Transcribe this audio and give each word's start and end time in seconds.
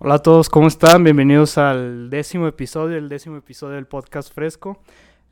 Hola 0.00 0.14
a 0.14 0.18
todos, 0.20 0.48
¿cómo 0.48 0.68
están? 0.68 1.02
Bienvenidos 1.02 1.58
al 1.58 2.08
décimo 2.08 2.46
episodio, 2.46 2.96
el 2.96 3.08
décimo 3.08 3.36
episodio 3.36 3.74
del 3.74 3.88
podcast 3.88 4.32
Fresco. 4.32 4.80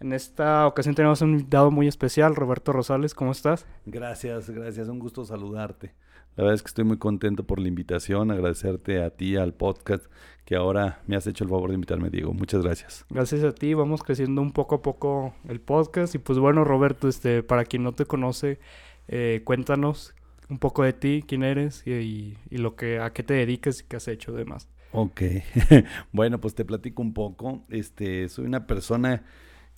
En 0.01 0.13
esta 0.13 0.67
ocasión 0.67 0.97
tenemos 0.97 1.23
un 1.23 1.35
invitado 1.35 1.71
muy 1.71 1.87
especial, 1.87 2.35
Roberto 2.35 2.73
Rosales, 2.73 3.15
¿cómo 3.15 3.31
estás? 3.31 3.65
Gracias, 3.85 4.51
gracias, 4.51 4.89
un 4.89 4.99
gusto 4.99 5.25
saludarte. 5.25 5.95
La 6.35 6.43
verdad 6.43 6.57
es 6.57 6.65
que 6.65 6.67
estoy 6.67 6.83
muy 6.83 6.99
contento 6.99 7.45
por 7.45 7.61
la 7.61 7.69
invitación, 7.69 8.33
agradecerte 8.33 9.05
a 9.05 9.11
ti, 9.11 9.37
al 9.37 9.55
podcast, 9.55 10.07
que 10.45 10.57
ahora 10.57 11.01
me 11.07 11.15
has 11.15 11.29
hecho 11.29 11.45
el 11.45 11.51
favor 11.51 11.69
de 11.69 11.77
invitarme, 11.77 12.11
Diego. 12.11 12.35
Muchas 12.35 12.65
gracias. 12.65 13.07
Gracias 13.09 13.45
a 13.45 13.53
ti, 13.53 13.73
vamos 13.73 14.03
creciendo 14.03 14.43
un 14.43 14.51
poco 14.51 14.75
a 14.75 14.83
poco 14.83 15.33
el 15.49 15.61
podcast. 15.61 16.17
Y 16.17 16.19
pues 16.19 16.41
bueno, 16.41 16.65
Roberto, 16.65 17.07
este, 17.07 17.45
para 17.45 17.65
quien 17.65 17.85
no 17.85 17.93
te 17.93 18.05
conoce, 18.05 18.59
eh, 19.07 19.43
cuéntanos 19.45 20.13
un 20.49 20.59
poco 20.59 20.85
de 20.85 20.93
ti, 20.93 21.25
quién 21.27 21.43
eres 21.43 21.87
y, 21.87 22.37
lo 22.51 22.77
que, 22.77 22.99
a 23.01 23.13
qué 23.13 23.23
te 23.23 23.35
dedicas 23.35 23.81
y 23.81 23.85
qué 23.85 23.97
has 23.97 24.09
hecho 24.09 24.35
además. 24.35 24.69
Ok, 24.93 25.23
bueno, 26.13 26.41
pues 26.41 26.55
te 26.55 26.65
platico 26.65 27.03
un 27.03 27.13
poco. 27.13 27.65
Este, 27.69 28.29
soy 28.29 28.47
una 28.47 28.67
persona 28.67 29.25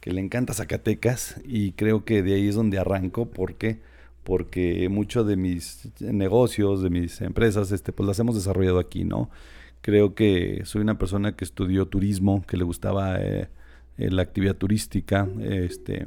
que 0.00 0.12
le 0.12 0.20
encanta 0.20 0.54
Zacatecas 0.54 1.40
y 1.44 1.72
creo 1.72 2.04
que 2.04 2.22
de 2.22 2.34
ahí 2.34 2.48
es 2.48 2.54
donde 2.54 2.78
arranco 2.78 3.30
porque 3.30 3.80
porque 4.28 4.90
muchos 4.90 5.26
de 5.26 5.36
mis 5.36 5.88
negocios, 6.00 6.82
de 6.82 6.90
mis 6.90 7.22
empresas, 7.22 7.72
este, 7.72 7.92
pues 7.92 8.06
las 8.06 8.18
hemos 8.18 8.34
desarrollado 8.34 8.78
aquí, 8.78 9.04
¿no? 9.04 9.30
Creo 9.80 10.14
que 10.14 10.60
soy 10.66 10.82
una 10.82 10.98
persona 10.98 11.34
que 11.34 11.46
estudió 11.46 11.86
turismo, 11.86 12.44
que 12.46 12.58
le 12.58 12.64
gustaba 12.64 13.16
eh, 13.22 13.48
eh, 13.96 14.10
la 14.10 14.20
actividad 14.20 14.54
turística, 14.54 15.26
este, 15.40 16.06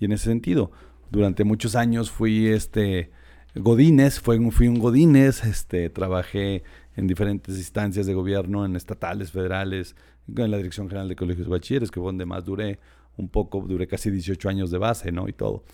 y 0.00 0.06
en 0.06 0.10
ese 0.10 0.24
sentido, 0.24 0.72
durante 1.12 1.44
muchos 1.44 1.76
años 1.76 2.10
fui 2.10 2.48
este 2.48 3.12
Godínez, 3.54 4.20
fui, 4.20 4.50
fui 4.50 4.68
un 4.68 4.78
Godínez, 4.78 5.44
este, 5.44 5.90
trabajé 5.90 6.62
en 6.96 7.06
diferentes 7.06 7.56
instancias 7.56 8.06
de 8.06 8.14
gobierno, 8.14 8.64
en 8.64 8.76
estatales, 8.76 9.32
federales, 9.32 9.96
en 10.36 10.50
la 10.50 10.56
Dirección 10.56 10.88
General 10.88 11.08
de 11.08 11.16
Colegios 11.16 11.46
de 11.46 11.50
Bachilleres, 11.50 11.90
que 11.90 12.00
fue 12.00 12.08
donde 12.08 12.26
más 12.26 12.44
duré 12.44 12.78
un 13.16 13.28
poco, 13.28 13.64
duré 13.66 13.86
casi 13.86 14.10
18 14.10 14.48
años 14.48 14.70
de 14.70 14.78
base, 14.78 15.12
¿no? 15.12 15.28
Y 15.28 15.32
todo. 15.32 15.64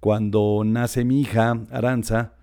Cuando 0.00 0.62
nace 0.64 1.04
mi 1.04 1.22
hija, 1.22 1.58
Aranza, 1.70 2.34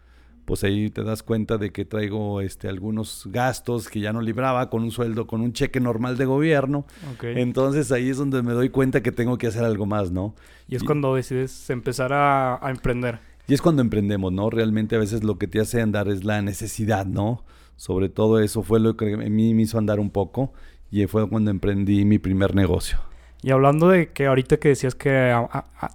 pues 0.46 0.64
ahí 0.64 0.90
te 0.90 1.04
das 1.04 1.22
cuenta 1.22 1.58
de 1.60 1.72
que 1.72 1.86
traigo 1.86 2.42
este, 2.42 2.68
algunos 2.68 3.28
gastos 3.28 3.88
que 3.88 4.00
ya 4.00 4.12
no 4.12 4.22
libraba 4.22 4.70
con 4.70 4.82
un 4.82 4.92
sueldo, 4.92 5.28
con 5.28 5.42
un 5.42 5.54
cheque 5.54 5.80
normal 5.80 6.18
de 6.18 6.26
gobierno. 6.26 6.86
Entonces 7.22 7.92
ahí 7.92 8.10
es 8.10 8.18
donde 8.18 8.42
me 8.42 8.54
doy 8.54 8.70
cuenta 8.70 9.02
que 9.02 9.12
tengo 9.12 9.38
que 9.38 9.48
hacer 9.48 9.64
algo 9.64 9.86
más, 9.86 10.12
¿no? 10.12 10.34
Y 10.68 10.76
es 10.76 10.84
cuando 10.84 11.14
decides 11.14 11.70
empezar 11.70 12.12
a 12.14 12.60
emprender. 12.70 13.31
Y 13.48 13.54
es 13.54 13.62
cuando 13.62 13.82
emprendemos, 13.82 14.32
¿no? 14.32 14.50
Realmente 14.50 14.96
a 14.96 15.00
veces 15.00 15.24
lo 15.24 15.38
que 15.38 15.48
te 15.48 15.60
hace 15.60 15.82
andar 15.82 16.08
es 16.08 16.24
la 16.24 16.42
necesidad, 16.42 17.06
¿no? 17.06 17.44
Sobre 17.76 18.10
todo 18.10 18.40
eso 18.40 18.64
fue 18.64 18.80
lo 18.80 18.96
que 18.96 19.14
a 19.14 19.18
mí 19.18 19.54
me 19.54 19.64
hizo 19.64 19.78
andar 19.78 20.00
un 20.00 20.12
poco 20.12 20.54
y 20.92 21.06
fue 21.08 21.28
cuando 21.28 21.52
emprendí 21.52 22.06
mi 22.06 22.20
primer 22.20 22.54
negocio. 22.54 23.00
Y 23.44 23.50
hablando 23.50 23.90
de 23.90 24.12
que 24.12 24.28
ahorita 24.28 24.58
que 24.58 24.70
decías 24.70 24.94
que 24.94 25.34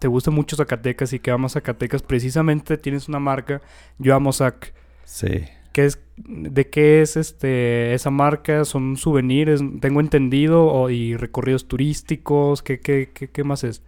te 0.01 0.09
gusta 0.09 0.33
mucho 0.33 0.57
Zacatecas 0.57 1.13
y 1.13 1.21
que 1.21 1.31
amas 1.31 1.53
Zacatecas, 1.53 2.03
precisamente 2.03 2.77
tienes 2.77 3.09
una 3.09 3.21
marca, 3.21 3.63
Yo 3.99 4.17
Amo 4.17 4.33
Zac. 4.33 4.75
Sí. 5.05 5.45
¿Qué 5.73 5.85
es, 5.85 6.01
¿De 6.17 6.69
qué 6.69 7.03
es 7.03 7.17
este 7.17 7.95
esa 7.95 8.11
marca? 8.11 8.65
¿Son 8.65 8.97
souvenirs? 8.97 9.63
Tengo 9.81 10.01
entendido, 10.01 10.67
o, 10.67 10.91
y 10.91 11.17
recorridos 11.17 11.69
turísticos, 11.69 12.63
¿qué, 12.63 12.81
qué, 12.81 13.11
qué, 13.15 13.29
qué 13.29 13.45
más 13.45 13.63
es? 13.63 13.83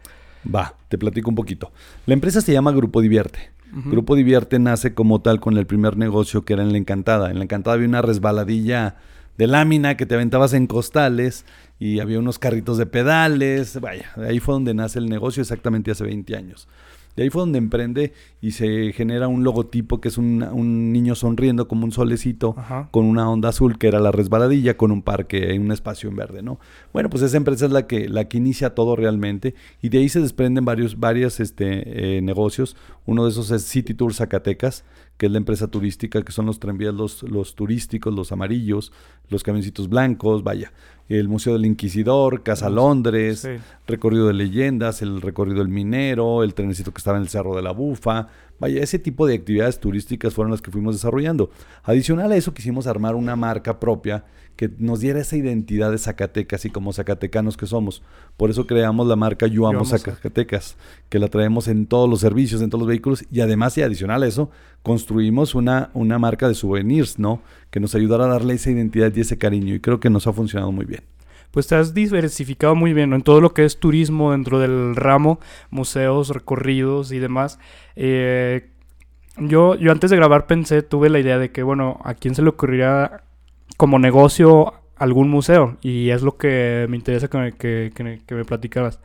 Va, 0.54 0.74
te 0.88 0.98
platico 0.98 1.30
un 1.30 1.36
poquito. 1.36 1.72
La 2.06 2.14
empresa 2.14 2.40
se 2.40 2.52
llama 2.52 2.72
Grupo 2.72 3.00
Divierte. 3.00 3.50
Grupo 3.70 4.16
Divierte 4.16 4.58
nace 4.58 4.94
como 4.94 5.20
tal 5.20 5.40
con 5.40 5.58
el 5.58 5.66
primer 5.66 5.98
negocio 5.98 6.42
que 6.44 6.54
era 6.54 6.62
en 6.62 6.72
La 6.72 6.78
Encantada. 6.78 7.30
En 7.30 7.36
La 7.36 7.44
Encantada 7.44 7.74
había 7.74 7.86
una 7.86 8.00
resbaladilla 8.00 8.96
de 9.36 9.46
lámina 9.46 9.96
que 9.96 10.06
te 10.06 10.14
aventabas 10.14 10.54
en 10.54 10.66
costales 10.66 11.44
y 11.78 12.00
había 12.00 12.18
unos 12.18 12.38
carritos 12.38 12.78
de 12.78 12.86
pedales. 12.86 13.78
Vaya, 13.80 14.10
ahí 14.16 14.40
fue 14.40 14.54
donde 14.54 14.72
nace 14.72 14.98
el 14.98 15.08
negocio 15.08 15.42
exactamente 15.42 15.90
hace 15.90 16.02
20 16.04 16.34
años. 16.34 16.66
De 17.14 17.24
ahí 17.24 17.30
fue 17.30 17.42
donde 17.42 17.58
emprende 17.58 18.12
y 18.40 18.52
se 18.52 18.92
genera 18.92 19.26
un 19.26 19.42
logotipo 19.42 20.00
que 20.00 20.08
es 20.08 20.18
un, 20.18 20.38
niño 20.92 21.14
sonriendo 21.14 21.66
como 21.66 21.84
un 21.84 21.92
solecito 21.92 22.54
con 22.90 23.04
una 23.04 23.28
onda 23.28 23.48
azul 23.48 23.78
que 23.78 23.88
era 23.88 23.98
la 23.98 24.12
resbaladilla 24.12 24.76
con 24.76 24.92
un 24.92 25.02
parque 25.02 25.54
y 25.54 25.58
un 25.58 25.72
espacio 25.72 26.08
en 26.08 26.16
verde, 26.16 26.42
¿no? 26.42 26.60
Bueno, 26.92 27.10
pues 27.10 27.22
esa 27.22 27.36
empresa 27.36 27.66
es 27.66 27.72
la 27.72 27.86
que, 27.86 28.08
la 28.08 28.28
que 28.28 28.38
inicia 28.38 28.74
todo 28.74 28.94
realmente 28.94 29.54
y 29.82 29.88
de 29.88 29.98
ahí 29.98 30.08
se 30.08 30.20
desprenden 30.20 30.64
varios, 30.64 31.00
varios 31.00 31.40
este, 31.40 32.18
eh, 32.18 32.22
negocios. 32.22 32.76
Uno 33.06 33.24
de 33.24 33.30
esos 33.30 33.50
es 33.50 33.64
City 33.64 33.94
Tour 33.94 34.14
Zacatecas, 34.14 34.84
que 35.16 35.26
es 35.26 35.32
la 35.32 35.38
empresa 35.38 35.66
turística, 35.66 36.22
que 36.22 36.32
son 36.32 36.46
los 36.46 36.60
tranvías, 36.60 36.94
los, 36.94 37.24
los 37.24 37.54
turísticos, 37.56 38.14
los 38.14 38.30
amarillos, 38.30 38.92
los 39.28 39.42
camioncitos 39.42 39.88
blancos, 39.88 40.44
vaya 40.44 40.72
el 41.08 41.28
Museo 41.28 41.54
del 41.54 41.64
Inquisidor, 41.64 42.42
Casa 42.42 42.68
Londres, 42.68 43.48
recorrido 43.86 44.26
de 44.26 44.34
leyendas, 44.34 45.00
el 45.00 45.22
recorrido 45.22 45.58
del 45.58 45.68
minero, 45.68 46.42
el 46.42 46.54
trenecito 46.54 46.92
que 46.92 46.98
estaba 46.98 47.16
en 47.16 47.22
el 47.22 47.28
Cerro 47.28 47.56
de 47.56 47.62
la 47.62 47.72
Bufa. 47.72 48.27
Vaya, 48.60 48.82
ese 48.82 48.98
tipo 48.98 49.26
de 49.26 49.34
actividades 49.34 49.78
turísticas 49.78 50.34
fueron 50.34 50.50
las 50.50 50.60
que 50.60 50.70
fuimos 50.70 50.94
desarrollando. 50.96 51.50
Adicional 51.84 52.32
a 52.32 52.36
eso 52.36 52.54
quisimos 52.54 52.86
armar 52.86 53.14
una 53.14 53.36
marca 53.36 53.78
propia 53.78 54.24
que 54.56 54.68
nos 54.78 54.98
diera 54.98 55.20
esa 55.20 55.36
identidad 55.36 55.92
de 55.92 55.98
Zacatecas 55.98 56.64
y 56.64 56.70
como 56.70 56.92
zacatecanos 56.92 57.56
que 57.56 57.66
somos. 57.68 58.02
Por 58.36 58.50
eso 58.50 58.66
creamos 58.66 59.06
la 59.06 59.14
marca 59.14 59.46
Yo 59.46 59.68
Amo 59.68 59.84
Zacatecas, 59.84 60.76
que 61.08 61.20
la 61.20 61.28
traemos 61.28 61.68
en 61.68 61.86
todos 61.86 62.10
los 62.10 62.18
servicios, 62.18 62.60
en 62.60 62.68
todos 62.68 62.80
los 62.80 62.88
vehículos 62.88 63.24
y 63.30 63.40
además 63.40 63.78
y 63.78 63.82
adicional 63.82 64.24
a 64.24 64.26
eso, 64.26 64.50
construimos 64.82 65.54
una, 65.54 65.90
una 65.94 66.18
marca 66.18 66.48
de 66.48 66.54
souvenirs, 66.54 67.20
¿no? 67.20 67.40
Que 67.70 67.78
nos 67.78 67.94
ayudara 67.94 68.24
a 68.24 68.28
darle 68.28 68.54
esa 68.54 68.72
identidad 68.72 69.14
y 69.14 69.20
ese 69.20 69.38
cariño 69.38 69.76
y 69.76 69.80
creo 69.80 70.00
que 70.00 70.10
nos 70.10 70.26
ha 70.26 70.32
funcionado 70.32 70.72
muy 70.72 70.86
bien 70.86 71.04
pues 71.50 71.66
te 71.66 71.74
has 71.74 71.94
diversificado 71.94 72.74
muy 72.74 72.92
bien 72.92 73.12
en 73.12 73.22
todo 73.22 73.40
lo 73.40 73.54
que 73.54 73.64
es 73.64 73.78
turismo 73.78 74.32
dentro 74.32 74.58
del 74.58 74.96
ramo, 74.96 75.40
museos, 75.70 76.30
recorridos 76.30 77.12
y 77.12 77.18
demás. 77.18 77.58
Eh, 77.96 78.70
yo, 79.38 79.76
yo 79.76 79.92
antes 79.92 80.10
de 80.10 80.16
grabar 80.16 80.46
pensé, 80.46 80.82
tuve 80.82 81.10
la 81.10 81.20
idea 81.20 81.38
de 81.38 81.52
que, 81.52 81.62
bueno, 81.62 82.00
¿a 82.04 82.14
quién 82.14 82.34
se 82.34 82.42
le 82.42 82.50
ocurriría 82.50 83.22
como 83.76 83.98
negocio 83.98 84.74
algún 84.96 85.30
museo? 85.30 85.76
Y 85.80 86.10
es 86.10 86.22
lo 86.22 86.36
que 86.36 86.86
me 86.88 86.96
interesa 86.96 87.28
que 87.28 87.38
me, 87.38 87.52
que, 87.52 87.92
que, 87.94 88.34
me 88.34 88.44
platicaras. 88.44 89.00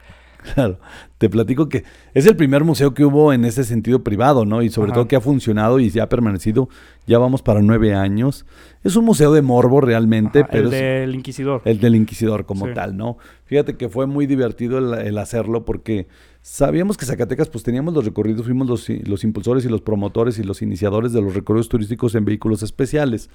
Claro, 0.54 0.80
te 1.18 1.30
platico 1.30 1.70
que 1.70 1.84
es 2.14 2.26
el 2.26 2.36
primer 2.36 2.64
museo 2.64 2.94
que 2.94 3.06
hubo 3.06 3.34
en 3.34 3.46
ese 3.46 3.64
sentido 3.64 4.04
privado, 4.04 4.46
¿no? 4.46 4.62
Y 4.62 4.70
sobre 4.70 4.92
todo 4.92 5.08
que 5.08 5.16
ha 5.16 5.22
funcionado 5.22 5.80
y 5.80 5.90
ya 5.90 6.04
ha 6.04 6.10
permanecido, 6.10 6.70
ya 7.08 7.18
vamos 7.18 7.42
para 7.42 7.62
nueve 7.62 7.94
años. 7.94 8.46
Es 8.84 8.96
un 8.96 9.06
museo 9.06 9.32
de 9.32 9.42
morbo 9.42 9.80
realmente, 9.80 10.44
pero... 10.44 10.66
El 10.66 10.72
del 10.72 11.16
Inquisidor. 11.16 11.62
El 11.66 11.80
del 11.80 11.96
Inquisidor 11.96 12.46
como 12.46 12.74
tal, 12.74 12.98
¿no? 12.98 13.18
Fíjate 13.46 13.78
que 13.78 13.88
fue 13.88 14.06
muy 14.06 14.26
divertido 14.26 14.78
el, 14.80 15.18
hacerlo 15.18 15.64
porque 15.64 16.08
sabíamos 16.42 16.98
que 16.98 17.06
Zacatecas 17.06 17.50
pues 17.50 17.64
teníamos 17.64 17.94
los 17.94 18.04
recorridos, 18.04 18.46
fuimos 18.46 18.68
los, 18.68 18.90
los 18.90 19.24
impulsores 19.24 19.64
y 19.66 19.70
los 19.70 19.82
promotores 19.82 20.40
y 20.40 20.44
los 20.44 20.62
iniciadores 20.62 21.14
de 21.14 21.22
los 21.22 21.34
recorridos 21.34 21.70
turísticos 21.70 22.16
en 22.16 22.26
vehículos 22.26 22.64
especiales. 22.64 23.30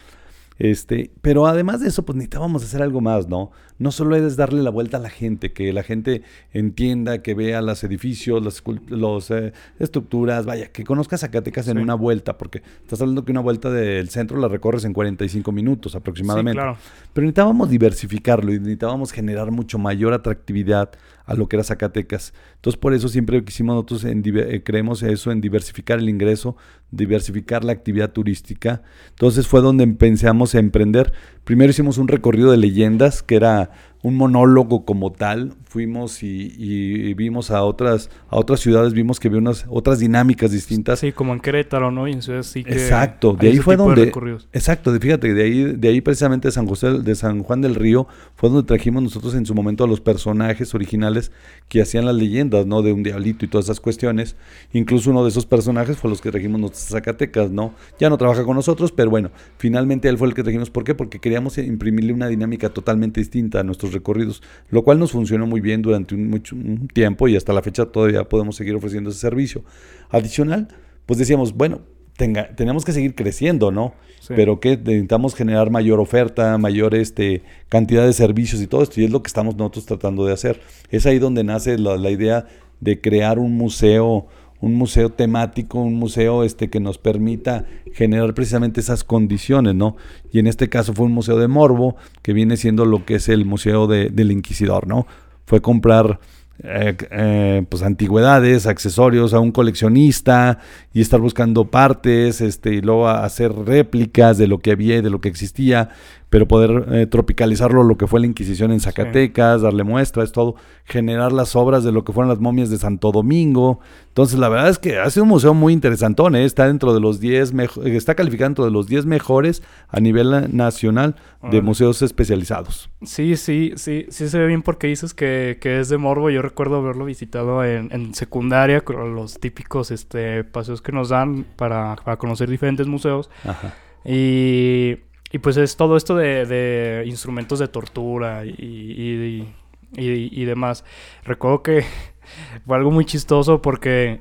Este, 0.58 1.12
pero 1.20 1.46
además 1.46 1.80
de 1.80 1.88
eso, 1.88 2.04
pues 2.04 2.16
necesitábamos 2.16 2.64
hacer 2.64 2.82
algo 2.82 3.00
más, 3.00 3.28
¿no? 3.28 3.52
No 3.78 3.92
solo 3.92 4.16
es 4.16 4.36
darle 4.36 4.62
la 4.62 4.70
vuelta 4.70 4.96
a 4.96 5.00
la 5.00 5.08
gente, 5.08 5.52
que 5.52 5.72
la 5.72 5.84
gente 5.84 6.22
entienda, 6.52 7.22
que 7.22 7.34
vea 7.34 7.62
los 7.62 7.84
edificios, 7.84 8.42
las 8.88 9.30
eh, 9.30 9.52
estructuras, 9.78 10.46
vaya, 10.46 10.72
que 10.72 10.82
conozca 10.82 11.16
Zacatecas 11.16 11.68
en 11.68 11.78
una 11.78 11.94
vuelta, 11.94 12.36
porque 12.36 12.62
estás 12.82 13.00
hablando 13.00 13.24
que 13.24 13.30
una 13.30 13.40
vuelta 13.40 13.70
del 13.70 14.08
centro 14.08 14.36
la 14.38 14.48
recorres 14.48 14.84
en 14.84 14.92
45 14.92 15.52
minutos 15.52 15.94
aproximadamente. 15.94 16.60
claro. 16.60 16.76
Pero 17.12 17.24
necesitábamos 17.24 17.70
diversificarlo 17.70 18.52
y 18.52 18.58
necesitábamos 18.58 19.12
generar 19.12 19.52
mucho 19.52 19.78
mayor 19.78 20.12
atractividad 20.12 20.90
a 21.28 21.34
lo 21.34 21.46
que 21.46 21.56
era 21.56 21.62
Zacatecas. 21.62 22.32
Entonces, 22.56 22.80
por 22.80 22.94
eso 22.94 23.08
siempre 23.08 23.44
quisimos 23.44 23.74
nosotros, 23.74 24.04
en, 24.04 24.22
eh, 24.24 24.62
creemos 24.64 25.02
eso, 25.02 25.30
en 25.30 25.42
diversificar 25.42 25.98
el 25.98 26.08
ingreso, 26.08 26.56
diversificar 26.90 27.64
la 27.64 27.72
actividad 27.72 28.12
turística. 28.12 28.80
Entonces 29.10 29.46
fue 29.46 29.60
donde 29.60 29.84
empezamos 29.84 30.54
a 30.54 30.58
emprender. 30.58 31.12
Primero 31.44 31.70
hicimos 31.70 31.98
un 31.98 32.08
recorrido 32.08 32.50
de 32.50 32.56
leyendas, 32.56 33.22
que 33.22 33.36
era 33.36 33.70
un 34.02 34.16
monólogo 34.16 34.84
como 34.84 35.12
tal. 35.12 35.54
Fuimos 35.64 36.22
y, 36.22 37.12
vimos 37.14 37.50
a 37.50 37.62
otras, 37.62 38.10
a 38.30 38.36
otras 38.36 38.60
ciudades, 38.60 38.94
vimos 38.94 39.20
que 39.20 39.28
había 39.28 39.40
unas 39.40 39.66
otras 39.68 39.98
dinámicas 39.98 40.50
distintas. 40.50 41.00
Sí, 41.00 41.12
como 41.12 41.34
en 41.34 41.40
Querétaro, 41.40 41.90
¿no? 41.90 42.08
Y 42.08 42.12
en 42.12 42.22
sí 42.22 42.64
que 42.64 42.72
exacto, 42.72 43.34
de 43.34 43.48
ahí 43.48 43.58
fue 43.58 43.76
donde. 43.76 44.12
exacto, 44.52 44.98
fíjate, 44.98 45.34
de 45.34 45.42
ahí, 45.42 45.64
de 45.64 45.88
ahí 45.88 46.00
precisamente 46.00 46.48
de 46.48 46.52
San 46.52 46.66
José, 46.66 47.00
de 47.00 47.14
San 47.14 47.42
Juan 47.42 47.60
del 47.60 47.74
Río, 47.74 48.06
fue 48.34 48.48
donde 48.48 48.66
trajimos 48.66 49.02
nosotros 49.02 49.34
en 49.34 49.44
su 49.44 49.54
momento 49.54 49.84
a 49.84 49.88
los 49.88 50.00
personajes 50.00 50.74
originales 50.74 51.32
que 51.68 51.82
hacían 51.82 52.06
las 52.06 52.14
leyendas, 52.14 52.66
¿no? 52.66 52.82
De 52.82 52.92
un 52.92 53.02
diablito 53.02 53.44
y 53.44 53.48
todas 53.48 53.66
esas 53.66 53.80
cuestiones. 53.80 54.36
Incluso 54.72 55.10
uno 55.10 55.22
de 55.22 55.30
esos 55.30 55.44
personajes 55.44 55.98
fue 55.98 56.08
los 56.08 56.20
que 56.20 56.30
trajimos 56.30 56.60
nosotros 56.60 56.86
a 56.86 56.90
Zacatecas, 56.92 57.50
¿no? 57.50 57.74
Ya 57.98 58.08
no 58.08 58.16
trabaja 58.16 58.44
con 58.44 58.56
nosotros, 58.56 58.92
pero 58.92 59.10
bueno, 59.10 59.30
finalmente 59.58 60.08
él 60.08 60.16
fue 60.16 60.28
el 60.28 60.34
que 60.34 60.42
trajimos. 60.42 60.70
¿Por 60.70 60.84
qué? 60.84 60.94
Porque 60.94 61.18
queríamos 61.18 61.58
imprimirle 61.58 62.12
una 62.12 62.28
dinámica 62.28 62.70
totalmente 62.70 63.20
distinta 63.20 63.60
a 63.60 63.64
nuestros 63.64 63.87
recorridos, 63.92 64.42
lo 64.70 64.82
cual 64.82 64.98
nos 64.98 65.12
funcionó 65.12 65.46
muy 65.46 65.60
bien 65.60 65.82
durante 65.82 66.14
un, 66.14 66.28
mucho, 66.28 66.56
tiempo 66.92 67.28
y 67.28 67.36
hasta 67.36 67.52
la 67.52 67.62
fecha 67.62 67.86
todavía 67.86 68.24
podemos 68.24 68.56
seguir 68.56 68.74
ofreciendo 68.74 69.10
ese 69.10 69.20
servicio. 69.20 69.64
Adicional, 70.10 70.68
pues 71.06 71.18
decíamos, 71.18 71.54
bueno, 71.54 71.80
tenga, 72.16 72.54
tenemos 72.54 72.84
que 72.84 72.92
seguir 72.92 73.14
creciendo, 73.14 73.70
¿no? 73.70 73.94
Pero 74.28 74.60
que 74.60 74.76
necesitamos 74.76 75.34
generar 75.34 75.70
mayor 75.70 76.00
oferta, 76.00 76.58
mayor 76.58 76.94
este, 76.94 77.42
cantidad 77.68 78.04
de 78.04 78.12
servicios 78.12 78.60
y 78.60 78.66
todo 78.66 78.82
esto, 78.82 79.00
y 79.00 79.04
es 79.04 79.10
lo 79.10 79.22
que 79.22 79.28
estamos 79.28 79.56
nosotros 79.56 79.86
tratando 79.86 80.26
de 80.26 80.34
hacer. 80.34 80.60
Es 80.90 81.06
ahí 81.06 81.18
donde 81.18 81.44
nace 81.44 81.78
la, 81.78 81.96
la 81.96 82.10
idea 82.10 82.46
de 82.80 83.00
crear 83.00 83.38
un 83.38 83.56
museo, 83.56 84.26
un 84.60 84.74
museo 84.74 85.10
temático, 85.10 85.78
un 85.78 85.94
museo 85.94 86.42
este, 86.42 86.68
que 86.68 86.80
nos 86.80 86.98
permita 86.98 87.64
generar 87.92 88.34
precisamente 88.34 88.80
esas 88.80 89.04
condiciones, 89.04 89.74
¿no? 89.74 89.96
Y 90.32 90.38
en 90.38 90.46
este 90.46 90.68
caso 90.68 90.92
fue 90.94 91.06
un 91.06 91.12
museo 91.12 91.38
de 91.38 91.48
Morbo, 91.48 91.96
que 92.22 92.32
viene 92.32 92.56
siendo 92.56 92.84
lo 92.84 93.04
que 93.04 93.16
es 93.16 93.28
el 93.28 93.44
museo 93.44 93.86
del 93.86 94.32
Inquisidor, 94.32 94.86
¿no? 94.86 95.06
Fue 95.44 95.60
comprar 95.60 96.18
eh, 96.64 96.96
eh, 97.12 97.64
pues 97.68 97.84
antigüedades, 97.84 98.66
accesorios 98.66 99.32
a 99.32 99.38
un 99.38 99.52
coleccionista 99.52 100.58
y 100.92 101.00
estar 101.00 101.20
buscando 101.20 101.70
partes, 101.70 102.40
este, 102.40 102.74
y 102.74 102.80
luego 102.80 103.08
hacer 103.08 103.52
réplicas 103.52 104.38
de 104.38 104.48
lo 104.48 104.58
que 104.58 104.72
había 104.72 104.96
y 104.96 105.00
de 105.00 105.10
lo 105.10 105.20
que 105.20 105.28
existía 105.28 105.90
pero 106.30 106.46
poder 106.46 106.86
eh, 106.92 107.06
tropicalizarlo 107.06 107.82
lo 107.82 107.96
que 107.96 108.06
fue 108.06 108.20
la 108.20 108.26
Inquisición 108.26 108.70
en 108.70 108.80
Zacatecas, 108.80 109.62
darle 109.62 109.84
muestras, 109.84 110.32
todo, 110.32 110.56
generar 110.84 111.32
las 111.32 111.56
obras 111.56 111.84
de 111.84 111.92
lo 111.92 112.04
que 112.04 112.12
fueron 112.12 112.28
las 112.28 112.38
momias 112.38 112.70
de 112.70 112.76
Santo 112.76 113.12
Domingo. 113.12 113.80
Entonces, 114.08 114.38
la 114.38 114.48
verdad 114.48 114.68
es 114.68 114.78
que 114.78 114.98
ha 114.98 115.08
sido 115.10 115.24
un 115.24 115.30
museo 115.30 115.54
muy 115.54 115.72
interesantón, 115.72 116.36
¿eh? 116.36 116.44
está 116.44 116.66
dentro 116.66 116.92
de 116.92 117.00
los 117.00 117.20
10, 117.20 117.54
está 117.86 118.14
calificado 118.14 118.48
dentro 118.48 118.64
de 118.64 118.70
los 118.70 118.86
10 118.88 119.06
mejores 119.06 119.62
a 119.88 120.00
nivel 120.00 120.54
nacional 120.54 121.16
de 121.50 121.62
museos 121.62 122.02
especializados. 122.02 122.90
Sí, 123.02 123.36
sí, 123.36 123.72
sí, 123.76 124.06
sí 124.08 124.28
se 124.28 124.38
ve 124.38 124.46
bien 124.48 124.62
porque 124.62 124.88
dices 124.88 125.14
que, 125.14 125.56
es 125.62 125.88
de 125.88 125.98
morbo. 125.98 126.30
Yo 126.30 126.42
recuerdo 126.42 126.76
haberlo 126.76 127.04
visitado 127.04 127.64
en, 127.64 128.14
secundaria 128.14 128.80
con 128.80 129.14
los 129.14 129.38
típicos 129.38 129.90
este, 129.90 130.44
paseos 130.44 130.82
que 130.82 130.92
nos 130.92 131.10
dan 131.10 131.44
para, 131.56 131.96
para 131.96 132.16
conocer 132.16 132.50
diferentes 132.50 132.86
museos. 132.86 133.30
Ajá. 133.44 133.74
Y 134.04 134.96
y 135.30 135.38
pues 135.38 135.56
es 135.56 135.76
todo 135.76 135.96
esto 135.96 136.16
de, 136.16 137.04
instrumentos 137.06 137.58
de 137.58 137.68
tortura 137.68 138.44
y, 138.44 139.52
y, 139.96 140.44
demás. 140.44 140.84
Recuerdo 141.24 141.62
que 141.62 141.84
fue 142.66 142.76
algo 142.76 142.90
muy 142.90 143.04
chistoso 143.04 143.60
porque 143.60 144.20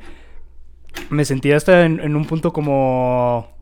me 1.09 1.25
sentía 1.25 1.57
hasta 1.57 1.85
en, 1.85 2.15
un 2.15 2.25
punto 2.25 2.51
como 2.51 3.55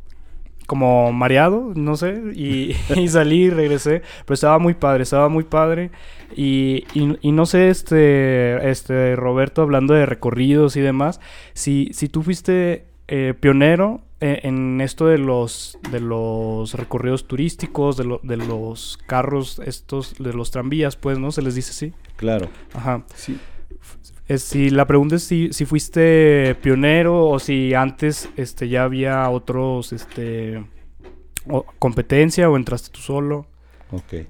como 0.68 1.12
mareado, 1.12 1.74
no 1.75 1.95
sé, 1.95 2.19
y, 2.33 2.74
salí 3.07 3.44
y 3.44 3.50
regresé, 3.51 4.01
pero 4.25 4.33
estaba 4.33 4.57
muy 4.57 4.74
padre, 4.74 5.03
estaba 5.03 5.30
muy 5.30 5.44
padre, 5.44 5.92
y, 6.36 6.86
y, 6.95 7.31
no 7.31 7.45
sé, 7.45 7.69
este, 7.69 8.68
este, 8.68 9.15
Roberto, 9.15 9.62
hablando 9.62 9.94
de 9.94 10.07
recorridos 10.07 10.75
y 10.75 10.81
demás, 10.81 11.21
si, 11.53 11.92
si 11.94 12.09
tú 12.09 12.24
fuiste 12.24 12.88
eh, 13.07 13.36
pionero 13.39 14.01
eh, 14.21 14.41
en 14.44 14.79
esto 14.79 15.07
de 15.07 15.17
los 15.17 15.77
de 15.91 16.00
los 16.00 16.73
recorridos 16.73 17.27
turísticos, 17.27 17.97
de, 17.97 18.19
de 18.23 18.38
los 18.38 18.97
carros, 19.06 19.59
estos, 19.65 20.15
de 20.17 20.33
los 20.33 20.51
tranvías, 20.51 20.95
pues, 20.95 21.19
¿no? 21.19 21.31
Se 21.31 21.41
les 21.41 21.56
dice 21.56 21.71
así. 21.71 21.94
Claro. 22.15 22.50
Ajá. 22.73 23.06
Sí. 23.13 23.38
si 24.38 24.69
la 24.69 24.88
pregunta 24.88 25.15
es 25.15 25.23
si, 25.23 25.51
si 25.51 25.65
fuiste 25.65 26.56
pionero 26.62 27.27
o 27.27 27.39
si 27.39 27.73
antes 27.73 28.29
este, 28.38 28.69
ya 28.69 28.83
había 28.83 29.29
otros 29.29 29.91
este, 29.91 30.65
competencia 31.79 32.50
o 32.50 32.56
entraste 32.56 32.89
tú 32.91 33.01
solo. 33.01 33.47
Ok. 33.91 34.27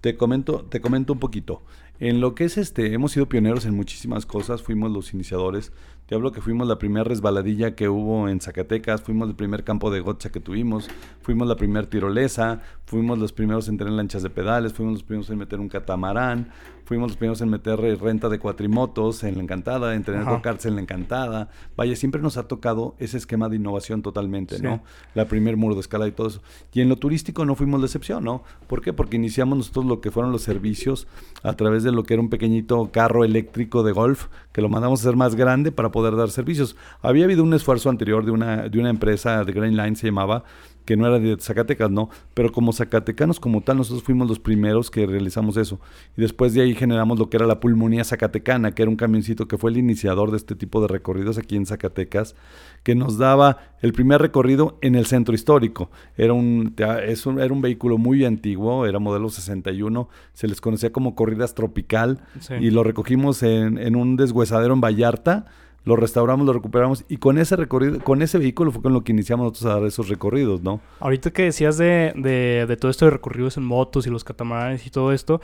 Te 0.00 0.16
comento, 0.16 0.64
te 0.64 0.80
comento 0.80 1.12
un 1.12 1.18
poquito. 1.18 1.62
En 1.98 2.20
lo 2.20 2.34
que 2.34 2.44
es 2.44 2.58
este, 2.58 2.92
hemos 2.92 3.12
sido 3.12 3.28
pioneros 3.28 3.64
en 3.64 3.74
muchísimas 3.74 4.26
cosas, 4.26 4.62
fuimos 4.62 4.90
los 4.90 5.14
iniciadores. 5.14 5.72
Te 6.06 6.14
hablo 6.14 6.30
que 6.30 6.40
fuimos 6.40 6.68
la 6.68 6.78
primera 6.78 7.02
resbaladilla 7.02 7.74
que 7.74 7.88
hubo 7.88 8.28
en 8.28 8.40
Zacatecas, 8.40 9.02
fuimos 9.02 9.28
el 9.28 9.34
primer 9.34 9.64
campo 9.64 9.90
de 9.90 9.98
gotcha 9.98 10.30
que 10.30 10.38
tuvimos, 10.38 10.88
fuimos 11.20 11.48
la 11.48 11.56
primera 11.56 11.90
tirolesa, 11.90 12.60
fuimos 12.84 13.18
los 13.18 13.32
primeros 13.32 13.68
en 13.68 13.76
tener 13.76 13.92
lanchas 13.92 14.22
de 14.22 14.30
pedales, 14.30 14.72
fuimos 14.72 14.94
los 14.94 15.02
primeros 15.02 15.28
en 15.30 15.38
meter 15.38 15.58
un 15.58 15.68
catamarán, 15.68 16.50
fuimos 16.84 17.10
los 17.10 17.16
primeros 17.16 17.40
en 17.40 17.48
meter 17.48 17.80
renta 18.00 18.28
de 18.28 18.38
cuatrimotos 18.38 19.24
en 19.24 19.34
la 19.34 19.42
Encantada, 19.42 19.96
en 19.96 20.04
tener 20.04 20.24
cárcel 20.40 20.70
en 20.70 20.76
la 20.76 20.82
Encantada. 20.82 21.50
Vaya, 21.76 21.96
siempre 21.96 22.22
nos 22.22 22.36
ha 22.36 22.46
tocado 22.46 22.94
ese 23.00 23.16
esquema 23.16 23.48
de 23.48 23.56
innovación 23.56 24.02
totalmente, 24.02 24.60
¿no? 24.60 24.84
La 25.14 25.24
primer 25.24 25.56
muro 25.56 25.74
de 25.74 25.80
escala 25.80 26.06
y 26.06 26.12
todo 26.12 26.28
eso. 26.28 26.40
Y 26.72 26.82
en 26.82 26.88
lo 26.88 26.96
turístico 26.96 27.44
no 27.44 27.56
fuimos 27.56 27.80
la 27.80 27.86
excepción, 27.86 28.22
¿no? 28.22 28.44
¿Por 28.68 28.80
qué? 28.80 28.92
Porque 28.92 29.16
iniciamos 29.16 29.58
nosotros 29.58 29.86
lo 29.86 30.00
que 30.00 30.12
fueron 30.12 30.30
los 30.30 30.42
servicios 30.42 31.08
a 31.42 31.54
través 31.54 31.82
de 31.82 31.90
lo 31.90 32.04
que 32.04 32.14
era 32.14 32.22
un 32.22 32.30
pequeñito 32.30 32.90
carro 32.92 33.24
eléctrico 33.24 33.82
de 33.82 33.90
golf, 33.90 34.28
que 34.52 34.62
lo 34.62 34.68
mandamos 34.68 35.00
a 35.00 35.02
hacer 35.02 35.16
más 35.16 35.34
grande 35.34 35.72
para 35.72 35.90
poder 35.96 36.14
dar 36.14 36.28
servicios. 36.28 36.76
Había 37.00 37.24
habido 37.24 37.42
un 37.42 37.54
esfuerzo 37.54 37.88
anterior 37.88 38.26
de 38.26 38.30
una, 38.30 38.68
de 38.68 38.78
una 38.78 38.90
empresa 38.90 39.42
de 39.44 39.50
Green 39.50 39.78
Line, 39.78 39.96
se 39.96 40.08
llamaba, 40.08 40.44
que 40.84 40.94
no 40.94 41.06
era 41.06 41.18
de 41.18 41.38
Zacatecas, 41.40 41.90
no, 41.90 42.10
pero 42.34 42.52
como 42.52 42.70
zacatecanos 42.74 43.40
como 43.40 43.62
tal, 43.62 43.78
nosotros 43.78 44.02
fuimos 44.04 44.28
los 44.28 44.38
primeros 44.38 44.90
que 44.90 45.06
realizamos 45.06 45.56
eso. 45.56 45.80
Y 46.18 46.20
después 46.20 46.52
de 46.52 46.60
ahí 46.60 46.74
generamos 46.74 47.18
lo 47.18 47.30
que 47.30 47.38
era 47.38 47.46
la 47.46 47.60
pulmonía 47.60 48.04
zacatecana, 48.04 48.72
que 48.72 48.82
era 48.82 48.90
un 48.90 48.96
camioncito 48.96 49.48
que 49.48 49.56
fue 49.56 49.70
el 49.70 49.78
iniciador 49.78 50.30
de 50.30 50.36
este 50.36 50.54
tipo 50.54 50.82
de 50.82 50.88
recorridos 50.88 51.38
aquí 51.38 51.56
en 51.56 51.64
Zacatecas, 51.64 52.36
que 52.82 52.94
nos 52.94 53.16
daba 53.16 53.58
el 53.80 53.94
primer 53.94 54.20
recorrido 54.20 54.76
en 54.82 54.96
el 54.96 55.06
centro 55.06 55.34
histórico. 55.34 55.90
Era 56.18 56.34
un, 56.34 56.74
es 57.06 57.24
un, 57.24 57.40
era 57.40 57.54
un 57.54 57.62
vehículo 57.62 57.96
muy 57.96 58.26
antiguo, 58.26 58.84
era 58.84 58.98
modelo 58.98 59.30
61, 59.30 60.10
se 60.34 60.46
les 60.46 60.60
conocía 60.60 60.92
como 60.92 61.14
corridas 61.14 61.54
tropical, 61.54 62.20
y 62.60 62.70
lo 62.70 62.84
recogimos 62.84 63.42
en, 63.42 63.78
en 63.78 63.96
un 63.96 64.16
deshuesadero 64.16 64.74
en 64.74 64.82
Vallarta 64.82 65.46
lo 65.86 65.94
restauramos, 65.94 66.44
lo 66.44 66.52
recuperamos 66.52 67.04
y 67.08 67.16
con 67.18 67.38
ese 67.38 67.54
recorrido, 67.54 68.00
con 68.00 68.20
ese 68.20 68.38
vehículo 68.38 68.72
fue 68.72 68.82
con 68.82 68.92
lo 68.92 69.04
que 69.04 69.12
iniciamos 69.12 69.44
nosotros 69.44 69.70
a 69.70 69.78
dar 69.78 69.86
esos 69.86 70.08
recorridos, 70.08 70.60
¿no? 70.60 70.80
Ahorita 70.98 71.30
que 71.30 71.44
decías 71.44 71.78
de, 71.78 72.12
de, 72.16 72.76
todo 72.76 72.90
esto 72.90 73.04
de 73.04 73.12
recorridos 73.12 73.56
en 73.56 73.64
motos 73.64 74.04
y 74.04 74.10
los 74.10 74.24
catamaranes 74.24 74.84
y 74.84 74.90
todo 74.90 75.12
esto, 75.12 75.40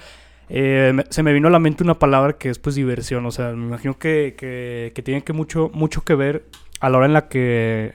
eh, 0.48 1.04
se 1.10 1.22
me 1.22 1.32
vino 1.32 1.46
a 1.46 1.50
la 1.52 1.60
mente 1.60 1.84
una 1.84 1.96
palabra 1.96 2.32
que 2.32 2.50
es 2.50 2.58
pues 2.58 2.74
diversión, 2.74 3.24
o 3.24 3.30
sea, 3.30 3.52
me 3.52 3.68
imagino 3.68 3.96
que, 3.96 4.34
que, 4.36 5.02
tiene 5.02 5.22
que 5.22 5.32
mucho, 5.32 5.70
mucho 5.72 6.02
que 6.02 6.16
ver 6.16 6.44
a 6.80 6.90
la 6.90 6.98
hora 6.98 7.06
en 7.06 7.12
la 7.12 7.28
que 7.28 7.92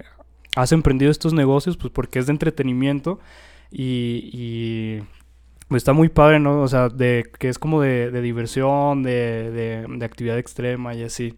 has 0.55 0.71
emprendido 0.71 1.11
estos 1.11 1.33
negocios, 1.33 1.75
pues 1.75 1.91
porque 1.91 2.17
es 2.17 2.27
de 2.27 2.31
entretenimiento 2.31 3.19
y, 3.69 4.99
pues 5.67 5.81
está 5.81 5.91
muy 5.91 6.07
padre, 6.07 6.39
¿no? 6.39 6.61
O 6.61 6.67
sea, 6.69 6.87
de 6.87 7.29
que 7.37 7.49
es 7.49 7.59
como 7.59 7.81
de, 7.81 8.09
de 8.09 8.21
diversión, 8.21 9.03
de, 9.03 9.51
de, 9.51 9.85
de 9.85 10.05
actividad 10.05 10.37
extrema 10.37 10.95
y 10.95 11.03
así. 11.03 11.35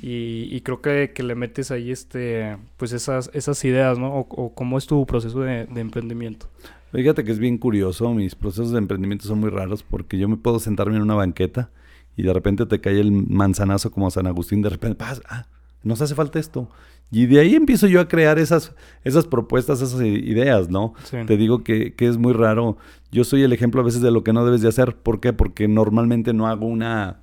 Y, 0.00 0.60
creo 0.62 0.82
que, 0.82 1.12
que, 1.14 1.22
le 1.22 1.34
metes 1.34 1.70
ahí 1.70 1.90
este 1.90 2.56
pues 2.76 2.92
esas, 2.92 3.30
esas 3.32 3.64
ideas, 3.64 3.98
¿no? 3.98 4.12
O, 4.18 4.54
cómo 4.54 4.76
es 4.76 4.86
tu 4.86 5.06
proceso 5.06 5.40
de, 5.40 5.68
emprendimiento. 5.76 6.48
Fíjate 6.92 7.24
que 7.24 7.32
es 7.32 7.38
bien 7.38 7.58
curioso, 7.58 8.12
mis 8.12 8.34
procesos 8.34 8.72
de 8.72 8.78
emprendimiento 8.78 9.26
son 9.26 9.40
muy 9.40 9.50
raros 9.50 9.82
porque 9.82 10.18
yo 10.18 10.28
me 10.28 10.36
puedo 10.36 10.58
sentarme 10.58 10.96
en 10.96 11.02
una 11.02 11.14
banqueta 11.14 11.70
y 12.16 12.22
de 12.22 12.32
repente 12.32 12.66
te 12.66 12.80
cae 12.80 13.00
el 13.00 13.10
manzanazo 13.12 13.90
como 13.90 14.10
San 14.10 14.26
Agustín, 14.26 14.62
de 14.62 14.70
repente, 14.70 14.96
pasa, 14.96 15.22
ah, 15.28 15.46
nos 15.82 16.00
hace 16.00 16.14
falta 16.14 16.38
esto. 16.38 16.68
Y 17.10 17.26
de 17.26 17.40
ahí 17.40 17.54
empiezo 17.54 17.86
yo 17.86 18.00
a 18.00 18.08
crear 18.08 18.38
esas, 18.38 18.74
esas 19.04 19.26
propuestas, 19.26 19.80
esas 19.80 20.00
ideas, 20.00 20.68
¿no? 20.68 20.94
Te 21.26 21.36
digo 21.36 21.62
que, 21.62 21.94
que, 21.94 22.08
es 22.08 22.16
muy 22.16 22.32
raro. 22.32 22.76
Yo 23.12 23.22
soy 23.22 23.42
el 23.42 23.52
ejemplo 23.52 23.80
a 23.80 23.84
veces 23.84 24.00
de 24.00 24.10
lo 24.10 24.24
que 24.24 24.32
no 24.32 24.44
debes 24.44 24.62
de 24.62 24.68
hacer. 24.68 24.96
¿Por 24.96 25.20
qué? 25.20 25.32
Porque 25.32 25.68
normalmente 25.68 26.32
no 26.32 26.48
hago 26.48 26.66
una 26.66 27.20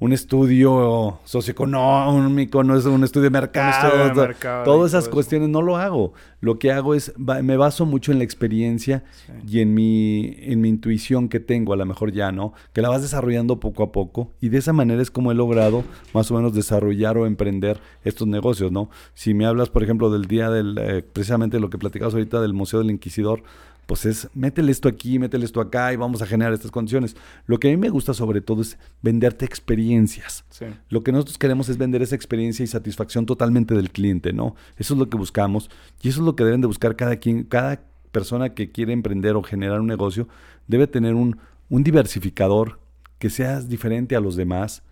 un 0.00 0.12
estudio 0.12 1.18
socioeconómico, 1.24 2.62
no 2.62 2.76
es 2.76 2.84
un 2.84 3.02
estudio 3.02 3.24
de 3.24 3.30
mercado. 3.30 4.34
todas 4.64 4.92
esas 4.92 5.08
cuestiones 5.08 5.48
no 5.48 5.60
lo 5.60 5.76
hago. 5.76 6.12
Lo 6.40 6.58
que 6.60 6.70
hago 6.70 6.94
es, 6.94 7.12
me 7.18 7.56
baso 7.56 7.84
mucho 7.84 8.12
en 8.12 8.18
la 8.18 8.24
experiencia 8.24 9.02
y 9.46 9.60
en 9.60 9.74
mi, 9.74 10.36
en 10.38 10.60
mi 10.60 10.68
intuición 10.68 11.28
que 11.28 11.40
tengo, 11.40 11.72
a 11.72 11.76
lo 11.76 11.84
mejor 11.84 12.12
ya, 12.12 12.30
¿no? 12.30 12.52
Que 12.72 12.80
la 12.80 12.90
vas 12.90 13.02
desarrollando 13.02 13.58
poco 13.58 13.82
a 13.82 13.90
poco 13.90 14.30
y 14.40 14.50
de 14.50 14.58
esa 14.58 14.72
manera 14.72 15.02
es 15.02 15.10
como 15.10 15.32
he 15.32 15.34
logrado 15.34 15.82
más 16.14 16.30
o 16.30 16.34
menos 16.34 16.54
desarrollar 16.54 17.18
o 17.18 17.26
emprender 17.26 17.80
estos 18.04 18.28
negocios, 18.28 18.70
¿no? 18.70 18.90
Si 19.14 19.34
me 19.34 19.46
hablas, 19.46 19.68
por 19.68 19.82
ejemplo, 19.82 20.10
del 20.10 20.26
día 20.26 20.48
del, 20.48 20.78
eh, 20.78 21.02
precisamente 21.12 21.58
lo 21.58 21.70
que 21.70 21.78
platicabas 21.78 22.14
ahorita 22.14 22.40
del 22.40 22.54
Museo 22.54 22.78
del 22.78 22.92
Inquisidor, 22.92 23.42
pues 23.88 24.04
es 24.04 24.28
métele 24.34 24.70
esto 24.70 24.86
aquí, 24.86 25.18
métele 25.18 25.46
esto 25.46 25.62
acá 25.62 25.94
y 25.94 25.96
vamos 25.96 26.20
a 26.20 26.26
generar 26.26 26.52
estas 26.52 26.70
condiciones. 26.70 27.16
Lo 27.46 27.58
que 27.58 27.68
a 27.68 27.70
mí 27.70 27.78
me 27.78 27.88
gusta 27.88 28.12
sobre 28.12 28.42
todo 28.42 28.60
es 28.60 28.76
venderte 29.00 29.46
experiencias. 29.46 30.44
Lo 30.90 31.02
que 31.02 31.10
nosotros 31.10 31.38
queremos 31.38 31.70
es 31.70 31.78
vender 31.78 32.02
esa 32.02 32.14
experiencia 32.14 32.62
y 32.62 32.66
satisfacción 32.66 33.24
totalmente 33.24 33.74
del 33.74 33.90
cliente, 33.90 34.34
¿no? 34.34 34.54
Eso 34.76 34.92
es 34.92 35.00
lo 35.00 35.08
que 35.08 35.16
buscamos 35.16 35.70
y 36.02 36.10
eso 36.10 36.20
es 36.20 36.26
lo 36.26 36.36
que 36.36 36.44
deben 36.44 36.60
de 36.60 36.66
buscar 36.66 36.96
cada 36.96 37.16
quien, 37.16 37.44
cada 37.44 37.80
persona 38.12 38.52
que 38.52 38.70
quiere 38.70 38.92
emprender 38.92 39.36
o 39.36 39.42
generar 39.42 39.80
un 39.80 39.86
negocio 39.86 40.28
debe 40.66 40.86
tener 40.86 41.14
un, 41.14 41.38
un 41.70 41.82
diversificador 41.82 42.80
que 43.18 43.30
sea 43.30 43.62
diferente 43.62 44.16
a 44.16 44.20
los 44.20 44.36
demás, 44.36 44.82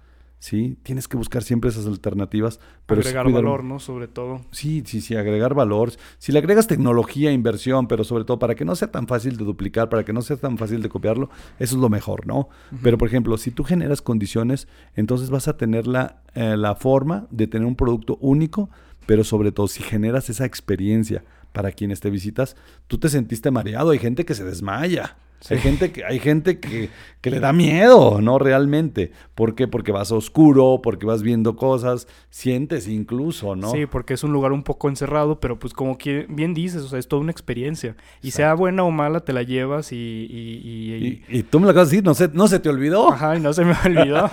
¿sí? 0.46 0.78
Tienes 0.84 1.08
que 1.08 1.16
buscar 1.16 1.42
siempre 1.42 1.70
esas 1.70 1.86
alternativas. 1.86 2.60
Pero 2.86 3.00
agregar 3.00 3.32
valor, 3.32 3.64
¿no? 3.64 3.80
Sobre 3.80 4.06
todo. 4.06 4.42
Sí, 4.52 4.84
sí, 4.86 5.00
sí, 5.00 5.16
agregar 5.16 5.54
valor. 5.54 5.90
Si 6.18 6.30
le 6.30 6.38
agregas 6.38 6.68
tecnología, 6.68 7.32
inversión, 7.32 7.88
pero 7.88 8.04
sobre 8.04 8.22
todo 8.22 8.38
para 8.38 8.54
que 8.54 8.64
no 8.64 8.76
sea 8.76 8.92
tan 8.92 9.08
fácil 9.08 9.36
de 9.38 9.44
duplicar, 9.44 9.88
para 9.88 10.04
que 10.04 10.12
no 10.12 10.22
sea 10.22 10.36
tan 10.36 10.56
fácil 10.56 10.82
de 10.82 10.88
copiarlo, 10.88 11.30
eso 11.58 11.74
es 11.74 11.80
lo 11.80 11.88
mejor, 11.88 12.28
¿no? 12.28 12.48
Pero, 12.80 12.96
por 12.96 13.08
ejemplo, 13.08 13.36
si 13.38 13.50
tú 13.50 13.64
generas 13.64 14.02
condiciones, 14.02 14.68
entonces 14.94 15.30
vas 15.30 15.48
a 15.48 15.56
tener 15.56 15.88
la, 15.88 16.22
eh, 16.36 16.56
la 16.56 16.76
forma 16.76 17.26
de 17.32 17.48
tener 17.48 17.66
un 17.66 17.74
producto 17.74 18.16
único 18.20 18.70
pero 19.06 19.22
sobre 19.22 19.52
todo 19.52 19.68
si 19.68 19.84
generas 19.84 20.28
esa 20.30 20.44
experiencia 20.44 21.22
para 21.52 21.70
quienes 21.70 22.00
te 22.00 22.10
visitas, 22.10 22.56
tú 22.88 22.98
te 22.98 23.08
sentiste 23.08 23.52
mareado, 23.52 23.90
hay 23.90 24.00
gente 24.00 24.24
que 24.24 24.34
se 24.34 24.44
desmaya. 24.44 25.16
Hay 25.50 25.58
gente, 25.58 25.92
que, 25.92 26.04
hay 26.04 26.18
gente 26.18 26.58
que, 26.58 26.88
que, 27.20 27.30
le 27.30 27.40
da 27.40 27.52
miedo, 27.52 28.20
¿no? 28.20 28.38
Realmente. 28.38 29.12
¿Por 29.34 29.54
qué? 29.54 29.68
Porque 29.68 29.92
vas 29.92 30.10
oscuro, 30.10 30.80
porque 30.82 31.06
vas 31.06 31.22
viendo 31.22 31.56
cosas, 31.56 32.08
sientes 32.30 32.88
incluso, 32.88 33.54
¿no? 33.54 33.70
Sí, 33.70 33.86
porque 33.86 34.14
es 34.14 34.24
un 34.24 34.32
lugar 34.32 34.52
un 34.52 34.62
poco 34.62 34.88
encerrado, 34.88 35.38
pero 35.38 35.58
pues 35.58 35.72
como 35.72 35.98
que 35.98 36.26
bien 36.28 36.54
dices, 36.54 36.82
o 36.82 36.88
sea, 36.88 36.98
es 36.98 37.06
toda 37.06 37.22
una 37.22 37.32
experiencia. 37.32 37.96
Y 38.22 38.32
sea 38.32 38.54
buena 38.54 38.82
o 38.84 38.90
mala, 38.90 39.20
te 39.20 39.32
la 39.32 39.42
llevas 39.42 39.92
y... 39.92 39.96
Y, 39.96 41.22
y, 41.28 41.42
tú 41.42 41.60
me 41.60 41.66
lo 41.66 41.70
acabas 41.70 41.90
de 41.90 41.96
decir, 41.96 42.04
no 42.04 42.14
se, 42.14 42.28
no 42.28 42.48
se 42.48 42.58
te 42.58 42.68
olvidó. 42.68 43.12
Ajá, 43.12 43.36
y 43.36 43.40
no 43.40 43.52
se 43.52 43.64
me 43.64 43.74
olvidó. 43.84 44.28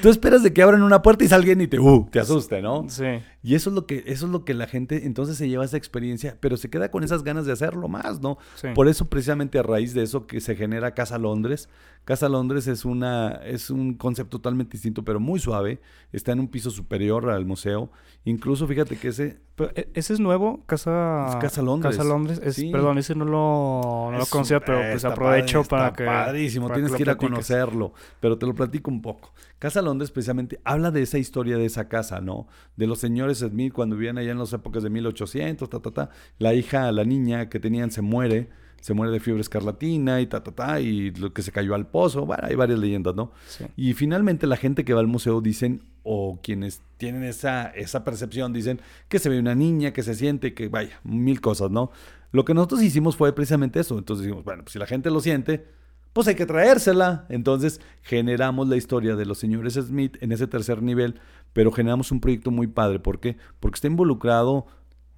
tú 0.00 0.08
esperas 0.08 0.42
de 0.42 0.52
que 0.52 0.62
abran 0.62 0.82
una 0.82 1.02
puerta 1.02 1.24
y 1.24 1.28
salga 1.28 1.52
y 1.52 1.66
te, 1.66 1.80
uh, 1.80 2.08
te 2.10 2.20
asuste, 2.20 2.62
¿no? 2.62 2.86
Sí. 2.88 3.04
Y 3.42 3.56
eso 3.56 3.70
es 3.70 3.74
lo 3.74 3.86
que, 3.86 4.04
eso 4.06 4.26
es 4.26 4.32
lo 4.32 4.44
que 4.44 4.54
la 4.54 4.66
gente 4.66 5.04
entonces 5.04 5.36
se 5.36 5.48
lleva 5.48 5.64
esa 5.64 5.76
experiencia, 5.76 6.36
pero 6.40 6.56
se 6.56 6.70
queda 6.70 6.90
con 6.90 7.02
esas 7.02 7.24
ganas 7.24 7.44
de 7.44 7.52
hacerlo 7.52 7.88
más, 7.88 8.20
¿no? 8.20 8.38
Por 8.74 8.88
eso, 8.88 9.06
precisamente 9.06 9.58
a 9.58 9.62
raíz 9.62 9.94
de 9.94 10.02
eso 10.02 10.26
que 10.26 10.40
se 10.42 10.54
genera 10.54 10.92
Casa 10.92 11.16
Londres. 11.16 11.68
Casa 12.04 12.28
Londres 12.28 12.66
es 12.66 12.84
una, 12.84 13.40
es 13.44 13.70
un 13.70 13.94
concepto 13.94 14.38
totalmente 14.38 14.72
distinto, 14.72 15.04
pero 15.04 15.20
muy 15.20 15.38
suave. 15.38 15.80
Está 16.12 16.32
en 16.32 16.40
un 16.40 16.48
piso 16.48 16.70
superior 16.70 17.30
al 17.30 17.46
museo. 17.46 17.90
Incluso 18.24 18.66
fíjate 18.66 18.96
que 18.96 19.08
ese. 19.08 19.40
E, 19.76 19.88
ese 19.94 20.14
es 20.14 20.18
nuevo, 20.18 20.64
Casa, 20.66 21.38
Casa 21.40 21.62
Londres. 21.62 21.96
Casa 21.96 22.08
Londres. 22.08 22.40
Perdón, 22.72 22.98
ese 22.98 23.14
no 23.14 23.24
lo, 23.24 24.10
no 24.10 24.18
lo 24.18 24.26
conocía, 24.26 24.58
pero 24.58 24.80
pues 24.90 25.04
aprovecho 25.04 25.62
para 25.62 25.92
que. 25.92 26.04
Padrísimo, 26.04 26.70
tienes 26.70 26.92
que, 26.92 27.02
ir 27.02 27.10
a 27.10 27.16
conocerlo. 27.16 27.92
Pero 28.18 28.36
te 28.36 28.46
lo 28.46 28.54
platico 28.54 28.90
un 28.90 29.00
poco. 29.00 29.32
Casa 29.60 29.80
Londres 29.80 30.10
precisamente 30.10 30.60
habla 30.64 30.90
de 30.90 31.02
esa 31.02 31.18
historia 31.18 31.56
de 31.56 31.66
esa 31.66 31.88
casa, 31.88 32.20
¿no? 32.20 32.48
De 32.76 32.88
los 32.88 32.98
señores 32.98 33.38
Smith 33.38 33.72
cuando 33.72 33.94
vivían 33.94 34.18
allá 34.18 34.32
en 34.32 34.38
las 34.38 34.52
épocas 34.52 34.82
de 34.82 34.90
1800, 34.90 35.70
ta, 35.70 35.78
ta, 35.78 35.90
ta. 35.92 36.10
La 36.38 36.52
hija, 36.52 36.90
la 36.90 37.04
niña 37.04 37.48
que 37.48 37.60
tenían 37.60 37.92
se 37.92 38.02
muere 38.02 38.50
se 38.82 38.94
muere 38.94 39.12
de 39.12 39.20
fiebre 39.20 39.40
escarlatina 39.40 40.20
y 40.20 40.26
ta, 40.26 40.42
ta, 40.42 40.50
ta, 40.50 40.80
y 40.80 41.12
lo 41.12 41.32
que 41.32 41.42
se 41.42 41.52
cayó 41.52 41.76
al 41.76 41.86
pozo. 41.86 42.26
Bueno, 42.26 42.42
hay 42.48 42.56
varias 42.56 42.80
leyendas, 42.80 43.14
¿no? 43.14 43.30
Y 43.76 43.94
finalmente 43.94 44.48
la 44.48 44.56
gente 44.56 44.84
que 44.84 44.92
va 44.92 44.98
al 44.98 45.06
museo 45.06 45.40
dicen, 45.40 45.84
o 46.02 46.40
quienes 46.42 46.82
tienen 46.96 47.22
esa, 47.22 47.68
esa 47.68 48.02
percepción, 48.02 48.52
dicen 48.52 48.80
que 49.08 49.20
se 49.20 49.28
ve 49.28 49.38
una 49.38 49.54
niña, 49.54 49.92
que 49.92 50.02
se 50.02 50.16
siente, 50.16 50.52
que 50.52 50.66
vaya, 50.66 50.98
mil 51.04 51.40
cosas, 51.40 51.70
¿no? 51.70 51.92
Lo 52.32 52.44
que 52.44 52.54
nosotros 52.54 52.82
hicimos 52.82 53.14
fue 53.14 53.32
precisamente 53.32 53.78
eso. 53.78 53.96
Entonces 53.96 54.26
dijimos, 54.26 54.44
bueno, 54.44 54.64
pues 54.64 54.72
si 54.72 54.80
la 54.80 54.86
gente 54.86 55.12
lo 55.12 55.20
siente, 55.20 55.64
pues 56.12 56.26
hay 56.26 56.34
que 56.34 56.44
traérsela. 56.44 57.26
Entonces 57.28 57.80
generamos 58.02 58.66
la 58.66 58.76
historia 58.76 59.14
de 59.14 59.26
los 59.26 59.38
señores 59.38 59.74
Smith 59.74 60.16
en 60.20 60.32
ese 60.32 60.48
tercer 60.48 60.82
nivel, 60.82 61.20
pero 61.52 61.70
generamos 61.70 62.10
un 62.10 62.20
proyecto 62.20 62.50
muy 62.50 62.66
padre. 62.66 62.98
¿Por 62.98 63.20
qué? 63.20 63.36
Porque 63.60 63.76
está 63.76 63.86
involucrado 63.86 64.66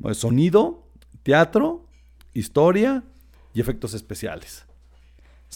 pues, 0.03 0.19
sonido, 0.19 0.87
teatro, 1.23 1.87
historia 2.35 3.05
y 3.55 3.61
efectos 3.61 3.95
especiales. 3.95 4.67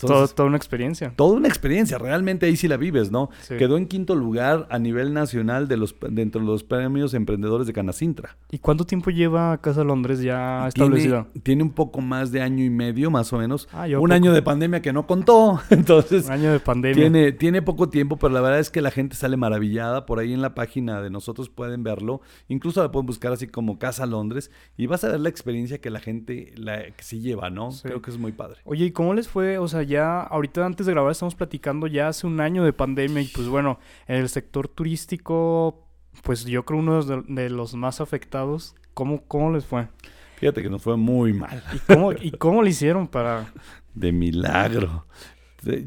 Toda 0.06 0.44
una 0.44 0.56
experiencia. 0.56 1.12
Toda 1.16 1.36
una 1.36 1.48
experiencia, 1.48 1.98
realmente 1.98 2.46
ahí 2.46 2.56
sí 2.56 2.68
la 2.68 2.76
vives, 2.76 3.10
¿no? 3.10 3.30
Quedó 3.48 3.76
en 3.76 3.86
quinto 3.86 4.14
lugar 4.14 4.66
a 4.70 4.78
nivel 4.78 5.12
nacional 5.14 5.68
de 5.68 5.76
los, 5.76 5.94
dentro 6.10 6.40
de 6.40 6.46
los 6.46 6.64
premios 6.64 7.14
emprendedores 7.14 7.66
de 7.66 7.72
Canacintra. 7.72 8.36
¿Y 8.50 8.58
cuánto 8.58 8.86
tiempo 8.86 9.10
lleva 9.10 9.58
Casa 9.60 9.84
Londres 9.84 10.20
ya 10.20 10.68
establecida? 10.68 11.26
Tiene, 11.42 11.62
un 11.62 11.70
poco 11.70 12.00
más 12.00 12.30
de 12.32 12.40
año 12.40 12.64
y 12.64 12.70
medio, 12.70 13.10
más 13.10 13.32
o 13.32 13.38
menos. 13.38 13.68
Ah, 13.72 13.86
un 13.98 14.12
año 14.12 14.32
de 14.32 14.42
pandemia 14.42 14.82
que 14.82 14.92
no 14.92 15.06
contó, 15.06 15.60
entonces... 15.70 16.26
Un 16.26 16.32
año 16.32 16.52
de 16.52 16.60
pandemia. 16.60 17.02
Tiene, 17.02 17.32
tiene 17.32 17.62
poco 17.62 17.88
tiempo, 17.88 18.16
pero 18.16 18.32
la 18.32 18.40
verdad 18.40 18.60
es 18.60 18.70
que 18.70 18.80
la 18.80 18.90
gente 18.90 19.16
sale 19.16 19.36
maravillada. 19.36 20.06
Por 20.06 20.18
ahí 20.18 20.32
en 20.32 20.42
la 20.42 20.54
página 20.54 21.02
de 21.02 21.10
nosotros 21.10 21.48
pueden 21.48 21.82
verlo. 21.82 22.20
Incluso 22.48 22.82
la 22.82 22.90
pueden 22.90 23.06
buscar 23.06 23.32
así 23.32 23.46
como 23.46 23.78
Casa 23.78 24.06
Londres 24.06 24.50
y 24.76 24.86
vas 24.86 25.04
a 25.04 25.08
ver 25.08 25.20
la 25.20 25.28
experiencia 25.28 25.80
que 25.80 25.90
la 25.90 26.00
gente 26.00 26.52
la, 26.56 26.90
que 26.90 27.02
se 27.02 27.18
lleva, 27.18 27.50
¿no? 27.50 27.70
Creo 27.82 28.02
que 28.02 28.10
es 28.10 28.18
muy 28.18 28.32
padre. 28.32 28.58
Oye, 28.64 28.86
¿y 28.86 28.90
cómo 28.90 29.14
les 29.14 29.28
fue? 29.28 29.58
O 29.58 29.68
sea, 29.68 29.82
ya 29.88 30.20
ahorita 30.20 30.64
antes 30.64 30.86
de 30.86 30.92
grabar 30.92 31.10
estamos 31.10 31.34
platicando 31.34 31.86
ya 31.86 32.08
hace 32.08 32.26
un 32.26 32.40
año 32.40 32.64
de 32.64 32.72
pandemia 32.72 33.22
y 33.22 33.28
pues 33.28 33.48
bueno, 33.48 33.80
en 34.06 34.16
el 34.16 34.28
sector 34.28 34.68
turístico, 34.68 35.84
pues 36.22 36.44
yo 36.44 36.64
creo 36.64 36.78
uno 36.78 37.02
de, 37.02 37.50
los 37.50 37.74
más 37.74 38.00
afectados. 38.00 38.76
¿Cómo, 38.94 39.22
¿Cómo 39.26 39.52
les 39.52 39.64
fue? 39.64 39.88
Fíjate 40.36 40.62
que 40.62 40.70
nos 40.70 40.82
fue 40.82 40.96
muy 40.96 41.32
mal. 41.32 41.62
¿Y 41.74 41.78
cómo, 41.78 42.12
¿Y 42.12 42.30
cómo 42.32 42.62
le 42.62 42.70
hicieron 42.70 43.08
para...? 43.08 43.52
De 43.94 44.12
milagro. 44.12 45.06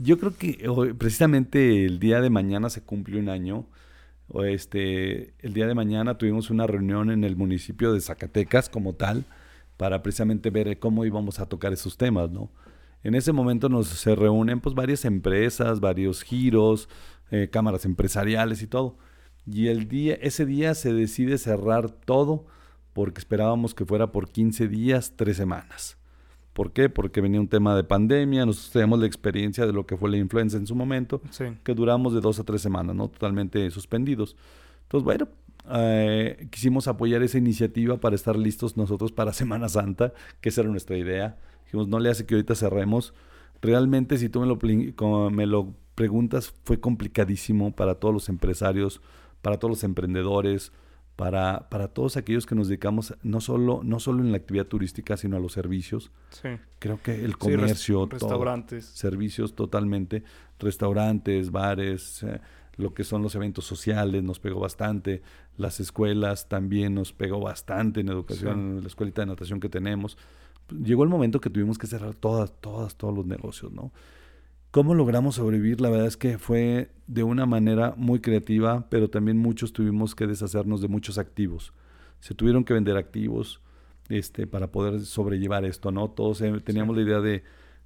Yo 0.02 0.20
creo 0.20 0.36
que 0.36 0.70
precisamente 0.98 1.86
el 1.86 2.00
día 2.00 2.20
de 2.20 2.30
mañana 2.30 2.70
se 2.70 2.84
cumple 2.84 3.20
un 3.20 3.30
año. 3.30 3.66
Este, 4.44 5.34
el 5.40 5.54
día 5.54 5.68
de 5.68 5.76
mañana 5.76 6.18
tuvimos 6.18 6.50
una 6.50 6.68
reunión 6.68 7.12
en 7.12 7.24
el 7.24 7.36
municipio 7.36 7.94
de 7.94 8.02
Zacatecas 8.02 8.70
como 8.70 8.94
tal 8.94 9.24
para 9.78 10.04
precisamente 10.04 10.50
ver 10.50 10.78
cómo 10.80 11.06
íbamos 11.06 11.40
a 11.40 11.48
tocar 11.48 11.74
esos 11.74 11.98
temas, 11.98 12.30
¿no? 12.30 12.50
En 13.04 13.16
ese 13.16 13.32
momento 13.32 13.70
nos 13.70 13.88
se 13.88 14.16
reúnen 14.16 14.60
pues 14.60 14.76
varias 14.76 15.06
empresas, 15.06 15.80
varios 15.80 16.24
giros, 16.24 16.90
eh, 17.32 17.50
cámaras 17.52 17.86
empresariales 17.86 18.62
y 18.62 18.68
todo. 18.68 18.98
Y 19.46 19.68
el 19.68 19.88
día, 19.88 20.16
ese 20.22 20.46
día 20.46 20.76
se 20.76 20.94
decide 20.94 21.38
cerrar 21.38 21.90
todo 21.90 22.46
porque 22.94 23.20
esperábamos 23.20 23.74
que 23.74 23.86
fuera 23.86 24.12
por 24.12 24.30
15 24.30 24.68
días, 24.68 25.14
3 25.16 25.36
semanas. 25.36 25.98
¿Por 26.54 26.74
qué? 26.74 26.90
Porque 26.90 27.22
venía 27.22 27.40
un 27.40 27.48
tema 27.48 27.76
de 27.76 27.84
pandemia, 27.84 28.46
nosotros 28.46 28.72
teníamos 28.72 29.00
la 29.00 29.06
experiencia 29.06 29.66
de 29.66 29.72
lo 29.72 29.86
que 29.86 29.96
fue 29.96 30.10
la 30.10 30.18
influenza 30.18 30.58
en 30.58 30.68
su 30.68 30.76
momento, 30.76 31.22
que 31.64 31.74
duramos 31.74 32.14
de 32.14 32.20
dos 32.20 32.40
a 32.40 32.44
tres 32.44 32.62
semanas, 32.62 32.94
¿no? 32.94 33.08
Totalmente 33.08 33.70
suspendidos. 33.72 34.36
Entonces, 34.84 35.06
bueno, 35.06 35.30
eh, 35.74 36.48
quisimos 36.52 36.90
apoyar 36.90 37.24
esa 37.24 37.38
iniciativa 37.38 37.98
para 37.98 38.16
estar 38.16 38.36
listos 38.36 38.76
nosotros 38.76 39.14
para 39.14 39.32
Semana 39.42 39.70
Santa, 39.70 40.14
que 40.42 40.50
esa 40.50 40.62
era 40.62 40.70
nuestra 40.70 40.98
idea. 40.98 41.38
Dijimos, 41.72 41.88
no 41.88 42.00
le 42.00 42.10
hace 42.10 42.26
que 42.26 42.36
ahorita 42.36 42.54
cerremos. 42.54 43.14
Realmente, 43.62 44.18
si 44.18 44.28
tú 44.28 44.42
me 44.42 44.46
lo, 44.46 45.30
me 45.32 45.46
lo 45.46 45.74
preguntas, 45.96 46.54
fue 46.66 46.82
complicadísimo 46.82 47.74
para 47.74 47.96
todos 47.96 48.14
los 48.14 48.28
empresarios, 48.28 49.02
para 49.42 49.58
todos 49.58 49.70
los 49.70 49.84
emprendedores, 49.86 50.74
para, 51.16 51.70
para 51.70 51.88
todos 51.88 52.18
aquellos 52.18 52.46
que 52.46 52.56
nos 52.56 52.68
dedicamos 52.68 53.16
no 53.24 53.40
solo, 53.40 53.82
no 53.86 54.02
solo 54.02 54.22
en 54.22 54.32
la 54.32 54.38
actividad 54.38 54.66
turística, 54.66 55.16
sino 55.16 55.38
a 55.38 55.40
los 55.40 55.54
servicios. 55.54 56.12
Sí. 56.32 56.50
Creo 56.80 57.02
que 57.02 57.24
el 57.24 57.38
comercio, 57.38 58.06
restaurantes. 58.06 58.84
servicios 58.84 59.56
totalmente, 59.56 60.24
restaurantes, 60.60 61.52
bares, 61.52 62.24
eh, 62.24 62.42
lo 62.76 62.94
que 62.94 63.06
son 63.06 63.22
los 63.22 63.34
eventos 63.36 63.64
sociales 63.64 64.24
nos 64.24 64.40
pegó 64.40 64.60
bastante, 64.60 65.22
las 65.56 65.80
escuelas 65.80 66.50
también 66.50 66.96
nos 66.96 67.14
pegó 67.14 67.40
bastante 67.40 68.02
en 68.02 68.10
educación, 68.10 68.82
la 68.82 68.88
escuelita 68.88 69.22
de 69.22 69.28
natación 69.28 69.62
que 69.62 69.70
tenemos 69.70 70.18
llegó 70.72 71.04
el 71.04 71.10
momento 71.10 71.42
que 71.42 71.50
tuvimos 71.50 71.78
que 71.78 71.88
cerrar 71.88 72.16
todas, 72.16 72.54
todas, 72.62 72.96
todos 72.96 73.16
los 73.16 73.26
negocios, 73.26 73.72
¿no? 73.72 73.92
¿Cómo 74.72 74.96
logramos 74.96 75.36
sobrevivir? 75.36 75.82
La 75.82 75.90
verdad 75.90 76.08
es 76.08 76.16
que 76.16 76.38
fue 76.38 76.92
de 77.08 77.24
una 77.24 77.46
manera 77.46 77.94
muy 77.98 78.22
creativa, 78.22 78.88
pero 78.90 79.10
también 79.10 79.38
muchos 79.38 79.74
tuvimos 79.74 80.16
que 80.16 80.28
deshacernos 80.28 80.82
de 80.82 80.88
muchos 80.88 81.18
activos. 81.18 81.74
Se 82.22 82.34
tuvieron 82.34 82.64
que 82.64 82.74
vender 82.74 82.96
activos 82.96 83.62
este, 84.08 84.48
para 84.48 84.72
poder 84.72 85.02
sobrellevar 85.02 85.66
esto, 85.66 85.92
¿no? 85.92 86.10
Todos 86.10 86.42
eh, 86.42 86.54
teníamos 86.64 86.96
la 86.96 87.02
idea 87.02 87.20
de, 87.20 87.44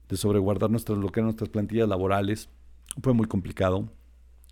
de 0.10 0.18
sobreguardar 0.18 0.70
nuestras, 0.70 1.00
lo 1.00 1.12
que 1.12 1.22
eran 1.22 1.27
nuestras 1.27 1.50
plantillas 1.50 1.89
laborales. 1.89 2.50
Fue 3.01 3.13
muy 3.13 3.25
complicado. 3.25 3.89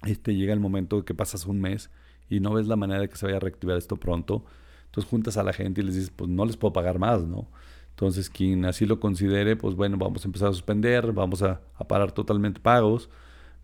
Este, 0.04 0.36
llega 0.36 0.54
el 0.54 0.60
momento 0.60 1.06
que 1.06 1.14
pasas 1.14 1.46
un 1.46 1.62
mes 1.62 1.92
y 2.30 2.40
no 2.40 2.54
ves 2.54 2.66
la 2.66 2.76
manera 2.76 3.02
de 3.02 3.10
que 3.10 3.16
se 3.16 3.28
vaya 3.28 3.38
a 3.38 3.42
reactivar 3.42 3.78
esto 3.78 3.98
pronto. 3.98 4.44
Entonces 4.86 5.10
juntas 5.10 5.38
a 5.38 5.44
la 5.44 5.54
gente 5.54 5.82
y 5.82 5.84
les 5.84 5.96
dices, 5.96 6.12
pues 6.12 6.30
no 6.30 6.46
les 6.46 6.58
puedo 6.58 6.74
pagar 6.74 6.98
más, 6.98 7.24
¿no? 7.24 7.48
Entonces, 7.94 8.30
quien 8.30 8.66
así 8.66 8.88
lo 8.88 9.00
considere, 9.00 9.56
pues 9.56 9.76
bueno, 9.76 9.98
vamos 9.98 10.26
a 10.26 10.28
empezar 10.28 10.50
a 10.50 10.54
suspender, 10.54 11.12
vamos 11.12 11.44
a, 11.44 11.62
parar 11.88 12.12
totalmente 12.12 12.60
pagos, 12.60 13.10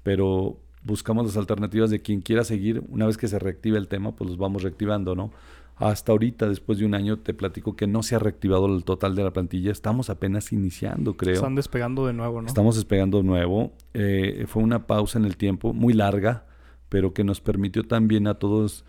pero 0.04 0.60
buscamos 0.84 1.26
las 1.26 1.36
alternativas 1.36 1.90
de 1.90 2.00
quien 2.00 2.22
quiera 2.22 2.44
seguir. 2.44 2.84
Una 2.90 3.08
vez 3.08 3.18
que 3.18 3.28
se 3.28 3.40
reactive 3.40 3.80
el 3.80 3.88
tema, 3.88 4.16
pues 4.16 4.30
los 4.30 4.38
vamos 4.38 4.62
reactivando, 4.62 5.16
¿no? 5.16 5.32
Hasta 5.78 6.12
ahorita, 6.12 6.48
después 6.48 6.78
de 6.78 6.86
un 6.86 6.94
año, 6.94 7.18
te 7.18 7.34
platico 7.34 7.76
que 7.76 7.88
no 7.88 8.04
se 8.04 8.16
ha 8.16 8.20
reactivado 8.20 8.68
el 8.68 8.84
total 8.84 9.16
de 9.16 9.24
la 9.24 9.32
plantilla. 9.32 9.72
Estamos 9.72 10.12
apenas 10.12 10.52
iniciando, 10.52 11.18
creo. 11.18 11.36
Están 11.36 11.56
despegando 11.56 12.06
de 12.06 12.14
nuevo, 12.14 12.42
¿no? 12.42 12.48
Estamos 12.48 12.76
despegando 12.76 13.18
de 13.20 13.24
nuevo. 13.24 13.72
Eh, 13.96 14.46
fue 14.48 14.62
una 14.62 14.86
pausa 14.86 15.18
en 15.18 15.26
el 15.26 15.38
tiempo 15.38 15.74
muy 15.74 15.94
larga, 15.94 16.46
pero 16.90 17.14
que 17.14 17.24
nos 17.24 17.42
permitió 17.42 17.84
también 17.84 18.28
a 18.28 18.36
todos 18.36 18.86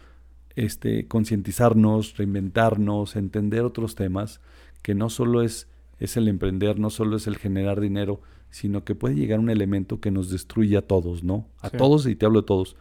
este, 0.57 1.07
concientizarnos, 1.07 2.19
reinventarnos, 2.19 3.17
entender 3.17 3.63
otros 3.63 3.95
temas 3.95 4.41
que 4.83 4.95
no 4.95 5.11
solo 5.11 5.43
es, 5.43 5.69
es 5.99 6.17
el 6.17 6.29
emprender, 6.29 6.79
no 6.79 6.91
solo 6.91 7.17
es 7.17 7.27
el 7.27 7.37
generar 7.37 7.81
dinero, 7.81 8.21
sino 8.51 8.85
que 8.85 8.95
puede 8.95 9.15
llegar 9.15 9.39
un 9.39 9.51
elemento 9.51 10.01
que 10.01 10.11
nos 10.11 10.31
destruye 10.31 10.77
a 10.77 10.83
todos, 10.83 11.23
¿no? 11.23 11.47
A 11.61 11.71
todos, 11.71 12.07
y 12.07 12.17
te 12.17 12.27
hablo 12.27 12.41
de 12.43 12.47
todos. 12.47 12.77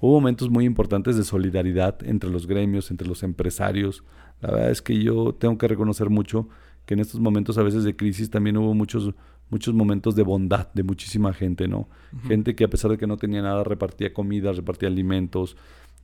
Hubo 0.00 0.14
momentos 0.14 0.50
muy 0.50 0.64
importantes 0.64 1.16
de 1.16 1.22
solidaridad 1.22 1.98
entre 2.04 2.28
los 2.28 2.46
gremios, 2.46 2.90
entre 2.90 3.06
los 3.06 3.22
empresarios. 3.22 4.02
La 4.40 4.50
verdad 4.50 4.70
es 4.70 4.82
que 4.82 5.00
yo 5.00 5.32
tengo 5.34 5.58
que 5.58 5.68
reconocer 5.68 6.10
mucho 6.10 6.48
que 6.86 6.94
en 6.94 7.00
estos 7.00 7.20
momentos 7.20 7.56
a 7.58 7.62
veces 7.62 7.84
de 7.84 7.94
crisis 7.94 8.28
también 8.30 8.56
hubo 8.56 8.74
muchos 8.74 9.14
muchos 9.48 9.74
momentos 9.74 10.16
de 10.16 10.22
bondad 10.22 10.72
de 10.72 10.82
muchísima 10.82 11.34
gente, 11.34 11.68
¿no? 11.68 11.88
Gente 12.26 12.56
que 12.56 12.64
a 12.64 12.70
pesar 12.70 12.90
de 12.90 12.96
que 12.96 13.06
no 13.06 13.18
tenía 13.18 13.42
nada 13.42 13.62
repartía 13.62 14.12
comida, 14.14 14.50
repartía 14.50 14.88
alimentos, 14.88 15.58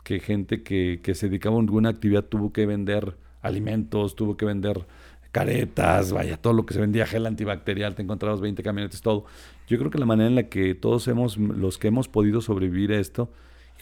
que 0.05 0.21
gente 0.21 0.63
que, 0.63 1.01
que 1.03 1.15
se 1.15 1.29
dedicaba 1.29 1.57
a 1.57 1.61
alguna 1.61 1.89
actividad 1.89 2.25
tuvo 2.25 2.53
que 2.53 2.67
vender 2.67 3.17
alimentos, 3.41 4.17
tuvo 4.17 4.37
que 4.37 4.45
vender 4.45 4.87
caretas, 5.33 6.13
vaya, 6.13 6.37
todo 6.37 6.53
lo 6.53 6.67
que 6.67 6.75
se 6.75 6.81
vendía, 6.81 7.07
gel 7.07 7.27
antibacterial, 7.27 7.95
te 7.95 8.03
encontrabas 8.03 8.41
20 8.41 8.63
camionetes, 8.63 9.03
todo. 9.03 9.25
Yo 9.67 9.79
creo 9.79 9.91
que 9.91 9.99
la 9.99 10.07
manera 10.07 10.29
en 10.29 10.35
la 10.35 10.45
que 10.45 10.75
todos 10.75 11.07
hemos, 11.09 11.37
los 11.37 11.79
que 11.79 11.89
hemos 11.89 12.09
podido 12.09 12.41
sobrevivir 12.41 12.93
a 12.93 12.99
esto, 12.99 13.31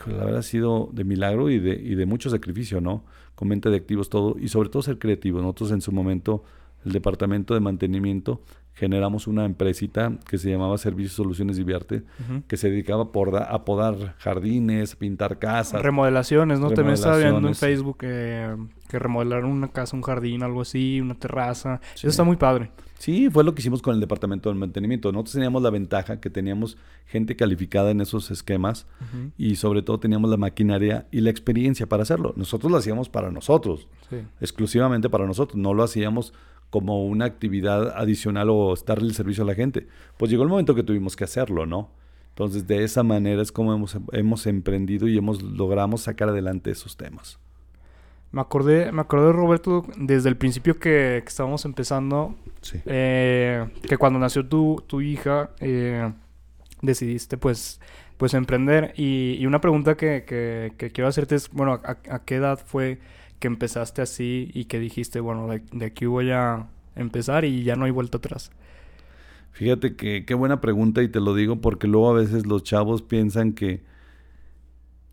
la 0.05 0.25
verdad 0.25 0.39
ha 0.39 0.43
sido 0.43 0.91
de 0.93 1.05
milagro 1.05 1.49
y 1.49 1.59
de, 1.59 1.75
y 1.75 1.95
de 1.95 2.07
mucho 2.07 2.29
sacrificio, 2.29 2.81
¿no? 2.81 3.05
Con 3.35 3.49
mente 3.49 3.71
de 3.71 3.77
activos, 3.77 4.11
todo, 4.11 4.37
y 4.39 4.49
sobre 4.49 4.69
todo 4.69 4.83
ser 4.83 4.99
creativos. 4.99 5.43
Nosotros 5.43 5.73
en 5.73 5.81
su 5.81 5.93
momento, 5.93 6.45
el 6.85 6.93
departamento 6.93 7.55
de 7.55 7.61
mantenimiento, 7.61 8.43
generamos 8.77 9.27
una 9.27 9.47
empresita 9.47 10.13
que 10.29 10.37
se 10.37 10.51
llamaba 10.51 10.77
Servicios 10.77 11.15
Soluciones 11.15 11.57
Divierte, 11.57 12.05
que 12.47 12.57
se 12.57 12.71
dedicaba 12.71 13.09
a 13.49 13.65
podar, 13.65 14.15
jardines, 14.19 14.95
pintar 14.97 15.39
casas. 15.39 15.83
Remodelaciones, 15.83 16.61
¿no? 16.61 16.71
También 16.71 16.95
estaba 16.95 17.17
viendo 17.17 17.49
en 17.49 17.55
Facebook 17.55 17.97
que 17.99 18.55
remodelaron 18.91 19.51
una 19.51 19.69
casa, 19.69 19.97
un 19.97 20.03
jardín, 20.03 20.43
algo 20.43 20.61
así, 20.61 21.01
una 21.01 21.15
terraza. 21.15 21.81
Eso 21.95 22.09
está 22.09 22.23
muy 22.23 22.37
padre. 22.37 22.71
Sí, 22.99 23.29
fue 23.31 23.45
lo 23.45 23.55
que 23.55 23.61
hicimos 23.61 23.83
con 23.83 23.95
el 23.95 24.01
departamento 24.01 24.49
de 24.51 24.55
mantenimiento. 24.55 25.13
Nosotros 25.13 25.35
teníamos 25.35 25.63
la 25.63 25.71
ventaja 25.71 26.21
que 26.21 26.31
teníamos 26.31 26.79
gente 27.07 27.37
calificada 27.37 27.91
en 27.91 28.01
esos 28.01 28.31
esquemas 28.31 28.87
y 29.37 29.57
sobre 29.57 29.83
todo 29.83 30.01
teníamos 30.01 30.31
la 30.31 30.37
maquinaria 30.37 31.07
y 31.11 31.21
la 31.21 31.31
experiencia 31.31 31.87
para 31.87 32.03
hacerlo. 32.05 32.35
Nosotros 32.37 32.71
lo 32.71 32.79
hacíamos 32.79 33.09
para 33.09 33.31
nosotros, 33.31 33.89
exclusivamente 34.41 35.09
para 35.09 35.27
nosotros. 35.27 35.57
No 35.57 35.75
lo 35.75 35.83
hacíamos 35.83 36.33
como 36.71 37.05
una 37.07 37.25
actividad 37.25 37.97
adicional 37.97 38.51
o 38.51 38.75
darle 38.87 39.09
el 39.09 39.15
servicio 39.15 39.45
a 39.45 39.47
la 39.47 39.55
gente. 39.55 39.87
Pues 40.17 40.31
llegó 40.31 40.43
el 40.43 40.49
momento 40.49 40.75
que 40.75 40.83
tuvimos 40.83 41.17
que 41.17 41.25
hacerlo, 41.25 41.67
¿no? 41.67 41.91
Entonces, 42.31 42.67
de 42.67 42.85
esa 42.85 43.03
manera 43.03 43.41
es 43.41 43.51
como 43.51 43.73
hemos, 43.73 43.97
hemos 44.13 44.47
emprendido 44.47 45.09
y 45.09 45.17
hemos 45.17 45.43
logramos 45.43 46.03
sacar 46.03 46.29
adelante 46.29 46.71
esos 46.71 46.97
temas. 46.97 47.39
Me 48.31 48.43
acordé, 48.43 48.93
me 48.93 49.01
acordé, 49.01 49.33
Roberto, 49.33 49.87
desde 49.97 50.29
el 50.29 50.37
principio 50.37 50.79
que, 50.79 51.19
estábamos 51.27 51.65
empezando, 51.65 52.35
eh, 52.85 53.67
que 53.89 53.97
cuando 53.97 54.19
nació 54.19 54.47
tu, 54.47 54.83
tu 54.87 55.01
hija, 55.01 55.51
eh, 55.61 56.13
decidiste 56.83 57.39
pues, 57.39 57.81
pues 58.19 58.35
emprender. 58.35 58.93
Y, 58.97 59.47
una 59.47 59.63
pregunta 59.63 59.97
que, 59.97 60.25
que, 60.77 60.91
quiero 60.91 61.09
hacerte 61.09 61.37
es, 61.37 61.49
bueno, 61.51 61.81
¿a, 61.83 61.97
¿a, 62.11 62.25
qué 62.25 62.35
edad 62.35 62.61
fue 62.63 62.99
que 63.39 63.47
empezaste 63.47 64.03
así 64.03 64.51
y 64.55 64.65
que 64.67 64.79
dijiste, 64.79 65.21
bueno, 65.21 65.49
de, 65.49 65.85
aquí 65.85 66.07
voy 66.07 66.31
a 66.31 66.67
empezar 66.95 67.45
y 67.45 67.63
ya 67.63 67.77
no 67.77 67.85
hay 67.85 67.91
vuelta 67.91 68.19
atrás? 68.19 68.51
Fíjate 69.53 69.97
que 69.97 70.25
qué 70.27 70.35
buena 70.35 70.61
pregunta 70.61 71.03
y 71.03 71.09
te 71.09 71.21
lo 71.21 71.35
digo 71.35 71.61
porque 71.61 71.87
luego 71.87 72.11
a 72.11 72.15
veces 72.15 72.47
los 72.47 72.63
chavos 72.63 73.01
piensan 73.03 73.53
que, 73.53 73.83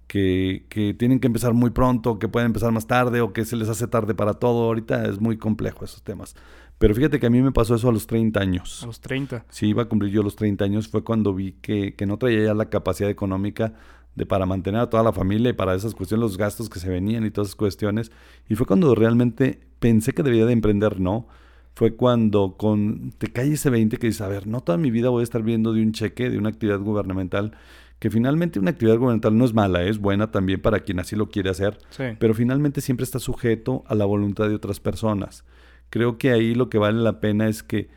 que, 0.08 0.65
que, 0.68 0.94
tienen 0.94 1.20
que 1.20 1.27
empezar 1.27 1.53
muy 1.53 1.70
pronto, 1.70 2.20
que 2.20 2.27
pueden 2.27 2.48
empezar 2.48 2.72
más 2.74 2.86
tarde 2.86 3.22
o 3.22 3.32
que 3.32 3.46
se 3.46 3.56
les 3.56 3.70
hace 3.70 3.88
tarde 3.88 4.13
para 4.13 4.34
todo. 4.34 4.65
Ahorita 4.65 5.06
es 5.06 5.22
muy 5.22 5.38
complejo 5.38 5.86
esos 5.86 6.03
temas. 6.03 6.36
Pero 6.77 6.94
fíjate 6.94 7.20
que 7.22 7.27
a 7.27 7.30
mí 7.30 7.42
me 7.42 7.53
pasó 7.53 7.75
eso 7.75 7.88
a 7.88 7.94
los 7.94 8.06
30 8.06 8.42
años. 8.42 8.84
A 8.84 8.88
los 8.88 9.00
30. 9.00 9.46
Sí, 9.48 9.68
iba 9.68 9.84
a 9.84 9.86
cumplir 9.86 10.12
yo 10.12 10.24
los 10.24 10.36
30 10.36 10.65
años. 10.65 10.89
Fue 10.89 11.03
cuando 11.03 11.34
vi 11.34 11.53
que, 11.62 11.96
que 11.96 12.06
no 12.06 12.18
traía 12.18 12.44
ya 12.44 12.53
la 12.53 12.70
capacidad 12.70 13.10
económica 13.10 13.74
de 14.15 14.25
para 14.25 14.46
mantener 14.46 14.82
a 14.82 14.89
toda 14.89 15.03
la 15.03 15.12
familia 15.12 15.50
y 15.50 15.53
para 15.53 15.74
esas 15.74 15.96
cuestiones, 15.96 16.22
los 16.22 16.38
gastos 16.38 16.70
que 16.70 16.79
se 16.79 16.89
venían 16.89 17.25
y 17.25 17.32
todas 17.32 17.50
esas 17.50 17.55
cuestiones. 17.55 18.12
Y 18.48 18.55
fue 18.55 18.65
cuando 18.67 18.93
realmente 18.96 19.60
pensé 19.79 20.13
que 20.13 20.24
debía 20.24 20.46
de 20.46 20.53
emprender, 20.53 21.00
no. 21.00 21.27
Fue 21.75 21.96
cuando 21.96 22.55
con, 22.55 23.13
te 23.17 23.27
cae 23.27 23.53
ese 23.53 23.72
20 23.72 23.98
que 23.98 24.08
dices, 24.08 24.22
a 24.22 24.27
ver, 24.27 24.46
no 24.46 24.62
toda 24.62 24.77
mi 24.77 24.91
vida 24.91 25.10
voy 25.10 25.22
a 25.22 25.24
estar 25.24 25.41
viendo 25.41 25.74
de 25.74 25.82
un 25.82 25.91
cheque, 25.91 26.29
de 26.29 26.38
una 26.38 26.50
actividad 26.50 26.79
gubernamental, 26.79 27.58
que 27.98 28.12
finalmente 28.12 28.60
una 28.60 28.70
actividad 28.70 28.98
gubernamental 28.98 29.36
no 29.36 29.46
es 29.46 29.53
mala, 29.55 29.84
es 29.84 29.98
buena 29.98 30.29
también 30.29 30.62
para 30.62 30.82
quien 30.82 31.00
así 31.00 31.15
lo 31.15 31.29
quiere 31.29 31.50
hacer, 31.50 31.79
pero 32.20 32.36
finalmente 32.36 32.82
siempre 32.82 33.05
está 33.05 33.17
sujeto 33.17 33.84
a 33.88 33.96
la 33.96 34.05
voluntad 34.05 34.50
de 34.50 34.55
otras 34.55 34.79
personas. 34.79 35.46
Creo 35.89 36.20
que 36.20 36.32
ahí 36.32 36.53
lo 36.53 36.70
que 36.70 36.77
vale 36.77 37.01
la 37.01 37.20
pena 37.20 37.48
es 37.48 37.63
que, 37.63 37.89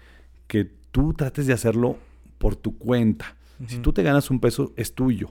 que 0.46 0.70
tú 0.90 1.12
trates 1.12 1.46
de 1.46 1.52
hacerlo 1.52 1.98
por 2.38 2.56
tu 2.56 2.78
cuenta. 2.78 3.36
Si 3.66 3.78
tú 3.78 3.92
te 3.92 4.02
ganas 4.02 4.30
un 4.30 4.40
peso, 4.40 4.72
es 4.76 4.94
tuyo 4.94 5.30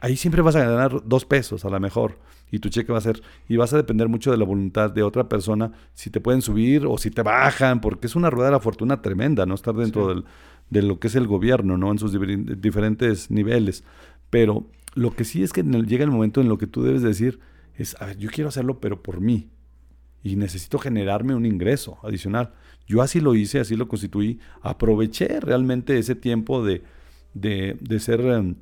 ahí 0.00 0.16
siempre 0.16 0.42
vas 0.42 0.56
a 0.56 0.64
ganar 0.64 1.02
dos 1.04 1.24
pesos 1.24 1.64
a 1.64 1.70
lo 1.70 1.80
mejor 1.80 2.18
y 2.50 2.58
tu 2.58 2.68
cheque 2.68 2.92
va 2.92 2.98
a 2.98 3.02
ser 3.02 3.22
y 3.48 3.56
vas 3.56 3.72
a 3.72 3.76
depender 3.76 4.08
mucho 4.08 4.30
de 4.30 4.36
la 4.36 4.44
voluntad 4.44 4.90
de 4.90 5.02
otra 5.02 5.28
persona 5.28 5.72
si 5.94 6.10
te 6.10 6.20
pueden 6.20 6.42
subir 6.42 6.86
o 6.86 6.98
si 6.98 7.10
te 7.10 7.22
bajan 7.22 7.80
porque 7.80 8.06
es 8.06 8.16
una 8.16 8.30
rueda 8.30 8.48
de 8.48 8.52
la 8.52 8.60
fortuna 8.60 9.02
tremenda 9.02 9.46
no 9.46 9.54
estar 9.54 9.74
dentro 9.74 10.08
del, 10.08 10.24
de 10.70 10.82
lo 10.82 10.98
que 10.98 11.08
es 11.08 11.14
el 11.14 11.26
gobierno 11.26 11.76
no 11.78 11.90
en 11.90 11.98
sus 11.98 12.12
diferentes 12.60 13.30
niveles. 13.30 13.84
Pero 14.30 14.66
lo 14.94 15.14
que 15.14 15.24
sí 15.24 15.42
es 15.42 15.52
que 15.52 15.62
llega 15.62 16.04
el 16.04 16.10
momento 16.10 16.40
en 16.40 16.48
lo 16.48 16.58
que 16.58 16.66
tú 16.66 16.82
debes 16.82 17.02
decir 17.02 17.40
es 17.74 18.00
a 18.00 18.06
ver 18.06 18.18
yo 18.18 18.30
quiero 18.30 18.48
hacerlo 18.48 18.80
pero 18.80 19.02
por 19.02 19.20
mí 19.20 19.50
y 20.22 20.36
necesito 20.36 20.78
generarme 20.78 21.34
un 21.34 21.46
ingreso 21.46 21.98
adicional 22.02 22.52
yo 22.86 23.02
así 23.02 23.20
lo 23.20 23.34
hice 23.34 23.60
así 23.60 23.76
lo 23.76 23.88
constituí. 23.88 24.40
Aproveché 24.60 25.40
realmente 25.40 25.98
ese 25.98 26.14
tiempo 26.14 26.64
de 26.64 26.82
de, 27.34 27.76
de 27.80 28.00
ser 28.00 28.20
em, 28.20 28.56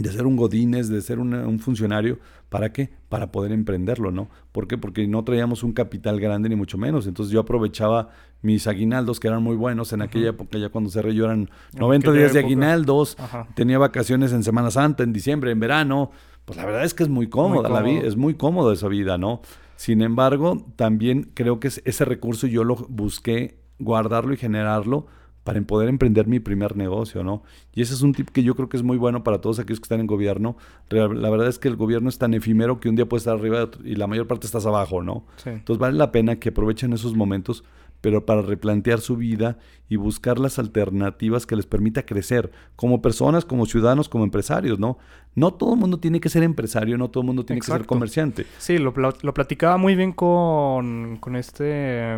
de 0.00 0.10
ser 0.10 0.26
un 0.26 0.36
godines, 0.36 0.88
de 0.88 1.00
ser 1.00 1.18
un 1.18 1.58
funcionario, 1.58 2.18
¿para 2.48 2.72
qué? 2.72 2.90
Para 3.08 3.30
poder 3.30 3.52
emprenderlo, 3.52 4.10
¿no? 4.10 4.28
¿Por 4.50 4.66
qué? 4.66 4.78
Porque 4.78 5.06
no 5.06 5.22
traíamos 5.24 5.62
un 5.62 5.72
capital 5.72 6.18
grande 6.20 6.48
ni 6.48 6.56
mucho 6.56 6.78
menos. 6.78 7.06
Entonces 7.06 7.32
yo 7.32 7.40
aprovechaba 7.40 8.08
mis 8.42 8.66
aguinaldos 8.66 9.20
que 9.20 9.28
eran 9.28 9.42
muy 9.42 9.56
buenos 9.56 9.92
en 9.92 10.02
aquella 10.02 10.30
época, 10.30 10.58
ya 10.58 10.70
cuando 10.70 10.90
cerré 10.90 11.14
yo 11.14 11.26
eran 11.26 11.50
90 11.78 12.12
días 12.12 12.32
de 12.32 12.38
aguinaldos, 12.38 13.16
tenía 13.54 13.78
vacaciones 13.78 14.32
en 14.32 14.42
Semana 14.42 14.70
Santa, 14.70 15.02
en 15.02 15.12
diciembre, 15.12 15.50
en 15.50 15.60
verano. 15.60 16.10
Pues 16.46 16.56
la 16.56 16.64
verdad 16.64 16.84
es 16.84 16.94
que 16.94 17.02
es 17.02 17.08
muy 17.08 17.28
cómoda 17.28 17.68
la 17.68 17.82
vida, 17.82 18.00
es 18.06 18.16
muy 18.16 18.34
cómodo 18.34 18.72
esa 18.72 18.88
vida, 18.88 19.18
¿no? 19.18 19.42
Sin 19.76 20.02
embargo, 20.02 20.66
también 20.76 21.30
creo 21.34 21.60
que 21.60 21.68
ese 21.68 22.04
recurso 22.04 22.46
yo 22.46 22.64
lo 22.64 22.76
busqué 22.88 23.58
guardarlo 23.78 24.34
y 24.34 24.36
generarlo 24.36 25.06
para 25.44 25.60
poder 25.62 25.88
emprender 25.88 26.26
mi 26.26 26.38
primer 26.38 26.76
negocio, 26.76 27.24
¿no? 27.24 27.42
Y 27.74 27.82
ese 27.82 27.94
es 27.94 28.02
un 28.02 28.12
tip 28.12 28.28
que 28.28 28.42
yo 28.42 28.54
creo 28.54 28.68
que 28.68 28.76
es 28.76 28.82
muy 28.82 28.98
bueno 28.98 29.24
para 29.24 29.40
todos 29.40 29.58
aquellos 29.58 29.80
que 29.80 29.84
están 29.84 30.00
en 30.00 30.06
gobierno. 30.06 30.56
La 30.90 31.30
verdad 31.30 31.48
es 31.48 31.58
que 31.58 31.68
el 31.68 31.76
gobierno 31.76 32.08
es 32.08 32.18
tan 32.18 32.34
efímero 32.34 32.78
que 32.78 32.88
un 32.88 32.96
día 32.96 33.08
puedes 33.08 33.22
estar 33.22 33.38
arriba 33.38 33.70
y 33.84 33.94
la 33.96 34.06
mayor 34.06 34.26
parte 34.26 34.46
estás 34.46 34.66
abajo, 34.66 35.02
¿no? 35.02 35.24
Entonces 35.44 35.78
vale 35.78 35.96
la 35.96 36.12
pena 36.12 36.36
que 36.36 36.50
aprovechen 36.50 36.92
esos 36.92 37.14
momentos, 37.14 37.64
pero 38.02 38.26
para 38.26 38.42
replantear 38.42 39.00
su 39.00 39.16
vida 39.16 39.58
y 39.88 39.96
buscar 39.96 40.38
las 40.38 40.58
alternativas 40.58 41.46
que 41.46 41.56
les 41.56 41.66
permita 41.66 42.04
crecer 42.04 42.50
como 42.76 43.00
personas, 43.00 43.44
como 43.44 43.66
ciudadanos, 43.66 44.08
como 44.08 44.24
empresarios, 44.24 44.78
¿no? 44.78 44.98
No 45.34 45.54
todo 45.54 45.74
el 45.74 45.80
mundo 45.80 46.00
tiene 46.00 46.20
que 46.20 46.28
ser 46.28 46.42
empresario, 46.42 46.98
no 46.98 47.08
todo 47.08 47.22
el 47.22 47.26
mundo 47.26 47.44
tiene 47.44 47.60
que 47.60 47.66
ser 47.66 47.86
comerciante. 47.86 48.46
Sí, 48.58 48.78
lo, 48.78 48.92
lo 48.94 49.34
platicaba 49.34 49.78
muy 49.78 49.94
bien 49.94 50.12
con, 50.12 51.16
con 51.18 51.36
este... 51.36 52.14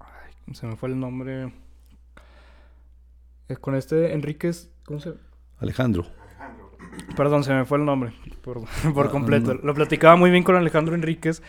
Ay, 0.00 0.52
se 0.52 0.66
me 0.66 0.76
fue 0.76 0.90
el 0.90 1.00
nombre 1.00 1.52
con 3.56 3.74
este 3.74 4.12
Enríquez, 4.12 4.70
¿cómo 4.84 5.00
se 5.00 5.14
Alejandro. 5.58 6.06
Perdón, 7.16 7.44
se 7.44 7.52
me 7.52 7.64
fue 7.64 7.78
el 7.78 7.84
nombre 7.84 8.12
por, 8.42 8.60
por 8.94 9.10
completo. 9.10 9.54
Lo 9.54 9.74
platicaba 9.74 10.16
muy 10.16 10.30
bien 10.30 10.44
con 10.44 10.56
Alejandro 10.56 10.94
Enríquez, 10.94 11.42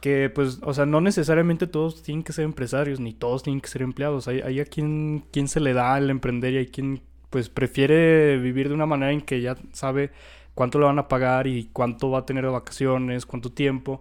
que 0.00 0.30
pues, 0.30 0.60
o 0.62 0.74
sea, 0.74 0.86
no 0.86 1.00
necesariamente 1.00 1.66
todos 1.66 2.02
tienen 2.02 2.22
que 2.22 2.32
ser 2.32 2.44
empresarios, 2.44 3.00
ni 3.00 3.12
todos 3.12 3.42
tienen 3.42 3.60
que 3.60 3.68
ser 3.68 3.82
empleados. 3.82 4.28
Hay, 4.28 4.40
hay 4.40 4.60
a 4.60 4.64
quien, 4.64 5.24
quien 5.32 5.48
se 5.48 5.60
le 5.60 5.72
da 5.72 5.96
el 5.98 6.10
emprender 6.10 6.52
y 6.52 6.58
hay 6.58 6.66
quien 6.66 7.00
pues 7.30 7.48
prefiere 7.48 8.38
vivir 8.38 8.68
de 8.68 8.74
una 8.74 8.86
manera 8.86 9.12
en 9.12 9.20
que 9.20 9.40
ya 9.40 9.56
sabe 9.72 10.12
cuánto 10.54 10.78
le 10.78 10.84
van 10.84 10.98
a 10.98 11.08
pagar 11.08 11.46
y 11.46 11.68
cuánto 11.72 12.10
va 12.10 12.20
a 12.20 12.26
tener 12.26 12.44
de 12.44 12.50
vacaciones, 12.50 13.26
cuánto 13.26 13.50
tiempo. 13.50 14.00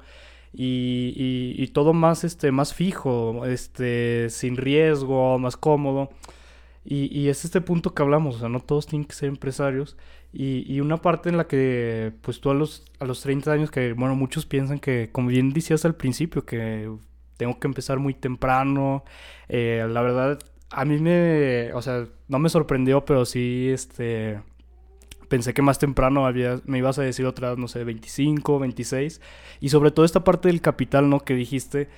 Y, 0.55 1.13
y, 1.15 1.63
y 1.63 1.67
todo 1.69 1.93
más, 1.93 2.23
este, 2.23 2.51
más 2.51 2.75
fijo, 2.75 3.43
este, 3.45 4.29
sin 4.29 4.55
riesgo, 4.55 5.39
más 5.39 5.57
cómodo. 5.57 6.11
Y, 6.85 7.17
y, 7.17 7.29
es 7.29 7.45
este 7.45 7.61
punto 7.61 7.93
que 7.93 8.03
hablamos, 8.03 8.35
o 8.35 8.39
sea, 8.39 8.49
no 8.49 8.59
todos 8.59 8.87
tienen 8.87 9.07
que 9.07 9.15
ser 9.15 9.29
empresarios. 9.29 9.97
Y, 10.33 10.65
y, 10.71 10.81
una 10.81 10.97
parte 10.97 11.29
en 11.29 11.37
la 11.37 11.47
que, 11.47 12.11
pues 12.21 12.41
tú 12.41 12.49
a 12.49 12.53
los, 12.53 12.83
a 12.99 13.05
los 13.05 13.21
30 13.21 13.51
años, 13.51 13.71
que 13.71 13.93
bueno, 13.93 14.15
muchos 14.15 14.45
piensan 14.45 14.79
que, 14.79 15.09
como 15.11 15.29
bien 15.29 15.51
decías 15.53 15.85
al 15.85 15.95
principio, 15.95 16.45
que 16.45 16.89
tengo 17.37 17.59
que 17.59 17.67
empezar 17.67 17.99
muy 17.99 18.13
temprano. 18.13 19.03
Eh, 19.49 19.85
la 19.89 20.01
verdad, 20.01 20.39
a 20.71 20.85
mí 20.85 20.97
me, 20.99 21.71
o 21.73 21.81
sea, 21.81 22.07
no 22.27 22.39
me 22.39 22.49
sorprendió, 22.49 23.05
pero 23.05 23.25
sí, 23.25 23.69
este, 23.71 24.41
pensé 25.29 25.53
que 25.53 25.61
más 25.61 25.79
temprano 25.79 26.27
me 26.65 26.77
ibas 26.77 26.99
a 26.99 27.03
decir 27.03 27.25
otra, 27.25 27.55
no 27.55 27.67
sé, 27.67 27.83
25, 27.83 28.59
26. 28.59 29.21
Y 29.61 29.69
sobre 29.69 29.91
todo 29.91 30.05
esta 30.05 30.23
parte 30.23 30.49
del 30.49 30.61
capital, 30.61 31.09
¿no? 31.09 31.21
Que 31.21 31.35
dijiste 31.35 31.89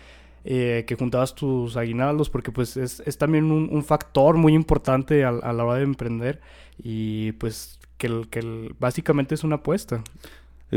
eh, 0.48 0.86
que 0.88 0.96
juntabas 0.96 1.34
tus 1.34 1.76
aguinaldos, 1.76 2.30
porque 2.30 2.52
pues 2.52 2.78
es, 2.78 3.00
es 3.00 3.18
también 3.18 3.52
un, 3.52 3.84
factor 3.84 4.38
muy 4.38 4.54
importante 4.54 5.26
a, 5.26 5.32
la 5.32 5.66
hora 5.66 5.80
de 5.80 5.84
emprender 5.84 6.40
y 6.78 7.32
pues 7.34 7.80
que, 7.98 8.28
que 8.30 8.72
básicamente 8.80 9.34
es 9.34 9.44
una 9.44 9.56
apuesta. 9.56 10.04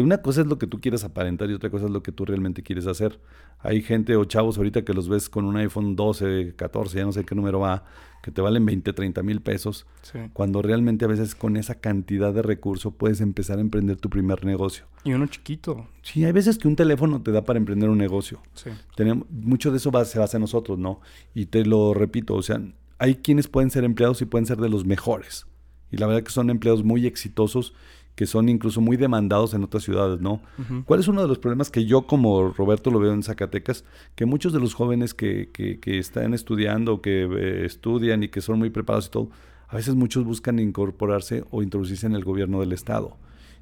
Una 0.03 0.19
cosa 0.19 0.41
es 0.41 0.47
lo 0.47 0.59
que 0.59 0.67
tú 0.67 0.81
quieres 0.81 1.05
aparentar 1.05 1.51
y 1.51 1.55
otra 1.55 1.71
cosa 1.71 1.87
es 1.87 1.91
lo 1.91 2.03
que 2.03 2.13
tú 2.13 2.25
realmente 2.25 2.63
quieres 2.63 2.87
hacer. 2.87 3.21
Hay 3.61 3.83
gente 3.83 4.17
o 4.17 4.25
chavos 4.25 4.57
ahorita 4.59 4.85
que 4.85 4.95
los 4.95 5.09
ves 5.09 5.29
con 5.29 5.45
un 5.45 5.57
iPhone 5.57 5.97
12, 5.97 6.55
14, 6.57 6.99
ya 6.99 7.05
no 7.05 7.13
sé 7.13 7.25
qué 7.25 7.35
número 7.35 7.61
va, 7.61 7.85
que 8.23 8.31
te 8.31 8.41
valen 8.41 8.67
20, 8.67 8.93
30 8.93 9.23
mil 9.23 9.41
pesos, 9.41 9.87
cuando 10.33 10.63
realmente 10.63 11.05
a 11.05 11.09
veces 11.09 11.35
con 11.35 11.57
esa 11.57 11.77
cantidad 11.77 12.33
de 12.33 12.43
recursos 12.43 12.93
puedes 12.97 13.21
empezar 13.21 13.59
a 13.59 13.61
emprender 13.61 13.97
tu 13.97 14.11
primer 14.11 14.45
negocio. 14.45 14.87
Y 15.05 15.13
uno 15.13 15.27
chiquito. 15.27 15.87
Sí, 16.03 16.25
hay 16.25 16.33
veces 16.33 16.59
que 16.59 16.69
un 16.69 16.77
teléfono 16.77 17.23
te 17.23 17.33
da 17.33 17.45
para 17.45 17.59
emprender 17.59 17.89
un 17.89 17.99
negocio. 17.99 18.41
Sí. 18.55 18.71
Tenemos, 18.97 19.29
mucho 19.31 19.71
de 19.71 19.79
eso 19.79 19.91
se 20.05 20.19
basa 20.19 20.37
en 20.37 20.43
nosotros, 20.43 20.79
¿no? 20.79 21.01
Y 21.35 21.47
te 21.47 21.65
lo 21.65 21.95
repito, 21.95 22.35
o 22.35 22.43
sea, 22.43 22.61
hay 22.99 23.17
quienes 23.17 23.49
pueden 23.49 23.71
ser 23.71 23.85
empleados 23.85 24.21
y 24.23 24.27
pueden 24.27 24.47
ser 24.47 24.59
de 24.59 24.69
los 24.69 24.85
mejores. 24.85 25.47
Y 25.91 25.97
la 25.97 26.07
verdad 26.07 26.23
que 26.23 26.31
son 26.31 26.51
empleados 26.51 26.85
muy 26.85 27.07
exitosos 27.07 27.75
que 28.19 28.27
son 28.27 28.49
incluso 28.49 28.81
muy 28.81 28.97
demandados 28.97 29.55
en 29.55 29.63
otras 29.63 29.85
ciudades, 29.85 30.21
¿no? 30.21 30.41
¿Cuál 30.87 30.99
es 30.99 31.07
uno 31.07 31.23
de 31.23 31.29
los 31.29 31.39
problemas 31.39 31.71
que 31.71 31.85
yo 31.85 32.09
como 32.09 32.49
Roberto 32.49 32.91
lo 32.91 32.99
veo 32.99 33.13
en 33.13 33.23
Zacatecas? 33.23 33.85
Que 34.17 34.27
muchos 34.27 34.53
de 34.53 34.59
los 34.59 34.75
jóvenes 34.75 35.15
que, 35.15 35.51
que, 35.53 35.79
que 35.79 36.01
están 36.01 36.35
estudiando, 36.35 37.01
que 37.01 37.23
eh, 37.23 37.65
estudian 37.65 38.25
y 38.25 38.29
que 38.29 38.41
son 38.41 38.59
muy 38.59 38.71
preparados 38.71 39.07
y 39.07 39.11
todo, 39.11 39.31
a 39.69 39.77
veces 39.77 39.95
muchos 39.95 40.25
buscan 40.25 40.59
incorporarse 40.59 41.45
o 41.53 41.63
introducirse 41.63 42.09
en 42.09 42.17
el 42.17 42.25
gobierno 42.25 42.59
del 42.59 42.73
Estado. 42.73 43.17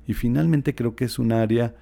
Y 0.07 0.15
finalmente 0.15 0.75
creo 0.75 0.97
que 0.97 1.05
es 1.05 1.19
un 1.19 1.33
área 1.33 1.75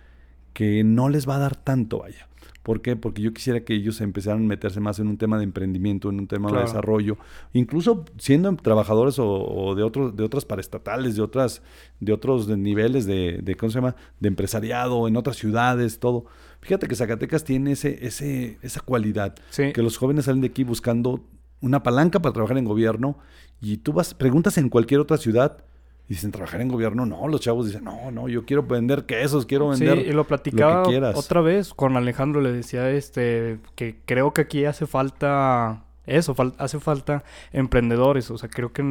que 0.52 0.82
no 0.82 1.08
les 1.08 1.28
va 1.28 1.36
a 1.36 1.38
dar 1.38 1.54
tanto, 1.54 2.00
vaya. 2.00 2.26
¿Por 2.64 2.80
qué? 2.80 2.96
Porque 2.96 3.20
yo 3.20 3.34
quisiera 3.34 3.60
que 3.60 3.74
ellos 3.74 4.00
empezaran 4.00 4.42
a 4.42 4.46
meterse 4.46 4.80
más 4.80 4.98
en 4.98 5.08
un 5.08 5.18
tema 5.18 5.36
de 5.36 5.44
emprendimiento, 5.44 6.08
en 6.08 6.18
un 6.18 6.26
tema 6.26 6.50
de 6.50 6.60
desarrollo, 6.60 7.18
incluso 7.52 8.06
siendo 8.16 8.56
trabajadores 8.56 9.16
o, 9.18 9.74
de 9.76 9.82
otros, 9.82 10.16
de 10.16 10.24
otras 10.24 10.46
paraestatales, 10.46 11.14
de 11.14 11.20
otras, 11.20 11.60
de 12.00 12.14
otros 12.14 12.48
niveles 12.48 13.04
de, 13.04 13.40
de, 13.42 13.54
¿cómo 13.54 13.70
se 13.70 13.76
llama? 13.76 13.96
de 14.18 14.28
empresariado, 14.28 15.06
en 15.06 15.16
otras 15.18 15.36
ciudades, 15.36 15.98
todo. 15.98 16.24
Fíjate 16.62 16.88
que 16.88 16.96
Zacatecas 16.96 17.44
tiene 17.44 17.72
ese, 17.72 18.06
ese, 18.06 18.56
esa 18.62 18.80
cualidad, 18.80 19.34
que 19.54 19.82
los 19.82 19.98
jóvenes 19.98 20.24
salen 20.24 20.40
de 20.40 20.46
aquí 20.46 20.64
buscando 20.64 21.22
una 21.60 21.82
palanca 21.82 22.22
para 22.22 22.32
trabajar 22.32 22.56
en 22.56 22.64
gobierno 22.64 23.18
y 23.60 23.76
tú 23.76 23.92
vas, 23.92 24.14
preguntas 24.14 24.56
en 24.56 24.70
cualquier 24.70 25.00
otra 25.00 25.18
ciudad 25.18 25.64
dicen, 26.08 26.30
trabajar 26.30 26.60
en 26.60 26.68
gobierno, 26.68 27.06
no, 27.06 27.26
los 27.28 27.40
chavos 27.40 27.66
dicen, 27.66 27.84
no, 27.84 28.10
no, 28.10 28.28
yo 28.28 28.44
quiero 28.44 28.62
vender 28.62 29.04
quesos, 29.04 29.46
quiero 29.46 29.68
vender. 29.68 29.98
Sí, 29.98 30.04
y 30.08 30.12
lo 30.12 30.24
platicaba 30.24 30.82
otra 31.14 31.40
vez 31.40 31.72
con 31.72 31.96
Alejandro, 31.96 32.40
le 32.40 32.52
decía 32.52 32.90
este 32.90 33.58
que 33.74 33.96
creo 34.04 34.32
que 34.32 34.42
aquí 34.42 34.64
hace 34.64 34.86
falta 34.86 35.84
eso, 36.06 36.34
hace 36.58 36.78
falta 36.78 37.24
emprendedores, 37.52 38.30
o 38.30 38.38
sea, 38.38 38.48
creo 38.50 38.72
que 38.72 38.82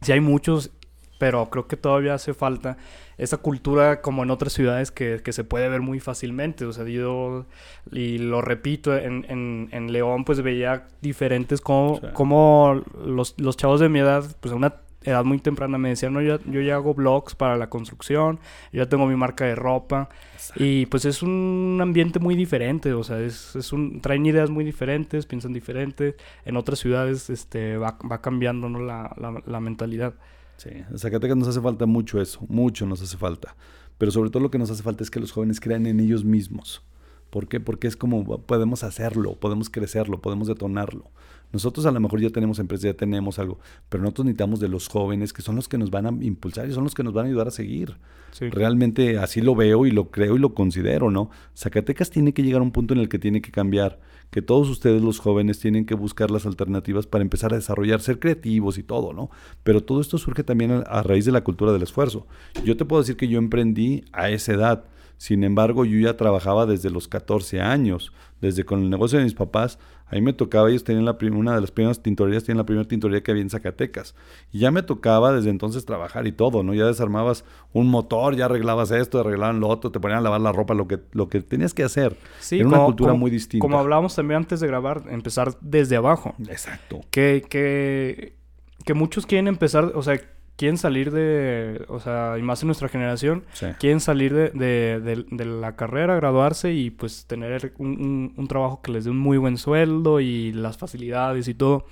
sí 0.00 0.12
hay 0.12 0.20
muchos, 0.20 0.72
pero 1.18 1.50
creo 1.50 1.68
que 1.68 1.76
todavía 1.76 2.14
hace 2.14 2.34
falta 2.34 2.76
esa 3.16 3.36
cultura 3.36 4.00
como 4.00 4.22
en 4.22 4.30
otras 4.30 4.52
ciudades 4.52 4.90
que, 4.90 5.20
que 5.22 5.32
se 5.32 5.44
puede 5.44 5.68
ver 5.68 5.80
muy 5.80 6.00
fácilmente, 6.00 6.64
o 6.64 6.72
sea, 6.72 6.84
yo, 6.84 7.46
y 7.92 8.18
lo 8.18 8.42
repito, 8.42 8.96
en, 8.96 9.24
en, 9.28 9.68
en 9.70 9.92
León 9.92 10.24
pues 10.24 10.42
veía 10.42 10.88
diferentes 11.00 11.60
como, 11.60 12.00
como 12.12 12.82
los, 13.04 13.34
los 13.38 13.56
chavos 13.56 13.78
de 13.78 13.88
mi 13.88 14.00
edad, 14.00 14.24
pues 14.40 14.52
una 14.52 14.74
edad 15.02 15.24
muy 15.24 15.38
temprana 15.38 15.78
me 15.78 15.90
decían, 15.90 16.12
no, 16.12 16.20
yo, 16.20 16.38
yo 16.46 16.60
ya 16.60 16.74
hago 16.74 16.94
blogs 16.94 17.34
para 17.34 17.56
la 17.56 17.70
construcción, 17.70 18.38
yo 18.72 18.82
ya 18.82 18.88
tengo 18.88 19.06
mi 19.06 19.16
marca 19.16 19.44
de 19.44 19.54
ropa. 19.54 20.08
Y 20.56 20.86
pues 20.86 21.04
es 21.04 21.22
un 21.22 21.78
ambiente 21.80 22.18
muy 22.18 22.34
diferente, 22.34 22.92
o 22.92 23.04
sea, 23.04 23.20
es, 23.20 23.54
es 23.56 23.72
un, 23.72 24.00
traen 24.00 24.24
ideas 24.26 24.50
muy 24.50 24.64
diferentes, 24.64 25.26
piensan 25.26 25.52
diferentes. 25.52 26.14
En 26.44 26.56
otras 26.56 26.78
ciudades 26.78 27.30
este, 27.30 27.76
va, 27.76 27.98
va 28.10 28.20
cambiando 28.20 28.68
¿no? 28.68 28.80
la, 28.80 29.14
la, 29.16 29.42
la 29.44 29.60
mentalidad. 29.60 30.14
Sí, 30.56 30.70
en 30.70 30.98
Zacatecas 30.98 31.36
nos 31.36 31.48
hace 31.48 31.60
falta 31.60 31.86
mucho 31.86 32.20
eso, 32.20 32.40
mucho 32.48 32.86
nos 32.86 33.00
hace 33.02 33.16
falta. 33.16 33.54
Pero 33.98 34.10
sobre 34.12 34.30
todo 34.30 34.42
lo 34.42 34.50
que 34.50 34.58
nos 34.58 34.70
hace 34.70 34.82
falta 34.82 35.02
es 35.02 35.10
que 35.10 35.20
los 35.20 35.32
jóvenes 35.32 35.60
crean 35.60 35.86
en 35.86 36.00
ellos 36.00 36.24
mismos. 36.24 36.82
¿Por 37.30 37.48
qué? 37.48 37.60
Porque 37.60 37.86
es 37.86 37.96
como 37.96 38.38
podemos 38.38 38.84
hacerlo, 38.84 39.34
podemos 39.34 39.70
crecerlo, 39.70 40.20
podemos 40.20 40.48
detonarlo. 40.48 41.10
Nosotros 41.52 41.86
a 41.86 41.90
lo 41.90 42.00
mejor 42.00 42.20
ya 42.20 42.28
tenemos 42.28 42.58
empresa, 42.58 42.88
ya 42.88 42.94
tenemos 42.94 43.38
algo, 43.38 43.58
pero 43.88 44.02
nosotros 44.02 44.26
necesitamos 44.26 44.60
de 44.60 44.68
los 44.68 44.88
jóvenes 44.88 45.32
que 45.32 45.40
son 45.40 45.56
los 45.56 45.66
que 45.66 45.78
nos 45.78 45.90
van 45.90 46.06
a 46.06 46.10
impulsar 46.22 46.68
y 46.68 46.72
son 46.72 46.84
los 46.84 46.94
que 46.94 47.02
nos 47.02 47.14
van 47.14 47.24
a 47.24 47.28
ayudar 47.28 47.48
a 47.48 47.50
seguir. 47.50 47.96
Realmente 48.38 49.18
así 49.18 49.40
lo 49.40 49.54
veo 49.54 49.86
y 49.86 49.90
lo 49.90 50.10
creo 50.10 50.36
y 50.36 50.38
lo 50.38 50.52
considero, 50.52 51.10
¿no? 51.10 51.30
Zacatecas 51.56 52.10
tiene 52.10 52.34
que 52.34 52.42
llegar 52.42 52.60
a 52.60 52.64
un 52.64 52.70
punto 52.70 52.92
en 52.92 53.00
el 53.00 53.08
que 53.08 53.18
tiene 53.18 53.40
que 53.40 53.50
cambiar, 53.50 53.98
que 54.30 54.42
todos 54.42 54.68
ustedes 54.68 55.00
los 55.00 55.18
jóvenes 55.18 55.58
tienen 55.58 55.86
que 55.86 55.94
buscar 55.94 56.30
las 56.30 56.44
alternativas 56.44 57.06
para 57.06 57.22
empezar 57.22 57.54
a 57.54 57.56
desarrollar, 57.56 58.02
ser 58.02 58.18
creativos 58.18 58.76
y 58.76 58.82
todo, 58.82 59.14
¿no? 59.14 59.30
Pero 59.64 59.82
todo 59.82 60.02
esto 60.02 60.18
surge 60.18 60.44
también 60.44 60.70
a, 60.70 60.78
a 60.80 61.02
raíz 61.02 61.24
de 61.24 61.32
la 61.32 61.42
cultura 61.42 61.72
del 61.72 61.82
esfuerzo. 61.82 62.26
Yo 62.62 62.76
te 62.76 62.84
puedo 62.84 63.00
decir 63.00 63.16
que 63.16 63.28
yo 63.28 63.38
emprendí 63.38 64.04
a 64.12 64.28
esa 64.28 64.52
edad 64.52 64.84
sin 65.18 65.42
embargo, 65.42 65.84
yo 65.84 65.98
ya 65.98 66.16
trabajaba 66.16 66.64
desde 66.64 66.90
los 66.90 67.08
14 67.08 67.60
años, 67.60 68.12
desde 68.40 68.64
con 68.64 68.82
el 68.82 68.88
negocio 68.88 69.18
de 69.18 69.24
mis 69.24 69.34
papás. 69.34 69.78
Ahí 70.06 70.22
me 70.22 70.32
tocaba, 70.32 70.70
ellos 70.70 70.84
tenían 70.84 71.04
la 71.04 71.18
una 71.20 71.56
de 71.56 71.60
las 71.60 71.72
primeras 71.72 72.00
tintorerías, 72.00 72.44
tenían 72.44 72.58
la 72.58 72.64
primera 72.64 72.86
tintorería 72.86 73.22
que 73.22 73.32
había 73.32 73.42
en 73.42 73.50
Zacatecas. 73.50 74.14
Y 74.52 74.60
ya 74.60 74.70
me 74.70 74.82
tocaba 74.82 75.32
desde 75.32 75.50
entonces 75.50 75.84
trabajar 75.84 76.26
y 76.28 76.32
todo, 76.32 76.62
¿no? 76.62 76.72
Ya 76.72 76.86
desarmabas 76.86 77.44
un 77.72 77.88
motor, 77.88 78.36
ya 78.36 78.44
arreglabas 78.44 78.92
esto, 78.92 79.20
arreglaban 79.20 79.58
lo 79.58 79.68
otro, 79.68 79.90
te 79.90 79.98
ponían 79.98 80.20
a 80.20 80.22
lavar 80.22 80.40
la 80.40 80.52
ropa, 80.52 80.72
lo 80.72 80.86
que, 80.86 81.00
lo 81.12 81.28
que 81.28 81.42
tenías 81.42 81.74
que 81.74 81.82
hacer. 81.82 82.16
Sí, 82.38 82.60
Era 82.60 82.68
una 82.68 82.84
cultura 82.84 83.12
muy 83.14 83.30
distinta. 83.30 83.62
Como 83.62 83.76
hablábamos 83.76 84.14
también 84.14 84.38
antes 84.38 84.60
de 84.60 84.68
grabar, 84.68 85.02
empezar 85.10 85.58
desde 85.60 85.96
abajo. 85.96 86.34
Exacto. 86.48 87.00
Que, 87.10 87.44
que, 87.50 88.36
que 88.84 88.94
muchos 88.94 89.26
quieren 89.26 89.48
empezar, 89.48 89.92
o 89.96 90.02
sea, 90.02 90.18
quieren 90.58 90.76
salir 90.76 91.12
de, 91.12 91.84
o 91.86 92.00
sea, 92.00 92.34
y 92.36 92.42
más 92.42 92.60
en 92.62 92.66
nuestra 92.66 92.88
generación, 92.88 93.44
quieren 93.78 94.00
salir 94.00 94.34
de, 94.34 94.50
de, 94.50 95.24
de, 95.30 95.44
la 95.44 95.76
carrera, 95.76 96.16
graduarse 96.16 96.74
y 96.74 96.90
pues 96.90 97.26
tener 97.26 97.72
un, 97.78 98.34
un, 98.36 98.48
trabajo 98.48 98.82
que 98.82 98.90
les 98.90 99.04
dé 99.04 99.10
un 99.12 99.20
muy 99.20 99.38
buen 99.38 99.56
sueldo 99.56 100.18
y 100.18 100.52
las 100.52 100.76
facilidades 100.76 101.46
y 101.46 101.54
todo. 101.54 101.86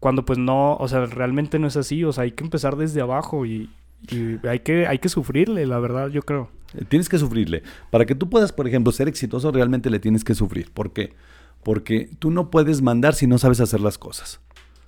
Cuando 0.00 0.24
pues 0.24 0.40
no, 0.40 0.74
o 0.74 0.88
sea, 0.88 1.06
realmente 1.06 1.60
no 1.60 1.68
es 1.68 1.76
así, 1.76 2.02
o 2.02 2.12
sea, 2.12 2.24
hay 2.24 2.32
que 2.32 2.42
empezar 2.42 2.74
desde 2.74 3.00
abajo 3.00 3.46
y, 3.46 3.70
y 4.10 4.44
hay, 4.44 4.58
que, 4.58 4.88
hay 4.88 4.98
que 4.98 5.08
sufrirle, 5.08 5.64
la 5.64 5.78
verdad, 5.78 6.08
yo 6.08 6.22
creo. 6.22 6.50
Eh, 6.74 6.84
tienes 6.88 7.08
que 7.08 7.18
sufrirle. 7.18 7.62
Para 7.90 8.06
que 8.06 8.16
tú 8.16 8.28
puedas, 8.28 8.50
por 8.50 8.66
ejemplo, 8.66 8.90
ser 8.90 9.06
exitoso, 9.06 9.52
realmente 9.52 9.88
le 9.88 10.00
tienes 10.00 10.24
que 10.24 10.34
sufrir. 10.34 10.72
¿Por 10.72 10.92
qué? 10.92 11.12
Porque 11.62 12.10
tú 12.18 12.32
no 12.32 12.50
puedes 12.50 12.82
mandar 12.82 13.14
si 13.14 13.28
no 13.28 13.38
sabes 13.38 13.60
hacer 13.60 13.80
las 13.80 13.98
cosas. 13.98 14.40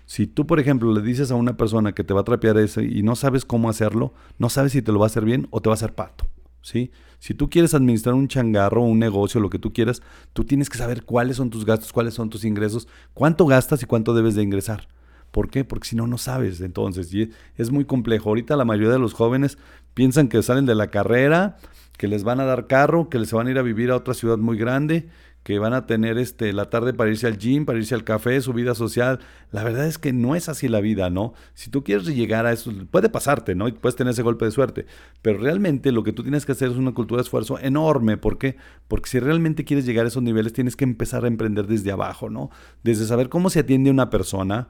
Si 0.06 0.26
tú, 0.26 0.46
por 0.46 0.60
ejemplo, 0.60 0.92
le 0.92 1.00
dices 1.00 1.30
a 1.30 1.34
una 1.34 1.56
persona 1.56 1.92
que 1.92 2.04
te 2.04 2.14
va 2.14 2.20
a 2.20 2.24
trapear 2.24 2.58
ese 2.58 2.84
y 2.84 3.02
no 3.02 3.16
sabes 3.16 3.44
cómo 3.44 3.68
hacerlo, 3.68 4.12
no 4.38 4.48
sabes 4.48 4.72
si 4.72 4.82
te 4.82 4.92
lo 4.92 4.98
va 4.98 5.06
a 5.06 5.08
hacer 5.08 5.24
bien 5.24 5.46
o 5.50 5.60
te 5.60 5.68
va 5.68 5.74
a 5.74 5.76
hacer 5.76 5.94
pato. 5.94 6.26
¿sí? 6.62 6.90
Si 7.18 7.34
tú 7.34 7.50
quieres 7.50 7.74
administrar 7.74 8.14
un 8.14 8.28
changarro, 8.28 8.82
un 8.82 8.98
negocio, 8.98 9.40
lo 9.40 9.50
que 9.50 9.58
tú 9.58 9.72
quieras, 9.72 10.02
tú 10.32 10.44
tienes 10.44 10.68
que 10.68 10.78
saber 10.78 11.04
cuáles 11.04 11.36
son 11.36 11.50
tus 11.50 11.64
gastos, 11.64 11.92
cuáles 11.92 12.14
son 12.14 12.30
tus 12.30 12.44
ingresos, 12.44 12.88
cuánto 13.14 13.46
gastas 13.46 13.82
y 13.82 13.86
cuánto 13.86 14.14
debes 14.14 14.34
de 14.34 14.42
ingresar. 14.42 14.88
¿Por 15.30 15.48
qué? 15.48 15.64
Porque 15.64 15.88
si 15.88 15.96
no, 15.96 16.06
no 16.06 16.18
sabes. 16.18 16.60
Entonces, 16.60 17.12
y 17.14 17.30
es 17.56 17.70
muy 17.70 17.84
complejo. 17.84 18.28
Ahorita 18.28 18.56
la 18.56 18.64
mayoría 18.64 18.90
de 18.90 18.98
los 18.98 19.14
jóvenes 19.14 19.56
piensan 19.94 20.28
que 20.28 20.42
salen 20.42 20.66
de 20.66 20.74
la 20.74 20.88
carrera, 20.88 21.56
que 21.96 22.06
les 22.06 22.22
van 22.22 22.40
a 22.40 22.44
dar 22.44 22.66
carro, 22.66 23.08
que 23.08 23.18
les 23.18 23.32
van 23.32 23.46
a 23.46 23.50
ir 23.50 23.58
a 23.58 23.62
vivir 23.62 23.90
a 23.90 23.96
otra 23.96 24.14
ciudad 24.14 24.36
muy 24.36 24.58
grande, 24.58 25.08
que 25.42 25.58
van 25.58 25.72
a 25.72 25.86
tener 25.86 26.18
este, 26.18 26.52
la 26.52 26.70
tarde 26.70 26.94
para 26.94 27.10
irse 27.10 27.26
al 27.26 27.36
gym, 27.36 27.64
para 27.64 27.78
irse 27.78 27.94
al 27.94 28.04
café, 28.04 28.40
su 28.40 28.52
vida 28.52 28.74
social. 28.74 29.18
La 29.50 29.64
verdad 29.64 29.86
es 29.86 29.98
que 29.98 30.12
no 30.12 30.36
es 30.36 30.48
así 30.48 30.68
la 30.68 30.80
vida, 30.80 31.10
¿no? 31.10 31.34
Si 31.54 31.70
tú 31.70 31.82
quieres 31.82 32.06
llegar 32.06 32.46
a 32.46 32.52
eso, 32.52 32.72
puede 32.90 33.08
pasarte, 33.08 33.54
¿no? 33.54 33.66
Y 33.66 33.72
puedes 33.72 33.96
tener 33.96 34.12
ese 34.12 34.22
golpe 34.22 34.44
de 34.44 34.52
suerte. 34.52 34.86
Pero 35.20 35.38
realmente 35.38 35.90
lo 35.90 36.04
que 36.04 36.12
tú 36.12 36.22
tienes 36.22 36.46
que 36.46 36.52
hacer 36.52 36.70
es 36.70 36.76
una 36.76 36.92
cultura 36.92 37.18
de 37.18 37.24
esfuerzo 37.24 37.58
enorme. 37.58 38.16
¿Por 38.16 38.38
qué? 38.38 38.56
Porque 38.86 39.10
si 39.10 39.18
realmente 39.18 39.64
quieres 39.64 39.84
llegar 39.84 40.04
a 40.04 40.08
esos 40.08 40.22
niveles, 40.22 40.52
tienes 40.52 40.76
que 40.76 40.84
empezar 40.84 41.24
a 41.24 41.28
emprender 41.28 41.66
desde 41.66 41.90
abajo, 41.90 42.30
¿no? 42.30 42.50
Desde 42.84 43.04
saber 43.06 43.28
cómo 43.28 43.50
se 43.50 43.60
atiende 43.60 43.90
una 43.90 44.10
persona, 44.10 44.68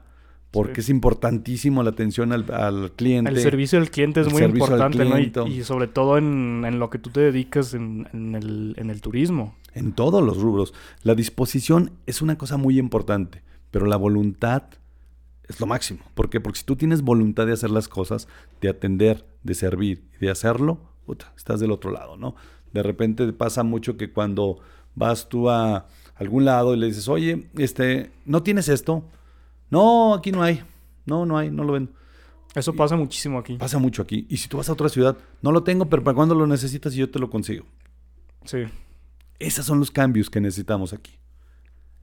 porque 0.49 0.81
es 0.81 0.89
importantísimo 0.89 1.83
la 1.83 1.91
atención 1.91 2.31
al, 2.31 2.91
cliente. 2.95 3.29
El 3.29 3.39
servicio 3.39 3.77
al 3.77 3.91
cliente 3.91 4.21
es 4.21 4.31
muy 4.31 4.43
importante, 4.43 5.05
¿no? 5.05 5.47
Y, 5.47 5.63
sobre 5.63 5.87
todo 5.87 6.17
en, 6.17 6.63
en, 6.65 6.79
lo 6.79 6.89
que 6.89 6.97
tú 6.97 7.11
te 7.11 7.21
dedicas 7.21 7.73
en, 7.73 8.07
en, 8.13 8.35
el, 8.35 8.75
en 8.77 8.89
el 8.89 9.01
turismo. 9.01 9.55
En 9.73 9.93
todos 9.93 10.23
los 10.23 10.37
rubros. 10.37 10.73
La 11.01 11.15
disposición 11.15 11.91
es 12.05 12.21
una 12.21 12.37
cosa 12.37 12.57
muy 12.57 12.77
importante, 12.77 13.43
pero 13.71 13.85
la 13.85 13.97
voluntad 13.97 14.63
es 15.47 15.59
lo 15.59 15.65
máximo. 15.65 16.01
¿Por 16.13 16.29
qué? 16.29 16.39
Porque 16.39 16.59
si 16.59 16.65
tú 16.65 16.75
tienes 16.75 17.01
voluntad 17.01 17.45
de 17.45 17.53
hacer 17.53 17.69
las 17.69 17.87
cosas, 17.87 18.27
de 18.61 18.69
atender, 18.69 19.25
de 19.43 19.53
servir 19.55 20.07
y 20.15 20.25
de 20.25 20.31
hacerlo, 20.31 20.79
puta, 21.05 21.33
estás 21.35 21.59
del 21.59 21.71
otro 21.71 21.91
lado, 21.91 22.17
¿no? 22.17 22.35
De 22.71 22.83
repente 22.83 23.31
pasa 23.33 23.63
mucho 23.63 23.97
que 23.97 24.11
cuando 24.11 24.59
vas 24.95 25.29
tú 25.29 25.49
a 25.49 25.87
algún 26.15 26.45
lado 26.45 26.73
y 26.73 26.77
le 26.77 26.87
dices, 26.87 27.07
oye, 27.07 27.49
este, 27.57 28.11
¿no 28.25 28.43
tienes 28.43 28.69
esto? 28.69 29.03
No, 29.69 30.13
aquí 30.13 30.31
no 30.31 30.43
hay. 30.43 30.63
No, 31.05 31.25
no 31.25 31.37
hay, 31.37 31.51
no 31.51 31.63
lo 31.63 31.73
ven. 31.73 31.89
Eso 32.55 32.73
pasa 32.73 32.95
muchísimo 32.95 33.39
aquí. 33.39 33.57
Pasa 33.57 33.79
mucho 33.79 34.01
aquí. 34.01 34.27
Y 34.29 34.37
si 34.37 34.47
tú 34.47 34.57
vas 34.57 34.69
a 34.69 34.73
otra 34.73 34.89
ciudad, 34.89 35.17
no 35.41 35.51
lo 35.51 35.63
tengo, 35.63 35.89
pero 35.89 36.03
para 36.03 36.15
cuando 36.15 36.35
lo 36.35 36.45
necesitas 36.45 36.93
y 36.93 36.97
yo 36.97 37.09
te 37.09 37.19
lo 37.19 37.29
consigo. 37.29 37.65
Sí. 38.45 38.65
Esos 39.39 39.65
son 39.65 39.79
los 39.79 39.91
cambios 39.91 40.29
que 40.29 40.39
necesitamos 40.39 40.93
aquí. 40.93 41.19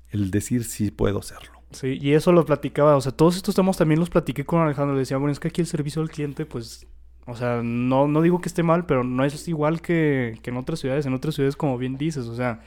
El 0.09 0.31
decir 0.31 0.64
sí 0.64 0.90
puedo 0.90 1.19
hacerlo. 1.21 1.61
Sí, 1.73 1.99
y 2.01 2.14
eso 2.14 2.33
lo 2.33 2.45
platicaba. 2.45 2.97
O 2.97 3.01
sea, 3.01 3.12
todos 3.12 3.37
estos 3.37 3.55
temas 3.55 3.77
también 3.77 4.01
los 4.01 4.11
platiqué 4.11 4.45
con 4.45 4.61
Alejandro. 4.61 4.95
Le 4.95 5.01
decía, 5.01 5.16
bueno, 5.16 5.33
es 5.33 5.40
que 5.40 5.49
aquí 5.49 5.61
el 5.61 5.66
servicio 5.66 6.03
al 6.03 6.11
cliente, 6.11 6.47
pues, 6.47 6.87
O 7.27 7.37
sea, 7.37 7.62
no, 7.62 8.09
no 8.09 8.23
digo 8.23 8.40
que 8.40 8.49
esté 8.49 8.62
mal, 8.62 8.87
pero 8.87 9.05
no 9.05 9.25
es 9.25 9.47
igual 9.47 9.81
que, 9.81 10.38
que 10.43 10.51
en 10.51 10.57
otras 10.57 10.81
ciudades. 10.81 11.07
En 11.07 11.14
otras 11.14 11.35
ciudades, 11.35 11.57
como 11.57 11.79
bien 11.79 11.97
dices, 11.97 12.27
o 12.27 12.35
sea, 12.35 12.62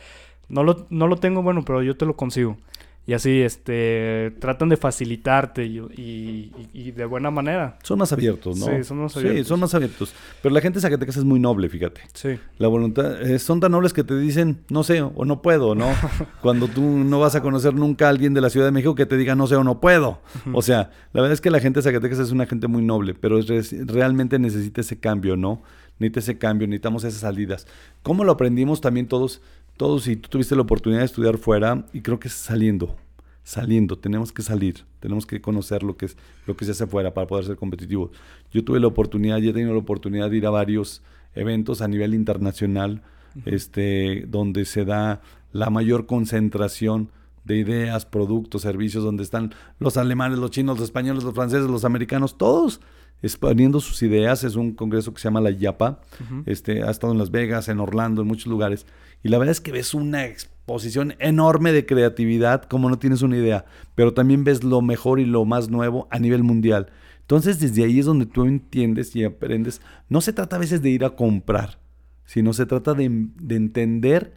no 0.48 0.64
lo, 0.64 0.88
no 0.90 1.08
lo 1.08 1.18
tengo, 1.18 1.42
bueno, 1.42 1.64
pero 1.66 1.84
yo 1.84 1.98
te 1.98 2.06
lo 2.06 2.16
consigo. 2.16 2.58
Y 3.06 3.12
así, 3.12 3.42
este, 3.42 4.34
tratan 4.40 4.70
de 4.70 4.78
facilitarte 4.78 5.66
y, 5.66 5.80
y, 5.80 6.52
y 6.74 6.92
de 6.92 7.04
buena 7.04 7.32
manera. 7.32 7.78
Son 7.84 8.00
más 8.00 8.14
abiertos, 8.14 8.58
¿no? 8.58 8.68
Sí, 8.68 8.84
son 8.86 9.00
más 9.00 9.18
abiertos. 9.18 9.42
Sí, 9.42 9.48
son 9.50 9.60
más 9.60 9.74
abiertos. 9.74 10.14
Pero 10.42 10.56
la 10.56 10.62
gente 10.62 10.78
de 10.78 10.82
Zacatecas 10.84 11.18
es 11.18 11.26
muy 11.26 11.38
noble, 11.38 11.68
fíjate. 11.68 12.00
Sí. 12.14 12.40
La 12.60 12.70
voluntad, 12.70 13.22
eh, 13.22 13.40
son 13.40 13.60
tan 13.60 13.74
nobles 13.74 13.92
que 13.92 14.06
te 14.06 14.18
dicen, 14.18 14.60
no 14.70 14.84
sé 14.84 15.02
o 15.02 15.26
no 15.26 15.42
puedo, 15.42 15.76
¿no? 15.76 15.90
Cuando 16.42 16.70
tú 16.70 16.82
no 16.82 17.20
vas 17.20 17.36
a 17.36 17.42
conocer 17.42 17.74
nunca 17.74 18.08
a 18.08 18.10
alguien 18.10 18.34
de 18.34 18.40
la 18.40 18.50
Ciudad 18.50 18.68
de 18.68 18.72
México 18.72 18.96
que 18.96 19.06
te 19.06 19.18
diga 19.18 19.36
no 19.36 19.48
sé 19.48 19.58
o 19.58 19.66
no 19.66 19.82
puedo. 19.82 20.22
O 20.54 20.62
sea, 20.62 20.92
la 21.12 21.22
verdad 21.22 21.34
es 21.34 21.42
que 21.42 21.52
la 21.52 21.60
gente 21.60 21.80
de 21.80 21.84
Zacatecas 21.84 22.20
es 22.20 22.32
una 22.32 22.46
gente 22.46 22.68
muy 22.68 22.84
noble, 22.84 23.16
pero 23.16 23.38
es 23.38 23.86
realmente 23.86 24.40
necesita 24.40 24.80
ese 24.80 25.00
cambio, 25.00 25.36
¿no? 25.36 25.62
Necesita 26.00 26.20
ese 26.22 26.38
cambio, 26.38 26.68
necesitamos 26.68 27.04
esas 27.04 27.20
salidas. 27.20 27.68
¿Cómo 28.02 28.24
lo 28.24 28.32
aprendimos 28.32 28.80
también 28.80 29.08
todos? 29.08 29.42
Todos, 29.78 30.08
y 30.08 30.16
tú 30.16 30.30
tuviste 30.30 30.56
la 30.56 30.62
oportunidad 30.62 31.00
de 31.02 31.06
estudiar 31.06 31.38
fuera, 31.38 31.86
y 31.94 32.02
creo 32.02 32.20
que 32.20 32.28
es 32.28 32.34
saliendo, 32.34 32.96
saliendo, 33.44 33.98
tenemos 33.98 34.32
que 34.32 34.42
salir, 34.42 34.86
tenemos 35.00 35.26
que 35.26 35.42
conocer 35.42 35.84
lo 35.84 35.98
que 35.98 36.06
es 36.06 36.18
lo 36.46 36.56
que 36.56 36.66
se 36.66 36.72
hace 36.72 36.84
afuera 36.84 37.14
para 37.14 37.28
poder 37.28 37.46
ser 37.46 37.56
competitivos. 37.56 38.12
Yo 38.52 38.64
tuve 38.64 38.80
la 38.80 38.88
oportunidad, 38.88 39.38
ya 39.40 39.50
he 39.50 39.54
tenido 39.54 39.74
la 39.74 39.80
oportunidad 39.80 40.30
de 40.30 40.38
ir 40.38 40.46
a 40.46 40.52
varios 40.52 41.02
eventos 41.36 41.82
a 41.82 41.88
nivel 41.88 42.14
internacional, 42.14 43.02
este, 43.46 44.26
donde 44.28 44.66
se 44.66 44.86
da 44.86 45.22
la 45.52 45.70
mayor 45.70 46.06
concentración 46.06 47.10
de 47.46 47.58
ideas, 47.58 48.06
productos, 48.06 48.62
servicios, 48.62 49.04
donde 49.04 49.24
están 49.24 49.54
los 49.80 49.98
alemanes, 49.98 50.40
los 50.40 50.52
chinos, 50.52 50.78
los 50.78 50.86
españoles, 50.86 51.24
los 51.24 51.34
franceses, 51.34 51.70
los 51.70 51.84
americanos, 51.84 52.38
todos 52.38 52.80
exponiendo 53.22 53.80
sus 53.80 54.02
ideas. 54.04 54.44
Es 54.44 54.56
un 54.56 54.74
congreso 54.74 55.14
que 55.14 55.20
se 55.20 55.28
llama 55.28 55.42
la 55.42 55.52
IAPA. 55.52 56.00
Este, 56.46 56.84
ha 56.84 56.92
estado 56.92 57.14
en 57.14 57.20
Las 57.20 57.32
Vegas, 57.32 57.70
en 57.70 57.80
Orlando, 57.80 58.22
en 58.22 58.28
muchos 58.28 58.48
lugares. 58.48 58.86
Y 59.24 59.30
la 59.30 59.38
verdad 59.38 59.54
es 59.54 59.62
que 59.62 59.72
ves 59.72 59.94
una 59.94 60.26
exposición 60.26 61.16
enorme 61.20 61.72
de 61.72 61.86
creatividad, 61.86 62.64
como 62.64 62.90
no 62.90 63.00
tienes 63.00 63.22
una 63.22 63.38
idea. 63.38 63.66
Pero 63.96 64.14
también 64.14 64.44
ves 64.44 64.64
lo 64.64 64.82
mejor 64.82 65.20
y 65.20 65.26
lo 65.26 65.46
más 65.46 65.70
nuevo 65.70 66.08
a 66.12 66.20
nivel 66.20 66.44
mundial. 66.44 66.92
Entonces, 67.22 67.60
desde 67.60 67.86
ahí 67.86 68.00
es 68.00 68.06
donde 68.06 68.26
tú 68.26 68.44
entiendes 68.44 69.16
y 69.16 69.24
aprendes. 69.24 69.82
No 70.10 70.20
se 70.20 70.34
trata 70.34 70.58
a 70.58 70.60
veces 70.60 70.82
de 70.82 70.90
ir 70.90 71.06
a 71.06 71.16
comprar, 71.16 71.80
sino 72.26 72.52
se 72.52 72.66
trata 72.66 72.94
de, 72.94 73.10
de 73.10 73.56
entender 73.56 74.34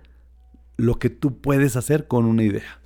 lo 0.77 0.99
que 0.99 1.11
tú 1.11 1.41
puedes 1.41 1.77
hacer 1.77 2.07
con 2.07 2.25
una 2.25 2.45
idea. 2.45 2.81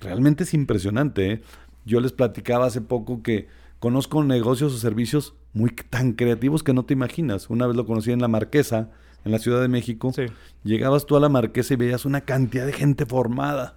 Realmente 0.00 0.44
es 0.44 0.52
impresionante. 0.52 1.30
¿eh? 1.30 1.42
Yo 1.84 2.00
les 2.00 2.12
platicaba 2.12 2.66
hace 2.66 2.80
poco 2.80 3.22
que 3.22 3.48
conozco 3.78 4.24
negocios 4.24 4.74
o 4.74 4.78
servicios 4.78 5.34
muy 5.52 5.70
tan 5.70 6.12
creativos 6.12 6.62
que 6.62 6.74
no 6.74 6.84
te 6.84 6.94
imaginas. 6.94 7.50
Una 7.50 7.66
vez 7.66 7.76
lo 7.76 7.86
conocí 7.86 8.10
en 8.10 8.20
La 8.20 8.28
Marquesa, 8.28 8.90
en 9.26 9.32
la 9.32 9.38
Ciudad 9.38 9.60
de 9.60 9.68
México. 9.68 10.12
Sí. 10.14 10.26
Llegabas 10.62 11.04
tú 11.04 11.16
a 11.16 11.20
La 11.20 11.28
Marquesa 11.28 11.74
y 11.74 11.76
veías 11.76 12.04
una 12.04 12.22
cantidad 12.22 12.64
de 12.64 12.72
gente 12.72 13.04
formada. 13.04 13.76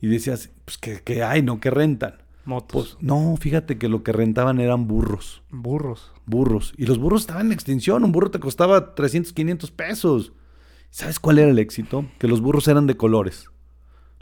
Y 0.00 0.08
decías, 0.08 0.50
pues, 0.64 0.76
¿qué, 0.76 1.00
qué 1.02 1.22
hay, 1.22 1.40
no? 1.40 1.60
¿Qué 1.60 1.70
rentan? 1.70 2.16
Motos. 2.44 2.96
Pues, 2.96 3.02
no, 3.02 3.36
fíjate 3.38 3.78
que 3.78 3.88
lo 3.88 4.02
que 4.02 4.12
rentaban 4.12 4.60
eran 4.60 4.86
burros. 4.86 5.42
burros. 5.50 6.12
Burros. 6.26 6.74
Y 6.76 6.86
los 6.86 6.98
burros 6.98 7.22
estaban 7.22 7.46
en 7.46 7.52
extinción. 7.52 8.04
Un 8.04 8.12
burro 8.12 8.30
te 8.30 8.40
costaba 8.40 8.94
300, 8.94 9.32
500 9.32 9.70
pesos. 9.70 10.32
¿Sabes 10.90 11.20
cuál 11.20 11.38
era 11.38 11.50
el 11.50 11.58
éxito? 11.58 12.04
Que 12.18 12.28
los 12.28 12.40
burros 12.40 12.66
eran 12.68 12.86
de 12.86 12.96
colores. 12.96 13.50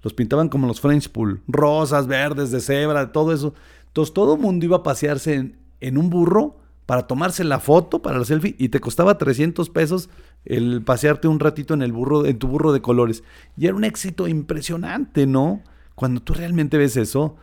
Los 0.02 0.12
pintaban 0.12 0.50
como 0.50 0.66
los 0.66 0.80
French 0.80 1.08
Pool. 1.08 1.42
Rosas, 1.48 2.06
verdes, 2.06 2.50
de 2.50 2.60
cebra, 2.60 3.12
todo 3.12 3.32
eso. 3.32 3.54
Entonces 3.86 4.12
todo 4.12 4.34
el 4.34 4.40
mundo 4.40 4.66
iba 4.66 4.78
a 4.78 4.82
pasearse 4.82 5.34
en, 5.34 5.58
en 5.80 5.96
un 5.96 6.10
burro 6.10 6.61
para 6.86 7.06
tomarse 7.06 7.44
la 7.44 7.60
foto, 7.60 8.02
para 8.02 8.18
la 8.18 8.24
selfie, 8.24 8.56
y 8.58 8.68
te 8.68 8.80
costaba 8.80 9.18
300 9.18 9.70
pesos 9.70 10.10
el 10.44 10.82
pasearte 10.82 11.28
un 11.28 11.40
ratito 11.40 11.74
en 11.74 11.82
el 11.82 11.92
burro, 11.92 12.26
en 12.26 12.38
tu 12.38 12.48
burro 12.48 12.72
de 12.72 12.82
colores. 12.82 13.22
Y 13.56 13.66
era 13.66 13.74
un 13.74 13.84
éxito 13.84 14.28
impresionante, 14.28 15.26
¿no? 15.26 15.62
Cuando 15.94 16.20
tú 16.20 16.34
realmente 16.34 16.78
ves 16.78 16.96
eso, 16.96 17.36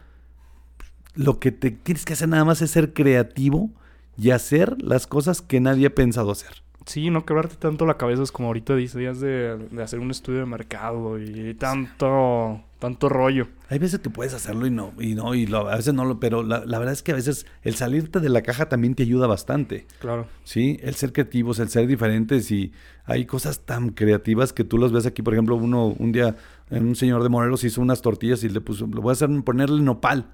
lo 1.15 1.39
que 1.39 1.51
te 1.51 1.71
tienes 1.71 2.05
que 2.05 2.13
hacer 2.13 2.29
nada 2.29 2.45
más 2.45 2.61
es 2.61 2.71
ser 2.71 2.93
creativo 2.93 3.71
y 4.17 4.31
hacer 4.31 4.81
las 4.81 5.07
cosas 5.07 5.41
que 5.41 5.59
nadie 5.59 5.87
ha 5.87 5.95
pensado 5.95 6.31
hacer. 6.31 6.63
Sí, 6.85 7.09
no 7.09 7.25
quebrarte 7.25 7.55
tanto 7.55 7.85
la 7.85 7.97
cabeza 7.97 8.23
es 8.23 8.31
como 8.31 8.47
ahorita 8.47 8.75
dices 8.75 9.19
de, 9.19 9.57
de 9.71 9.83
hacer 9.83 9.99
un 9.99 10.09
estudio 10.11 10.39
de 10.39 10.45
mercado 10.45 11.19
y 11.19 11.53
tanto, 11.53 12.61
tanto 12.79 13.09
rollo. 13.09 13.47
Hay 13.69 13.77
veces 13.77 13.99
que 13.99 14.09
puedes 14.09 14.33
hacerlo 14.33 14.65
y 14.65 14.71
no, 14.71 14.93
y 14.99 15.13
no, 15.13 15.35
y 15.35 15.45
lo- 15.45 15.69
a 15.69 15.75
veces 15.75 15.93
no 15.93 16.05
lo, 16.05 16.19
pero 16.19 16.41
la, 16.41 16.65
la 16.65 16.79
verdad 16.79 16.93
es 16.93 17.03
que 17.03 17.11
a 17.11 17.15
veces 17.15 17.45
el 17.61 17.75
salirte 17.75 18.19
de 18.19 18.29
la 18.29 18.41
caja 18.41 18.69
también 18.69 18.95
te 18.95 19.03
ayuda 19.03 19.27
bastante. 19.27 19.85
Claro. 19.99 20.27
Sí, 20.43 20.79
el 20.81 20.95
ser 20.95 21.13
creativos, 21.13 21.59
el 21.59 21.69
ser 21.69 21.85
diferentes 21.85 22.49
y 22.49 22.71
hay 23.05 23.25
cosas 23.25 23.59
tan 23.65 23.89
creativas 23.89 24.51
que 24.53 24.63
tú 24.63 24.77
las 24.79 24.91
ves 24.91 25.05
aquí, 25.05 25.21
por 25.21 25.33
ejemplo, 25.33 25.55
uno 25.55 25.87
un 25.87 26.11
día 26.11 26.37
un 26.71 26.95
señor 26.95 27.21
de 27.23 27.29
Morelos 27.29 27.63
hizo 27.63 27.81
unas 27.81 28.01
tortillas 28.01 28.43
y 28.43 28.49
le 28.49 28.61
puso, 28.61 28.87
lo 28.87 29.01
voy 29.01 29.11
a 29.11 29.13
hacer 29.13 29.29
ponerle 29.43 29.81
nopal. 29.81 30.31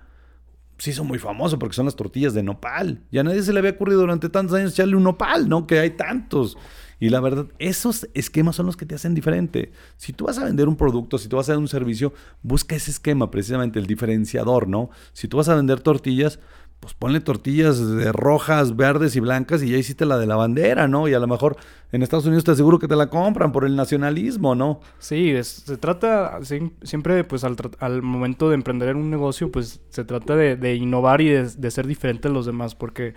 Se 0.77 0.91
hizo 0.91 1.03
muy 1.03 1.19
famoso 1.19 1.57
porque 1.57 1.75
son 1.75 1.85
las 1.85 1.95
tortillas 1.95 2.33
de 2.33 2.43
nopal. 2.43 3.01
Ya 3.11 3.21
a 3.21 3.23
nadie 3.23 3.41
se 3.41 3.53
le 3.53 3.59
había 3.59 3.71
ocurrido 3.71 4.01
durante 4.01 4.29
tantos 4.29 4.57
años 4.57 4.73
echarle 4.73 4.95
un 4.95 5.03
nopal, 5.03 5.47
¿no? 5.47 5.67
Que 5.67 5.79
hay 5.79 5.91
tantos. 5.91 6.57
Y 6.99 7.09
la 7.09 7.19
verdad, 7.19 7.47
esos 7.59 8.07
esquemas 8.13 8.55
son 8.55 8.65
los 8.65 8.77
que 8.77 8.85
te 8.85 8.95
hacen 8.95 9.13
diferente. 9.13 9.71
Si 9.97 10.13
tú 10.13 10.25
vas 10.25 10.38
a 10.38 10.45
vender 10.45 10.67
un 10.67 10.77
producto, 10.77 11.17
si 11.17 11.27
tú 11.27 11.35
vas 11.35 11.49
a 11.49 11.53
dar 11.53 11.59
un 11.59 11.67
servicio, 11.67 12.13
busca 12.41 12.75
ese 12.75 12.91
esquema, 12.91 13.31
precisamente 13.31 13.79
el 13.79 13.85
diferenciador, 13.85 14.67
¿no? 14.67 14.89
Si 15.13 15.27
tú 15.27 15.38
vas 15.38 15.49
a 15.49 15.55
vender 15.55 15.81
tortillas, 15.81 16.39
pues 16.79 16.93
ponle 16.93 17.19
tortillas 17.19 17.79
de 17.95 18.11
rojas, 18.11 18.75
verdes 18.75 19.15
y 19.15 19.19
blancas 19.19 19.63
y 19.63 19.69
ya 19.71 19.77
hiciste 19.77 20.05
la 20.05 20.17
de 20.17 20.27
la 20.27 20.35
bandera, 20.35 20.88
¿no? 20.88 21.07
Y 21.07 21.13
a 21.15 21.19
lo 21.19 21.27
mejor 21.27 21.57
en 21.91 22.03
Estados 22.03 22.25
Unidos 22.27 22.43
te 22.43 22.51
aseguro 22.51 22.77
que 22.77 22.88
te 22.88 22.95
la 22.95 23.09
compran 23.09 23.51
por 23.51 23.65
el 23.65 23.75
nacionalismo, 23.75 24.53
¿no? 24.53 24.81
Sí, 24.99 25.31
es- 25.31 25.47
se 25.65 25.77
trata 25.77 26.39
siempre, 26.83 27.23
pues 27.23 27.43
al, 27.43 27.55
al 27.79 28.01
momento 28.03 28.49
de 28.49 28.55
emprender 28.55 28.89
en 28.89 28.97
un 28.97 29.09
negocio, 29.09 29.51
pues 29.51 29.81
se 29.89 30.03
trata 30.05 30.35
de, 30.35 30.57
de 30.57 30.75
innovar 30.75 31.21
y 31.21 31.29
de, 31.29 31.49
de 31.49 31.71
ser 31.71 31.88
diferente 31.88 32.27
a 32.27 32.31
los 32.31 32.45
demás, 32.45 32.75
porque 32.75 33.15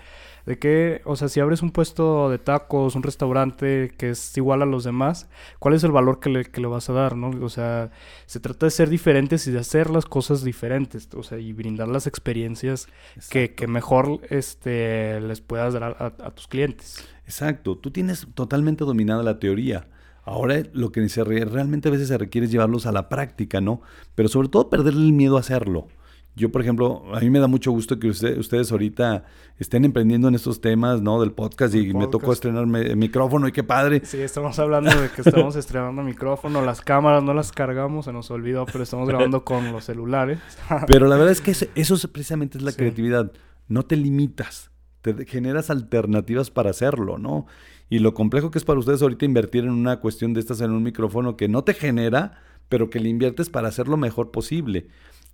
de 0.48 0.58
qué, 0.58 1.02
o 1.04 1.14
sea, 1.16 1.28
si 1.28 1.40
abres 1.40 1.62
un 1.62 1.70
puesto 1.72 2.30
de 2.30 2.38
tacos, 2.38 2.96
un 2.96 3.02
restaurante 3.02 3.92
que 3.98 4.10
es 4.10 4.36
igual 4.36 4.62
a 4.62 4.66
los 4.66 4.82
demás, 4.84 5.28
¿cuál 5.58 5.74
es 5.74 5.84
el 5.84 5.92
valor 5.92 6.20
que 6.20 6.30
le, 6.30 6.44
que 6.46 6.60
le 6.60 6.66
vas 6.68 6.88
a 6.90 6.94
dar, 6.94 7.16
no? 7.16 7.30
O 7.44 7.48
sea, 7.50 7.90
se 8.26 8.40
trata 8.40 8.66
de 8.66 8.70
ser 8.70 8.88
diferentes 8.88 9.46
y 9.46 9.52
de 9.52 9.58
hacer 9.60 9.90
las 9.90 10.06
cosas 10.06 10.42
diferentes, 10.44 11.08
o 11.14 11.22
sea, 11.22 11.38
y 11.38 11.52
brindar 11.52 11.88
las 11.88 12.06
experiencias 12.06 12.88
que, 13.28 13.54
que 13.54 13.66
mejor 13.66 14.20
este, 14.30 15.20
les 15.20 15.40
puedas 15.40 15.74
dar 15.74 15.82
a, 15.84 15.88
a- 15.88 16.26
a 16.26 16.30
tus 16.34 16.48
clientes. 16.48 17.06
Exacto, 17.24 17.76
tú 17.76 17.90
tienes 17.90 18.26
totalmente 18.34 18.84
dominada 18.84 19.22
la 19.22 19.38
teoría. 19.38 19.88
Ahora 20.24 20.62
lo 20.72 20.92
que 20.92 21.08
se 21.08 21.24
re- 21.24 21.44
realmente 21.44 21.88
a 21.88 21.92
veces 21.92 22.08
se 22.08 22.18
requiere 22.18 22.46
es 22.46 22.52
llevarlos 22.52 22.86
a 22.86 22.92
la 22.92 23.08
práctica, 23.08 23.60
¿no? 23.60 23.80
Pero 24.14 24.28
sobre 24.28 24.48
todo 24.48 24.70
perderle 24.70 25.04
el 25.06 25.12
miedo 25.12 25.36
a 25.36 25.40
hacerlo. 25.40 25.88
Yo, 26.36 26.52
por 26.52 26.62
ejemplo, 26.62 27.02
a 27.12 27.18
mí 27.18 27.30
me 27.30 27.40
da 27.40 27.48
mucho 27.48 27.72
gusto 27.72 27.98
que 27.98 28.08
usted- 28.08 28.38
ustedes 28.38 28.70
ahorita 28.70 29.24
estén 29.58 29.84
emprendiendo 29.84 30.28
en 30.28 30.36
estos 30.36 30.60
temas, 30.60 31.02
¿no? 31.02 31.20
Del 31.20 31.32
podcast 31.32 31.74
y 31.74 31.92
me 31.92 32.04
tocó 32.06 32.10
podcast. 32.26 32.32
estrenar 32.34 32.66
me- 32.66 32.94
micrófono 32.94 33.48
y 33.48 33.52
qué 33.52 33.64
padre. 33.64 34.02
Sí, 34.04 34.18
estamos 34.18 34.56
hablando 34.60 34.88
de 35.00 35.08
que 35.10 35.22
estamos 35.22 35.56
estrenando 35.56 36.00
micrófono, 36.04 36.64
las 36.64 36.80
cámaras 36.80 37.24
no 37.24 37.34
las 37.34 37.50
cargamos, 37.50 38.04
se 38.04 38.12
nos 38.12 38.30
olvidó, 38.30 38.66
pero 38.66 38.84
estamos 38.84 39.08
grabando 39.08 39.44
con 39.44 39.72
los 39.72 39.84
celulares. 39.84 40.38
Pero 40.86 41.08
la 41.08 41.16
verdad 41.16 41.32
es 41.32 41.40
que 41.40 41.50
ese- 41.50 41.70
eso 41.74 41.94
es- 41.96 42.06
precisamente 42.06 42.56
es 42.58 42.62
la 42.62 42.70
Sí. 42.70 42.76
creatividad. 42.76 43.32
No 43.66 43.82
te 43.84 43.96
limitas, 43.96 44.70
te 45.02 45.26
generas 45.26 45.70
alternativas 45.70 46.50
para 46.52 46.70
hacerlo, 46.70 47.18
¿no? 47.18 47.46
Y 47.90 47.98
lo 47.98 48.14
complejo 48.14 48.52
que 48.52 48.58
es 48.58 48.64
para 48.64 48.78
ustedes 48.78 49.02
ahorita 49.02 49.24
invertir 49.24 49.64
en 49.64 49.70
una 49.70 49.98
cuestión 49.98 50.34
de 50.34 50.40
estas 50.40 50.60
en 50.60 50.70
un 50.70 50.84
micrófono 50.84 51.36
que 51.36 51.48
no 51.48 51.64
te 51.64 51.74
genera, 51.74 52.42
pero 52.68 52.90
que 52.90 53.00
le 53.00 53.08
inviertes 53.08 53.50
para 53.50 53.66
hacer 53.68 53.88
lo 53.88 53.96
mejor 53.96 54.30
posible. 54.30 54.86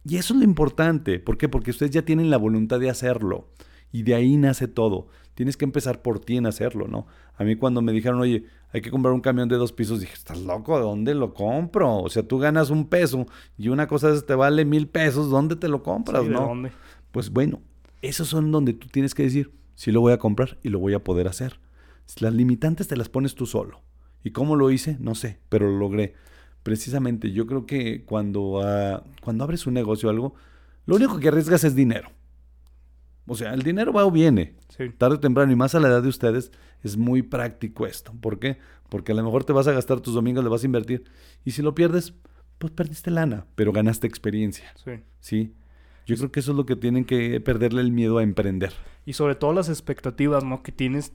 Y 0.07 0.17
eso 0.17 0.35
es 0.35 0.39
lo 0.41 0.45
importante. 0.45 1.19
¿Por 1.19 1.39
qué? 1.39 1.49
Porque 1.49 1.71
ustedes 1.71 1.93
ya 1.93 2.03
tienen 2.03 2.31
la 2.31 2.37
voluntad 2.37 2.79
de 2.81 2.91
hacerlo. 2.91 3.49
Y 3.93 4.03
de 4.03 4.15
ahí 4.15 4.37
nace 4.37 4.69
todo. 4.69 5.09
Tienes 5.35 5.57
que 5.57 5.65
empezar 5.65 6.03
por 6.03 6.21
ti 6.21 6.37
en 6.37 6.47
hacerlo, 6.47 6.87
¿no? 6.89 7.07
A 7.37 7.45
mí 7.45 7.57
cuando 7.57 7.81
me 7.83 7.93
dijeron, 7.93 8.21
oye, 8.21 8.45
hay 8.73 8.81
que 8.81 8.91
comprar 8.91 9.15
un 9.15 9.21
camión 9.21 9.49
de 9.49 9.57
dos 9.57 9.73
pisos, 9.73 10.01
dije, 10.01 10.13
¿estás 10.15 10.41
loco? 10.41 10.79
¿Dónde 10.79 11.15
lo 11.15 11.33
compro? 11.33 11.99
O 11.99 12.09
sea, 12.11 12.23
tú 12.27 12.39
ganas 12.39 12.71
un 12.71 12.89
peso 12.89 13.27
y 13.57 13.69
una 13.69 13.87
cosa 13.87 14.21
te 14.21 14.35
vale 14.35 14.65
mil 14.65 14.89
pesos, 14.89 15.31
¿dónde 15.31 15.57
te 15.57 15.69
lo 15.69 15.83
compras, 15.83 16.23
Sí, 16.23 16.29
¿de 16.29 16.35
no? 16.35 16.41
dónde? 16.43 16.73
Pues 17.13 17.31
bueno, 17.31 17.61
esos 18.03 18.29
son 18.29 18.51
donde 18.53 18.73
tú 18.75 18.89
tienes 18.89 19.15
que 19.15 19.23
decir, 19.25 19.53
sí 19.75 19.91
lo 19.93 20.01
voy 20.01 20.13
a 20.13 20.19
comprar 20.19 20.59
y 20.63 20.69
lo 20.69 20.79
voy 20.81 20.95
a 20.95 21.03
poder 21.03 21.27
hacer. 21.29 21.59
Las 22.21 22.35
limitantes 22.35 22.87
te 22.89 22.97
las 22.97 23.09
pones 23.09 23.35
tú 23.35 23.47
solo. 23.47 23.81
¿Y 24.23 24.31
cómo 24.31 24.57
lo 24.57 24.71
hice? 24.71 24.97
No 25.01 25.15
sé, 25.15 25.39
pero 25.49 25.71
lo 25.71 25.79
logré. 25.79 26.15
Precisamente, 26.65 27.31
yo 27.31 27.47
creo 27.47 27.67
que 27.67 28.05
cuando, 28.05 28.61
ah, 28.65 29.05
cuando 29.23 29.45
abres 29.45 29.67
un 29.67 29.75
negocio 29.75 30.09
o 30.09 30.11
algo, 30.11 30.35
lo 30.87 30.97
único 30.97 31.21
que 31.21 31.29
arriesgas 31.29 31.63
es 31.63 31.77
dinero. 31.77 32.11
O 33.27 33.37
sea, 33.37 33.55
el 33.55 33.63
dinero 33.63 33.93
va 33.93 34.05
o 34.05 34.11
viene, 34.11 34.55
Sí, 34.77 34.89
tarde 34.99 35.17
o 35.17 35.21
temprano, 35.21 35.53
y 35.53 35.57
más 35.57 35.75
a 35.77 35.81
la 35.81 35.89
edad 35.89 36.03
de 36.03 36.09
ustedes, 36.09 36.51
es 36.83 36.97
muy 36.97 37.23
práctico 37.23 37.87
esto. 37.87 38.13
¿Por 38.21 38.39
qué? 38.39 38.59
Porque 38.89 39.13
a 39.13 39.15
lo 39.15 39.23
mejor 39.23 39.45
te 39.45 39.53
vas 39.53 39.69
a 39.69 39.73
gastar 39.73 40.01
tus 40.01 40.15
domingos, 40.15 40.43
le 40.43 40.51
vas 40.51 40.63
a 40.63 40.67
invertir, 40.67 41.05
y 41.45 41.53
si 41.53 41.63
lo 41.63 41.75
pierdes, 41.75 42.15
pues 42.59 42.73
perdiste 42.73 43.11
lana, 43.11 43.47
pero 43.55 43.73
ganaste 43.73 44.07
experiencia. 44.07 44.73
sí. 44.85 44.93
¿sí? 45.21 45.55
Yo 46.07 46.17
creo 46.17 46.31
que 46.31 46.41
eso 46.41 46.51
es 46.51 46.57
lo 46.59 46.67
que 46.67 46.77
tienen 46.77 47.07
que 47.07 47.41
perderle 47.41 47.81
el 47.81 47.91
miedo 47.91 48.19
a 48.19 48.23
emprender. 48.23 48.75
Y 49.07 49.15
sobre 49.15 49.37
todo 49.37 49.55
las 49.55 49.71
expectativas, 49.71 50.45
¿no? 50.45 50.63
Que 50.63 50.71
tienes 50.71 51.13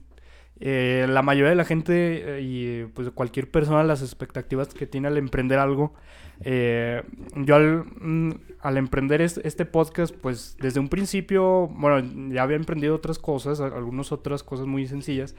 eh, 0.58 1.06
la 1.08 1.22
mayoría 1.22 1.50
de 1.50 1.56
la 1.56 1.64
gente 1.64 2.38
eh, 2.38 2.42
y 2.42 2.84
pues 2.92 3.10
cualquier 3.10 3.50
persona 3.50 3.82
las 3.82 4.02
expectativas 4.02 4.68
que 4.68 4.86
tiene 4.86 5.08
al 5.08 5.16
emprender 5.16 5.58
algo. 5.58 5.94
Eh, 6.42 7.02
yo 7.36 7.54
al, 7.54 7.84
mm, 7.84 8.30
al 8.60 8.76
emprender 8.76 9.22
este, 9.22 9.64
podcast, 9.64 10.14
pues 10.14 10.56
desde 10.60 10.80
un 10.80 10.88
principio, 10.88 11.68
bueno, 11.68 12.32
ya 12.32 12.42
había 12.42 12.56
emprendido 12.56 12.94
otras 12.94 13.18
cosas, 13.18 13.60
algunas 13.60 14.12
otras 14.12 14.42
cosas 14.42 14.66
muy 14.66 14.86
sencillas. 14.86 15.34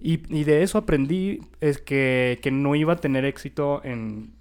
Y, 0.00 0.22
y 0.34 0.44
de 0.44 0.62
eso 0.62 0.78
aprendí 0.78 1.40
es 1.60 1.78
que, 1.78 2.38
que 2.42 2.50
no 2.50 2.74
iba 2.74 2.94
a 2.94 2.96
tener 2.96 3.26
éxito 3.26 3.82
en 3.84 4.32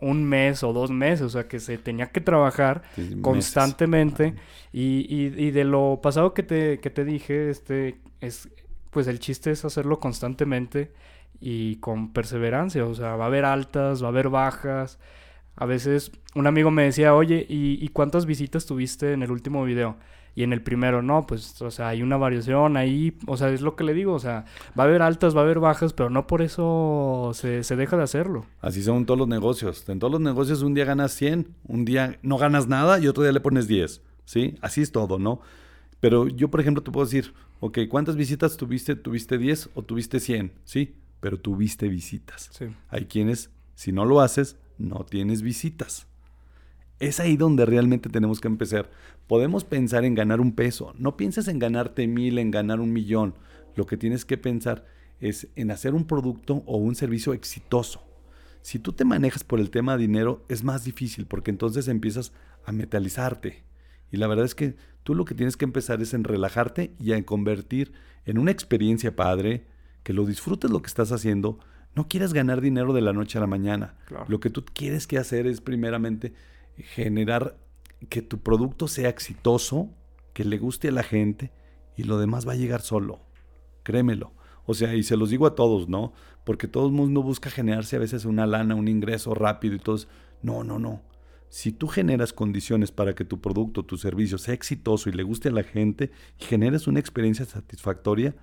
un 0.00 0.24
mes 0.24 0.62
o 0.62 0.72
dos 0.72 0.90
meses, 0.90 1.22
o 1.22 1.28
sea 1.30 1.48
que 1.48 1.58
se 1.58 1.78
tenía 1.78 2.06
que 2.06 2.20
trabajar 2.20 2.82
constantemente 3.20 4.34
y, 4.72 5.06
y, 5.08 5.34
y, 5.36 5.50
de 5.50 5.64
lo 5.64 6.00
pasado 6.00 6.34
que 6.34 6.42
te, 6.44 6.78
que 6.78 6.90
te 6.90 7.04
dije, 7.04 7.50
este, 7.50 7.98
es, 8.20 8.48
pues 8.90 9.06
el 9.06 9.18
chiste 9.18 9.50
es 9.50 9.64
hacerlo 9.64 9.98
constantemente 9.98 10.92
y 11.40 11.76
con 11.76 12.12
perseverancia, 12.12 12.84
o 12.84 12.94
sea, 12.94 13.16
va 13.16 13.24
a 13.24 13.26
haber 13.28 13.44
altas, 13.44 14.02
va 14.02 14.06
a 14.06 14.10
haber 14.10 14.28
bajas. 14.28 14.98
A 15.56 15.66
veces 15.66 16.12
un 16.34 16.46
amigo 16.46 16.70
me 16.70 16.84
decía, 16.84 17.14
oye, 17.14 17.44
¿y, 17.48 17.88
cuántas 17.88 18.26
visitas 18.26 18.66
tuviste 18.66 19.12
en 19.12 19.22
el 19.22 19.30
último 19.30 19.64
video? 19.64 19.96
Y 20.34 20.44
en 20.44 20.52
el 20.52 20.62
primero, 20.62 21.02
no, 21.02 21.26
pues, 21.26 21.60
o 21.62 21.70
sea, 21.72 21.88
hay 21.88 22.00
una 22.00 22.16
variación 22.16 22.76
ahí, 22.76 23.18
o 23.26 23.36
sea, 23.36 23.50
es 23.50 23.60
lo 23.60 23.74
que 23.74 23.82
le 23.82 23.92
digo, 23.92 24.12
o 24.12 24.20
sea, 24.20 24.44
va 24.78 24.84
a 24.84 24.86
haber 24.86 25.02
altas, 25.02 25.34
va 25.34 25.40
a 25.40 25.42
haber 25.42 25.58
bajas, 25.58 25.92
pero 25.92 26.10
no 26.10 26.28
por 26.28 26.42
eso 26.42 27.32
se, 27.34 27.62
deja 27.74 27.96
de 27.96 28.04
hacerlo. 28.04 28.46
Así 28.60 28.82
son 28.84 29.04
todos 29.04 29.18
los 29.18 29.26
negocios. 29.26 29.88
En 29.88 29.98
todos 29.98 30.12
los 30.12 30.20
negocios 30.20 30.62
un 30.62 30.74
día 30.74 30.84
ganas 30.84 31.10
100, 31.12 31.48
un 31.66 31.84
día 31.84 32.20
no 32.22 32.38
ganas 32.38 32.68
nada 32.68 33.00
y 33.00 33.08
otro 33.08 33.24
día 33.24 33.32
le 33.32 33.40
pones 33.40 33.66
10, 33.66 34.00
¿sí? 34.26 34.54
Así 34.60 34.80
es 34.80 34.92
todo, 34.92 35.18
¿no? 35.18 35.40
Pero 35.98 36.28
yo, 36.28 36.48
por 36.48 36.60
ejemplo, 36.60 36.84
te 36.84 36.92
puedo 36.92 37.04
decir, 37.04 37.34
ok, 37.60 37.78
¿cuántas 37.88 38.16
visitas 38.16 38.56
tuviste? 38.56 38.96
¿Tuviste 38.96 39.38
10 39.38 39.70
o 39.74 39.82
tuviste 39.82 40.20
100? 40.20 40.52
Sí, 40.64 40.96
pero 41.20 41.38
tuviste 41.38 41.88
visitas. 41.88 42.50
Sí. 42.52 42.66
Hay 42.88 43.06
quienes, 43.06 43.50
si 43.74 43.92
no 43.92 44.04
lo 44.04 44.20
haces, 44.20 44.56
no 44.78 45.04
tienes 45.04 45.42
visitas. 45.42 46.06
Es 47.00 47.20
ahí 47.20 47.36
donde 47.36 47.64
realmente 47.64 48.08
tenemos 48.08 48.40
que 48.40 48.48
empezar. 48.48 48.90
Podemos 49.26 49.64
pensar 49.64 50.04
en 50.04 50.14
ganar 50.14 50.40
un 50.40 50.52
peso. 50.52 50.94
No 50.98 51.16
pienses 51.16 51.48
en 51.48 51.58
ganarte 51.58 52.06
mil, 52.06 52.38
en 52.38 52.50
ganar 52.50 52.80
un 52.80 52.92
millón. 52.92 53.34
Lo 53.76 53.86
que 53.86 53.96
tienes 53.96 54.24
que 54.24 54.38
pensar 54.38 54.86
es 55.20 55.48
en 55.54 55.70
hacer 55.70 55.94
un 55.94 56.06
producto 56.06 56.62
o 56.66 56.76
un 56.76 56.94
servicio 56.94 57.32
exitoso. 57.32 58.02
Si 58.62 58.78
tú 58.78 58.92
te 58.92 59.04
manejas 59.04 59.44
por 59.44 59.60
el 59.60 59.70
tema 59.70 59.96
dinero, 59.96 60.44
es 60.48 60.64
más 60.64 60.84
difícil 60.84 61.26
porque 61.26 61.50
entonces 61.50 61.88
empiezas 61.88 62.32
a 62.64 62.72
metalizarte. 62.72 63.62
Y 64.10 64.16
la 64.16 64.26
verdad 64.26 64.44
es 64.44 64.54
que 64.54 64.76
tú 65.02 65.14
lo 65.14 65.24
que 65.24 65.34
tienes 65.34 65.56
que 65.56 65.64
empezar 65.64 66.00
es 66.02 66.14
en 66.14 66.24
relajarte 66.24 66.94
y 66.98 67.12
en 67.12 67.24
convertir 67.24 67.92
en 68.24 68.38
una 68.38 68.50
experiencia 68.50 69.16
padre, 69.16 69.66
que 70.02 70.12
lo 70.12 70.24
disfrutes 70.26 70.70
lo 70.70 70.80
que 70.80 70.86
estás 70.86 71.12
haciendo. 71.12 71.58
No 71.94 72.08
quieras 72.08 72.32
ganar 72.32 72.60
dinero 72.60 72.92
de 72.92 73.00
la 73.00 73.12
noche 73.12 73.38
a 73.38 73.40
la 73.40 73.46
mañana. 73.46 73.94
Lo 74.28 74.40
que 74.40 74.50
tú 74.50 74.64
quieres 74.72 75.06
que 75.06 75.18
hacer 75.18 75.46
es 75.46 75.60
primeramente 75.60 76.34
generar 76.76 77.56
que 78.08 78.22
tu 78.22 78.38
producto 78.38 78.86
sea 78.86 79.08
exitoso, 79.08 79.90
que 80.32 80.44
le 80.44 80.58
guste 80.58 80.88
a 80.88 80.92
la 80.92 81.02
gente 81.02 81.52
y 81.96 82.04
lo 82.04 82.18
demás 82.18 82.46
va 82.46 82.52
a 82.52 82.56
llegar 82.56 82.82
solo. 82.82 83.20
Créemelo. 83.82 84.32
O 84.66 84.74
sea, 84.74 84.94
y 84.94 85.02
se 85.02 85.16
los 85.16 85.30
digo 85.30 85.46
a 85.46 85.54
todos, 85.54 85.88
¿no? 85.88 86.12
Porque 86.44 86.68
todo 86.68 86.86
el 86.86 86.92
mundo 86.92 87.22
busca 87.22 87.50
generarse 87.50 87.96
a 87.96 88.00
veces 88.00 88.24
una 88.24 88.46
lana, 88.46 88.74
un 88.74 88.86
ingreso 88.86 89.34
rápido 89.34 89.74
y 89.74 89.78
todo. 89.78 89.98
No, 90.42 90.62
no, 90.62 90.78
no. 90.78 91.00
Si 91.48 91.72
tú 91.72 91.88
generas 91.88 92.32
condiciones 92.32 92.92
para 92.92 93.14
que 93.14 93.24
tu 93.24 93.40
producto, 93.40 93.84
tu 93.84 93.96
servicio 93.96 94.38
sea 94.38 94.54
exitoso 94.54 95.08
y 95.08 95.12
le 95.12 95.22
guste 95.22 95.48
a 95.48 95.52
la 95.52 95.62
gente 95.62 96.10
y 96.38 96.44
generes 96.44 96.86
una 96.86 97.00
experiencia 97.00 97.44
satisfactoria, 97.44 98.34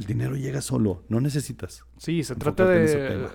el 0.00 0.06
dinero 0.06 0.34
llega 0.34 0.62
solo, 0.62 1.02
no 1.08 1.20
necesitas. 1.20 1.84
Sí, 1.98 2.24
se 2.24 2.34
trata 2.34 2.64
de... 2.64 3.28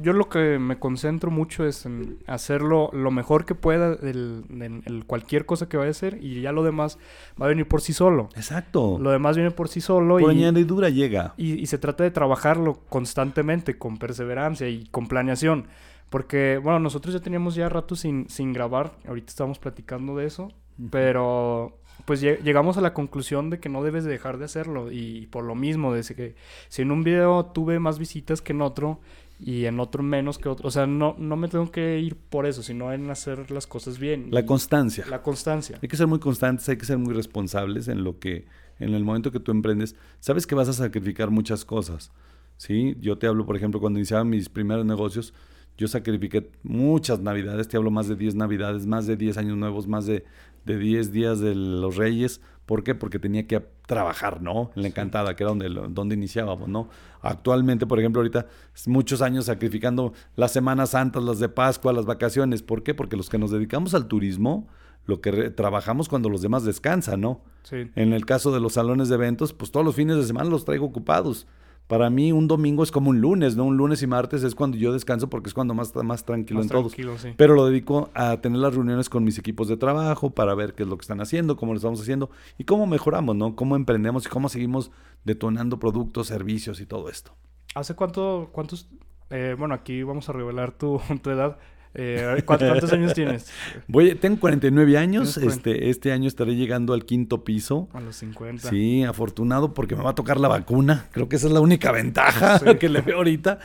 Yo 0.00 0.12
lo 0.12 0.28
que 0.28 0.60
me 0.60 0.78
concentro 0.78 1.32
mucho 1.32 1.66
es 1.66 1.84
en 1.84 2.18
hacerlo 2.28 2.90
lo 2.92 3.10
mejor 3.10 3.44
que 3.44 3.56
pueda 3.56 3.98
en, 4.00 5.04
cualquier 5.08 5.46
cosa 5.46 5.68
que 5.68 5.76
vaya 5.76 5.88
a 5.88 5.90
hacer 5.90 6.18
y 6.22 6.40
ya 6.40 6.52
lo 6.52 6.62
demás 6.62 6.96
va 7.40 7.46
a 7.46 7.48
venir 7.48 7.66
por 7.66 7.80
sí 7.80 7.92
solo. 7.92 8.28
Exacto. 8.36 8.98
Lo 9.00 9.10
demás 9.10 9.34
viene 9.34 9.50
por 9.50 9.68
sí 9.68 9.80
solo. 9.80 10.18
Por 10.18 10.32
y, 10.32 10.36
añadidura 10.36 10.90
llega. 10.90 11.34
Y, 11.36 11.54
y 11.54 11.66
se 11.66 11.78
trata 11.78 12.04
de 12.04 12.12
trabajarlo 12.12 12.74
constantemente, 12.88 13.76
con 13.76 13.98
perseverancia 13.98 14.68
y 14.68 14.84
con 14.92 15.08
planeación. 15.08 15.66
Porque, 16.12 16.60
bueno, 16.62 16.78
nosotros 16.78 17.14
ya 17.14 17.20
teníamos 17.20 17.54
ya 17.54 17.70
rato 17.70 17.96
sin, 17.96 18.28
sin 18.28 18.52
grabar, 18.52 18.92
ahorita 19.08 19.30
estamos 19.30 19.58
platicando 19.58 20.14
de 20.14 20.26
eso, 20.26 20.52
pero 20.90 21.78
pues 22.04 22.20
llegamos 22.20 22.76
a 22.76 22.82
la 22.82 22.92
conclusión 22.92 23.48
de 23.48 23.60
que 23.60 23.70
no 23.70 23.82
debes 23.82 24.04
dejar 24.04 24.36
de 24.36 24.44
hacerlo 24.44 24.92
y 24.92 25.26
por 25.28 25.42
lo 25.42 25.54
mismo, 25.54 25.94
de 25.94 26.02
que 26.02 26.34
si 26.68 26.82
en 26.82 26.90
un 26.90 27.02
video 27.02 27.46
tuve 27.46 27.78
más 27.78 27.98
visitas 27.98 28.42
que 28.42 28.52
en 28.52 28.60
otro 28.60 29.00
y 29.40 29.64
en 29.64 29.80
otro 29.80 30.02
menos 30.02 30.36
que 30.36 30.50
otro, 30.50 30.68
o 30.68 30.70
sea, 30.70 30.86
no, 30.86 31.16
no 31.16 31.36
me 31.36 31.48
tengo 31.48 31.72
que 31.72 31.98
ir 32.00 32.14
por 32.16 32.44
eso, 32.44 32.62
sino 32.62 32.92
en 32.92 33.08
hacer 33.08 33.50
las 33.50 33.66
cosas 33.66 33.98
bien. 33.98 34.28
La 34.32 34.44
constancia. 34.44 35.06
La 35.08 35.22
constancia. 35.22 35.78
Hay 35.80 35.88
que 35.88 35.96
ser 35.96 36.08
muy 36.08 36.18
constantes, 36.18 36.68
hay 36.68 36.76
que 36.76 36.84
ser 36.84 36.98
muy 36.98 37.14
responsables 37.14 37.88
en 37.88 38.04
lo 38.04 38.18
que, 38.18 38.44
en 38.80 38.92
el 38.92 39.02
momento 39.02 39.32
que 39.32 39.40
tú 39.40 39.50
emprendes, 39.50 39.96
sabes 40.20 40.46
que 40.46 40.54
vas 40.54 40.68
a 40.68 40.74
sacrificar 40.74 41.30
muchas 41.30 41.64
cosas, 41.64 42.12
¿sí? 42.58 42.98
Yo 43.00 43.16
te 43.16 43.26
hablo, 43.26 43.46
por 43.46 43.56
ejemplo, 43.56 43.80
cuando 43.80 43.98
iniciaba 43.98 44.24
mis 44.24 44.50
primeros 44.50 44.84
negocios, 44.84 45.32
yo 45.78 45.88
sacrifiqué 45.88 46.50
muchas 46.62 47.20
navidades, 47.20 47.68
te 47.68 47.76
hablo 47.76 47.90
más 47.90 48.08
de 48.08 48.16
10 48.16 48.34
navidades, 48.34 48.86
más 48.86 49.06
de 49.06 49.16
10 49.16 49.38
años 49.38 49.56
nuevos, 49.56 49.86
más 49.88 50.06
de, 50.06 50.24
de 50.64 50.78
10 50.78 51.12
días 51.12 51.40
de 51.40 51.54
los 51.54 51.96
reyes. 51.96 52.40
¿Por 52.66 52.84
qué? 52.84 52.94
Porque 52.94 53.18
tenía 53.18 53.46
que 53.46 53.60
trabajar, 53.86 54.40
¿no? 54.40 54.70
En 54.76 54.82
la 54.82 54.88
encantada, 54.88 55.34
que 55.34 55.42
era 55.42 55.50
donde, 55.50 55.68
donde 55.68 56.14
iniciábamos, 56.14 56.68
¿no? 56.68 56.88
Actualmente, 57.20 57.86
por 57.86 57.98
ejemplo, 57.98 58.20
ahorita 58.20 58.46
muchos 58.86 59.20
años 59.20 59.46
sacrificando 59.46 60.12
las 60.36 60.52
Semanas 60.52 60.90
Santas, 60.90 61.22
las 61.24 61.40
de 61.40 61.48
Pascua, 61.48 61.92
las 61.92 62.06
vacaciones. 62.06 62.62
¿Por 62.62 62.82
qué? 62.82 62.94
Porque 62.94 63.16
los 63.16 63.28
que 63.28 63.38
nos 63.38 63.50
dedicamos 63.50 63.94
al 63.94 64.06
turismo, 64.06 64.68
lo 65.06 65.20
que 65.20 65.50
trabajamos 65.50 66.08
cuando 66.08 66.28
los 66.28 66.42
demás 66.42 66.64
descansan, 66.64 67.20
¿no? 67.20 67.40
Sí. 67.64 67.90
En 67.96 68.12
el 68.12 68.24
caso 68.24 68.52
de 68.52 68.60
los 68.60 68.74
salones 68.74 69.08
de 69.08 69.16
eventos, 69.16 69.52
pues 69.52 69.72
todos 69.72 69.84
los 69.84 69.96
fines 69.96 70.16
de 70.16 70.24
semana 70.24 70.48
los 70.48 70.64
traigo 70.64 70.86
ocupados. 70.86 71.48
Para 71.86 72.08
mí 72.10 72.32
un 72.32 72.48
domingo 72.48 72.82
es 72.82 72.90
como 72.90 73.10
un 73.10 73.20
lunes, 73.20 73.56
¿no? 73.56 73.64
Un 73.64 73.76
lunes 73.76 74.02
y 74.02 74.06
martes 74.06 74.42
es 74.44 74.54
cuando 74.54 74.78
yo 74.78 74.92
descanso 74.92 75.28
porque 75.28 75.48
es 75.48 75.54
cuando 75.54 75.74
más, 75.74 75.94
más 75.96 76.24
tranquilo 76.24 76.62
en 76.62 76.68
todos. 76.68 76.94
Pero 77.36 77.54
lo 77.54 77.66
dedico 77.66 78.10
a 78.14 78.40
tener 78.40 78.58
las 78.58 78.74
reuniones 78.74 79.08
con 79.08 79.24
mis 79.24 79.38
equipos 79.38 79.68
de 79.68 79.76
trabajo 79.76 80.30
para 80.30 80.54
ver 80.54 80.74
qué 80.74 80.84
es 80.84 80.88
lo 80.88 80.96
que 80.96 81.02
están 81.02 81.20
haciendo, 81.20 81.56
cómo 81.56 81.72
lo 81.72 81.76
estamos 81.76 82.00
haciendo 82.00 82.30
y 82.56 82.64
cómo 82.64 82.86
mejoramos, 82.86 83.36
¿no? 83.36 83.56
Cómo 83.56 83.76
emprendemos 83.76 84.26
y 84.26 84.28
cómo 84.28 84.48
seguimos 84.48 84.90
detonando 85.24 85.78
productos, 85.78 86.28
servicios 86.28 86.80
y 86.80 86.86
todo 86.86 87.08
esto. 87.08 87.34
¿Hace 87.74 87.94
cuánto, 87.94 88.50
cuántos, 88.52 88.88
eh, 89.30 89.54
bueno, 89.58 89.74
aquí 89.74 90.02
vamos 90.02 90.28
a 90.28 90.32
revelar 90.32 90.72
tu, 90.72 91.00
tu 91.22 91.30
edad. 91.30 91.58
Eh, 91.94 92.42
¿cuántos, 92.46 92.92
años 92.92 93.12
tienes? 93.12 93.50
Voy, 93.86 94.14
tengo 94.14 94.40
49 94.40 94.96
años. 94.96 95.36
Este, 95.36 95.90
este 95.90 96.12
año 96.12 96.26
estaré 96.26 96.56
llegando 96.56 96.94
al 96.94 97.04
quinto 97.04 97.44
piso. 97.44 97.88
A 97.92 98.00
los 98.00 98.16
50. 98.16 98.68
Sí, 98.68 99.02
afortunado 99.04 99.74
porque 99.74 99.94
me 99.94 100.02
va 100.02 100.10
a 100.10 100.14
tocar 100.14 100.40
la 100.40 100.48
vacuna. 100.48 101.08
Creo 101.12 101.28
que 101.28 101.36
esa 101.36 101.48
es 101.48 101.52
la 101.52 101.60
única 101.60 101.92
ventaja 101.92 102.60
que 102.78 102.88
le 102.88 103.02
veo 103.02 103.18
ahorita. 103.18 103.58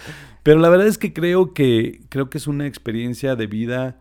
Pero 0.44 0.60
la 0.60 0.70
verdad 0.70 0.88
es 0.88 0.98
que 0.98 1.14
creo 1.14 1.54
que, 1.54 2.02
creo 2.10 2.30
que 2.30 2.38
es 2.38 2.48
una 2.48 2.68
experiencia 2.68 3.36
de 3.36 3.48
vida 3.48 4.00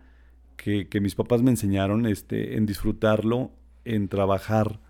que, 0.56 0.88
que 0.88 1.00
mis 1.00 1.14
papás 1.14 1.42
me 1.42 1.50
enseñaron 1.50 2.06
este, 2.06 2.56
en 2.56 2.66
disfrutarlo, 2.66 3.52
en 3.84 4.08
trabajar 4.08 4.80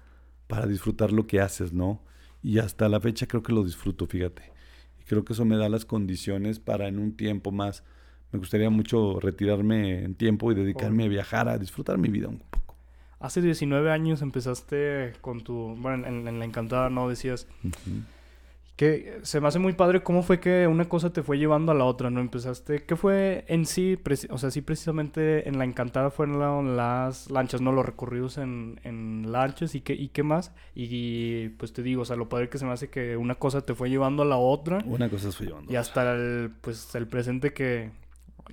para 0.47 0.67
disfrutar 0.67 1.13
lo 1.13 1.27
que 1.27 1.41
haces, 1.41 1.73
¿no? 1.73 2.03
Y 2.43 2.59
hasta 2.59 2.89
la 2.89 3.01
fecha 3.01 3.27
creo 3.27 3.43
que 3.43 3.53
lo 3.53 3.65
disfruto, 3.65 4.07
fíjate. 4.07 4.53
Y 5.01 5.05
creo 5.05 5.25
que 5.25 5.35
eso 5.35 5.45
me 5.45 5.57
da 5.57 5.69
las 5.69 5.85
condiciones 5.85 6.59
para 6.59 6.89
en 6.89 6.99
un 6.99 7.17
tiempo 7.17 7.51
más 7.53 7.83
me 8.37 8.41
gustaría 8.41 8.69
mucho 8.69 9.19
retirarme 9.19 10.05
en 10.05 10.15
tiempo 10.15 10.53
y 10.53 10.55
dedicarme 10.55 11.05
a 11.05 11.09
viajar, 11.09 11.49
a 11.49 11.57
disfrutar 11.57 11.97
mi 11.97 12.09
vida 12.09 12.29
un 12.29 12.39
poco. 12.39 12.75
Hace 13.19 13.41
19 13.41 13.91
años 13.91 14.21
empezaste 14.21 15.15
con 15.23 15.43
tu, 15.43 15.75
bueno, 15.79 16.07
en, 16.07 16.39
La 16.39 16.45
Encantada, 16.45 16.91
¿no? 16.91 17.09
Decías 17.09 17.49
que 18.77 19.21
se 19.23 19.41
me 19.41 19.49
hace 19.49 19.59
muy 19.59 19.73
padre 19.73 20.03
cómo 20.03 20.23
fue 20.23 20.39
que 20.39 20.67
una 20.67 20.87
cosa 20.87 21.11
te 21.11 21.23
fue 21.23 21.39
llevando 21.39 21.73
a 21.73 21.75
la 21.75 21.85
otra, 21.85 22.11
¿no? 22.11 22.21
Empezaste, 22.21 22.85
¿qué 22.85 22.95
fue 22.95 23.47
en 23.49 23.65
sí? 23.65 23.99
O 24.29 24.37
sea, 24.37 24.51
sí 24.51 24.61
precisamente 24.61 25.49
en 25.49 25.59
La 25.59 25.65
Encantada 25.65 26.11
fueron 26.11 26.77
las 26.77 27.31
lanchas, 27.31 27.63
¿no? 27.63 27.73
Los 27.73 27.87
recorridos 27.87 28.37
en, 28.37 28.79
en 28.85 29.33
lanchas 29.33 29.75
y 29.75 29.81
qué, 29.81 29.95
y 29.95 30.09
qué 30.09 30.23
más. 30.23 30.53
Y, 30.75 31.49
pues 31.51 31.73
te 31.73 31.83
digo, 31.83 32.03
o 32.03 32.05
sea, 32.05 32.17
lo 32.17 32.29
padre 32.29 32.51
que 32.51 32.59
se 32.59 32.67
me 32.67 32.73
hace 32.73 32.91
que 32.91 33.17
una 33.17 33.37
cosa 33.37 33.63
te 33.63 33.75
fue 33.75 33.89
llevando 33.89 34.23
a 34.23 34.27
la 34.27 34.37
otra. 34.37 34.83
Una 34.85 35.09
cosa 35.09 35.33
se 35.33 35.39
fue 35.39 35.47
llevando. 35.47 35.73
Y 35.73 35.77
hasta 35.77 36.13
el, 36.13 36.53
pues, 36.61 36.95
el 36.95 37.09
presente 37.09 37.55
que, 37.55 37.93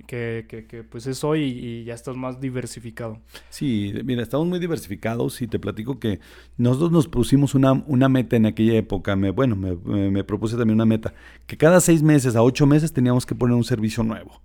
que, 0.06 0.46
que, 0.48 0.66
que, 0.66 0.82
pues 0.82 1.06
es 1.06 1.22
hoy 1.24 1.42
y 1.42 1.84
ya 1.84 1.94
estás 1.94 2.16
más 2.16 2.40
diversificado. 2.40 3.18
Sí, 3.48 3.92
mira, 4.04 4.22
estamos 4.22 4.46
muy 4.46 4.58
diversificados 4.58 5.40
y 5.42 5.46
te 5.46 5.58
platico 5.58 5.98
que 5.98 6.20
nosotros 6.56 6.90
nos 6.90 7.08
pusimos 7.08 7.54
una, 7.54 7.72
una 7.72 8.08
meta 8.08 8.36
en 8.36 8.46
aquella 8.46 8.74
época, 8.74 9.16
me, 9.16 9.30
bueno, 9.30 9.56
me, 9.56 9.76
me, 10.10 10.24
propuse 10.24 10.56
también 10.56 10.74
una 10.74 10.86
meta, 10.86 11.14
que 11.46 11.56
cada 11.56 11.80
seis 11.80 12.02
meses 12.02 12.36
a 12.36 12.42
ocho 12.42 12.66
meses 12.66 12.92
teníamos 12.92 13.26
que 13.26 13.34
poner 13.34 13.56
un 13.56 13.64
servicio 13.64 14.02
nuevo. 14.02 14.40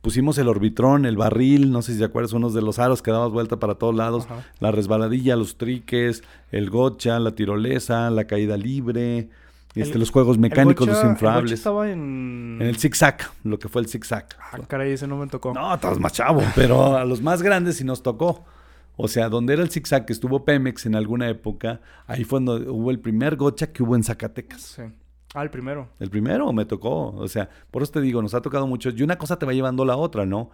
pusimos 0.00 0.38
el 0.38 0.48
orbitrón, 0.48 1.04
el 1.04 1.16
barril, 1.16 1.70
no 1.72 1.82
sé 1.82 1.92
si 1.92 1.98
te 1.98 2.04
acuerdas, 2.04 2.32
unos 2.32 2.54
de 2.54 2.62
los 2.62 2.78
aros 2.78 3.02
que 3.02 3.10
dabas 3.10 3.30
vuelta 3.30 3.58
para 3.58 3.74
todos 3.74 3.94
lados, 3.94 4.26
la 4.58 4.70
resbaladilla, 4.70 5.36
los 5.36 5.56
triques, 5.56 6.22
el 6.50 6.70
gocha, 6.70 7.18
la 7.18 7.34
tirolesa, 7.34 8.10
la 8.10 8.24
caída 8.24 8.56
libre, 8.56 9.28
este, 9.74 9.98
los 9.98 10.10
juegos 10.10 10.38
mecánicos, 10.38 10.86
los 10.86 11.04
inflables. 11.04 11.52
estaba 11.52 11.90
en... 11.90 12.58
en 12.60 12.66
el 12.66 12.76
zigzag, 12.76 13.18
lo 13.44 13.58
que 13.58 13.68
fue 13.68 13.82
el 13.82 13.88
zigzag. 13.88 14.26
Ah, 14.40 14.58
caray, 14.66 14.92
ese 14.92 15.06
no 15.06 15.16
me 15.16 15.26
tocó. 15.26 15.54
No, 15.54 15.74
estabas 15.74 15.98
más 15.98 16.12
chavo, 16.12 16.42
pero 16.54 16.96
a 16.96 17.04
los 17.04 17.22
más 17.22 17.42
grandes 17.42 17.76
sí 17.76 17.84
nos 17.84 18.02
tocó. 18.02 18.44
O 18.96 19.08
sea, 19.08 19.28
donde 19.28 19.54
era 19.54 19.62
el 19.62 19.70
zigzag 19.70 20.04
que 20.04 20.12
estuvo 20.12 20.44
Pemex 20.44 20.86
en 20.86 20.94
alguna 20.94 21.28
época, 21.28 21.80
ahí 22.06 22.24
fue 22.24 22.40
donde 22.40 22.68
hubo 22.68 22.90
el 22.90 22.98
primer 22.98 23.36
gocha 23.36 23.72
que 23.72 23.82
hubo 23.82 23.96
en 23.96 24.02
Zacatecas. 24.02 24.60
Sí. 24.60 24.82
Ah, 25.34 25.42
el 25.42 25.50
primero. 25.50 25.88
El 26.00 26.10
primero 26.10 26.52
me 26.52 26.64
tocó. 26.64 27.12
O 27.12 27.28
sea, 27.28 27.48
por 27.70 27.82
eso 27.82 27.92
te 27.92 28.00
digo, 28.00 28.20
nos 28.20 28.34
ha 28.34 28.42
tocado 28.42 28.66
mucho. 28.66 28.90
Y 28.90 29.02
una 29.02 29.16
cosa 29.16 29.38
te 29.38 29.46
va 29.46 29.52
llevando 29.52 29.84
la 29.84 29.96
otra, 29.96 30.26
¿no? 30.26 30.50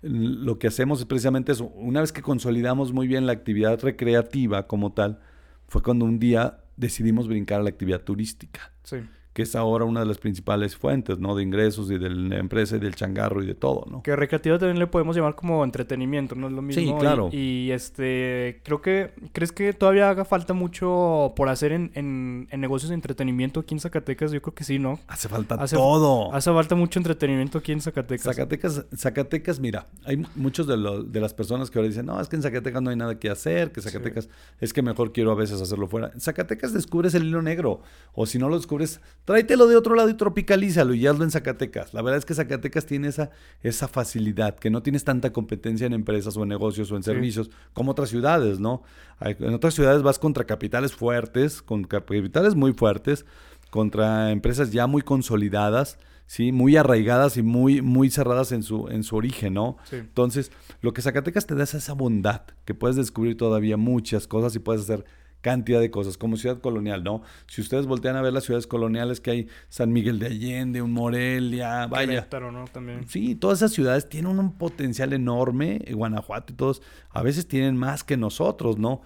Lo 0.00 0.58
que 0.58 0.68
hacemos 0.68 1.00
es 1.00 1.04
precisamente 1.04 1.52
eso. 1.52 1.66
Una 1.66 2.00
vez 2.00 2.12
que 2.12 2.22
consolidamos 2.22 2.92
muy 2.92 3.06
bien 3.06 3.26
la 3.26 3.32
actividad 3.32 3.80
recreativa 3.80 4.66
como 4.66 4.92
tal, 4.92 5.20
fue 5.66 5.82
cuando 5.82 6.04
un 6.04 6.18
día 6.18 6.60
decidimos 6.78 7.28
brincar 7.28 7.60
a 7.60 7.62
la 7.64 7.68
actividad 7.68 8.02
turística. 8.02 8.72
Sí 8.84 8.96
que 9.38 9.42
es 9.42 9.54
ahora 9.54 9.84
una 9.84 10.00
de 10.00 10.06
las 10.06 10.18
principales 10.18 10.76
fuentes, 10.76 11.20
¿no? 11.20 11.36
De 11.36 11.44
ingresos 11.44 11.92
y 11.92 11.96
de 11.96 12.10
la 12.10 12.38
empresa 12.38 12.74
y 12.74 12.80
del 12.80 12.96
changarro 12.96 13.40
y 13.40 13.46
de 13.46 13.54
todo, 13.54 13.86
¿no? 13.88 14.02
Que 14.02 14.16
recreativo 14.16 14.58
también 14.58 14.80
le 14.80 14.88
podemos 14.88 15.14
llamar 15.14 15.36
como 15.36 15.62
entretenimiento, 15.62 16.34
¿no 16.34 16.48
es 16.48 16.52
lo 16.54 16.60
mismo? 16.60 16.82
Sí, 16.82 16.92
claro. 16.98 17.28
Y, 17.30 17.70
este, 17.70 18.60
creo 18.64 18.82
que, 18.82 19.12
¿crees 19.32 19.52
que 19.52 19.72
todavía 19.74 20.10
haga 20.10 20.24
falta 20.24 20.54
mucho 20.54 21.34
por 21.36 21.48
hacer 21.50 21.70
en, 21.70 21.92
en, 21.94 22.48
negocios 22.60 22.88
de 22.88 22.96
entretenimiento 22.96 23.60
aquí 23.60 23.76
en 23.76 23.78
Zacatecas? 23.78 24.32
Yo 24.32 24.42
creo 24.42 24.54
que 24.56 24.64
sí, 24.64 24.80
¿no? 24.80 24.98
Hace 25.06 25.28
falta 25.28 25.56
todo. 25.68 26.34
Hace 26.34 26.52
falta 26.52 26.74
mucho 26.74 26.98
entretenimiento 26.98 27.58
aquí 27.58 27.70
en 27.70 27.80
Zacatecas. 27.80 28.24
Zacatecas, 28.24 28.86
Zacatecas, 28.92 29.60
mira, 29.60 29.86
hay 30.04 30.20
muchos 30.34 30.66
de, 30.66 30.76
los, 30.76 31.12
de 31.12 31.20
las 31.20 31.32
personas 31.32 31.70
que 31.70 31.78
ahora 31.78 31.86
dicen, 31.90 32.06
no, 32.06 32.20
es 32.20 32.26
que 32.26 32.34
en 32.34 32.42
Zacatecas 32.42 32.82
no 32.82 32.90
hay 32.90 32.96
nada 32.96 33.20
que 33.20 33.30
hacer, 33.30 33.70
que 33.70 33.82
Zacatecas 33.82 34.28
es 34.60 34.72
que 34.72 34.82
mejor 34.82 35.12
quiero 35.12 35.30
a 35.30 35.36
veces 35.36 35.60
hacerlo 35.60 35.86
fuera. 35.86 36.10
En 36.12 36.20
Zacatecas 36.20 36.72
descubres 36.72 37.14
el 37.14 37.22
hilo 37.22 37.40
negro, 37.40 37.82
o 38.14 38.26
si 38.26 38.40
no 38.40 38.48
lo 38.48 38.56
descubres, 38.56 39.00
tráetelo 39.28 39.66
de 39.66 39.76
otro 39.76 39.94
lado 39.94 40.08
y 40.08 40.14
tropicalízalo 40.14 40.94
y 40.94 41.06
hazlo 41.06 41.22
en 41.22 41.30
Zacatecas. 41.30 41.92
La 41.92 42.00
verdad 42.00 42.16
es 42.16 42.24
que 42.24 42.32
Zacatecas 42.32 42.86
tiene 42.86 43.08
esa, 43.08 43.30
esa 43.62 43.86
facilidad, 43.86 44.56
que 44.56 44.70
no 44.70 44.82
tienes 44.82 45.04
tanta 45.04 45.34
competencia 45.34 45.86
en 45.86 45.92
empresas 45.92 46.34
o 46.38 46.44
en 46.44 46.48
negocios 46.48 46.90
o 46.90 46.96
en 46.96 47.02
servicios 47.02 47.50
como 47.74 47.90
otras 47.90 48.08
ciudades, 48.08 48.58
¿no? 48.58 48.82
En 49.20 49.52
otras 49.52 49.74
ciudades 49.74 50.00
vas 50.02 50.18
contra 50.18 50.44
capitales 50.44 50.94
fuertes, 50.94 51.60
con 51.60 51.84
capitales 51.84 52.54
muy 52.54 52.72
fuertes, 52.72 53.26
contra 53.68 54.30
empresas 54.30 54.72
ya 54.72 54.86
muy 54.86 55.02
consolidadas, 55.02 55.98
¿sí? 56.24 56.50
Muy 56.50 56.78
arraigadas 56.78 57.36
y 57.36 57.42
muy, 57.42 57.82
muy 57.82 58.08
cerradas 58.08 58.50
en 58.52 58.62
su, 58.62 58.88
en 58.88 59.02
su 59.02 59.14
origen, 59.14 59.52
¿no? 59.52 59.76
Entonces, 59.92 60.52
lo 60.80 60.94
que 60.94 61.02
Zacatecas 61.02 61.46
te 61.46 61.54
da 61.54 61.64
es 61.64 61.74
esa 61.74 61.92
bondad, 61.92 62.44
que 62.64 62.72
puedes 62.72 62.96
descubrir 62.96 63.36
todavía 63.36 63.76
muchas 63.76 64.26
cosas 64.26 64.56
y 64.56 64.58
puedes 64.58 64.84
hacer 64.84 65.04
cantidad 65.40 65.80
de 65.80 65.90
cosas, 65.90 66.16
como 66.16 66.36
ciudad 66.36 66.58
colonial, 66.58 67.04
¿no? 67.04 67.22
Si 67.46 67.60
ustedes 67.60 67.86
voltean 67.86 68.16
a 68.16 68.22
ver 68.22 68.32
las 68.32 68.44
ciudades 68.44 68.66
coloniales 68.66 69.20
que 69.20 69.30
hay, 69.30 69.48
San 69.68 69.92
Miguel 69.92 70.18
de 70.18 70.26
Allende, 70.26 70.82
un 70.82 70.92
Morelia, 70.92 71.86
vaya. 71.86 72.26
¿no? 72.52 72.64
También. 72.66 73.08
Sí, 73.08 73.34
todas 73.34 73.58
esas 73.58 73.72
ciudades 73.72 74.08
tienen 74.08 74.38
un 74.38 74.52
potencial 74.52 75.12
enorme, 75.12 75.84
Guanajuato 75.92 76.52
y 76.52 76.56
todos, 76.56 76.82
a 77.10 77.22
veces 77.22 77.46
tienen 77.46 77.76
más 77.76 78.04
que 78.04 78.16
nosotros, 78.16 78.78
¿no? 78.78 79.02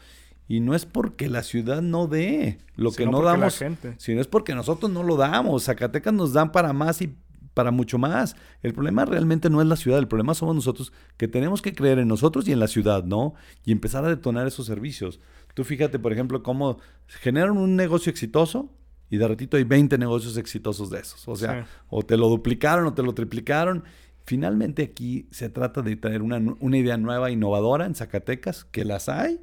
Y 0.48 0.60
no 0.60 0.74
es 0.74 0.84
porque 0.84 1.28
la 1.28 1.42
ciudad 1.42 1.80
no 1.80 2.06
dé 2.08 2.58
lo 2.74 2.92
que 2.92 3.06
no 3.06 3.22
damos, 3.22 3.58
gente. 3.58 3.94
sino 3.98 4.20
es 4.20 4.26
porque 4.26 4.54
nosotros 4.54 4.90
no 4.90 5.02
lo 5.02 5.16
damos. 5.16 5.64
Zacatecas 5.64 6.12
nos 6.12 6.32
dan 6.32 6.52
para 6.52 6.72
más 6.72 7.00
y 7.00 7.14
para 7.54 7.70
mucho 7.70 7.98
más. 7.98 8.36
El 8.62 8.72
problema 8.72 9.04
realmente 9.04 9.50
no 9.50 9.60
es 9.60 9.66
la 9.66 9.76
ciudad, 9.76 9.98
el 9.98 10.08
problema 10.08 10.34
somos 10.34 10.54
nosotros 10.54 10.92
que 11.16 11.28
tenemos 11.28 11.62
que 11.62 11.74
creer 11.74 11.98
en 11.98 12.08
nosotros 12.08 12.46
y 12.48 12.52
en 12.52 12.60
la 12.60 12.68
ciudad, 12.68 13.04
¿no? 13.04 13.34
Y 13.64 13.72
empezar 13.72 14.04
a 14.04 14.08
detonar 14.08 14.46
esos 14.46 14.66
servicios. 14.66 15.20
Tú 15.54 15.64
fíjate, 15.64 15.98
por 15.98 16.12
ejemplo, 16.12 16.42
cómo 16.42 16.78
generan 17.06 17.56
un 17.56 17.76
negocio 17.76 18.10
exitoso 18.10 18.70
y 19.10 19.18
de 19.18 19.28
ratito 19.28 19.56
hay 19.56 19.64
20 19.64 19.98
negocios 19.98 20.36
exitosos 20.38 20.88
de 20.88 21.00
esos. 21.00 21.28
O 21.28 21.36
sea, 21.36 21.66
o 21.90 22.02
te 22.02 22.16
lo 22.16 22.28
duplicaron 22.28 22.86
o 22.86 22.94
te 22.94 23.02
lo 23.02 23.12
triplicaron. 23.12 23.84
Finalmente 24.24 24.82
aquí 24.82 25.28
se 25.30 25.50
trata 25.50 25.82
de 25.82 25.96
traer 25.96 26.22
una, 26.22 26.38
una 26.60 26.78
idea 26.78 26.96
nueva, 26.96 27.30
innovadora 27.30 27.84
en 27.84 27.94
Zacatecas, 27.94 28.64
que 28.64 28.84
las 28.84 29.08
hay, 29.08 29.40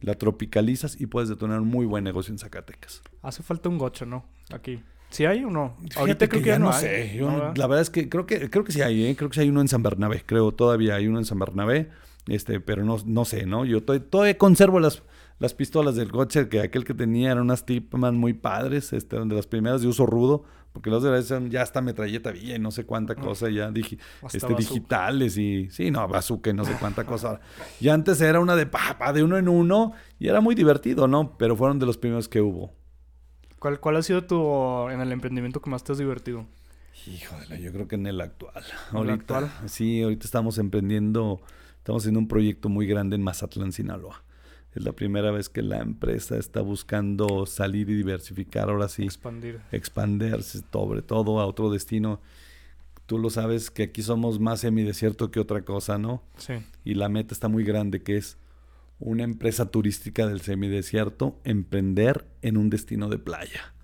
la 0.00 0.14
tropicalizas 0.14 1.00
y 1.00 1.06
puedes 1.06 1.28
detonar 1.28 1.60
un 1.60 1.68
muy 1.68 1.86
buen 1.86 2.04
negocio 2.04 2.32
en 2.32 2.38
Zacatecas. 2.38 3.02
Hace 3.22 3.42
falta 3.42 3.68
un 3.68 3.78
gocho, 3.78 4.04
¿no? 4.04 4.26
Aquí. 4.52 4.82
¿Sí 5.10 5.24
hay 5.24 5.42
o 5.42 5.50
no? 5.50 5.76
Ahorita 5.96 6.28
creo 6.28 6.42
que, 6.42 6.48
ya 6.50 6.58
no, 6.58 6.70
sé. 6.72 7.18
la 7.56 7.66
verdad 7.66 7.80
es 7.80 7.88
que 7.88 8.10
creo 8.10 8.26
que 8.26 8.50
creo 8.50 8.62
que 8.62 8.72
sí 8.72 8.82
hay, 8.82 9.06
¿eh? 9.06 9.16
creo 9.16 9.30
que 9.30 9.36
sí 9.36 9.40
hay 9.40 9.48
uno 9.48 9.62
en 9.62 9.68
San 9.68 9.82
Bernabé, 9.82 10.22
creo 10.26 10.52
todavía 10.52 10.96
hay 10.96 11.06
uno 11.06 11.18
en 11.18 11.24
San 11.24 11.38
Bernabé, 11.38 11.88
este, 12.26 12.60
pero 12.60 12.84
no, 12.84 12.98
no 13.06 13.24
sé, 13.24 13.46
¿no? 13.46 13.64
Yo 13.64 13.82
todavía 13.82 14.36
conservo 14.36 14.80
las 14.80 15.02
las 15.38 15.54
pistolas 15.54 15.94
del 15.96 16.10
Gotcher, 16.10 16.48
que 16.48 16.60
aquel 16.60 16.84
que 16.84 16.94
tenía 16.94 17.32
eran 17.32 17.44
unas 17.44 17.64
Tipman 17.64 18.16
muy 18.16 18.32
padres, 18.32 18.92
este, 18.92 19.18
de 19.18 19.34
las 19.34 19.46
primeras 19.46 19.82
de 19.82 19.88
uso 19.88 20.04
rudo, 20.04 20.44
porque 20.72 20.90
las 20.90 21.02
de 21.02 21.10
las 21.10 21.28
ya 21.50 21.62
hasta 21.62 21.80
metralleta 21.80 22.30
vía 22.32 22.56
y 22.56 22.58
no 22.58 22.70
sé 22.70 22.84
cuánta 22.84 23.14
mm. 23.14 23.20
cosa, 23.20 23.48
ya 23.48 23.70
dije 23.70 23.98
este, 24.32 24.54
digitales 24.54 25.36
y, 25.36 25.70
sí, 25.70 25.90
no, 25.90 26.06
bazooka 26.08 26.50
y 26.50 26.54
no 26.54 26.64
sé 26.64 26.72
cuánta 26.80 27.04
cosa. 27.04 27.40
Y 27.80 27.88
antes 27.88 28.20
era 28.20 28.40
una 28.40 28.56
de 28.56 28.66
papa, 28.66 29.12
de 29.12 29.22
uno 29.22 29.38
en 29.38 29.48
uno, 29.48 29.92
y 30.18 30.28
era 30.28 30.40
muy 30.40 30.54
divertido, 30.54 31.06
¿no? 31.06 31.36
Pero 31.38 31.56
fueron 31.56 31.78
de 31.78 31.86
los 31.86 31.98
primeros 31.98 32.28
que 32.28 32.40
hubo. 32.40 32.72
¿Cuál, 33.58 33.80
cuál 33.80 33.96
ha 33.96 34.02
sido 34.02 34.24
tu, 34.24 34.88
en 34.88 35.00
el 35.00 35.10
emprendimiento 35.12 35.60
que 35.60 35.70
más 35.70 35.82
te 35.82 35.92
has 35.92 35.98
divertido? 35.98 36.46
Híjole, 37.06 37.60
yo 37.62 37.72
creo 37.72 37.88
que 37.88 37.94
en 37.94 38.06
el 38.06 38.20
actual. 38.20 38.64
ahorita, 38.92 39.14
actual? 39.14 39.50
Sí, 39.66 40.02
ahorita 40.02 40.24
estamos 40.24 40.58
emprendiendo, 40.58 41.40
estamos 41.78 42.02
haciendo 42.02 42.20
un 42.20 42.28
proyecto 42.28 42.68
muy 42.68 42.86
grande 42.86 43.16
en 43.16 43.22
Mazatlán, 43.22 43.72
Sinaloa. 43.72 44.22
Es 44.78 44.84
la 44.84 44.92
primera 44.92 45.32
vez 45.32 45.48
que 45.48 45.60
la 45.60 45.80
empresa 45.80 46.36
está 46.36 46.60
buscando 46.60 47.46
salir 47.46 47.90
y 47.90 47.96
diversificar, 47.96 48.70
ahora 48.70 48.88
sí. 48.88 49.02
Expandir. 49.02 49.60
Expandirse 49.72 50.62
sobre 50.70 51.02
todo 51.02 51.40
a 51.40 51.46
otro 51.46 51.68
destino. 51.68 52.20
Tú 53.06 53.18
lo 53.18 53.28
sabes 53.28 53.72
que 53.72 53.82
aquí 53.82 54.02
somos 54.02 54.38
más 54.38 54.60
semidesierto 54.60 55.32
que 55.32 55.40
otra 55.40 55.62
cosa, 55.62 55.98
¿no? 55.98 56.22
Sí. 56.36 56.54
Y 56.84 56.94
la 56.94 57.08
meta 57.08 57.34
está 57.34 57.48
muy 57.48 57.64
grande, 57.64 58.04
que 58.04 58.18
es 58.18 58.38
una 59.00 59.24
empresa 59.24 59.68
turística 59.68 60.28
del 60.28 60.42
semidesierto, 60.42 61.40
emprender 61.42 62.28
en 62.42 62.56
un 62.56 62.70
destino 62.70 63.08
de 63.08 63.18
playa. 63.18 63.74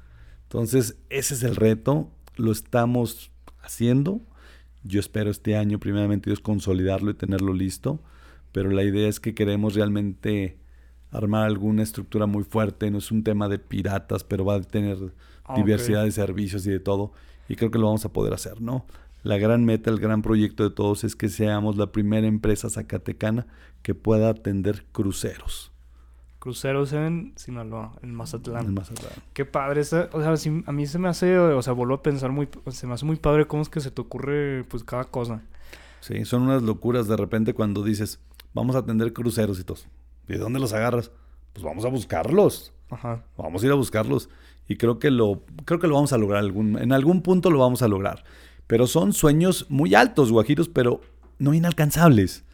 Entonces, 0.44 0.96
ese 1.10 1.34
es 1.34 1.42
el 1.42 1.56
reto, 1.56 2.08
lo 2.36 2.52
estamos 2.52 3.32
haciendo. 3.58 4.20
Yo 4.84 5.00
espero 5.00 5.32
este 5.32 5.56
año, 5.56 5.80
primeramente 5.80 6.30
Dios, 6.30 6.38
consolidarlo 6.38 7.10
y 7.10 7.14
tenerlo 7.14 7.52
listo, 7.52 8.00
pero 8.52 8.70
la 8.70 8.84
idea 8.84 9.08
es 9.08 9.18
que 9.18 9.34
queremos 9.34 9.74
realmente 9.74 10.62
armar 11.14 11.44
alguna 11.44 11.82
estructura 11.82 12.26
muy 12.26 12.42
fuerte, 12.42 12.90
no 12.90 12.98
es 12.98 13.10
un 13.10 13.22
tema 13.22 13.48
de 13.48 13.58
piratas, 13.58 14.24
pero 14.24 14.44
va 14.44 14.56
a 14.56 14.60
tener 14.60 14.98
ah, 15.44 15.54
diversidad 15.54 16.04
de 16.04 16.10
servicios 16.10 16.66
y 16.66 16.70
de 16.70 16.80
todo, 16.80 17.12
y 17.48 17.56
creo 17.56 17.70
que 17.70 17.78
lo 17.78 17.86
vamos 17.86 18.04
a 18.04 18.12
poder 18.12 18.34
hacer, 18.34 18.60
¿no? 18.60 18.84
La 19.22 19.38
gran 19.38 19.64
meta, 19.64 19.90
el 19.90 20.00
gran 20.00 20.20
proyecto 20.20 20.64
de 20.64 20.74
todos 20.74 21.04
es 21.04 21.16
que 21.16 21.28
seamos 21.28 21.76
la 21.76 21.92
primera 21.92 22.26
empresa 22.26 22.68
zacatecana 22.68 23.46
que 23.82 23.94
pueda 23.94 24.28
atender 24.28 24.84
cruceros. 24.92 25.72
Cruceros 26.40 26.92
en 26.92 27.32
Sinaloa, 27.36 27.96
en 28.02 28.14
Mazatlán. 28.14 28.66
En 28.66 28.74
Mazatlán. 28.74 29.12
Qué 29.32 29.46
padre. 29.46 29.80
o 29.80 29.84
sea, 29.84 30.08
a 30.66 30.72
mí 30.72 30.86
se 30.86 30.98
me 30.98 31.08
hace, 31.08 31.38
o 31.38 31.62
sea, 31.62 31.72
vuelvo 31.72 31.94
a 31.94 32.02
pensar 32.02 32.32
muy, 32.32 32.50
se 32.68 32.86
me 32.86 32.92
hace 32.92 33.06
muy 33.06 33.16
padre 33.16 33.46
cómo 33.46 33.62
es 33.62 33.70
que 33.70 33.80
se 33.80 33.90
te 33.90 34.02
ocurre, 34.02 34.64
pues, 34.64 34.84
cada 34.84 35.04
cosa. 35.04 35.42
Sí, 36.00 36.26
son 36.26 36.42
unas 36.42 36.62
locuras 36.62 37.08
de 37.08 37.16
repente 37.16 37.54
cuando 37.54 37.82
dices, 37.82 38.20
vamos 38.52 38.76
a 38.76 38.80
atender 38.80 39.14
cruceros 39.14 39.58
y 39.58 39.64
¿De 40.28 40.38
dónde 40.38 40.60
los 40.60 40.72
agarras? 40.72 41.10
Pues 41.52 41.64
vamos 41.64 41.84
a 41.84 41.88
buscarlos. 41.88 42.72
Ajá. 42.90 43.24
Vamos 43.36 43.62
a 43.62 43.66
ir 43.66 43.72
a 43.72 43.76
buscarlos. 43.76 44.28
Y 44.68 44.76
creo 44.76 44.98
que 44.98 45.10
lo, 45.10 45.42
creo 45.64 45.78
que 45.78 45.86
lo 45.86 45.94
vamos 45.94 46.12
a 46.12 46.18
lograr. 46.18 46.40
Algún, 46.40 46.78
en 46.78 46.92
algún 46.92 47.22
punto 47.22 47.50
lo 47.50 47.58
vamos 47.58 47.82
a 47.82 47.88
lograr. 47.88 48.24
Pero 48.66 48.86
son 48.86 49.12
sueños 49.12 49.66
muy 49.68 49.94
altos, 49.94 50.32
guajiros, 50.32 50.68
pero 50.68 51.00
no 51.38 51.54
inalcanzables. 51.54 52.44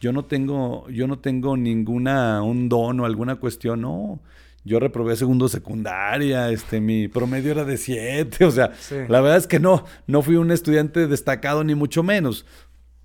Yo 0.00 0.12
no 0.12 0.24
tengo, 0.24 0.88
yo 0.90 1.06
no 1.06 1.18
tengo 1.18 1.56
ninguna, 1.56 2.42
un 2.42 2.68
don 2.68 3.00
o 3.00 3.06
alguna 3.06 3.36
cuestión, 3.36 3.80
no. 3.80 4.20
Yo 4.64 4.80
reprobé 4.80 5.16
segundo 5.16 5.48
secundaria, 5.48 6.50
este, 6.50 6.80
mi 6.80 7.08
promedio 7.08 7.52
era 7.52 7.64
de 7.64 7.76
siete, 7.76 8.44
o 8.46 8.50
sea, 8.50 8.72
la 9.08 9.20
verdad 9.20 9.36
es 9.36 9.46
que 9.46 9.60
no, 9.60 9.84
no 10.06 10.22
fui 10.22 10.36
un 10.36 10.50
estudiante 10.50 11.06
destacado 11.06 11.64
ni 11.64 11.74
mucho 11.74 12.02
menos 12.02 12.46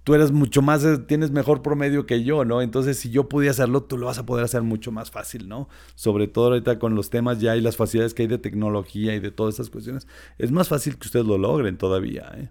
tú 0.03 0.13
eres 0.15 0.31
mucho 0.31 0.61
más, 0.61 0.83
eh, 0.83 0.97
tienes 0.97 1.31
mejor 1.31 1.61
promedio 1.61 2.05
que 2.05 2.23
yo, 2.23 2.45
¿no? 2.45 2.61
Entonces, 2.61 2.97
si 2.97 3.09
yo 3.09 3.29
pudiera 3.29 3.51
hacerlo, 3.51 3.83
tú 3.83 3.97
lo 3.97 4.07
vas 4.07 4.17
a 4.17 4.25
poder 4.25 4.45
hacer 4.45 4.61
mucho 4.61 4.91
más 4.91 5.11
fácil, 5.11 5.47
¿no? 5.47 5.69
Sobre 5.95 6.27
todo 6.27 6.47
ahorita 6.47 6.79
con 6.79 6.95
los 6.95 7.09
temas 7.09 7.39
ya 7.39 7.55
y 7.55 7.61
las 7.61 7.77
facilidades 7.77 8.13
que 8.13 8.23
hay 8.23 8.27
de 8.27 8.37
tecnología 8.37 9.15
y 9.15 9.19
de 9.19 9.31
todas 9.31 9.55
esas 9.55 9.69
cuestiones, 9.69 10.07
es 10.37 10.51
más 10.51 10.67
fácil 10.67 10.97
que 10.97 11.07
ustedes 11.07 11.25
lo 11.25 11.37
logren 11.37 11.77
todavía, 11.77 12.31
¿eh? 12.35 12.49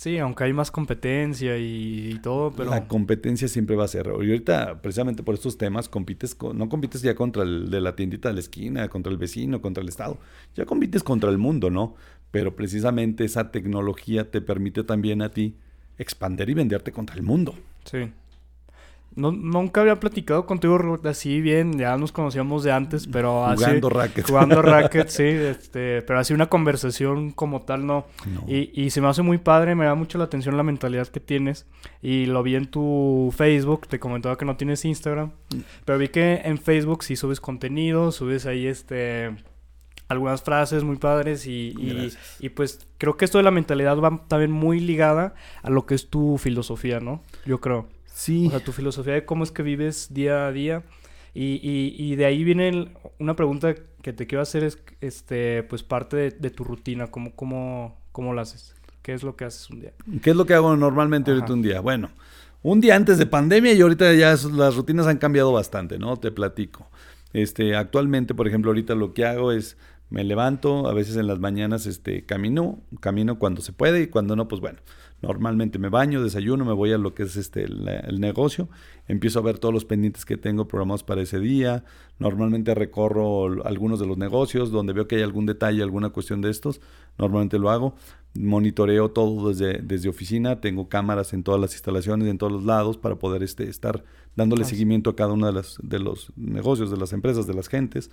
Sí, 0.00 0.16
aunque 0.16 0.44
hay 0.44 0.54
más 0.54 0.70
competencia 0.70 1.58
y, 1.58 2.18
todo, 2.22 2.52
pero... 2.52 2.70
La 2.70 2.88
competencia 2.88 3.48
siempre 3.48 3.76
va 3.76 3.84
a 3.84 3.88
ser. 3.88 4.06
Y 4.06 4.10
ahorita, 4.10 4.80
precisamente 4.80 5.22
por 5.22 5.34
estos 5.34 5.58
temas, 5.58 5.90
compites 5.90 6.34
con, 6.34 6.56
no 6.56 6.70
compites 6.70 7.02
ya 7.02 7.14
contra 7.14 7.42
el 7.42 7.68
de 7.68 7.82
la 7.82 7.96
tiendita 7.96 8.30
de 8.30 8.34
la 8.34 8.40
esquina, 8.40 8.88
contra 8.88 9.12
el 9.12 9.18
vecino, 9.18 9.60
contra 9.60 9.82
el 9.82 9.90
Estado. 9.90 10.16
Ya 10.54 10.64
compites 10.64 11.02
contra 11.02 11.28
el 11.28 11.36
mundo, 11.36 11.68
¿no? 11.68 11.96
Pero 12.30 12.56
precisamente 12.56 13.26
esa 13.26 13.50
tecnología 13.50 14.30
te 14.30 14.40
permite 14.40 14.84
también 14.84 15.20
a 15.20 15.32
ti 15.32 15.58
expander 16.00 16.48
y 16.48 16.54
venderte 16.54 16.92
contra 16.92 17.16
el 17.16 17.22
mundo. 17.22 17.54
Sí. 17.84 18.10
No, 19.16 19.32
nunca 19.32 19.80
había 19.80 19.98
platicado 19.98 20.46
contigo 20.46 21.00
así 21.04 21.40
bien, 21.40 21.76
ya 21.76 21.96
nos 21.96 22.12
conocíamos 22.12 22.62
de 22.62 22.70
antes, 22.70 23.08
pero 23.08 23.44
así... 23.44 23.64
Jugando 23.64 23.90
racket. 23.90 24.26
Jugando 24.26 24.62
racket, 24.62 25.08
sí, 25.08 25.24
este, 25.24 26.02
pero 26.02 26.20
así 26.20 26.32
una 26.32 26.46
conversación 26.46 27.32
como 27.32 27.62
tal 27.62 27.86
no. 27.86 28.06
Y, 28.46 28.70
y, 28.80 28.90
se 28.90 29.00
me 29.00 29.08
hace 29.08 29.22
muy 29.22 29.38
padre, 29.38 29.74
me 29.74 29.84
da 29.84 29.96
mucho 29.96 30.16
la 30.16 30.24
atención 30.24 30.56
la 30.56 30.62
mentalidad 30.62 31.08
que 31.08 31.18
tienes. 31.18 31.66
Y 32.00 32.26
lo 32.26 32.44
vi 32.44 32.54
en 32.54 32.70
tu 32.70 33.34
Facebook, 33.36 33.88
te 33.88 33.98
comentaba 33.98 34.38
que 34.38 34.44
no 34.44 34.56
tienes 34.56 34.84
Instagram, 34.84 35.32
pero 35.84 35.98
vi 35.98 36.08
que 36.08 36.42
en 36.44 36.58
Facebook 36.58 37.02
sí 37.02 37.16
subes 37.16 37.40
contenido, 37.40 38.12
subes 38.12 38.46
ahí 38.46 38.68
este 38.68 39.34
algunas 40.10 40.42
frases 40.42 40.82
muy 40.82 40.96
padres 40.96 41.46
y, 41.46 41.72
y, 41.78 42.12
y, 42.40 42.48
pues 42.48 42.84
creo 42.98 43.16
que 43.16 43.24
esto 43.24 43.38
de 43.38 43.44
la 43.44 43.52
mentalidad 43.52 43.96
va 43.98 44.26
también 44.26 44.50
muy 44.50 44.80
ligada 44.80 45.34
a 45.62 45.70
lo 45.70 45.86
que 45.86 45.94
es 45.94 46.10
tu 46.10 46.36
filosofía, 46.36 46.98
¿no? 46.98 47.22
Yo 47.46 47.60
creo. 47.60 47.86
Sí. 48.06 48.48
O 48.48 48.50
sea, 48.50 48.58
tu 48.58 48.72
filosofía 48.72 49.14
de 49.14 49.24
cómo 49.24 49.44
es 49.44 49.52
que 49.52 49.62
vives 49.62 50.12
día 50.12 50.48
a 50.48 50.52
día. 50.52 50.82
Y, 51.32 51.60
y, 51.96 52.16
de 52.16 52.24
ahí 52.24 52.42
viene 52.42 52.92
una 53.20 53.36
pregunta 53.36 53.76
que 54.02 54.12
te 54.12 54.26
quiero 54.26 54.42
hacer, 54.42 54.64
es 54.64 54.82
este, 55.00 55.62
pues 55.62 55.84
parte 55.84 56.16
de, 56.16 56.50
tu 56.50 56.64
rutina, 56.64 57.06
¿cómo, 57.06 57.32
cómo, 57.36 57.96
cómo 58.10 58.34
lo 58.34 58.40
haces? 58.40 58.74
¿Qué 59.02 59.12
es 59.12 59.22
lo 59.22 59.36
que 59.36 59.44
haces 59.44 59.70
un 59.70 59.80
día? 59.80 59.92
¿Qué 60.22 60.30
es 60.30 60.36
lo 60.36 60.44
que 60.44 60.54
hago 60.54 60.74
normalmente 60.76 61.30
ahorita 61.30 61.52
un 61.52 61.62
día? 61.62 61.80
Bueno, 61.80 62.10
un 62.62 62.80
día 62.80 62.96
antes 62.96 63.16
de 63.16 63.26
pandemia 63.26 63.74
y 63.74 63.80
ahorita 63.80 64.12
ya 64.14 64.34
las 64.52 64.74
rutinas 64.74 65.06
han 65.06 65.18
cambiado 65.18 65.52
bastante, 65.52 66.00
¿no? 66.00 66.16
Te 66.16 66.32
platico. 66.32 66.90
Este, 67.32 67.76
actualmente, 67.76 68.34
por 68.34 68.48
ejemplo, 68.48 68.70
ahorita 68.70 68.94
lo 68.94 69.14
que 69.14 69.24
hago 69.24 69.52
es 69.52 69.76
me 70.10 70.24
levanto, 70.24 70.88
a 70.88 70.92
veces 70.92 71.16
en 71.16 71.28
las 71.28 71.38
mañanas 71.38 71.86
este, 71.86 72.24
camino, 72.26 72.80
camino 72.98 73.38
cuando 73.38 73.62
se 73.62 73.72
puede 73.72 74.02
y 74.02 74.06
cuando 74.08 74.34
no, 74.34 74.48
pues 74.48 74.60
bueno, 74.60 74.80
normalmente 75.22 75.78
me 75.78 75.88
baño, 75.88 76.22
desayuno, 76.22 76.64
me 76.64 76.72
voy 76.72 76.92
a 76.92 76.98
lo 76.98 77.14
que 77.14 77.22
es 77.22 77.36
este, 77.36 77.64
el, 77.64 78.20
negocio, 78.20 78.68
empiezo 79.06 79.38
a 79.38 79.42
ver 79.42 79.58
todos 79.58 79.72
los 79.72 79.84
pendientes 79.84 80.24
que 80.24 80.36
tengo 80.36 80.66
programados 80.66 81.04
para 81.04 81.22
ese 81.22 81.38
día, 81.38 81.84
normalmente 82.18 82.74
recorro 82.74 83.64
algunos 83.64 84.00
de 84.00 84.06
los 84.06 84.18
negocios, 84.18 84.72
donde 84.72 84.92
veo 84.92 85.06
que 85.06 85.16
hay 85.16 85.22
algún 85.22 85.46
detalle, 85.46 85.82
alguna 85.82 86.10
cuestión 86.10 86.40
de 86.40 86.50
estos, 86.50 86.80
normalmente 87.20 87.58
lo 87.58 87.70
hago, 87.70 87.94
monitoreo 88.34 89.10
todo 89.10 89.48
desde, 89.48 89.78
desde 89.82 90.08
oficina, 90.08 90.60
tengo 90.60 90.88
cámaras 90.88 91.32
en 91.32 91.42
todas 91.42 91.60
las 91.60 91.72
instalaciones, 91.72 92.28
en 92.28 92.38
todos 92.38 92.52
los 92.52 92.64
lados, 92.64 92.96
para 92.96 93.16
poder 93.16 93.42
este, 93.42 93.68
estar 93.68 94.04
dándole 94.36 94.64
seguimiento 94.64 95.10
a 95.10 95.16
cada 95.16 95.32
uno 95.32 95.46
de, 95.46 95.52
las, 95.52 95.78
de 95.82 95.98
los 95.98 96.32
negocios, 96.36 96.90
de 96.90 96.96
las 96.96 97.12
empresas, 97.12 97.46
de 97.46 97.54
las 97.54 97.68
gentes. 97.68 98.10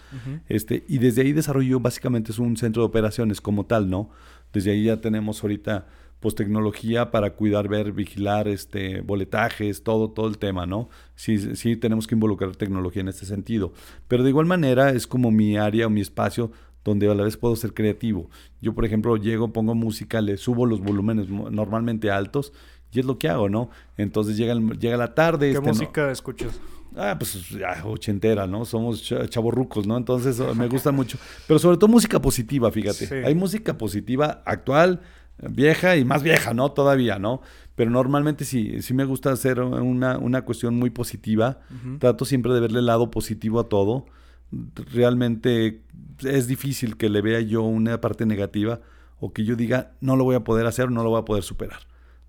este, 0.49 0.83
y 0.87 0.97
desde 0.97 1.21
ahí 1.21 1.33
desarrollo 1.33 1.79
básicamente 1.79 2.31
es 2.31 2.39
un 2.39 2.57
centro 2.57 2.81
de 2.81 2.87
operaciones 2.87 3.41
como 3.41 3.65
tal, 3.65 3.89
¿no? 3.89 4.09
Desde 4.53 4.71
ahí 4.71 4.85
ya 4.85 4.99
tenemos 5.01 5.43
ahorita 5.43 5.85
pues 6.19 6.33
tecnología 6.33 7.11
para 7.11 7.33
cuidar, 7.33 7.67
ver, 7.67 7.91
vigilar, 7.91 8.47
este, 8.47 9.01
boletajes, 9.01 9.83
todo, 9.83 10.09
todo 10.09 10.27
el 10.27 10.39
tema, 10.39 10.65
¿no? 10.65 10.89
Sí, 11.15 11.55
sí 11.55 11.75
tenemos 11.75 12.07
que 12.07 12.15
involucrar 12.15 12.55
tecnología 12.55 13.01
en 13.01 13.07
este 13.09 13.27
sentido. 13.27 13.71
Pero 14.07 14.23
de 14.23 14.29
igual 14.29 14.47
manera 14.47 14.89
es 14.89 15.05
como 15.05 15.29
mi 15.29 15.57
área 15.57 15.85
o 15.85 15.89
mi 15.91 16.01
espacio 16.01 16.51
donde 16.87 17.09
a 17.09 17.13
la 17.13 17.23
vez 17.23 17.37
puedo 17.37 17.55
ser 17.55 17.73
creativo. 17.73 18.29
Yo, 18.61 18.73
por 18.73 18.85
ejemplo, 18.85 19.17
llego, 19.17 19.51
pongo 19.51 19.75
música, 19.75 20.21
le 20.21 20.37
subo 20.37 20.65
los 20.65 20.79
volúmenes 20.79 21.29
normalmente 21.29 22.09
altos 22.09 22.53
y 22.91 22.99
es 22.99 23.05
lo 23.05 23.19
que 23.19 23.27
hago, 23.27 23.49
¿no? 23.49 23.69
Entonces 23.97 24.37
llega, 24.37 24.55
llega 24.79 24.97
la 24.97 25.13
tarde. 25.13 25.51
¿Qué 25.51 25.57
este, 25.57 25.67
música 25.67 26.11
escuchas? 26.11 26.59
Ah, 26.95 27.15
pues 27.19 27.37
ochentera, 27.83 28.47
¿no? 28.47 28.65
Somos 28.65 29.03
chavorrucos, 29.29 29.85
¿no? 29.85 29.97
Entonces 29.97 30.39
me 30.55 30.67
gusta 30.67 30.91
mucho. 30.91 31.17
Pero 31.45 31.59
sobre 31.59 31.77
todo 31.77 31.89
música 31.89 32.21
positiva, 32.21 32.71
fíjate. 32.71 33.25
Hay 33.25 33.35
música 33.35 33.77
positiva 33.77 34.41
actual, 34.45 35.01
vieja 35.37 35.97
y 35.97 36.05
más 36.05 36.23
vieja, 36.23 36.53
¿no? 36.53 36.71
Todavía, 36.71 37.19
¿no? 37.19 37.41
Pero 37.75 37.91
normalmente 37.91 38.45
sí, 38.45 38.81
sí 38.81 38.93
me 38.93 39.03
gusta 39.03 39.31
hacer 39.31 39.59
una, 39.59 40.17
una 40.17 40.43
cuestión 40.43 40.75
muy 40.75 40.89
positiva. 40.89 41.59
Trato 41.99 42.23
siempre 42.23 42.53
de 42.53 42.61
verle 42.61 42.79
el 42.79 42.85
lado 42.85 43.11
positivo 43.11 43.59
a 43.59 43.67
todo 43.67 44.05
realmente 44.51 45.81
es 46.23 46.47
difícil 46.47 46.97
que 46.97 47.09
le 47.09 47.21
vea 47.21 47.41
yo 47.41 47.63
una 47.63 47.99
parte 48.01 48.25
negativa 48.25 48.81
o 49.19 49.33
que 49.33 49.43
yo 49.43 49.55
diga 49.55 49.91
no 50.01 50.15
lo 50.15 50.23
voy 50.23 50.35
a 50.35 50.43
poder 50.43 50.65
hacer, 50.65 50.91
no 50.91 51.03
lo 51.03 51.09
voy 51.09 51.21
a 51.21 51.25
poder 51.25 51.43
superar. 51.43 51.79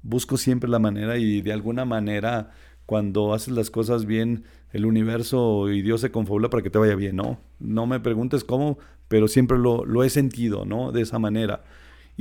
Busco 0.02 0.36
siempre 0.36 0.70
la 0.70 0.78
manera 0.78 1.18
y 1.18 1.42
de 1.42 1.52
alguna 1.52 1.84
manera 1.84 2.50
cuando 2.86 3.34
haces 3.34 3.52
las 3.52 3.70
cosas 3.70 4.06
bien, 4.06 4.44
el 4.72 4.86
universo 4.86 5.70
y 5.70 5.82
Dios 5.82 6.00
se 6.00 6.10
confabula 6.10 6.48
para 6.48 6.62
que 6.62 6.70
te 6.70 6.78
vaya 6.78 6.94
bien, 6.94 7.16
¿no? 7.16 7.38
No 7.58 7.86
me 7.86 8.00
preguntes 8.00 8.44
cómo, 8.44 8.78
pero 9.08 9.28
siempre 9.28 9.58
lo, 9.58 9.84
lo 9.84 10.04
he 10.04 10.10
sentido, 10.10 10.64
¿no? 10.64 10.90
De 10.90 11.02
esa 11.02 11.18
manera. 11.18 11.64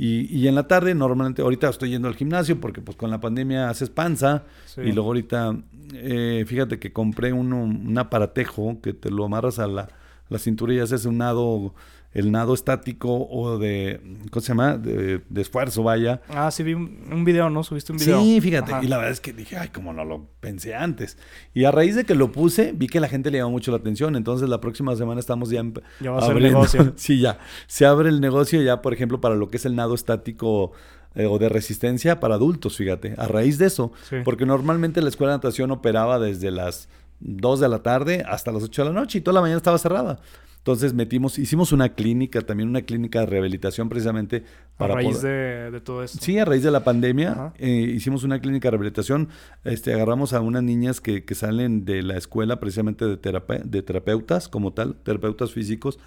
Y, 0.00 0.34
y, 0.34 0.46
en 0.46 0.54
la 0.54 0.68
tarde, 0.68 0.94
normalmente, 0.94 1.42
ahorita 1.42 1.68
estoy 1.68 1.90
yendo 1.90 2.06
al 2.08 2.14
gimnasio 2.14 2.60
porque 2.60 2.80
pues 2.80 2.96
con 2.96 3.10
la 3.10 3.20
pandemia 3.20 3.68
haces 3.68 3.90
panza. 3.90 4.44
Y 4.76 4.92
luego 4.92 5.08
ahorita, 5.08 5.56
eh, 5.92 6.44
fíjate 6.46 6.78
que 6.78 6.92
compré 6.92 7.32
un 7.32 7.98
aparatejo 7.98 8.80
que 8.80 8.94
te 8.94 9.10
lo 9.10 9.24
amarras 9.24 9.58
a 9.58 9.66
la, 9.66 9.88
la 10.28 10.38
cintura 10.38 10.74
y 10.74 10.78
haces 10.78 11.04
un 11.04 11.18
nado 11.18 11.74
el 12.12 12.32
nado 12.32 12.54
estático 12.54 13.28
o 13.30 13.58
de, 13.58 14.00
¿cómo 14.30 14.40
se 14.40 14.48
llama? 14.48 14.78
De, 14.78 15.20
esfuerzo, 15.36 15.82
vaya. 15.82 16.22
Ah, 16.28 16.50
sí, 16.50 16.62
vi 16.62 16.74
un, 16.74 17.24
video, 17.24 17.50
¿no? 17.50 17.62
Subiste 17.62 17.92
un 17.92 17.98
video. 17.98 18.20
Sí, 18.20 18.40
fíjate. 18.40 18.72
Y 18.82 18.88
la 18.88 18.96
verdad 18.96 19.12
es 19.12 19.20
que 19.20 19.32
dije, 19.32 19.56
ay, 19.56 19.68
como 19.68 19.92
no 19.92 20.04
lo 20.04 20.26
pensé 20.40 20.74
antes. 20.74 21.18
Y 21.54 21.64
a 21.64 21.70
raíz 21.70 21.96
de 21.96 22.04
que 22.04 22.14
lo 22.14 22.32
puse, 22.32 22.72
vi 22.72 22.86
que 22.86 23.00
la 23.00 23.08
gente 23.08 23.30
le 23.30 23.38
llamó 23.38 23.50
mucho 23.50 23.70
la 23.70 23.76
atención. 23.76 24.16
Entonces, 24.16 24.48
la 24.48 24.60
próxima 24.60 24.96
semana 24.96 25.20
estamos 25.20 25.50
ya... 25.50 25.62
Ya 26.00 26.10
va 26.10 26.18
a 26.18 26.26
ser 26.26 26.40
negocio. 26.40 26.92
sí, 26.96 27.20
ya. 27.20 27.38
Se 27.66 27.84
abre 27.84 28.08
el 28.08 28.20
negocio 28.20 28.62
ya, 28.62 28.80
por 28.80 28.94
ejemplo, 28.94 29.20
para 29.20 29.34
lo 29.34 29.48
que 29.48 29.58
es 29.58 29.66
el 29.66 29.76
nado 29.76 29.94
estático 29.94 30.72
eh, 31.14 31.26
o 31.26 31.38
de 31.38 31.48
resistencia 31.48 32.20
para 32.20 32.36
adultos, 32.36 32.76
fíjate. 32.76 33.14
A 33.18 33.26
raíz 33.28 33.58
de 33.58 33.66
eso. 33.66 33.92
Porque 34.24 34.46
normalmente 34.46 35.02
la 35.02 35.08
escuela 35.08 35.32
de 35.32 35.38
natación 35.38 35.70
operaba 35.70 36.18
desde 36.18 36.50
las 36.50 36.88
2 37.20 37.60
de 37.60 37.68
la 37.68 37.82
tarde 37.82 38.24
hasta 38.26 38.50
las 38.50 38.62
8 38.62 38.82
de 38.84 38.88
la 38.88 39.00
noche 39.00 39.18
y 39.18 39.20
toda 39.20 39.34
la 39.34 39.40
mañana 39.42 39.58
estaba 39.58 39.78
cerrada. 39.78 40.20
Entonces 40.68 40.92
metimos, 40.92 41.38
hicimos 41.38 41.72
una 41.72 41.94
clínica, 41.94 42.42
también 42.42 42.68
una 42.68 42.82
clínica 42.82 43.20
de 43.20 43.26
rehabilitación 43.26 43.88
precisamente 43.88 44.44
para... 44.76 44.92
A 44.92 44.96
raíz 44.96 45.22
de, 45.22 45.80
todo 45.82 46.04
esto. 46.04 46.18
Sí, 46.20 46.38
a 46.38 46.44
raíz 46.44 46.62
de 46.62 46.70
la 46.70 46.84
pandemia 46.84 47.54
eh, 47.56 47.70
hicimos 47.70 48.22
una 48.22 48.38
clínica 48.38 48.66
de 48.66 48.72
rehabilitación. 48.72 49.30
Este, 49.64 49.94
agarramos 49.94 50.34
a 50.34 50.42
unas 50.42 50.62
niñas 50.62 51.00
que, 51.00 51.24
que 51.24 51.34
salen 51.34 51.86
de 51.86 52.02
la 52.02 52.18
escuela 52.18 52.60
precisamente 52.60 53.06
de, 53.06 53.16
de 53.16 53.82
terapeutas 53.82 54.50
como 54.50 54.74
tal, 54.74 54.96
terapeutas 54.96 55.52
físicos. 55.52 55.98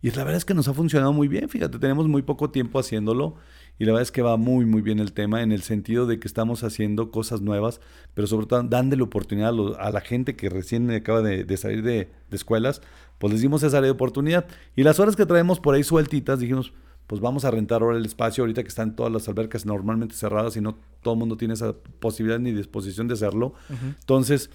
Y 0.00 0.10
la 0.10 0.18
verdad 0.18 0.36
es 0.36 0.44
que 0.44 0.54
nos 0.54 0.68
ha 0.68 0.74
funcionado 0.74 1.12
muy 1.12 1.28
bien, 1.28 1.48
fíjate, 1.48 1.78
tenemos 1.78 2.06
muy 2.06 2.22
poco 2.22 2.50
tiempo 2.50 2.78
haciéndolo 2.78 3.36
y 3.78 3.86
la 3.86 3.92
verdad 3.92 4.02
es 4.02 4.12
que 4.12 4.22
va 4.22 4.36
muy, 4.36 4.66
muy 4.66 4.82
bien 4.82 5.00
el 5.00 5.12
tema 5.12 5.42
en 5.42 5.50
el 5.50 5.62
sentido 5.62 6.06
de 6.06 6.20
que 6.20 6.28
estamos 6.28 6.62
haciendo 6.62 7.10
cosas 7.10 7.40
nuevas, 7.40 7.80
pero 8.12 8.28
sobre 8.28 8.46
todo 8.46 8.62
dándole 8.62 9.02
oportunidad 9.02 9.54
a, 9.78 9.90
la 9.90 10.00
gente 10.00 10.36
que 10.36 10.50
recién 10.50 10.90
acaba 10.90 11.22
de, 11.22 11.56
salir 11.56 11.82
de, 11.82 12.10
escuelas, 12.30 12.82
pues 13.18 13.32
les 13.32 13.42
dimos 13.42 13.62
esa 13.62 13.80
oportunidad. 13.90 14.46
Y 14.76 14.82
las 14.82 15.00
horas 15.00 15.16
que 15.16 15.26
traemos 15.26 15.60
por 15.60 15.74
ahí 15.74 15.84
sueltitas, 15.84 16.38
dijimos, 16.38 16.72
pues 17.06 17.20
vamos 17.20 17.44
a 17.44 17.50
rentar 17.50 17.82
ahora 17.82 17.98
el 17.98 18.06
espacio 18.06 18.42
ahorita 18.42 18.62
que 18.62 18.68
están 18.68 18.96
todas 18.96 19.12
las 19.12 19.28
albercas 19.28 19.66
normalmente 19.66 20.14
cerradas 20.14 20.56
y 20.56 20.60
no 20.60 20.76
todo 21.02 21.14
el 21.14 21.20
mundo 21.20 21.36
tiene 21.36 21.54
esa 21.54 21.74
posibilidad 22.00 22.38
ni 22.38 22.52
disposición 22.52 23.08
de 23.08 23.14
hacerlo. 23.14 23.54
Entonces, 24.00 24.50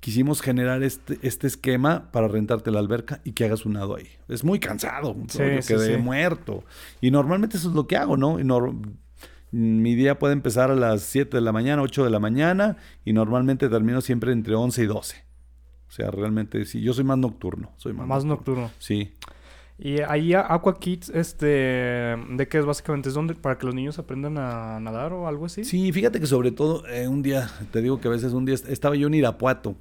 quisimos 0.00 0.42
generar 0.42 0.82
este, 0.82 1.18
este 1.22 1.46
esquema 1.46 2.10
para 2.12 2.28
rentarte 2.28 2.70
la 2.70 2.80
alberca 2.80 3.22
y 3.24 3.32
que 3.32 3.46
hagas 3.46 3.64
un 3.64 3.72
nado 3.72 3.96
ahí. 3.96 4.08
Es 4.28 4.44
muy 4.44 4.60
cansado, 4.60 5.16
sí, 5.28 5.38
quedé 5.66 5.96
muerto. 5.96 6.64
Y 7.00 7.10
normalmente 7.10 7.56
eso 7.56 7.70
es 7.70 7.74
lo 7.74 7.86
que 7.86 7.96
hago, 7.96 8.18
¿no? 8.18 8.38
mi 9.50 9.94
día 9.94 10.18
puede 10.18 10.32
empezar 10.34 10.70
a 10.70 10.74
las 10.74 11.02
7 11.02 11.36
de 11.36 11.40
la 11.40 11.52
mañana, 11.52 11.80
8 11.80 12.04
de 12.04 12.10
la 12.10 12.18
mañana 12.18 12.76
y 13.04 13.12
normalmente 13.12 13.68
termino 13.68 14.00
siempre 14.00 14.32
entre 14.32 14.56
11 14.56 14.82
y 14.82 14.86
12. 14.86 15.23
O 15.94 15.96
sea, 15.96 16.10
realmente 16.10 16.64
sí, 16.64 16.80
yo 16.80 16.92
soy 16.92 17.04
más 17.04 17.18
nocturno. 17.18 17.70
Soy 17.76 17.92
más, 17.92 18.24
nocturno. 18.24 18.68
Sí. 18.80 19.12
Y 19.78 20.00
ahí 20.00 20.34
Aqua 20.34 20.76
Kids, 20.80 21.08
este, 21.10 21.46
¿de 21.46 22.48
qué 22.50 22.58
es 22.58 22.64
básicamente? 22.64 23.10
¿Es 23.10 23.14
donde 23.14 23.36
para 23.36 23.58
que 23.58 23.66
los 23.66 23.76
niños 23.76 24.00
aprendan 24.00 24.36
a 24.36 24.80
nadar 24.80 25.12
o 25.12 25.28
algo 25.28 25.46
así? 25.46 25.62
Sí, 25.62 25.92
fíjate 25.92 26.18
que 26.18 26.26
sobre 26.26 26.50
todo 26.50 26.84
eh, 26.88 27.06
un 27.06 27.22
día, 27.22 27.48
te 27.70 27.80
digo 27.80 28.00
que 28.00 28.08
a 28.08 28.10
veces 28.10 28.32
un 28.32 28.44
día 28.44 28.56
estaba 28.56 28.96
yo 28.96 29.06
en 29.06 29.14
Irapuato, 29.14 29.76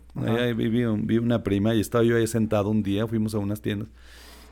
vi, 0.56 0.70
vi, 0.70 1.18
una 1.18 1.42
prima 1.42 1.74
y 1.74 1.80
estaba 1.80 2.04
yo 2.04 2.16
ahí 2.16 2.28
sentado 2.28 2.70
un 2.70 2.84
día, 2.84 3.08
fuimos 3.08 3.34
a 3.34 3.40
unas 3.40 3.64
tiendas 3.64 3.90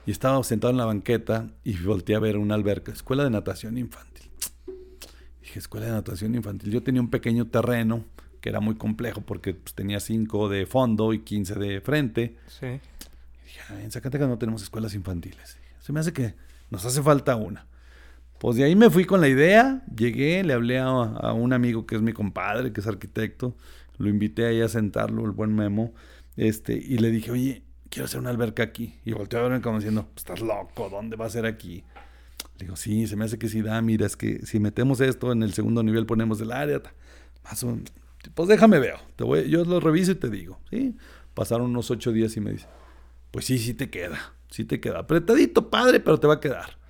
y 0.08 0.10
estaba 0.10 0.44
sentado 0.44 0.72
en 0.72 0.78
la 0.78 0.86
banqueta 0.86 1.48
y 1.64 1.78
volteé 1.78 2.16
a 2.16 2.20
ver 2.20 2.38
una 2.38 2.56
alberca, 2.56 2.92
escuela 2.92 3.24
de 3.24 3.30
natación 3.30 3.78
infantil. 3.78 4.32
Dije, 5.42 5.60
escuela 5.60 5.86
de 5.86 5.92
natación 5.92 6.34
infantil. 6.34 6.72
Yo 6.72 6.82
tenía 6.82 7.02
un 7.02 7.12
pequeño 7.12 7.46
terreno 7.50 8.04
que 8.42 8.50
era 8.50 8.60
muy 8.60 8.76
complejo 8.76 9.22
porque 9.22 9.54
pues, 9.54 9.74
tenía 9.74 10.00
5 10.00 10.50
de 10.50 10.66
fondo 10.66 11.14
y 11.14 11.20
15 11.20 11.56
de 11.56 11.82
frente. 11.82 12.36
Sí 12.48 12.82
en 13.70 13.92
Zacatecas 13.92 14.28
no 14.28 14.38
tenemos 14.38 14.64
escuelas 14.64 14.94
infantiles. 14.94 15.58
Se 15.80 15.94
me 15.94 16.00
hace 16.00 16.14
que 16.14 16.34
nos 16.70 16.86
hace 16.86 17.02
falta 17.02 17.36
una. 17.36 17.68
Pues 18.40 18.58
de 18.58 18.64
ahí 18.64 18.76
me 18.76 18.90
fui 18.90 19.06
con 19.06 19.22
la 19.22 19.28
idea, 19.28 19.84
llegué, 19.96 20.44
le 20.44 20.54
hablé 20.54 20.80
a, 20.80 20.90
un 20.90 21.54
amigo 21.54 21.86
que 21.86 21.96
es 21.96 22.02
mi 22.02 22.12
compadre, 22.12 22.74
que 22.74 22.82
es 22.82 22.88
arquitecto, 22.88 23.56
lo 23.98 24.10
invité 24.10 24.48
ahí 24.48 24.62
a 24.62 24.68
sentarlo, 24.68 25.26
el 25.26 25.32
buen 25.32 25.54
Memo, 25.54 25.94
este, 26.38 26.74
y 26.74 26.98
le 26.98 27.12
dije, 27.12 27.30
oye, 27.30 27.64
quiero 27.90 28.06
hacer 28.06 28.20
una 28.20 28.32
alberca 28.32 28.64
aquí. 28.64 28.96
Y 29.06 29.14
volteó 29.14 29.40
a 29.40 29.44
verme 29.44 29.62
como 29.62 29.78
diciendo, 29.78 30.10
estás 30.16 30.42
loco, 30.42 30.90
¿dónde 30.90 31.18
va 31.18 31.28
a 31.28 31.30
ser 31.30 31.46
aquí? 31.46 31.84
Le 32.58 32.66
digo, 32.66 32.76
sí, 32.76 33.06
se 33.06 33.16
me 33.16 33.26
hace 33.26 33.38
que 33.38 33.48
sí 33.48 33.62
da, 33.62 33.80
mira, 33.84 34.08
es 34.08 34.18
que 34.18 34.44
si 34.44 34.60
metemos 34.60 35.02
esto 35.02 35.32
en 35.32 35.44
el 35.44 35.54
segundo 35.54 35.84
nivel 35.84 36.08
ponemos 36.08 36.42
el 36.42 36.52
área. 36.52 36.82
Pues 38.34 38.50
déjame 38.50 38.80
veo. 38.80 38.98
Te 39.16 39.24
voy, 39.24 39.50
yo 39.50 39.66
lo 39.66 39.80
reviso 39.80 40.12
y 40.12 40.16
te 40.16 40.30
digo. 40.30 40.60
¿sí? 40.70 40.96
Pasaron 41.34 41.72
unos 41.72 41.90
ocho 41.92 42.12
días 42.12 42.36
y 42.38 42.42
me 42.42 42.52
dice, 42.52 42.68
pues 43.32 43.46
sí, 43.46 43.58
sí 43.58 43.74
te 43.74 43.90
queda. 43.90 44.34
Sí 44.50 44.66
te 44.66 44.80
queda. 44.80 45.00
Apretadito, 45.00 45.70
padre, 45.70 46.00
pero 46.00 46.20
te 46.20 46.28
va 46.28 46.36
a 46.36 46.40
quedar. 46.40 46.82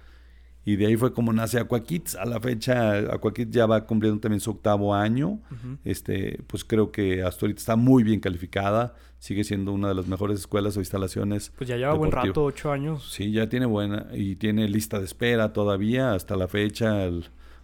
Y 0.63 0.75
de 0.75 0.85
ahí 0.85 0.95
fue 0.95 1.13
como 1.13 1.33
nace 1.33 1.59
Aquakids. 1.59 2.15
A 2.15 2.25
la 2.25 2.39
fecha, 2.39 2.97
Aquakids 3.13 3.51
ya 3.51 3.65
va 3.65 3.85
cumpliendo 3.85 4.19
también 4.19 4.39
su 4.39 4.51
octavo 4.51 4.93
año. 4.93 5.39
este, 5.83 6.43
pues 6.47 6.63
creo 6.63 6.91
que 6.91 7.23
hasta 7.23 7.45
ahorita 7.45 7.59
está 7.59 7.75
muy 7.75 8.03
bien 8.03 8.19
calificada. 8.19 8.93
Sigue 9.17 9.43
siendo 9.43 9.71
una 9.71 9.89
de 9.89 9.95
las 9.95 10.07
mejores 10.07 10.39
escuelas 10.39 10.77
o 10.77 10.79
instalaciones. 10.79 11.51
Pues 11.57 11.67
ya 11.67 11.77
lleva 11.77 11.93
buen 11.93 12.11
rato, 12.11 12.43
ocho 12.43 12.71
años. 12.71 13.11
Sí, 13.11 13.31
ya 13.31 13.49
tiene 13.49 13.65
buena. 13.65 14.07
Y 14.13 14.35
tiene 14.35 14.67
lista 14.67 14.99
de 14.99 15.05
espera 15.05 15.53
todavía 15.53 16.13
hasta 16.13 16.35
la 16.35 16.47
fecha. 16.47 17.07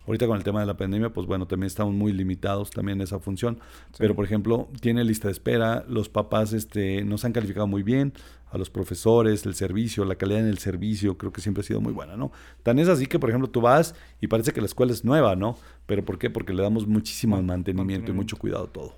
Ahorita 0.07 0.25
con 0.25 0.37
el 0.37 0.43
tema 0.43 0.61
de 0.61 0.65
la 0.65 0.77
pandemia, 0.77 1.09
pues 1.11 1.27
bueno, 1.27 1.45
también 1.47 1.67
estamos 1.67 1.93
muy 1.93 2.13
limitados 2.13 2.71
también 2.71 2.97
en 2.97 3.03
esa 3.03 3.19
función. 3.19 3.59
Pero 3.97 4.15
por 4.15 4.25
ejemplo, 4.25 4.69
tiene 4.81 5.03
lista 5.03 5.27
de 5.27 5.33
espera. 5.33 5.85
Los 5.87 6.09
papás 6.09 6.53
este, 6.53 7.03
nos 7.03 7.25
han 7.25 7.33
calificado 7.33 7.67
muy 7.67 7.83
bien 7.83 8.13
a 8.49 8.57
los 8.57 8.69
profesores, 8.69 9.45
el 9.45 9.55
servicio, 9.55 10.05
la 10.05 10.15
calidad 10.15 10.39
en 10.39 10.47
el 10.47 10.57
servicio, 10.57 11.17
creo 11.17 11.33
que 11.33 11.41
siempre 11.41 11.61
ha 11.61 11.63
sido 11.65 11.81
muy 11.81 11.91
buena, 11.91 12.15
¿no? 12.15 12.31
Tan 12.63 12.79
es 12.79 12.87
así 12.87 13.05
que, 13.05 13.19
por 13.19 13.29
ejemplo, 13.29 13.49
tú 13.49 13.59
vas 13.59 13.93
y 14.21 14.27
parece 14.27 14.53
que 14.53 14.61
la 14.61 14.67
escuela 14.67 14.93
es 14.93 15.03
nueva, 15.03 15.35
¿no? 15.35 15.57
Pero 15.85 16.05
¿por 16.05 16.17
qué? 16.17 16.29
Porque 16.29 16.53
le 16.53 16.63
damos 16.63 16.87
muchísimo 16.87 17.35
mantenimiento, 17.35 17.77
mantenimiento. 17.77 18.11
y 18.11 18.15
mucho 18.15 18.37
cuidado 18.37 18.63
a 18.63 18.67
todo. 18.67 18.95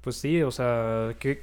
Pues 0.00 0.16
sí, 0.16 0.40
o 0.42 0.50
sea, 0.50 1.14
que 1.18 1.42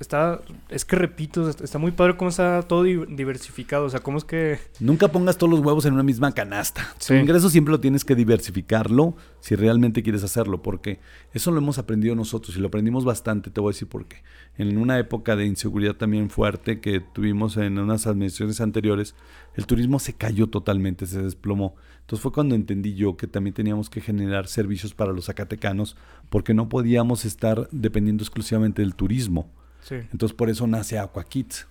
está, 0.00 0.40
es 0.68 0.84
que 0.84 0.96
repito, 0.96 1.48
está 1.48 1.78
muy 1.78 1.92
padre 1.92 2.16
cómo 2.16 2.30
está 2.30 2.62
todo 2.62 2.84
diversificado. 2.84 3.86
O 3.86 3.90
sea, 3.90 4.00
cómo 4.00 4.18
es 4.18 4.24
que. 4.24 4.58
Nunca 4.80 5.08
pongas 5.08 5.38
todos 5.38 5.50
los 5.50 5.60
huevos 5.60 5.84
en 5.86 5.94
una 5.94 6.02
misma 6.02 6.32
canasta. 6.32 6.94
Tu 7.04 7.14
ingreso 7.14 7.50
siempre 7.50 7.72
lo 7.72 7.80
tienes 7.80 8.04
que 8.04 8.14
diversificarlo 8.14 9.16
si 9.40 9.54
realmente 9.54 10.02
quieres 10.02 10.24
hacerlo, 10.24 10.62
porque 10.62 11.00
eso 11.32 11.50
lo 11.50 11.58
hemos 11.58 11.78
aprendido 11.78 12.14
nosotros 12.14 12.56
y 12.56 12.60
lo 12.60 12.68
aprendimos 12.68 13.04
bastante. 13.04 13.50
Te 13.50 13.60
voy 13.60 13.70
a 13.70 13.74
decir 13.74 13.88
por 13.88 14.06
qué. 14.06 14.22
En 14.56 14.76
una 14.78 14.98
época 14.98 15.36
de 15.36 15.46
inseguridad 15.46 15.94
también 15.94 16.30
fuerte 16.30 16.80
que 16.80 17.00
tuvimos 17.00 17.56
en 17.56 17.78
unas 17.78 18.06
administraciones 18.06 18.60
anteriores, 18.60 19.14
el 19.54 19.66
turismo 19.66 19.98
se 19.98 20.14
cayó 20.14 20.48
totalmente, 20.48 21.06
se 21.06 21.22
desplomó. 21.22 21.76
Entonces 22.00 22.22
fue 22.22 22.32
cuando 22.32 22.54
entendí 22.54 22.94
yo 22.94 23.16
que 23.16 23.26
también 23.26 23.54
teníamos 23.54 23.90
que 23.90 24.00
generar 24.00 24.46
servicios 24.46 24.94
para 24.94 25.12
los 25.12 25.26
zacatecanos, 25.26 25.96
porque 26.30 26.54
no 26.54 26.68
podíamos 26.68 27.24
estar 27.24 27.68
dependiendo 27.70 28.22
exclusivamente 28.24 28.82
del 28.82 28.94
turismo. 28.94 29.50
Entonces 29.90 30.36
por 30.36 30.50
eso 30.50 30.66
nace 30.66 30.98
Aqua 30.98 31.24
Kids. 31.24 31.66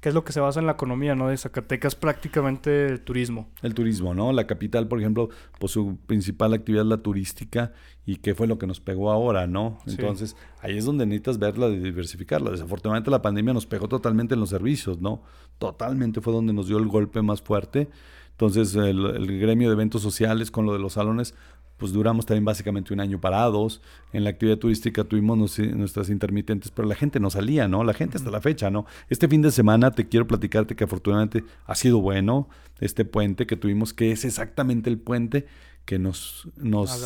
Que 0.00 0.10
es 0.10 0.14
lo 0.14 0.24
que 0.24 0.32
se 0.32 0.40
basa 0.40 0.60
en 0.60 0.66
la 0.66 0.72
economía, 0.72 1.14
¿no? 1.14 1.28
De 1.28 1.36
Zacatecas 1.36 1.94
prácticamente 1.94 2.86
el 2.86 3.00
turismo. 3.00 3.48
El 3.62 3.74
turismo, 3.74 4.14
¿no? 4.14 4.30
La 4.32 4.46
capital, 4.46 4.88
por 4.88 5.00
ejemplo, 5.00 5.30
pues 5.58 5.72
su 5.72 5.96
principal 6.06 6.52
actividad 6.52 6.84
es 6.84 6.88
la 6.90 6.98
turística 6.98 7.72
y 8.04 8.16
qué 8.16 8.34
fue 8.34 8.46
lo 8.46 8.58
que 8.58 8.66
nos 8.66 8.78
pegó 8.78 9.10
ahora, 9.10 9.46
¿no? 9.46 9.78
Entonces 9.86 10.36
ahí 10.60 10.76
es 10.76 10.84
donde 10.84 11.06
necesitas 11.06 11.38
verla 11.38 11.68
de 11.68 11.80
diversificarla. 11.80 12.50
Desafortunadamente 12.50 13.10
la 13.10 13.22
pandemia 13.22 13.54
nos 13.54 13.66
pegó 13.66 13.88
totalmente 13.88 14.34
en 14.34 14.40
los 14.40 14.50
servicios, 14.50 15.00
¿no? 15.00 15.22
Totalmente 15.58 16.20
fue 16.20 16.32
donde 16.32 16.52
nos 16.52 16.68
dio 16.68 16.78
el 16.78 16.86
golpe 16.86 17.22
más 17.22 17.40
fuerte. 17.40 17.88
Entonces 18.32 18.74
el, 18.74 19.06
el, 19.06 19.40
gremio 19.40 19.70
de 19.70 19.74
eventos 19.74 20.02
sociales 20.02 20.50
con 20.50 20.66
lo 20.66 20.74
de 20.74 20.78
los 20.78 20.92
salones 20.92 21.34
pues 21.76 21.92
duramos 21.92 22.26
también 22.26 22.44
básicamente 22.44 22.92
un 22.92 23.00
año 23.00 23.20
parados. 23.20 23.80
En 24.12 24.24
la 24.24 24.30
actividad 24.30 24.58
turística 24.58 25.04
tuvimos 25.04 25.58
nuestras 25.58 26.10
intermitentes, 26.10 26.70
pero 26.70 26.88
la 26.88 26.94
gente 26.94 27.20
no 27.20 27.30
salía, 27.30 27.68
¿no? 27.68 27.84
La 27.84 27.94
gente 27.94 28.16
hasta 28.16 28.30
la 28.30 28.40
fecha, 28.40 28.70
¿no? 28.70 28.86
Este 29.08 29.28
fin 29.28 29.42
de 29.42 29.50
semana 29.50 29.90
te 29.90 30.08
quiero 30.08 30.26
platicarte 30.26 30.74
que 30.74 30.84
afortunadamente 30.84 31.44
ha 31.66 31.74
sido 31.74 32.00
bueno 32.00 32.48
este 32.80 33.04
puente 33.04 33.46
que 33.46 33.56
tuvimos, 33.56 33.92
que 33.92 34.12
es 34.12 34.24
exactamente 34.24 34.90
el 34.90 34.98
puente 34.98 35.46
que 35.84 35.98
nos, 35.98 36.48
nos, 36.56 37.00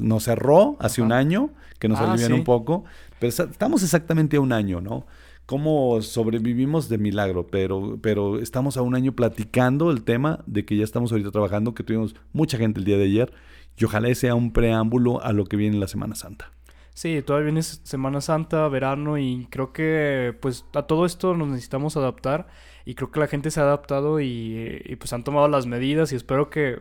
nos, 0.00 0.22
cerró 0.22 0.76
hace 0.78 1.02
un 1.02 1.10
año, 1.10 1.50
que 1.80 1.88
nos 1.88 1.98
ah, 1.98 2.12
alivió 2.12 2.36
un 2.36 2.44
poco, 2.44 2.84
pero 3.18 3.30
estamos 3.30 3.82
exactamente 3.82 4.36
a 4.36 4.40
un 4.40 4.52
año, 4.52 4.80
¿no? 4.80 5.06
cómo 5.46 6.02
sobrevivimos 6.02 6.88
de 6.88 6.98
milagro, 6.98 7.46
pero, 7.46 7.98
pero 8.02 8.40
estamos 8.40 8.76
a 8.76 8.82
un 8.82 8.96
año 8.96 9.12
platicando 9.12 9.92
el 9.92 10.02
tema 10.02 10.42
de 10.46 10.64
que 10.64 10.76
ya 10.76 10.84
estamos 10.84 11.12
ahorita 11.12 11.30
trabajando, 11.30 11.72
que 11.72 11.84
tuvimos 11.84 12.16
mucha 12.32 12.58
gente 12.58 12.80
el 12.80 12.84
día 12.84 12.98
de 12.98 13.04
ayer 13.04 13.32
y 13.76 13.84
ojalá 13.84 14.14
sea 14.14 14.34
un 14.34 14.52
preámbulo 14.52 15.22
a 15.22 15.32
lo 15.32 15.44
que 15.44 15.56
viene 15.56 15.76
la 15.78 15.88
Semana 15.88 16.14
Santa. 16.14 16.50
Sí, 16.94 17.20
todavía 17.20 17.46
viene 17.46 17.62
Semana 17.62 18.22
Santa, 18.22 18.66
verano 18.68 19.18
y 19.18 19.46
creo 19.50 19.72
que 19.74 20.34
pues 20.40 20.64
a 20.74 20.84
todo 20.84 21.04
esto 21.04 21.36
nos 21.36 21.48
necesitamos 21.48 21.96
adaptar 21.98 22.46
y 22.86 22.94
creo 22.94 23.10
que 23.10 23.20
la 23.20 23.26
gente 23.26 23.50
se 23.50 23.60
ha 23.60 23.64
adaptado 23.64 24.18
y, 24.20 24.96
pues 24.98 25.12
han 25.12 25.22
tomado 25.24 25.46
las 25.48 25.66
medidas 25.66 26.12
y 26.12 26.16
espero 26.16 26.48
que... 26.48 26.78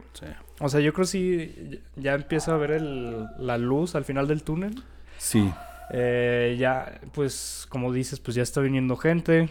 O 0.61 0.69
sea, 0.69 0.79
yo 0.79 0.93
creo 0.93 1.03
que 1.03 1.11
sí 1.11 1.81
ya 1.97 2.13
empieza 2.13 2.53
a 2.53 2.57
ver 2.57 2.71
el, 2.71 3.25
la 3.39 3.57
luz 3.57 3.95
al 3.95 4.05
final 4.05 4.27
del 4.27 4.43
túnel. 4.43 4.83
Sí. 5.17 5.51
Eh, 5.91 6.55
ya, 6.57 7.01
pues 7.13 7.65
como 7.67 7.91
dices, 7.91 8.21
pues 8.21 8.35
ya 8.35 8.43
está 8.43 8.61
viniendo 8.61 8.95
gente, 8.95 9.49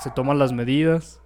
se 0.00 0.10
toman 0.10 0.38
las 0.38 0.52
medidas. 0.52 1.22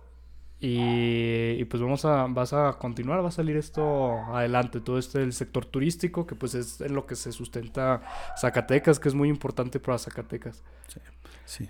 Y, 0.60 1.64
pues 1.66 1.80
vamos 1.80 2.04
a, 2.04 2.26
vas 2.26 2.52
a 2.52 2.72
continuar, 2.78 3.22
va 3.22 3.28
a 3.28 3.32
salir 3.32 3.56
esto 3.56 4.10
adelante, 4.34 4.80
todo 4.80 4.98
este 4.98 5.20
del 5.20 5.32
sector 5.32 5.64
turístico, 5.64 6.26
que 6.26 6.34
pues 6.34 6.54
es 6.54 6.80
en 6.80 6.94
lo 6.94 7.06
que 7.06 7.14
se 7.14 7.30
sustenta 7.30 8.02
Zacatecas, 8.36 8.98
que 8.98 9.08
es 9.08 9.14
muy 9.14 9.28
importante 9.28 9.78
para 9.78 9.98
Zacatecas. 9.98 10.64
Sí, 10.88 11.00
sí. 11.44 11.68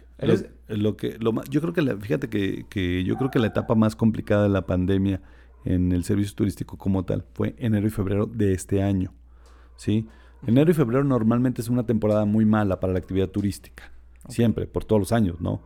Lo, 0.69 0.97
que, 0.97 1.19
lo, 1.19 1.45
yo 1.45 1.61
creo 1.61 1.75
que, 1.75 1.83
la, 1.83 1.97
fíjate 1.97 2.31
que, 2.31 2.65
que 2.71 3.05
yo 3.05 3.17
creo 3.17 3.31
que 3.31 3.39
la 3.39 3.49
etapa 3.49 3.75
más 3.75 3.95
complicada 3.95 4.45
de 4.45 4.49
la 4.49 4.65
pandemia 4.65 5.21
en 5.67 5.93
el 5.93 6.05
servicio 6.05 6.35
turístico 6.35 6.79
como 6.79 7.05
tal 7.05 7.27
fue 7.35 7.55
enero 7.59 7.87
y 7.87 7.91
febrero 7.91 8.25
de 8.25 8.55
este 8.55 8.83
año, 8.83 9.13
¿sí? 9.77 10.09
Enero 10.47 10.71
y 10.71 10.75
febrero 10.75 11.05
normalmente 11.05 11.61
es 11.61 11.69
una 11.69 11.85
temporada 11.85 12.25
muy 12.25 12.47
mala 12.47 12.81
para 12.81 12.95
la 12.95 13.01
actividad 13.01 13.29
turística, 13.29 13.93
siempre, 14.29 14.67
por 14.67 14.85
todos 14.85 15.01
los 15.01 15.13
años, 15.13 15.43
¿no? 15.43 15.61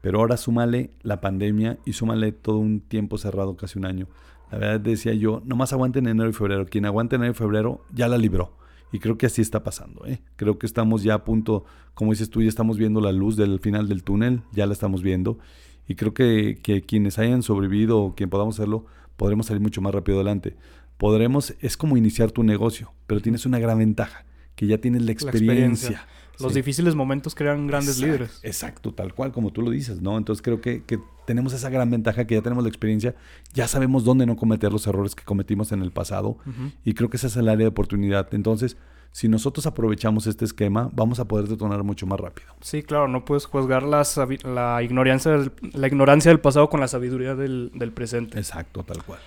Pero 0.00 0.20
ahora 0.20 0.36
súmale 0.36 0.90
la 1.02 1.20
pandemia 1.20 1.78
y 1.84 1.94
súmale 1.94 2.32
todo 2.32 2.58
un 2.58 2.80
tiempo 2.80 3.18
cerrado, 3.18 3.56
casi 3.56 3.78
un 3.78 3.84
año. 3.84 4.06
La 4.50 4.58
verdad 4.58 4.80
decía 4.80 5.12
yo, 5.14 5.42
nomás 5.44 5.72
aguanten 5.72 6.06
enero 6.06 6.30
y 6.30 6.32
febrero. 6.32 6.66
Quien 6.66 6.86
aguante 6.86 7.16
enero 7.16 7.32
y 7.32 7.34
febrero 7.34 7.84
ya 7.92 8.08
la 8.08 8.18
libró. 8.18 8.56
Y 8.92 9.00
creo 9.00 9.18
que 9.18 9.26
así 9.26 9.42
está 9.42 9.62
pasando. 9.62 10.06
¿eh? 10.06 10.22
Creo 10.36 10.58
que 10.58 10.66
estamos 10.66 11.02
ya 11.02 11.14
a 11.14 11.24
punto, 11.24 11.64
como 11.94 12.12
dices 12.12 12.30
tú, 12.30 12.40
ya 12.40 12.48
estamos 12.48 12.78
viendo 12.78 13.00
la 13.00 13.12
luz 13.12 13.36
del 13.36 13.60
final 13.60 13.88
del 13.88 14.02
túnel, 14.02 14.42
ya 14.52 14.66
la 14.66 14.72
estamos 14.72 15.02
viendo. 15.02 15.38
Y 15.86 15.94
creo 15.94 16.14
que, 16.14 16.58
que 16.62 16.82
quienes 16.82 17.18
hayan 17.18 17.42
sobrevivido 17.42 17.98
o 18.00 18.14
quien 18.14 18.30
podamos 18.30 18.58
hacerlo, 18.58 18.86
podremos 19.16 19.46
salir 19.46 19.60
mucho 19.60 19.82
más 19.82 19.94
rápido 19.94 20.18
adelante. 20.18 20.56
Podremos, 20.96 21.54
es 21.60 21.76
como 21.76 21.96
iniciar 21.96 22.30
tu 22.30 22.42
negocio, 22.42 22.92
pero 23.06 23.20
tienes 23.20 23.46
una 23.46 23.58
gran 23.58 23.78
ventaja, 23.78 24.24
que 24.58 24.66
ya 24.66 24.78
tienes 24.78 25.02
la 25.02 25.12
experiencia. 25.12 26.04
Los 26.40 26.52
difíciles 26.52 26.96
momentos 26.96 27.36
crean 27.36 27.68
grandes 27.68 28.00
líderes. 28.00 28.40
Exacto, 28.42 28.92
tal 28.92 29.14
cual 29.14 29.30
como 29.30 29.52
tú 29.52 29.62
lo 29.62 29.70
dices, 29.70 30.02
¿no? 30.02 30.18
Entonces 30.18 30.42
creo 30.42 30.60
que, 30.60 30.82
tenemos 31.26 31.52
esa 31.52 31.70
gran 31.70 31.90
ventaja 31.90 32.26
que 32.26 32.34
ya 32.34 32.42
tenemos 32.42 32.64
la 32.64 32.68
experiencia, 32.68 33.14
ya 33.52 33.68
sabemos 33.68 34.02
dónde 34.02 34.26
no 34.26 34.34
cometer 34.34 34.72
los 34.72 34.86
errores 34.86 35.14
que 35.14 35.24
cometimos 35.24 35.70
en 35.72 35.82
el 35.82 35.92
pasado 35.92 36.38
y 36.84 36.94
creo 36.94 37.08
que 37.08 37.18
esa 37.18 37.28
es 37.28 37.36
el 37.36 37.48
área 37.48 37.64
de 37.64 37.68
oportunidad. 37.68 38.34
Entonces, 38.34 38.76
si 39.12 39.28
nosotros 39.28 39.66
aprovechamos 39.66 40.26
este 40.26 40.44
esquema, 40.44 40.90
vamos 40.92 41.20
a 41.20 41.26
poder 41.26 41.46
detonar 41.46 41.84
mucho 41.84 42.06
más 42.06 42.18
rápido. 42.18 42.48
Sí, 42.62 42.82
claro, 42.82 43.06
no 43.06 43.24
puedes 43.24 43.46
juzgar 43.46 43.84
la, 43.84 44.04
la, 44.42 44.82
ignorancia, 44.82 45.32
del, 45.32 45.52
la 45.72 45.86
ignorancia 45.86 46.30
del 46.32 46.40
pasado 46.40 46.68
con 46.68 46.80
la 46.80 46.88
sabiduría 46.88 47.36
del, 47.36 47.70
del 47.74 47.92
presente. 47.92 48.38
Exacto, 48.38 48.82
tal 48.82 49.04
cual. 49.04 49.20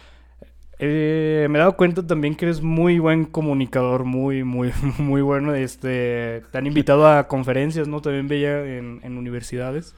Eh, 0.84 1.46
me 1.48 1.60
he 1.60 1.62
dado 1.62 1.78
cuenta 1.78 2.08
también 2.08 2.34
que 2.34 2.46
eres 2.46 2.62
muy 2.64 2.98
buen 2.98 3.26
comunicador, 3.26 4.04
muy, 4.04 4.44
muy, 4.44 4.72
muy 4.98 5.22
bueno. 5.22 5.54
Este, 5.54 6.42
te 6.52 6.58
han 6.58 6.66
invitado 6.66 7.08
a 7.08 7.28
conferencias, 7.28 7.88
¿no? 7.88 8.02
También 8.02 8.28
veía 8.28 8.66
en, 8.66 9.00
en 9.04 9.18
universidades. 9.18 9.94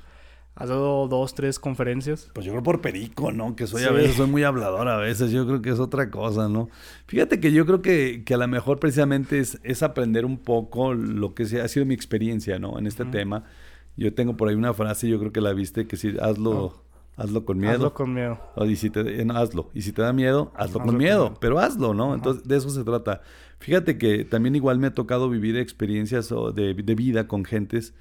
Has 0.55 0.67
dado 0.67 1.07
dos, 1.07 1.33
tres 1.35 1.57
conferencias. 1.57 2.29
Pues 2.33 2.45
yo 2.45 2.51
creo 2.51 2.63
por 2.63 2.81
perico, 2.81 3.31
¿no? 3.31 3.55
Que 3.55 3.65
soy 3.65 3.83
a 3.83 3.91
veces, 3.91 4.17
soy 4.17 4.27
muy 4.27 4.43
hablador 4.43 4.89
a 4.89 4.97
veces. 4.97 5.31
Yo 5.31 5.47
creo 5.47 5.61
que 5.61 5.69
es 5.69 5.79
otra 5.79 6.11
cosa, 6.11 6.49
¿no? 6.49 6.69
Fíjate 7.07 7.39
que 7.39 7.53
yo 7.53 7.65
creo 7.65 7.81
que, 7.81 8.23
que 8.25 8.33
a 8.33 8.37
lo 8.37 8.47
mejor 8.49 8.79
precisamente 8.79 9.39
es, 9.39 9.59
es, 9.63 9.83
aprender 9.83 10.25
un 10.25 10.37
poco 10.37 10.93
lo 10.93 11.33
que 11.33 11.43
ha 11.43 11.67
sido 11.69 11.85
mi 11.85 11.95
experiencia, 11.95 12.59
¿no? 12.59 12.77
En 12.77 12.87
este 12.87 13.05
tema. 13.05 13.45
Yo 13.95 14.13
tengo 14.13 14.35
por 14.35 14.49
ahí 14.49 14.55
una 14.55 14.73
frase, 14.73 15.07
yo 15.07 15.17
creo 15.17 15.31
que 15.31 15.41
la 15.41 15.53
viste, 15.53 15.87
que 15.87 15.95
si 15.95 16.17
hazlo, 16.19 16.51
oh. 16.51 16.83
Hazlo 17.15 17.45
con 17.45 17.59
miedo. 17.59 17.73
Hazlo 17.73 17.93
con 17.93 18.13
miedo. 18.13 18.39
O 18.55 18.65
y 18.65 18.75
si 18.75 18.89
te, 18.89 19.21
eh, 19.21 19.27
hazlo. 19.33 19.69
Y 19.73 19.83
si 19.83 19.91
te 19.91 20.01
da 20.01 20.13
miedo, 20.13 20.51
hazlo, 20.55 20.79
con 20.81 20.97
miedo. 20.97 21.35
Pero 21.39 21.59
hazlo, 21.59 21.93
¿no? 21.93 22.15
Entonces, 22.15 22.43
de 22.47 22.57
eso 22.57 22.69
se 22.69 22.83
trata. 22.83 23.21
Fíjate 23.59 23.97
que 23.97 24.25
también 24.25 24.55
igual 24.55 24.79
me 24.79 24.87
ha 24.87 24.93
tocado 24.93 25.29
vivir 25.29 25.57
experiencias 25.57 26.33
de, 26.55 26.73
de 26.73 26.95
vida 26.95 27.27
con 27.27 27.45
gentes 27.45 27.93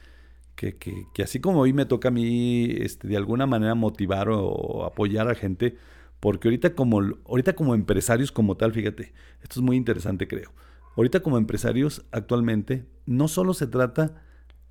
que, 0.54 0.76
que, 0.76 1.06
que, 1.14 1.22
así 1.22 1.40
como 1.40 1.60
hoy 1.60 1.72
me 1.72 1.86
toca 1.86 2.08
a 2.08 2.10
mí 2.10 2.64
este, 2.70 3.08
de 3.08 3.16
alguna 3.16 3.46
manera 3.46 3.74
motivar 3.74 4.28
o, 4.30 4.84
apoyar 4.84 5.28
a 5.28 5.34
gente, 5.34 5.76
porque 6.20 6.48
ahorita 6.48 6.74
como, 6.74 7.00
ahorita 7.26 7.54
como 7.54 7.74
empresarios 7.74 8.32
como 8.32 8.56
tal, 8.56 8.72
fíjate, 8.72 9.12
esto 9.42 9.60
es 9.60 9.62
muy 9.62 9.76
interesante 9.76 10.28
creo. 10.28 10.52
Ahorita 10.96 11.20
como 11.20 11.38
empresarios 11.38 12.04
actualmente 12.12 12.86
no 13.06 13.28
solo 13.28 13.54
se 13.54 13.66
trata 13.66 14.22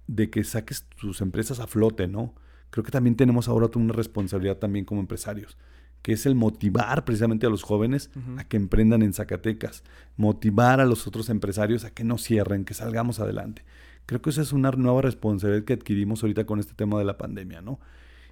de 0.07 0.29
que 0.29 0.43
saques 0.43 0.85
tus 0.99 1.21
empresas 1.21 1.59
a 1.59 1.67
flote, 1.67 2.07
¿no? 2.07 2.35
Creo 2.72 2.84
que 2.84 2.91
también 2.91 3.15
tenemos 3.15 3.47
ahora 3.47 3.69
una 3.76 3.93
responsabilidad 3.93 4.57
también 4.57 4.86
como 4.86 4.99
empresarios, 4.99 5.57
que 6.01 6.13
es 6.13 6.26
el 6.26 6.34
motivar 6.34 7.05
precisamente 7.05 7.45
a 7.45 7.49
los 7.49 7.61
jóvenes 7.61 8.09
a 8.38 8.43
que 8.45 8.57
emprendan 8.57 9.03
en 9.03 9.13
Zacatecas, 9.13 9.84
motivar 10.17 10.82
a 10.82 10.86
los 10.86 11.05
otros 11.05 11.30
empresarios 11.30 11.86
a 11.86 11.91
que 11.91 12.03
no 12.03 12.17
cierren, 12.17 12.65
que 12.65 12.74
salgamos 12.74 13.19
adelante. 13.19 13.63
Creo 14.07 14.22
que 14.22 14.32
esa 14.32 14.41
es 14.41 14.51
una 14.51 14.72
nueva 14.72 15.03
responsabilidad 15.03 15.63
que 15.63 15.74
adquirimos 15.74 16.24
ahorita 16.24 16.45
con 16.45 16.59
este 16.59 16.74
tema 16.74 16.97
de 16.97 17.05
la 17.05 17.17
pandemia, 17.17 17.61
¿no? 17.61 17.80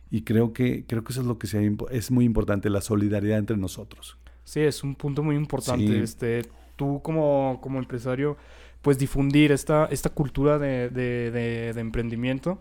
Y 0.09 0.23
creo 0.23 0.53
que, 0.53 0.85
creo 0.87 1.03
que 1.03 1.13
eso 1.13 1.21
es 1.21 1.27
lo 1.27 1.37
que 1.37 1.47
es 1.91 2.11
muy 2.11 2.25
importante, 2.25 2.69
la 2.71 2.81
solidaridad 2.81 3.37
entre 3.37 3.57
nosotros. 3.57 4.17
Sí, 4.43 4.61
es 4.61 4.83
un 4.83 4.95
punto 4.95 5.21
muy 5.21 5.35
importante. 5.35 6.01
Este, 6.01 6.43
tú 6.75 7.01
como, 7.03 7.59
como 7.61 7.77
empresario, 7.77 8.35
pues 8.81 8.97
difundir 8.97 9.51
esta, 9.51 9.85
esta 9.91 10.09
cultura 10.09 10.57
de, 10.57 10.89
de, 10.89 11.29
de, 11.31 11.79
emprendimiento, 11.79 12.59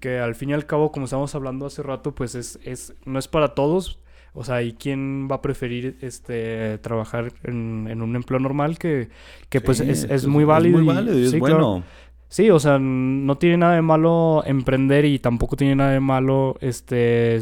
que 0.00 0.18
al 0.18 0.34
fin 0.34 0.50
y 0.50 0.52
al 0.54 0.66
cabo, 0.66 0.90
como 0.90 1.04
estamos 1.04 1.34
hablando 1.34 1.66
hace 1.66 1.82
rato, 1.82 2.14
pues 2.14 2.34
es, 2.34 2.58
es, 2.64 2.94
no 3.04 3.18
es 3.18 3.28
para 3.28 3.54
todos. 3.54 4.00
O 4.32 4.44
sea, 4.44 4.62
¿y 4.62 4.72
quién 4.72 5.28
va 5.30 5.36
a 5.36 5.42
preferir 5.42 5.98
este 6.00 6.78
trabajar 6.78 7.32
en, 7.42 7.88
en 7.90 8.00
un 8.00 8.14
empleo 8.14 8.38
normal 8.38 8.78
que, 8.78 9.08
que 9.48 9.60
pues 9.60 9.80
es, 9.80 10.04
es, 10.04 10.26
muy 10.26 10.44
válido? 10.44 10.78
Es 10.78 10.84
muy 10.84 10.94
válido 10.94 11.18
y, 11.18 11.24
es 11.24 11.38
bueno. 11.38 11.82
Sí, 12.28 12.48
o 12.50 12.60
sea, 12.60 12.78
no 12.78 13.38
tiene 13.38 13.56
nada 13.56 13.74
de 13.74 13.82
malo 13.82 14.44
emprender 14.46 15.04
y 15.04 15.18
tampoco 15.18 15.56
tiene 15.56 15.74
nada 15.74 15.90
de 15.90 15.98
malo 15.98 16.56
este 16.60 17.40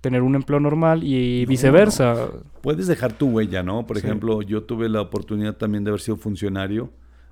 tener 0.00 0.22
un 0.22 0.36
empleo 0.36 0.58
normal 0.58 1.04
y 1.04 1.44
viceversa. 1.44 2.28
Puedes 2.62 2.86
dejar 2.86 3.12
tu 3.12 3.26
huella, 3.26 3.62
¿no? 3.62 3.86
Por 3.86 3.98
ejemplo, 3.98 4.40
yo 4.40 4.62
tuve 4.62 4.88
la 4.88 5.02
oportunidad 5.02 5.56
también 5.56 5.84
de 5.84 5.90
haber 5.90 6.00
sido 6.00 6.16
funcionario. 6.16 6.90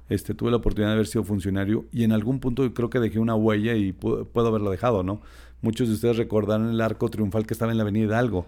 Este, 0.09 0.35
tuve 0.35 0.51
la 0.51 0.59
oportunidad 0.59 0.91
de 0.91 0.95
haber 0.95 1.07
sido 1.07 1.25
funcionario 1.25 1.87
y 1.91 2.05
en 2.05 2.13
algún 2.13 2.39
punto 2.39 2.73
creo 2.75 2.91
que 2.91 3.01
dejé 3.01 3.19
una 3.19 3.35
huella 3.35 3.75
y 3.75 3.93
puedo, 3.93 4.29
haberla 4.47 4.71
dejado, 4.71 5.03
¿no? 5.03 5.23
Muchos 5.63 5.89
de 5.89 5.95
ustedes 5.95 6.19
recordarán 6.19 6.69
el 6.69 6.81
arco 6.81 7.09
triunfal 7.09 7.47
que 7.47 7.55
estaba 7.55 7.73
en 7.73 7.79
la 7.79 7.85
Avenida 7.85 8.07
Hidalgo. 8.07 8.47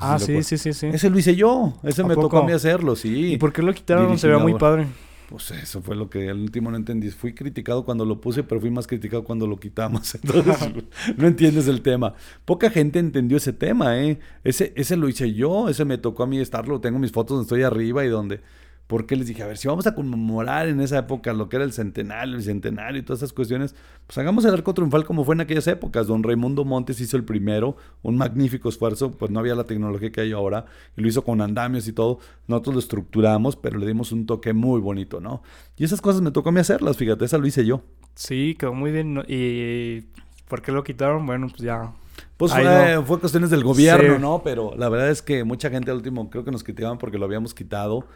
ah, 0.00 0.18
sí, 0.18 0.42
sí, 0.42 0.56
sí, 0.56 0.72
sí. 0.72 0.86
Ese 0.86 1.10
lo 1.10 1.18
hice 1.18 1.36
yo. 1.36 1.74
Ese 1.82 2.04
me 2.04 2.14
tocó 2.14 2.38
a 2.38 2.46
mí 2.46 2.52
hacerlo, 2.52 2.96
sí. 2.96 3.34
¿Y 3.34 3.36
por 3.36 3.52
qué 3.52 3.62
lo 3.62 3.74
quitaron? 3.74 4.18
Se 4.18 4.28
ve 4.28 4.38
muy 4.38 4.54
padre. 4.54 4.86
Pues 5.28 5.50
eso 5.52 5.80
fue 5.80 5.96
lo 5.96 6.10
que 6.10 6.28
al 6.28 6.38
último 6.38 6.70
no 6.70 6.76
entendí. 6.76 7.10
Fui 7.10 7.34
criticado 7.34 7.84
cuando 7.84 8.04
lo 8.04 8.20
puse, 8.20 8.42
pero 8.42 8.60
fui 8.60 8.70
más 8.70 8.86
criticado 8.86 9.24
cuando 9.24 9.46
lo 9.46 9.58
quitamos. 9.58 10.14
Entonces, 10.22 10.70
no 11.16 11.26
entiendes 11.26 11.66
el 11.66 11.82
tema. 11.82 12.14
Poca 12.44 12.70
gente 12.70 12.98
entendió 12.98 13.38
ese 13.38 13.52
tema, 13.52 14.00
¿eh? 14.00 14.18
Ese, 14.42 14.72
ese 14.76 14.96
lo 14.96 15.08
hice 15.08 15.32
yo, 15.32 15.68
ese 15.68 15.84
me 15.84 15.98
tocó 15.98 16.24
a 16.24 16.26
mí 16.26 16.38
estarlo. 16.38 16.80
Tengo 16.80 16.98
mis 16.98 17.12
fotos 17.12 17.36
donde 17.36 17.44
estoy 17.44 17.62
arriba 17.62 18.04
y 18.04 18.08
donde 18.08 18.40
porque 18.86 19.16
les 19.16 19.26
dije, 19.26 19.42
a 19.42 19.46
ver, 19.46 19.56
si 19.56 19.66
vamos 19.66 19.86
a 19.86 19.94
conmemorar 19.94 20.68
en 20.68 20.80
esa 20.80 20.98
época 20.98 21.32
lo 21.32 21.48
que 21.48 21.56
era 21.56 21.64
el 21.64 21.72
centenario, 21.72 22.32
el 22.32 22.38
bicentenario 22.38 23.00
y 23.00 23.02
todas 23.02 23.20
esas 23.20 23.32
cuestiones, 23.32 23.74
pues 24.06 24.18
hagamos 24.18 24.44
el 24.44 24.52
arco 24.52 24.74
triunfal 24.74 25.04
como 25.04 25.24
fue 25.24 25.34
en 25.34 25.40
aquellas 25.40 25.66
épocas. 25.66 26.06
Don 26.06 26.22
Raimundo 26.22 26.64
Montes 26.64 27.00
hizo 27.00 27.16
el 27.16 27.24
primero, 27.24 27.76
un 28.02 28.16
magnífico 28.16 28.68
esfuerzo, 28.68 29.12
pues 29.12 29.30
no 29.30 29.40
había 29.40 29.54
la 29.54 29.64
tecnología 29.64 30.12
que 30.12 30.20
hay 30.20 30.32
ahora, 30.32 30.66
y 30.96 31.00
lo 31.00 31.08
hizo 31.08 31.24
con 31.24 31.40
andamios 31.40 31.88
y 31.88 31.92
todo. 31.92 32.18
Nosotros 32.46 32.74
lo 32.74 32.80
estructuramos, 32.80 33.56
pero 33.56 33.78
le 33.78 33.86
dimos 33.86 34.12
un 34.12 34.26
toque 34.26 34.52
muy 34.52 34.80
bonito, 34.80 35.20
¿no? 35.20 35.42
Y 35.76 35.84
esas 35.84 36.00
cosas 36.00 36.20
me 36.20 36.30
tocó 36.30 36.50
a 36.50 36.52
mí 36.52 36.60
hacerlas, 36.60 36.96
fíjate, 36.96 37.24
esa 37.24 37.38
lo 37.38 37.46
hice 37.46 37.64
yo. 37.64 37.82
Sí, 38.14 38.54
quedó 38.58 38.74
muy 38.74 38.92
bien. 38.92 39.24
¿Y 39.26 40.02
por 40.46 40.60
qué 40.60 40.72
lo 40.72 40.84
quitaron? 40.84 41.24
Bueno, 41.24 41.48
pues 41.48 41.62
ya 41.62 41.92
pues 42.36 42.52
fue, 42.52 43.02
fue, 43.06 43.20
cuestiones 43.20 43.50
del 43.50 43.64
gobierno, 43.64 44.18
¿no? 44.18 44.42
Pero 44.42 44.74
la 44.76 44.88
verdad 44.88 45.10
es 45.10 45.22
que 45.22 45.44
mucha 45.44 45.70
gente 45.70 45.90
al 45.90 45.98
último 45.98 46.30
creo 46.30 46.44
que 46.44 46.50
nos 46.50 46.64
criticaban 46.64 46.98
porque 46.98 47.18
lo 47.18 47.24
habíamos 47.24 47.54
quitado. 47.54 48.06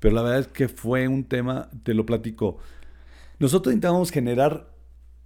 Pero 0.00 0.14
la 0.14 0.22
verdad 0.22 0.40
es 0.40 0.46
que 0.48 0.68
fue 0.68 1.08
un 1.08 1.24
tema, 1.24 1.70
te 1.82 1.94
lo 1.94 2.06
platico. 2.06 2.58
Nosotros 3.38 3.74
intentábamos 3.74 4.10
generar 4.10 4.68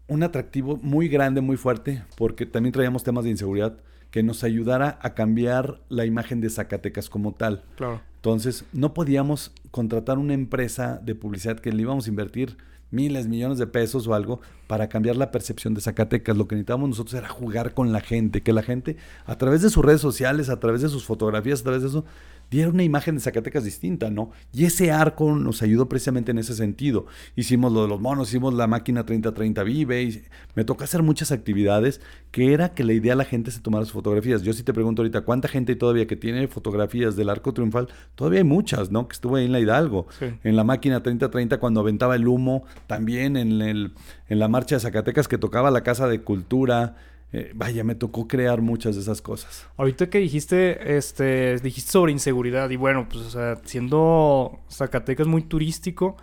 un 0.08 0.22
atractivo 0.22 0.78
muy 0.82 1.08
grande, 1.08 1.40
muy 1.40 1.56
fuerte, 1.56 2.04
porque 2.16 2.46
también 2.46 2.72
traíamos 2.72 3.02
temas 3.02 3.24
de 3.24 3.30
inseguridad 3.30 3.78
que 4.10 4.22
nos 4.22 4.44
ayudara 4.44 4.98
a 5.00 5.14
cambiar 5.14 5.80
la 5.88 6.04
imagen 6.04 6.40
de 6.40 6.50
Zacatecas 6.50 7.08
como 7.08 7.32
tal. 7.32 7.64
Claro. 7.76 8.02
Entonces, 8.16 8.64
no 8.72 8.92
podíamos 8.94 9.52
contratar 9.70 10.18
una 10.18 10.34
empresa 10.34 11.00
de 11.02 11.14
publicidad 11.14 11.58
que 11.58 11.72
le 11.72 11.82
íbamos 11.82 12.06
a 12.06 12.10
invertir 12.10 12.56
miles, 12.92 13.26
millones 13.26 13.58
de 13.58 13.66
pesos 13.66 14.06
o 14.06 14.14
algo 14.14 14.40
para 14.68 14.88
cambiar 14.88 15.16
la 15.16 15.32
percepción 15.32 15.74
de 15.74 15.80
Zacatecas. 15.80 16.36
Lo 16.36 16.46
que 16.46 16.54
necesitábamos 16.54 16.90
nosotros 16.90 17.14
era 17.14 17.28
jugar 17.28 17.74
con 17.74 17.90
la 17.90 18.00
gente, 18.00 18.42
que 18.42 18.52
la 18.52 18.62
gente 18.62 18.96
a 19.24 19.36
través 19.38 19.62
de 19.62 19.70
sus 19.70 19.84
redes 19.84 20.02
sociales, 20.02 20.50
a 20.50 20.60
través 20.60 20.82
de 20.82 20.88
sus 20.88 21.04
fotografías, 21.04 21.60
a 21.60 21.64
través 21.64 21.82
de 21.82 21.88
eso, 21.88 22.04
diera 22.52 22.70
una 22.70 22.82
imagen 22.82 23.14
de 23.14 23.22
Zacatecas 23.22 23.64
distinta, 23.64 24.10
¿no? 24.10 24.30
Y 24.52 24.66
ese 24.66 24.92
arco 24.92 25.34
nos 25.34 25.62
ayudó 25.62 25.88
precisamente 25.88 26.32
en 26.32 26.38
ese 26.38 26.54
sentido. 26.54 27.06
Hicimos 27.34 27.72
lo 27.72 27.80
de 27.82 27.88
los 27.88 27.98
monos, 27.98 28.28
hicimos 28.28 28.52
la 28.52 28.66
máquina 28.66 29.06
3030 29.06 29.62
Vive, 29.62 30.02
y 30.02 30.22
me 30.54 30.64
tocó 30.64 30.84
hacer 30.84 31.02
muchas 31.02 31.32
actividades 31.32 32.02
que 32.30 32.52
era 32.52 32.74
que 32.74 32.84
la 32.84 32.92
idea 32.92 33.14
la 33.14 33.24
gente 33.24 33.50
se 33.50 33.60
tomara 33.60 33.86
sus 33.86 33.94
fotografías. 33.94 34.42
Yo 34.42 34.52
sí 34.52 34.62
te 34.62 34.74
pregunto 34.74 35.00
ahorita, 35.00 35.22
¿cuánta 35.22 35.48
gente 35.48 35.74
todavía 35.76 36.06
que 36.06 36.14
tiene 36.14 36.46
fotografías 36.46 37.16
del 37.16 37.30
arco 37.30 37.54
triunfal? 37.54 37.88
Todavía 38.16 38.40
hay 38.40 38.44
muchas, 38.44 38.90
¿no? 38.90 39.08
Que 39.08 39.14
estuvo 39.14 39.36
ahí 39.36 39.46
en 39.46 39.52
la 39.52 39.60
Hidalgo, 39.60 40.06
en 40.20 40.54
la 40.54 40.62
máquina 40.62 41.02
3030 41.02 41.58
cuando 41.58 41.80
aventaba 41.80 42.16
el 42.16 42.28
humo, 42.28 42.64
también 42.86 43.38
en, 43.38 43.62
el, 43.62 43.94
en 44.28 44.38
la 44.38 44.48
marcha 44.48 44.76
de 44.76 44.80
Zacatecas 44.80 45.26
que 45.26 45.38
tocaba 45.38 45.70
la 45.70 45.82
Casa 45.82 46.06
de 46.06 46.20
Cultura, 46.20 46.96
eh, 47.32 47.52
vaya, 47.54 47.82
me 47.82 47.94
tocó 47.94 48.28
crear 48.28 48.60
muchas 48.60 48.94
de 48.94 49.00
esas 49.00 49.22
cosas. 49.22 49.66
Ahorita 49.78 50.10
que 50.10 50.18
dijiste, 50.18 50.96
este, 50.96 51.58
dijiste 51.60 51.90
sobre 51.90 52.12
inseguridad 52.12 52.68
y 52.68 52.76
bueno, 52.76 53.08
pues, 53.08 53.22
o 53.22 53.30
sea, 53.30 53.58
siendo 53.64 54.60
Zacatecas 54.70 55.26
muy 55.26 55.42
turístico, 55.42 56.16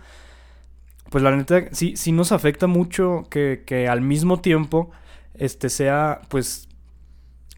pues 1.10 1.24
la 1.24 1.34
neta 1.34 1.68
sí, 1.72 1.96
sí 1.96 2.12
nos 2.12 2.30
afecta 2.30 2.68
mucho 2.68 3.24
que, 3.28 3.64
que 3.66 3.88
al 3.88 4.00
mismo 4.00 4.40
tiempo, 4.40 4.92
este, 5.34 5.68
sea, 5.68 6.20
pues, 6.28 6.68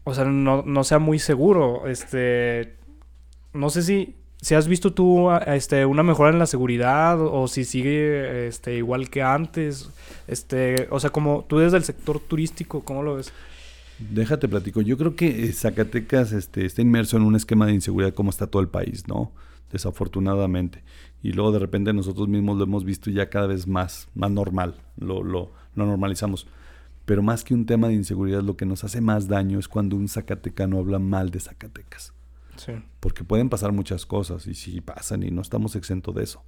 o 0.03 0.15
sea, 0.15 0.25
no, 0.25 0.63
no 0.63 0.83
sea 0.83 0.97
muy 0.97 1.19
seguro, 1.19 1.87
este, 1.87 2.75
no 3.53 3.69
sé 3.69 3.83
si, 3.83 4.15
si 4.43 4.55
has 4.55 4.67
visto 4.67 4.91
tú 4.91 5.31
este, 5.31 5.85
una 5.85 6.03
mejora 6.03 6.29
en 6.29 6.37
la 6.37 6.45
seguridad 6.45 7.17
o, 7.21 7.47
si 7.47 7.63
sigue 7.63 8.47
este, 8.47 8.75
igual 8.75 9.09
que 9.09 9.21
antes. 9.21 9.89
Este, 10.27 10.87
o 10.91 10.99
sea, 10.99 11.11
como 11.11 11.45
tú 11.47 11.59
desde 11.59 11.77
el 11.77 11.83
sector 11.85 12.19
turístico, 12.19 12.81
¿cómo 12.81 13.03
lo 13.03 13.15
ves? 13.15 13.31
Déjate 13.99 14.49
platico. 14.49 14.81
Yo 14.81 14.97
creo 14.97 15.15
que 15.15 15.45
eh, 15.45 15.53
Zacatecas 15.53 16.33
este, 16.33 16.65
está 16.65 16.81
inmerso 16.81 17.15
en 17.15 17.23
un 17.23 17.37
esquema 17.37 17.65
de 17.65 17.73
inseguridad 17.73 18.13
como 18.13 18.31
está 18.31 18.47
todo 18.47 18.61
el 18.61 18.67
país, 18.67 19.07
¿no? 19.07 19.31
Desafortunadamente. 19.71 20.83
Y 21.21 21.31
luego 21.31 21.53
de 21.53 21.59
repente 21.59 21.93
nosotros 21.93 22.27
mismos 22.27 22.57
lo 22.57 22.65
hemos 22.65 22.83
visto 22.83 23.09
ya 23.09 23.29
cada 23.29 23.47
vez 23.47 23.65
más, 23.65 24.09
más 24.13 24.29
normal. 24.29 24.75
Lo, 24.97 25.23
lo, 25.23 25.53
lo 25.73 25.85
normalizamos. 25.85 26.47
Pero 27.05 27.21
más 27.21 27.45
que 27.45 27.53
un 27.53 27.65
tema 27.65 27.87
de 27.87 27.93
inseguridad, 27.93 28.41
lo 28.41 28.57
que 28.57 28.65
nos 28.65 28.83
hace 28.83 28.99
más 28.99 29.29
daño 29.29 29.57
es 29.57 29.69
cuando 29.69 29.95
un 29.95 30.09
zacatecano 30.09 30.79
habla 30.79 30.99
mal 30.99 31.31
de 31.31 31.39
Zacatecas. 31.39 32.12
Porque 32.99 33.23
pueden 33.23 33.49
pasar 33.49 33.71
muchas 33.71 34.05
cosas 34.05 34.47
y 34.47 34.55
sí 34.55 34.81
pasan 34.81 35.23
y 35.23 35.31
no 35.31 35.41
estamos 35.41 35.75
exentos 35.75 36.15
de 36.15 36.23
eso. 36.23 36.43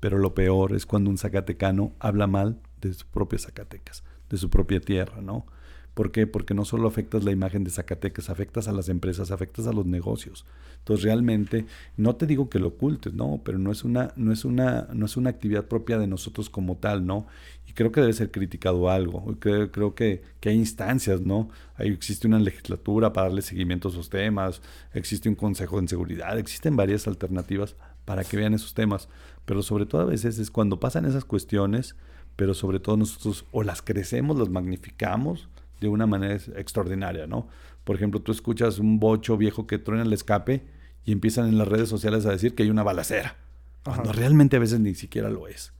Pero 0.00 0.18
lo 0.18 0.34
peor 0.34 0.74
es 0.74 0.86
cuando 0.86 1.10
un 1.10 1.18
zacatecano 1.18 1.94
habla 1.98 2.26
mal 2.26 2.60
de 2.80 2.92
sus 2.92 3.04
propias 3.04 3.42
Zacatecas, 3.42 4.04
de 4.28 4.36
su 4.36 4.50
propia 4.50 4.80
tierra, 4.80 5.20
¿no? 5.22 5.46
¿Por 5.94 6.10
qué? 6.10 6.26
Porque 6.26 6.54
no 6.54 6.64
solo 6.64 6.88
afectas 6.88 7.22
la 7.22 7.30
imagen 7.30 7.62
de 7.62 7.70
Zacatecas, 7.70 8.28
afectas 8.28 8.66
a 8.66 8.72
las 8.72 8.88
empresas, 8.88 9.30
afectas 9.30 9.68
a 9.68 9.72
los 9.72 9.86
negocios. 9.86 10.44
Entonces 10.78 11.04
realmente, 11.04 11.66
no 11.96 12.16
te 12.16 12.26
digo 12.26 12.50
que 12.50 12.58
lo 12.58 12.68
ocultes, 12.68 13.14
no, 13.14 13.40
pero 13.44 13.58
no 13.58 13.70
es 13.70 13.84
una, 13.84 14.12
no 14.16 14.32
es 14.32 14.44
una, 14.44 14.88
no 14.92 15.06
es 15.06 15.16
una 15.16 15.30
actividad 15.30 15.66
propia 15.66 15.96
de 15.98 16.08
nosotros 16.08 16.50
como 16.50 16.76
tal, 16.76 17.06
¿no? 17.06 17.28
Y 17.68 17.72
creo 17.74 17.92
que 17.92 18.00
debe 18.00 18.12
ser 18.12 18.32
criticado 18.32 18.90
algo. 18.90 19.36
Creo, 19.38 19.70
creo 19.70 19.94
que, 19.94 20.22
que, 20.40 20.48
hay 20.48 20.56
instancias, 20.56 21.20
¿no? 21.20 21.48
Hay, 21.76 21.90
existe 21.90 22.26
una 22.26 22.40
legislatura 22.40 23.12
para 23.12 23.28
darle 23.28 23.42
seguimiento 23.42 23.88
a 23.88 23.92
esos 23.92 24.10
temas, 24.10 24.62
existe 24.94 25.28
un 25.28 25.36
consejo 25.36 25.80
de 25.80 25.86
seguridad, 25.86 26.36
existen 26.38 26.74
varias 26.74 27.06
alternativas 27.06 27.76
para 28.04 28.24
que 28.24 28.36
vean 28.36 28.52
esos 28.52 28.74
temas. 28.74 29.08
Pero 29.44 29.62
sobre 29.62 29.86
todo 29.86 30.00
a 30.00 30.06
veces 30.06 30.40
es 30.40 30.50
cuando 30.50 30.80
pasan 30.80 31.04
esas 31.04 31.24
cuestiones, 31.24 31.94
pero 32.34 32.52
sobre 32.52 32.80
todo 32.80 32.96
nosotros 32.96 33.44
o 33.52 33.62
las 33.62 33.80
crecemos, 33.80 34.38
las 34.38 34.48
magnificamos, 34.48 35.48
de 35.88 35.94
una 35.94 36.06
manera 36.06 36.34
extraordinaria, 36.34 37.26
¿no? 37.26 37.48
Por 37.84 37.96
ejemplo, 37.96 38.20
tú 38.20 38.32
escuchas 38.32 38.78
un 38.78 38.98
bocho 38.98 39.36
viejo 39.36 39.66
que 39.66 39.78
truena 39.78 40.02
el 40.02 40.12
escape 40.12 40.64
y 41.04 41.12
empiezan 41.12 41.48
en 41.48 41.58
las 41.58 41.68
redes 41.68 41.88
sociales 41.88 42.26
a 42.26 42.30
decir 42.30 42.54
que 42.54 42.62
hay 42.62 42.70
una 42.70 42.82
balacera, 42.82 43.36
cuando 43.84 44.12
realmente 44.12 44.56
a 44.56 44.60
veces 44.60 44.80
ni 44.80 44.94
siquiera 44.94 45.28
lo 45.28 45.46
es. 45.48 45.72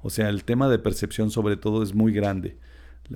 O 0.00 0.10
sea, 0.10 0.28
el 0.28 0.44
tema 0.44 0.68
de 0.68 0.78
percepción 0.78 1.30
sobre 1.30 1.56
todo 1.56 1.82
es 1.82 1.94
muy 1.94 2.12
grande. 2.12 2.56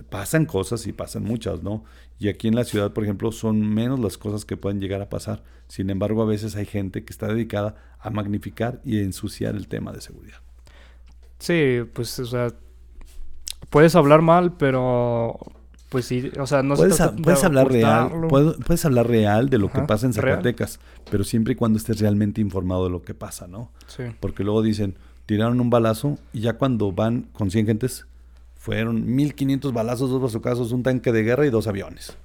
Pasan 0.08 0.46
cosas 0.46 0.86
y 0.86 0.92
pasan 0.92 1.22
muchas, 1.22 1.62
¿no? 1.62 1.84
Y 2.18 2.28
aquí 2.28 2.48
en 2.48 2.54
la 2.54 2.64
ciudad, 2.64 2.94
por 2.94 3.04
ejemplo, 3.04 3.30
son 3.30 3.60
menos 3.60 4.00
las 4.00 4.16
cosas 4.16 4.46
que 4.46 4.56
pueden 4.56 4.80
llegar 4.80 5.02
a 5.02 5.10
pasar. 5.10 5.44
Sin 5.68 5.90
embargo, 5.90 6.22
a 6.22 6.26
veces 6.26 6.56
hay 6.56 6.64
gente 6.64 7.04
que 7.04 7.12
está 7.12 7.28
dedicada 7.28 7.76
a 8.00 8.08
magnificar 8.08 8.80
y 8.84 8.98
a 8.98 9.02
ensuciar 9.02 9.54
el 9.54 9.68
tema 9.68 9.92
de 9.92 10.00
seguridad. 10.00 10.38
Sí, 11.38 11.80
pues, 11.92 12.18
o 12.18 12.24
sea, 12.24 12.48
puedes 13.68 13.94
hablar 13.94 14.22
mal, 14.22 14.56
pero 14.56 15.38
pues 15.92 16.06
sí, 16.06 16.32
o 16.40 16.46
sea, 16.46 16.62
no 16.62 16.74
puedes, 16.74 16.98
puedes 17.22 17.44
hablar 17.44 17.70
real, 17.70 18.10
puedes, 18.30 18.84
hablar 18.86 19.06
real 19.06 19.50
de 19.50 19.58
lo 19.58 19.70
que 19.70 19.82
pasa 19.82 20.06
en 20.06 20.14
Zacatecas, 20.14 20.80
pero 21.10 21.22
siempre 21.22 21.52
y 21.52 21.56
cuando 21.56 21.78
estés 21.78 22.00
realmente 22.00 22.40
informado 22.40 22.84
de 22.84 22.90
lo 22.90 23.02
que 23.02 23.12
pasa, 23.12 23.46
¿no? 23.46 23.70
Sí. 23.88 24.04
Porque 24.18 24.42
luego 24.42 24.62
dicen, 24.62 24.94
tiraron 25.26 25.60
un 25.60 25.68
balazo 25.68 26.18
y 26.32 26.40
ya 26.40 26.54
cuando 26.54 26.92
van 26.92 27.28
con 27.34 27.50
100 27.50 27.66
gentes, 27.66 28.06
fueron 28.56 29.14
1500 29.14 29.74
balazos, 29.74 30.08
dos 30.08 30.22
bazocazos, 30.22 30.72
un 30.72 30.82
tanque 30.82 31.12
de 31.12 31.24
guerra 31.24 31.44
y 31.44 31.50
dos 31.50 31.66
aviones. 31.66 32.16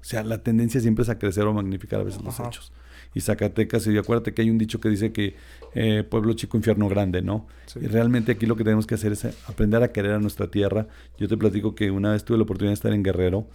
O 0.00 0.04
sea, 0.04 0.24
la 0.24 0.38
tendencia 0.38 0.80
siempre 0.80 1.02
es 1.02 1.10
a 1.10 1.18
crecer 1.18 1.44
o 1.44 1.52
magnificar 1.52 2.00
a 2.00 2.04
veces 2.04 2.22
los 2.22 2.40
hechos. 2.40 2.72
Y 3.14 3.20
Zacatecas, 3.20 3.86
y 3.86 3.98
acuérdate 3.98 4.32
que 4.34 4.42
hay 4.42 4.50
un 4.50 4.58
dicho 4.58 4.80
que 4.80 4.88
dice 4.88 5.12
que 5.12 5.34
eh, 5.74 6.04
pueblo 6.08 6.34
chico, 6.34 6.56
infierno 6.56 6.88
grande, 6.88 7.22
¿no? 7.22 7.46
Y 7.80 7.86
realmente 7.86 8.32
aquí 8.32 8.46
lo 8.46 8.56
que 8.56 8.64
tenemos 8.64 8.86
que 8.86 8.94
hacer 8.94 9.12
es 9.12 9.24
aprender 9.48 9.82
a 9.82 9.92
querer 9.92 10.12
a 10.12 10.18
nuestra 10.18 10.48
tierra. 10.48 10.86
Yo 11.18 11.28
te 11.28 11.36
platico 11.36 11.74
que 11.74 11.90
una 11.90 12.12
vez 12.12 12.24
tuve 12.24 12.38
la 12.38 12.44
oportunidad 12.44 12.70
de 12.70 12.74
estar 12.74 12.92
en 12.92 13.02
Guerrero. 13.02 13.46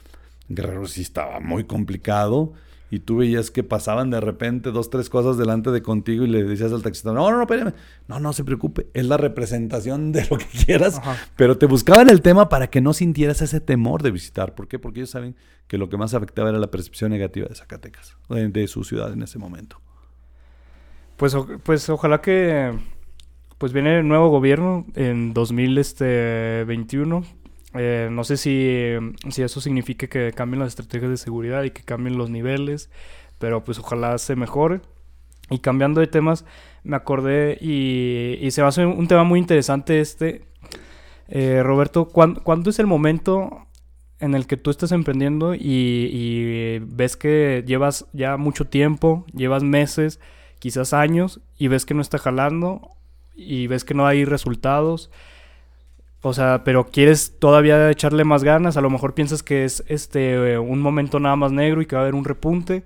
Guerrero 0.49 0.87
sí 0.87 1.01
estaba 1.01 1.39
muy 1.39 1.63
complicado 1.63 2.53
y 2.91 2.99
tú 2.99 3.17
veías 3.17 3.51
que 3.51 3.63
pasaban 3.63 4.09
de 4.09 4.21
repente 4.21 4.71
dos, 4.71 4.89
tres 4.89 5.09
cosas 5.09 5.37
delante 5.37 5.71
de 5.71 5.81
contigo 5.81 6.23
y 6.23 6.27
le 6.27 6.43
decías 6.43 6.71
al 6.71 6.83
taxista, 6.83 7.11
no, 7.11 7.29
no, 7.31 7.37
no, 7.37 7.41
espérame. 7.41 7.73
No, 8.07 8.19
no 8.19 8.31
se 8.33 8.43
preocupe, 8.43 8.87
es 8.93 9.05
la 9.05 9.17
representación 9.17 10.11
de 10.11 10.27
lo 10.29 10.37
que 10.37 10.45
quieras, 10.65 11.01
pero 11.35 11.57
te 11.57 11.65
buscaban 11.65 12.09
el 12.09 12.21
tema 12.21 12.47
para 12.49 12.67
que 12.67 12.81
no 12.81 12.93
sintieras 12.93 13.41
ese 13.41 13.59
temor 13.59 14.03
de 14.03 14.11
visitar. 14.11 14.53
¿Por 14.55 14.67
qué? 14.67 14.77
Porque 14.79 14.99
ellos 14.99 15.09
saben 15.09 15.35
que 15.67 15.77
lo 15.77 15.89
que 15.89 15.97
más 15.97 16.13
afectaba 16.13 16.49
era 16.49 16.59
la 16.59 16.69
percepción 16.69 17.11
negativa 17.11 17.47
de 17.47 17.55
Zacatecas, 17.55 18.15
de, 18.29 18.67
su 18.67 18.83
ciudad 18.83 19.11
en 19.13 19.23
ese 19.23 19.39
momento. 19.39 19.81
Pues, 21.17 21.35
pues 21.63 21.89
ojalá 21.89 22.21
que 22.21 22.71
pues 23.57 23.73
viene 23.73 23.99
el 23.99 24.07
nuevo 24.07 24.29
gobierno 24.29 24.85
en 24.95 25.33
2021 25.33 27.23
eh, 27.77 28.09
no 28.11 28.23
sé 28.23 28.37
si, 28.37 28.91
si 29.29 29.41
eso 29.41 29.61
signifique 29.61 30.07
que 30.07 30.31
cambien 30.33 30.59
las 30.59 30.69
estrategias 30.69 31.11
de 31.11 31.17
seguridad 31.17 31.63
y 31.63 31.71
que 31.71 31.83
cambien 31.83 32.17
los 32.17 32.29
niveles, 32.29 32.89
pero 33.39 33.63
pues 33.63 33.79
ojalá 33.79 34.17
se 34.17 34.35
mejore. 34.35 34.81
Y 35.49 35.59
cambiando 35.59 36.01
de 36.01 36.07
temas, 36.07 36.45
me 36.83 36.95
acordé 36.95 37.57
y, 37.61 38.37
y 38.41 38.51
se 38.51 38.61
va 38.61 38.67
a 38.67 38.69
hacer 38.69 38.87
un 38.87 39.07
tema 39.07 39.23
muy 39.23 39.39
interesante 39.39 39.99
este. 39.99 40.45
Eh, 41.27 41.61
Roberto, 41.63 42.07
¿cuándo, 42.07 42.69
es 42.69 42.79
el 42.79 42.87
momento 42.87 43.67
en 44.19 44.35
el 44.35 44.47
que 44.47 44.57
tú 44.57 44.69
estás 44.69 44.91
emprendiendo 44.91 45.53
y, 45.55 45.59
y, 45.61 46.79
ves 46.79 47.17
que 47.17 47.63
llevas 47.65 48.05
ya 48.13 48.37
mucho 48.37 48.65
tiempo, 48.65 49.25
llevas 49.33 49.63
meses, 49.63 50.19
quizás 50.59 50.93
años, 50.93 51.41
y 51.57 51.67
ves 51.67 51.85
que 51.85 51.93
no 51.93 52.01
está 52.01 52.17
jalando 52.17 52.89
y 53.35 53.67
ves 53.67 53.83
que 53.83 53.93
no 53.93 54.07
hay 54.07 54.23
resultados? 54.25 55.11
O 56.27 56.33
sea, 56.33 56.63
pero 56.63 56.87
quieres 56.87 57.37
todavía 57.37 57.91
echarle 57.91 58.23
más 58.23 58.43
ganas. 58.43 58.77
A 58.77 58.81
lo 58.81 58.89
mejor 58.89 59.13
piensas 59.13 59.43
que 59.43 59.63
es 59.63 59.83
este 59.87 60.57
un 60.57 60.81
momento 60.81 61.19
nada 61.19 61.35
más 61.35 61.51
negro 61.51 61.83
y 61.83 61.85
que 61.85 61.95
va 61.95 62.01
a 62.01 62.05
haber 62.05 62.15
un 62.15 62.25
repunte. 62.25 62.83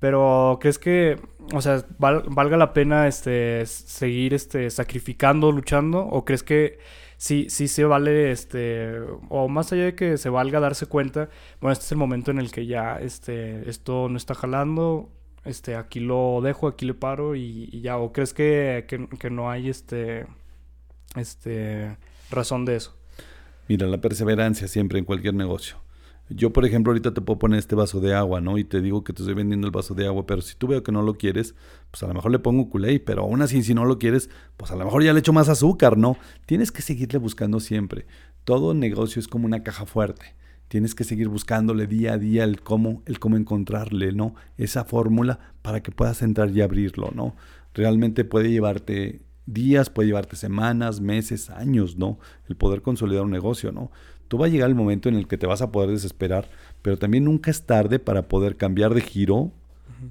Pero 0.00 0.58
crees 0.60 0.78
que, 0.78 1.20
o 1.54 1.60
sea, 1.62 1.84
valga 1.98 2.56
la 2.56 2.72
pena 2.72 3.06
este 3.08 3.66
seguir 3.66 4.34
este 4.34 4.70
sacrificando, 4.70 5.52
luchando, 5.52 6.00
o 6.00 6.24
crees 6.24 6.42
que 6.42 6.78
sí, 7.18 7.46
sí 7.50 7.68
se 7.68 7.84
vale, 7.84 8.32
este, 8.32 8.98
o 9.28 9.48
más 9.48 9.72
allá 9.72 9.84
de 9.84 9.94
que 9.94 10.16
se 10.18 10.30
valga 10.30 10.60
darse 10.60 10.86
cuenta, 10.86 11.28
bueno, 11.60 11.72
este 11.72 11.84
es 11.84 11.92
el 11.92 11.98
momento 11.98 12.30
en 12.32 12.38
el 12.38 12.50
que 12.52 12.66
ya, 12.66 12.98
este, 13.00 13.68
esto 13.70 14.08
no 14.08 14.16
está 14.16 14.34
jalando, 14.34 15.10
este, 15.44 15.76
aquí 15.76 16.00
lo 16.00 16.40
dejo, 16.42 16.68
aquí 16.68 16.86
le 16.86 16.94
paro 16.94 17.36
y, 17.36 17.80
ya, 17.82 17.98
o 17.98 18.12
crees 18.12 18.34
que, 18.34 18.86
que, 18.88 19.08
que 19.18 19.30
no 19.30 19.50
hay, 19.50 19.68
este, 19.68 20.26
este, 21.16 21.96
razón 22.30 22.64
de 22.64 22.76
eso? 22.76 22.96
Mira, 23.68 23.86
la 23.86 24.00
perseverancia 24.00 24.68
siempre 24.68 24.98
en 24.98 25.04
cualquier 25.04 25.34
negocio. 25.34 25.76
Yo, 26.32 26.52
por 26.52 26.64
ejemplo, 26.64 26.92
ahorita 26.92 27.12
te 27.12 27.20
puedo 27.20 27.40
poner 27.40 27.58
este 27.58 27.74
vaso 27.74 28.00
de 28.00 28.14
agua, 28.14 28.40
¿no? 28.40 28.56
Y 28.56 28.62
te 28.62 28.80
digo 28.80 29.02
que 29.02 29.12
te 29.12 29.22
estoy 29.22 29.34
vendiendo 29.34 29.66
el 29.66 29.72
vaso 29.72 29.94
de 29.94 30.06
agua, 30.06 30.26
pero 30.26 30.42
si 30.42 30.54
tú 30.54 30.68
veo 30.68 30.84
que 30.84 30.92
no 30.92 31.02
lo 31.02 31.14
quieres, 31.14 31.56
pues 31.90 32.04
a 32.04 32.06
lo 32.06 32.14
mejor 32.14 32.30
le 32.30 32.38
pongo 32.38 32.70
culé, 32.70 33.00
pero 33.00 33.22
aún 33.22 33.42
así, 33.42 33.64
si 33.64 33.74
no 33.74 33.84
lo 33.84 33.98
quieres, 33.98 34.30
pues 34.56 34.70
a 34.70 34.76
lo 34.76 34.84
mejor 34.84 35.02
ya 35.02 35.12
le 35.12 35.18
echo 35.18 35.32
más 35.32 35.48
azúcar, 35.48 35.98
¿no? 35.98 36.16
Tienes 36.46 36.70
que 36.70 36.82
seguirle 36.82 37.18
buscando 37.18 37.58
siempre. 37.58 38.06
Todo 38.44 38.74
negocio 38.74 39.18
es 39.18 39.26
como 39.26 39.46
una 39.46 39.64
caja 39.64 39.86
fuerte. 39.86 40.36
Tienes 40.68 40.94
que 40.94 41.02
seguir 41.02 41.28
buscándole 41.28 41.88
día 41.88 42.12
a 42.12 42.18
día 42.18 42.44
el 42.44 42.60
cómo, 42.60 43.02
el 43.06 43.18
cómo 43.18 43.36
encontrarle, 43.36 44.12
¿no? 44.12 44.36
Esa 44.56 44.84
fórmula 44.84 45.40
para 45.62 45.82
que 45.82 45.90
puedas 45.90 46.22
entrar 46.22 46.50
y 46.50 46.60
abrirlo, 46.60 47.10
¿no? 47.12 47.34
Realmente 47.74 48.24
puede 48.24 48.52
llevarte 48.52 49.20
días, 49.52 49.90
puede 49.90 50.08
llevarte 50.08 50.36
semanas, 50.36 51.00
meses, 51.00 51.50
años, 51.50 51.96
¿no? 51.96 52.18
El 52.48 52.56
poder 52.56 52.82
consolidar 52.82 53.24
un 53.24 53.30
negocio, 53.30 53.72
¿no? 53.72 53.90
Tú 54.28 54.38
va 54.38 54.46
a 54.46 54.48
llegar 54.48 54.68
el 54.68 54.76
momento 54.76 55.08
en 55.08 55.16
el 55.16 55.26
que 55.26 55.38
te 55.38 55.46
vas 55.46 55.60
a 55.60 55.72
poder 55.72 55.90
desesperar, 55.90 56.48
pero 56.82 56.96
también 56.96 57.24
nunca 57.24 57.50
es 57.50 57.66
tarde 57.66 57.98
para 57.98 58.28
poder 58.28 58.56
cambiar 58.56 58.94
de 58.94 59.00
giro, 59.00 59.52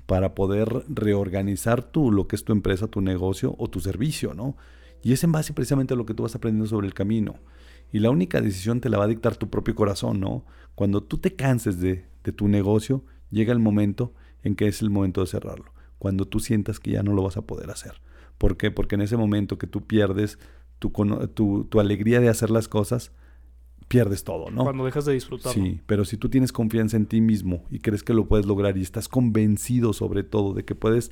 para 0.06 0.36
poder 0.36 0.84
reorganizar 0.90 1.84
tú 1.84 2.12
lo 2.12 2.28
que 2.28 2.36
es 2.36 2.44
tu 2.44 2.52
empresa, 2.52 2.88
tu 2.88 3.02
negocio 3.02 3.56
o 3.58 3.70
tu 3.70 3.80
servicio, 3.80 4.34
¿no? 4.34 4.56
Y 5.02 5.14
es 5.14 5.24
en 5.24 5.32
base 5.32 5.54
precisamente 5.54 5.94
a 5.94 5.98
lo 5.98 6.06
que 6.06 6.14
tú 6.14 6.24
vas 6.24 6.36
aprendiendo 6.36 6.68
sobre 6.68 6.88
el 6.88 6.94
camino. 6.94 7.36
Y 7.92 8.00
la 8.00 8.10
única 8.10 8.42
decisión 8.42 8.82
te 8.82 8.90
la 8.90 8.98
va 8.98 9.06
a 9.06 9.08
dictar 9.08 9.38
tu 9.38 9.50
propio 9.50 9.74
corazón, 9.74 10.20
¿no? 10.20 10.44
Cuando 10.76 11.02
tú 11.02 11.18
te 11.18 11.36
canses 11.36 11.80
de, 11.80 12.06
de 12.24 12.32
tu 12.32 12.48
negocio, 12.48 13.04
llega 13.32 13.54
el 13.54 13.60
momento 13.60 14.14
en 14.44 14.56
que 14.56 14.68
es 14.68 14.82
el 14.82 14.90
momento 14.90 15.22
de 15.22 15.28
cerrarlo. 15.28 15.72
Cuando 15.98 16.26
tú 16.26 16.40
sientas 16.40 16.80
que 16.80 16.92
ya 16.92 17.04
no 17.04 17.14
lo 17.14 17.24
vas 17.24 17.38
a 17.38 17.44
poder 17.44 17.72
hacer. 17.72 18.02
¿Por 18.40 18.58
qué? 18.58 18.72
Porque 18.72 18.96
en 18.96 19.02
ese 19.02 19.18
momento 19.18 19.60
que 19.60 19.68
tú 19.68 19.86
pierdes 19.86 20.40
tu, 20.80 20.90
tu, 21.70 21.80
alegría 21.80 22.22
de 22.22 22.30
hacer 22.30 22.50
las 22.50 22.68
cosas, 22.68 23.12
pierdes 23.90 24.24
todo, 24.24 24.50
¿no? 24.50 24.64
Cuando 24.64 24.86
dejas 24.86 25.06
de 25.06 25.14
disfrutar. 25.14 25.54
Sí, 25.54 25.82
pero 25.86 26.06
si 26.06 26.18
tú 26.18 26.30
tienes 26.30 26.52
confianza 26.52 26.96
en 26.96 27.06
ti 27.06 27.22
mismo 27.22 27.66
y 27.70 27.80
crees 27.80 28.02
que 28.02 28.14
lo 28.14 28.28
puedes 28.28 28.46
lograr 28.46 28.78
y 28.78 28.82
estás 28.82 29.10
convencido 29.10 29.94
sobre 29.94 30.24
todo 30.24 30.54
de 30.54 30.64
que 30.64 30.74
puedes 30.74 31.12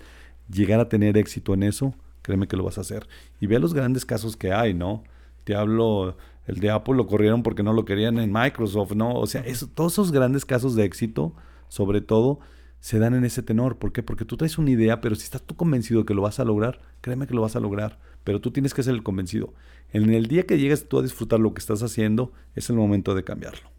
llegar 0.49 0.79
a 0.79 0.87
tener 0.87 1.17
éxito 1.17 1.53
en 1.53 1.63
eso, 1.63 1.93
créeme 2.21 2.47
que 2.47 2.55
lo 2.55 2.63
vas 2.63 2.77
a 2.77 2.81
hacer. 2.81 3.07
Y 3.41 3.47
ve 3.47 3.59
los 3.59 3.73
grandes 3.73 4.05
casos 4.05 4.37
que 4.37 4.53
hay, 4.53 4.73
¿no? 4.73 5.03
Te 5.43 5.53
hablo, 5.53 6.15
el 6.45 6.61
de 6.61 6.69
Apple 6.69 6.95
lo 6.95 7.07
corrieron 7.07 7.43
porque 7.43 7.61
no 7.61 7.73
lo 7.73 7.83
querían 7.83 8.19
en 8.19 8.31
Microsoft, 8.31 8.93
¿no? 8.93 9.15
O 9.15 9.27
sea, 9.27 9.41
eso, 9.41 9.67
todos 9.67 9.93
esos 9.93 10.13
grandes 10.13 10.45
casos 10.45 10.75
de 10.75 10.85
éxito, 10.85 11.33
sobre 11.67 11.99
todo, 11.99 12.39
se 12.79 12.99
dan 12.99 13.13
en 13.13 13.25
ese 13.25 13.43
tenor. 13.43 13.77
¿Por 13.77 13.91
qué? 13.91 14.03
Porque 14.03 14.25
tú 14.25 14.37
traes 14.37 14.57
una 14.57 14.71
idea, 14.71 15.01
pero 15.01 15.15
si 15.15 15.23
estás 15.23 15.41
tú 15.41 15.55
convencido 15.55 16.05
que 16.05 16.13
lo 16.13 16.21
vas 16.21 16.39
a 16.39 16.45
lograr, 16.45 16.79
créeme 17.01 17.27
que 17.27 17.33
lo 17.33 17.41
vas 17.41 17.55
a 17.55 17.59
lograr. 17.59 17.99
Pero 18.23 18.41
tú 18.41 18.51
tienes 18.51 18.73
que 18.73 18.83
ser 18.83 18.93
el 18.93 19.03
convencido. 19.03 19.53
En 19.91 20.13
el 20.13 20.27
día 20.27 20.45
que 20.45 20.57
llegues 20.57 20.87
tú 20.87 20.99
a 20.99 21.03
disfrutar 21.03 21.39
lo 21.39 21.53
que 21.53 21.59
estás 21.59 21.81
haciendo, 21.81 22.31
es 22.55 22.69
el 22.69 22.75
momento 22.75 23.15
de 23.15 23.23
cambiarlo. 23.23 23.69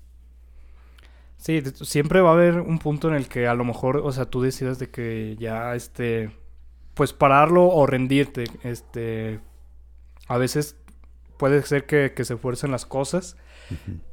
Sí, 1.37 1.63
siempre 1.83 2.21
va 2.21 2.31
a 2.31 2.33
haber 2.33 2.61
un 2.61 2.79
punto 2.79 3.09
en 3.09 3.15
el 3.15 3.29
que 3.29 3.47
a 3.47 3.55
lo 3.55 3.65
mejor, 3.65 3.99
o 3.99 4.11
sea, 4.11 4.25
tú 4.25 4.43
decidas 4.43 4.79
de 4.79 4.91
que 4.91 5.37
ya, 5.39 5.75
este, 5.75 6.31
pues 6.95 7.13
pararlo 7.13 7.69
o 7.69 7.87
rendirte. 7.87 8.45
Este, 8.65 9.41
a 10.27 10.37
veces 10.37 10.77
puede 11.37 11.63
ser 11.63 11.87
que, 11.87 12.13
que 12.15 12.25
se 12.25 12.37
fuercen 12.37 12.73
las 12.73 12.87
cosas 12.87 13.37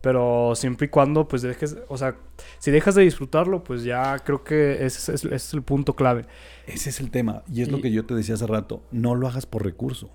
pero 0.02 0.54
siempre 0.56 0.88
y 0.88 0.90
cuando, 0.90 1.28
pues 1.28 1.42
dejes, 1.42 1.78
o 1.88 1.98
sea, 1.98 2.16
si 2.60 2.72
dejas 2.72 2.96
de 2.96 3.04
disfrutarlo, 3.04 3.64
pues 3.64 3.84
ya 3.84 4.20
creo 4.20 4.44
que 4.44 4.86
ese 4.86 5.14
es, 5.14 5.54
el 5.54 5.62
punto 5.62 5.96
clave. 5.96 6.26
Ese 6.68 6.90
es 6.90 7.00
el 7.00 7.12
tema. 7.12 7.44
Y 7.52 7.62
es 7.62 7.72
lo 7.72 7.82
que 7.82 7.92
yo 7.92 8.06
te 8.06 8.14
decía 8.14 8.36
hace 8.36 8.48
rato. 8.48 8.84
No 8.92 9.16
lo 9.16 9.28
hagas 9.28 9.46
por 9.46 9.64
recurso. 9.64 10.10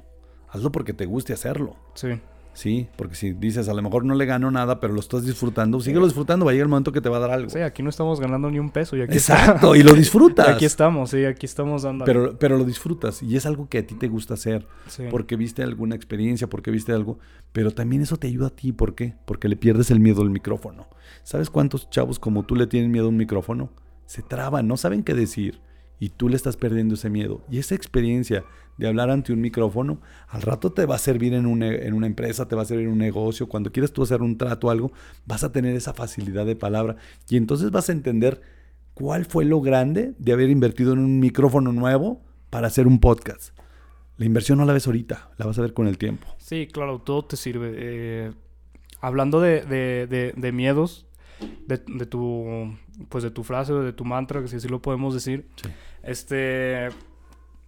Hazlo 0.49 0.73
porque 0.73 0.93
te 0.93 1.07
guste 1.07 1.33
hacerlo. 1.33 1.77
Sí. 1.95 2.21
Sí, 2.53 2.89
porque 2.97 3.15
si 3.15 3.33
dices, 3.33 3.69
a 3.69 3.75
lo 3.75 3.83
mejor 3.83 4.05
no 4.05 4.15
le 4.15 4.27
gano 4.27 4.51
nada, 4.51 4.81
pero 4.81 4.93
lo 4.93 5.01
estás 5.01 5.25
disfrutando, 5.25 5.81
síguelo 5.81 6.05
disfrutando, 6.05 6.45
va 6.45 6.51
a 6.51 6.55
llegar 6.55 6.65
el 6.67 6.71
momento 6.71 6.93
que 6.93 7.01
te 7.01 7.09
va 7.09 7.19
a 7.19 7.21
dar 7.21 7.31
algo. 7.31 7.51
Sí, 7.51 7.61
aquí 7.61 7.83
no 7.83 7.91
estamos 7.91 8.21
ganando 8.21 8.51
ni 8.51 8.59
un 8.59 8.71
peso. 8.71 8.97
Y 8.97 9.03
aquí 9.03 9.15
Exacto, 9.15 9.75
y 9.77 9.83
lo 9.83 9.93
disfrutas. 9.95 10.49
aquí 10.49 10.65
estamos, 10.65 11.11
sí, 11.11 11.25
aquí 11.25 11.47
estamos 11.47 11.83
dando. 11.83 12.05
Pero, 12.05 12.39
pero 12.39 12.59
lo 12.59 12.65
disfrutas 12.65 13.23
y 13.23 13.37
es 13.37 13.47
algo 13.47 13.69
que 13.69 13.79
a 13.79 13.87
ti 13.87 13.95
te 13.95 14.09
gusta 14.09 14.35
hacer, 14.35 14.67
porque 15.11 15.37
viste 15.37 15.63
alguna 15.63 15.95
experiencia, 15.95 16.49
porque 16.49 16.71
viste 16.71 16.93
algo, 16.93 17.19
pero 17.53 17.71
también 17.71 18.03
eso 18.03 18.17
te 18.17 18.27
ayuda 18.27 18.49
a 18.49 18.51
ti, 18.51 18.73
¿por 18.73 18.95
qué? 18.95 19.15
Porque 19.25 19.49
le 19.49 19.57
pierdes 19.57 19.91
el 19.91 20.01
miedo 20.01 20.23
al 20.23 20.31
micrófono. 20.31 20.89
¿Sabes 21.23 21.51
cuántos 21.51 21.89
chavos 21.91 22.19
como 22.19 22.45
tú 22.45 22.57
le 22.57 22.67
tienen 22.67 22.91
miedo 22.91 23.07
a 23.07 23.11
un 23.11 23.17
micrófono? 23.17 23.71
Se 24.07 24.23
traban, 24.23 24.67
no 24.67 24.77
saben 24.77 25.05
qué 25.05 25.15
decir 25.15 25.61
y 26.01 26.09
tú 26.09 26.29
le 26.29 26.37
estás 26.37 26.57
perdiendo 26.57 26.95
ese 26.95 27.11
miedo. 27.11 27.43
Y 27.51 27.59
esa 27.59 27.75
experiencia 27.75 28.43
de 28.77 28.89
hablar 28.89 29.11
ante 29.11 29.33
un 29.33 29.41
micrófono, 29.41 30.01
al 30.29 30.43
rato 30.43 30.73
te 30.73 30.87
va 30.87 30.97
a 30.97 30.99
servir 30.99 31.35
en 31.35 31.47
una, 31.47 31.69
en 31.69 31.95
una 31.95 32.07
empresa, 32.07 32.49
te 32.49 32.57
va 32.57 32.63
a 32.63 32.65
servir 32.65 32.87
en 32.87 32.93
un 32.93 32.99
negocio, 32.99 33.49
cuando 33.49 33.73
quieras 33.73 33.93
tú 33.93 34.03
hacer 34.03 34.23
un 34.23 34.39
trato 34.39 34.69
o 34.69 34.71
algo, 34.71 34.93
vas 35.27 35.45
a 35.45 35.53
tener 35.53 35.75
esa 35.77 35.93
facilidad 35.93 36.47
de 36.47 36.57
palabra 36.57 36.97
y 37.29 37.37
entonces 37.37 37.71
vas 37.71 37.89
a 37.89 37.93
entender 37.93 38.41
cuál 38.95 39.25
fue 39.25 39.45
lo 39.45 39.61
grande 39.61 40.15
de 40.19 40.33
haber 40.33 40.51
invertido 40.51 40.93
en 40.93 40.99
un 40.99 41.21
micrófono 41.21 41.73
nuevo 41.73 42.23
para 42.51 42.67
hacer 42.67 42.87
un 42.87 43.01
podcast. 43.01 43.57
La 44.17 44.27
inversión 44.27 44.59
no 44.59 44.67
la 44.67 44.75
ves 44.75 44.87
ahorita, 44.87 45.31
la 45.39 45.47
vas 45.47 45.59
a 45.59 45.63
ver 45.63 45.73
con 45.73 45.87
el 45.87 45.97
tiempo. 45.97 46.27
Sí, 46.37 46.69
claro, 46.71 46.99
todo 47.01 47.25
te 47.25 47.37
sirve. 47.37 47.73
Eh, 47.75 48.33
hablando 49.01 49.41
de, 49.41 49.63
de, 49.63 50.35
de, 50.37 50.53
miedos, 50.53 51.07
de, 51.67 51.79
tu 51.79 52.77
pues 53.09 53.25
de 53.25 53.31
tu 53.31 53.45
frase 53.45 53.73
o 53.73 53.83
de 53.83 53.95
tu 53.95 54.05
mantra, 54.05 54.43
que 54.43 54.49
si 54.49 54.57
así 54.57 54.69
lo 54.69 54.83
podemos 54.83 55.15
decir. 55.15 55.49
Este, 56.03 56.89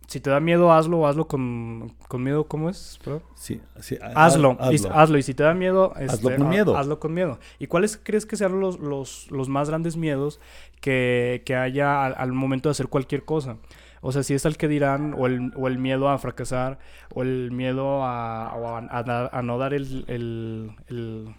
si 0.07 0.21
te 0.21 0.31
da 0.31 0.41
miedo, 0.41 0.73
hazlo, 0.73 1.07
hazlo 1.07 1.27
con, 1.27 1.95
con 2.09 2.23
miedo, 2.23 2.45
¿cómo 2.47 2.69
es? 2.69 2.99
Sí, 3.35 3.61
sí 3.81 3.99
hazlo, 4.15 4.57
hazlo. 4.61 5.19
Y, 5.19 5.23
si 5.23 5.35
te 5.35 5.43
da 5.43 5.55
miedo, 5.55 5.93
hazlo 5.97 6.31
este, 6.31 6.37
con 6.37 6.49
miedo. 6.49 6.77
Hazlo 6.77 6.99
con 6.99 7.15
miedo. 7.15 7.39
¿Y 7.59 7.67
cuáles 7.67 7.99
crees 8.03 8.27
que 8.27 8.37
sean 8.37 8.61
los, 8.61 8.79
los, 8.79 9.31
los 9.31 9.49
más 9.49 9.69
grandes 9.69 9.97
miedos 9.97 10.41
que, 10.81 11.43
que 11.47 11.55
haya 11.55 12.07
al, 12.07 12.33
momento 12.33 12.69
de 12.69 12.73
hacer 12.73 12.89
cualquier 12.89 13.25
cosa? 13.25 13.57
O 14.01 14.13
sea, 14.13 14.23
si 14.23 14.35
es 14.35 14.45
al 14.45 14.57
que 14.57 14.69
dirán, 14.69 15.15
o 15.17 15.27
el, 15.27 15.53
o 15.57 15.69
el 15.69 15.79
miedo 15.79 16.09
a 16.09 16.19
fracasar, 16.19 16.79
o 17.15 17.23
el 17.23 17.51
miedo 17.53 18.05
a, 18.05 18.49
a, 18.49 19.39
a, 19.39 19.43
no 19.43 19.59
dar 19.59 19.75
el, 19.75 20.05
el, 20.09 20.73
el, 20.89 21.35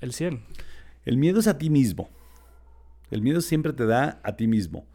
el 0.00 0.12
100. 0.12 0.42
El 1.04 1.16
miedo 1.16 1.40
es 1.40 1.46
a 1.46 1.56
ti 1.56 1.70
mismo. 1.70 2.10
El 3.10 3.22
miedo 3.22 3.40
siempre 3.40 3.72
te 3.72 3.86
da 3.86 4.20
a 4.24 4.36
ti 4.36 4.46
mismo. 4.46 4.86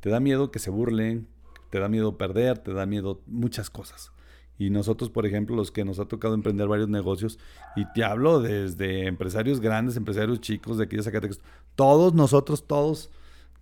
Te 0.00 0.10
da 0.10 0.20
miedo 0.20 0.50
que 0.50 0.58
se 0.58 0.70
burlen, 0.70 1.28
te 1.70 1.80
da 1.80 1.88
miedo 1.88 2.16
perder, 2.16 2.58
te 2.58 2.72
da 2.72 2.86
miedo 2.86 3.20
muchas 3.26 3.70
cosas. 3.70 4.12
Y 4.58 4.70
nosotros, 4.70 5.10
por 5.10 5.24
ejemplo, 5.24 5.54
los 5.54 5.70
que 5.70 5.84
nos 5.84 6.00
ha 6.00 6.06
tocado 6.06 6.34
emprender 6.34 6.66
varios 6.66 6.88
negocios, 6.88 7.38
y 7.76 7.84
te 7.92 8.02
hablo 8.02 8.40
desde 8.40 9.06
empresarios 9.06 9.60
grandes, 9.60 9.96
empresarios 9.96 10.40
chicos, 10.40 10.78
de 10.78 10.84
aquellos 10.84 11.04
Zacatecas, 11.04 11.40
todos 11.76 12.14
nosotros, 12.14 12.66
todos, 12.66 13.10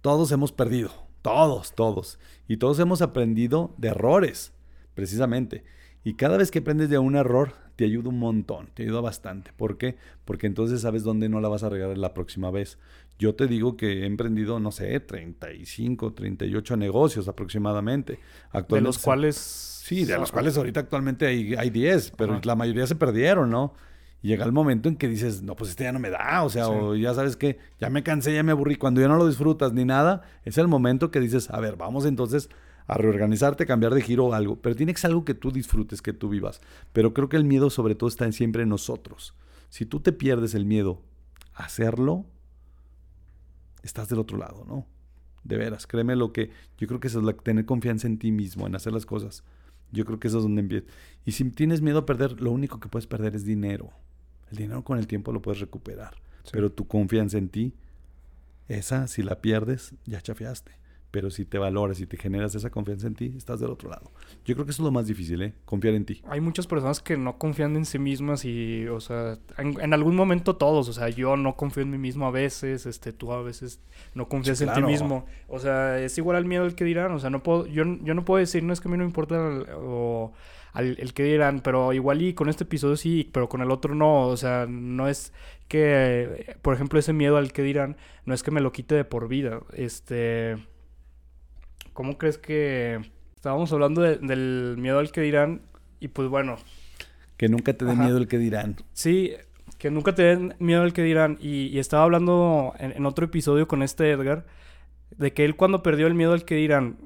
todos 0.00 0.32
hemos 0.32 0.52
perdido. 0.52 1.06
Todos, 1.26 1.72
todos. 1.74 2.20
Y 2.46 2.58
todos 2.58 2.78
hemos 2.78 3.02
aprendido 3.02 3.74
de 3.78 3.88
errores, 3.88 4.52
precisamente. 4.94 5.64
Y 6.04 6.14
cada 6.14 6.36
vez 6.36 6.52
que 6.52 6.60
aprendes 6.60 6.88
de 6.88 6.98
un 6.98 7.16
error, 7.16 7.52
te 7.74 7.84
ayuda 7.84 8.10
un 8.10 8.20
montón, 8.20 8.68
te 8.74 8.84
ayuda 8.84 9.00
bastante. 9.00 9.52
¿Por 9.56 9.76
qué? 9.76 9.96
Porque 10.24 10.46
entonces 10.46 10.82
sabes 10.82 11.02
dónde 11.02 11.28
no 11.28 11.40
la 11.40 11.48
vas 11.48 11.64
a 11.64 11.68
regar 11.68 11.98
la 11.98 12.14
próxima 12.14 12.52
vez. 12.52 12.78
Yo 13.18 13.34
te 13.34 13.46
digo 13.46 13.76
que 13.76 14.02
he 14.02 14.06
emprendido, 14.06 14.60
no 14.60 14.70
sé, 14.70 15.00
35, 15.00 16.12
38 16.12 16.76
negocios 16.76 17.28
aproximadamente. 17.28 18.18
de 18.68 18.80
los 18.80 18.98
cuales... 18.98 19.36
Sí, 19.36 20.04
de 20.04 20.18
los 20.18 20.32
cuales 20.32 20.56
ahorita 20.56 20.80
actualmente 20.80 21.26
hay, 21.26 21.54
hay 21.54 21.70
10, 21.70 22.14
pero 22.16 22.40
la 22.42 22.56
mayoría 22.56 22.86
se 22.88 22.96
perdieron, 22.96 23.50
¿no? 23.50 23.74
llega 24.26 24.44
el 24.44 24.52
momento 24.52 24.88
en 24.88 24.96
que 24.96 25.08
dices, 25.08 25.42
no, 25.42 25.56
pues 25.56 25.70
este 25.70 25.84
ya 25.84 25.92
no 25.92 25.98
me 25.98 26.10
da, 26.10 26.42
o 26.42 26.50
sea, 26.50 26.68
o 26.68 26.94
ya 26.94 27.14
sabes 27.14 27.36
que 27.36 27.58
ya 27.80 27.88
me 27.90 28.02
cansé, 28.02 28.34
ya 28.34 28.42
me 28.42 28.52
aburrí. 28.52 28.76
Cuando 28.76 29.00
ya 29.00 29.08
no 29.08 29.16
lo 29.16 29.26
disfrutas 29.26 29.72
ni 29.72 29.84
nada, 29.84 30.22
es 30.44 30.58
el 30.58 30.68
momento 30.68 31.10
que 31.10 31.20
dices, 31.20 31.50
a 31.50 31.60
ver, 31.60 31.76
vamos 31.76 32.04
entonces 32.04 32.50
a 32.86 32.98
reorganizarte, 32.98 33.66
cambiar 33.66 33.94
de 33.94 34.02
giro 34.02 34.26
o 34.26 34.34
algo. 34.34 34.56
Pero 34.56 34.76
tiene 34.76 34.92
que 34.92 35.00
ser 35.00 35.10
algo 35.10 35.24
que 35.24 35.34
tú 35.34 35.50
disfrutes, 35.50 36.02
que 36.02 36.12
tú 36.12 36.28
vivas. 36.28 36.60
Pero 36.92 37.14
creo 37.14 37.28
que 37.28 37.36
el 37.36 37.44
miedo 37.44 37.70
sobre 37.70 37.94
todo 37.94 38.08
está 38.08 38.30
siempre 38.32 38.62
en 38.62 38.68
nosotros. 38.68 39.34
Si 39.68 39.86
tú 39.86 40.00
te 40.00 40.12
pierdes 40.12 40.54
el 40.54 40.66
miedo 40.66 41.02
a 41.54 41.64
hacerlo, 41.64 42.26
estás 43.86 44.08
del 44.08 44.18
otro 44.18 44.38
lado, 44.38 44.64
¿no? 44.66 44.86
De 45.44 45.56
veras, 45.56 45.86
créeme 45.86 46.16
lo 46.16 46.32
que 46.32 46.50
yo 46.76 46.86
creo 46.88 47.00
que 47.00 47.08
eso 47.08 47.20
es 47.20 47.24
la, 47.24 47.32
tener 47.32 47.64
confianza 47.64 48.06
en 48.06 48.18
ti 48.18 48.32
mismo, 48.32 48.66
en 48.66 48.74
hacer 48.74 48.92
las 48.92 49.06
cosas. 49.06 49.44
Yo 49.92 50.04
creo 50.04 50.18
que 50.18 50.28
eso 50.28 50.38
es 50.38 50.42
donde 50.42 50.60
empieza. 50.60 50.86
Y 51.24 51.32
si 51.32 51.48
tienes 51.50 51.80
miedo 51.80 52.00
a 52.00 52.06
perder, 52.06 52.40
lo 52.40 52.50
único 52.50 52.80
que 52.80 52.88
puedes 52.88 53.06
perder 53.06 53.36
es 53.36 53.44
dinero. 53.44 53.90
El 54.50 54.58
dinero 54.58 54.82
con 54.84 54.98
el 54.98 55.06
tiempo 55.06 55.32
lo 55.32 55.40
puedes 55.42 55.60
recuperar. 55.60 56.16
Pero 56.52 56.70
tu 56.72 56.86
confianza 56.86 57.38
en 57.38 57.48
ti, 57.48 57.74
esa, 58.68 59.06
si 59.06 59.22
la 59.22 59.40
pierdes, 59.40 59.94
ya 60.04 60.20
chafiaste. 60.20 60.72
Pero 61.10 61.30
si 61.30 61.44
te 61.44 61.58
valoras 61.58 62.00
y 62.00 62.06
te 62.06 62.16
generas 62.16 62.54
esa 62.54 62.70
confianza 62.70 63.06
en 63.06 63.14
ti, 63.14 63.32
estás 63.36 63.60
del 63.60 63.70
otro 63.70 63.88
lado. 63.88 64.10
Yo 64.44 64.54
creo 64.54 64.66
que 64.66 64.72
eso 64.72 64.82
es 64.82 64.84
lo 64.84 64.90
más 64.90 65.06
difícil, 65.06 65.40
¿eh? 65.42 65.54
Confiar 65.64 65.94
en 65.94 66.04
ti. 66.04 66.22
Hay 66.28 66.40
muchas 66.40 66.66
personas 66.66 67.00
que 67.00 67.16
no 67.16 67.38
confían 67.38 67.76
en 67.76 67.84
sí 67.84 67.98
mismas 67.98 68.44
y, 68.44 68.86
o 68.88 69.00
sea, 69.00 69.38
en, 69.58 69.94
algún 69.94 70.16
momento 70.16 70.56
todos, 70.56 70.88
o 70.88 70.92
sea, 70.92 71.08
yo 71.08 71.36
no 71.36 71.56
confío 71.56 71.82
en 71.82 71.90
mí 71.90 71.98
mismo 71.98 72.26
a 72.26 72.30
veces, 72.30 72.86
este, 72.86 73.12
tú 73.12 73.32
a 73.32 73.42
veces 73.42 73.80
no 74.14 74.28
confías 74.28 74.60
en 74.60 74.72
ti 74.72 74.82
mismo. 74.82 75.26
O 75.48 75.58
sea, 75.58 75.98
es 76.00 76.18
igual 76.18 76.36
al 76.36 76.44
miedo 76.44 76.64
al 76.64 76.74
que 76.74 76.84
dirán, 76.84 77.12
o 77.12 77.18
sea, 77.18 77.30
no 77.30 77.42
puedo, 77.42 77.66
yo, 77.66 77.84
yo 78.02 78.14
no 78.14 78.24
puedo 78.24 78.38
decir, 78.38 78.62
no 78.62 78.72
es 78.72 78.80
que 78.80 78.88
a 78.88 78.90
mí 78.90 78.96
no 78.98 79.04
me 79.04 79.08
importa 79.08 79.36
o 79.76 80.32
al 80.72 80.98
el 80.98 81.14
que 81.14 81.24
dirán, 81.24 81.60
pero 81.60 81.92
igual 81.94 82.20
y 82.20 82.34
con 82.34 82.50
este 82.50 82.64
episodio 82.64 82.96
sí, 82.96 83.30
pero 83.32 83.48
con 83.48 83.62
el 83.62 83.70
otro 83.70 83.94
no, 83.94 84.26
o 84.26 84.36
sea, 84.36 84.66
no 84.68 85.08
es 85.08 85.32
que, 85.68 86.56
por 86.62 86.74
ejemplo, 86.74 86.98
ese 86.98 87.14
miedo 87.14 87.38
al 87.38 87.52
que 87.52 87.62
dirán, 87.62 87.96
no 88.26 88.34
es 88.34 88.42
que 88.42 88.50
me 88.50 88.60
lo 88.60 88.72
quite 88.72 88.94
de 88.94 89.04
por 89.04 89.28
vida, 89.28 89.60
este 89.72 90.56
¿Cómo 91.96 92.18
crees 92.18 92.36
que 92.36 93.00
estábamos 93.36 93.72
hablando 93.72 94.02
del 94.02 94.76
miedo 94.76 94.98
al 94.98 95.10
que 95.10 95.22
dirán? 95.22 95.62
Y 95.98 96.08
pues 96.08 96.28
bueno. 96.28 96.56
Que 97.38 97.48
nunca 97.48 97.72
te 97.72 97.86
dé 97.86 97.94
miedo 97.96 98.18
el 98.18 98.28
que 98.28 98.36
dirán. 98.36 98.76
Sí, 98.92 99.32
que 99.78 99.90
nunca 99.90 100.14
te 100.14 100.24
den 100.24 100.54
miedo 100.58 100.82
al 100.82 100.92
que 100.92 101.02
dirán. 101.02 101.38
Y, 101.40 101.78
estaba 101.78 102.02
hablando 102.02 102.74
en, 102.78 103.06
otro 103.06 103.24
episodio 103.24 103.66
con 103.66 103.82
este 103.82 104.10
Edgar, 104.10 104.44
de 105.16 105.32
que 105.32 105.46
él 105.46 105.56
cuando 105.56 105.82
perdió 105.82 106.06
el 106.06 106.12
miedo 106.12 106.34
al 106.34 106.44
que 106.44 106.56
dirán, 106.56 106.98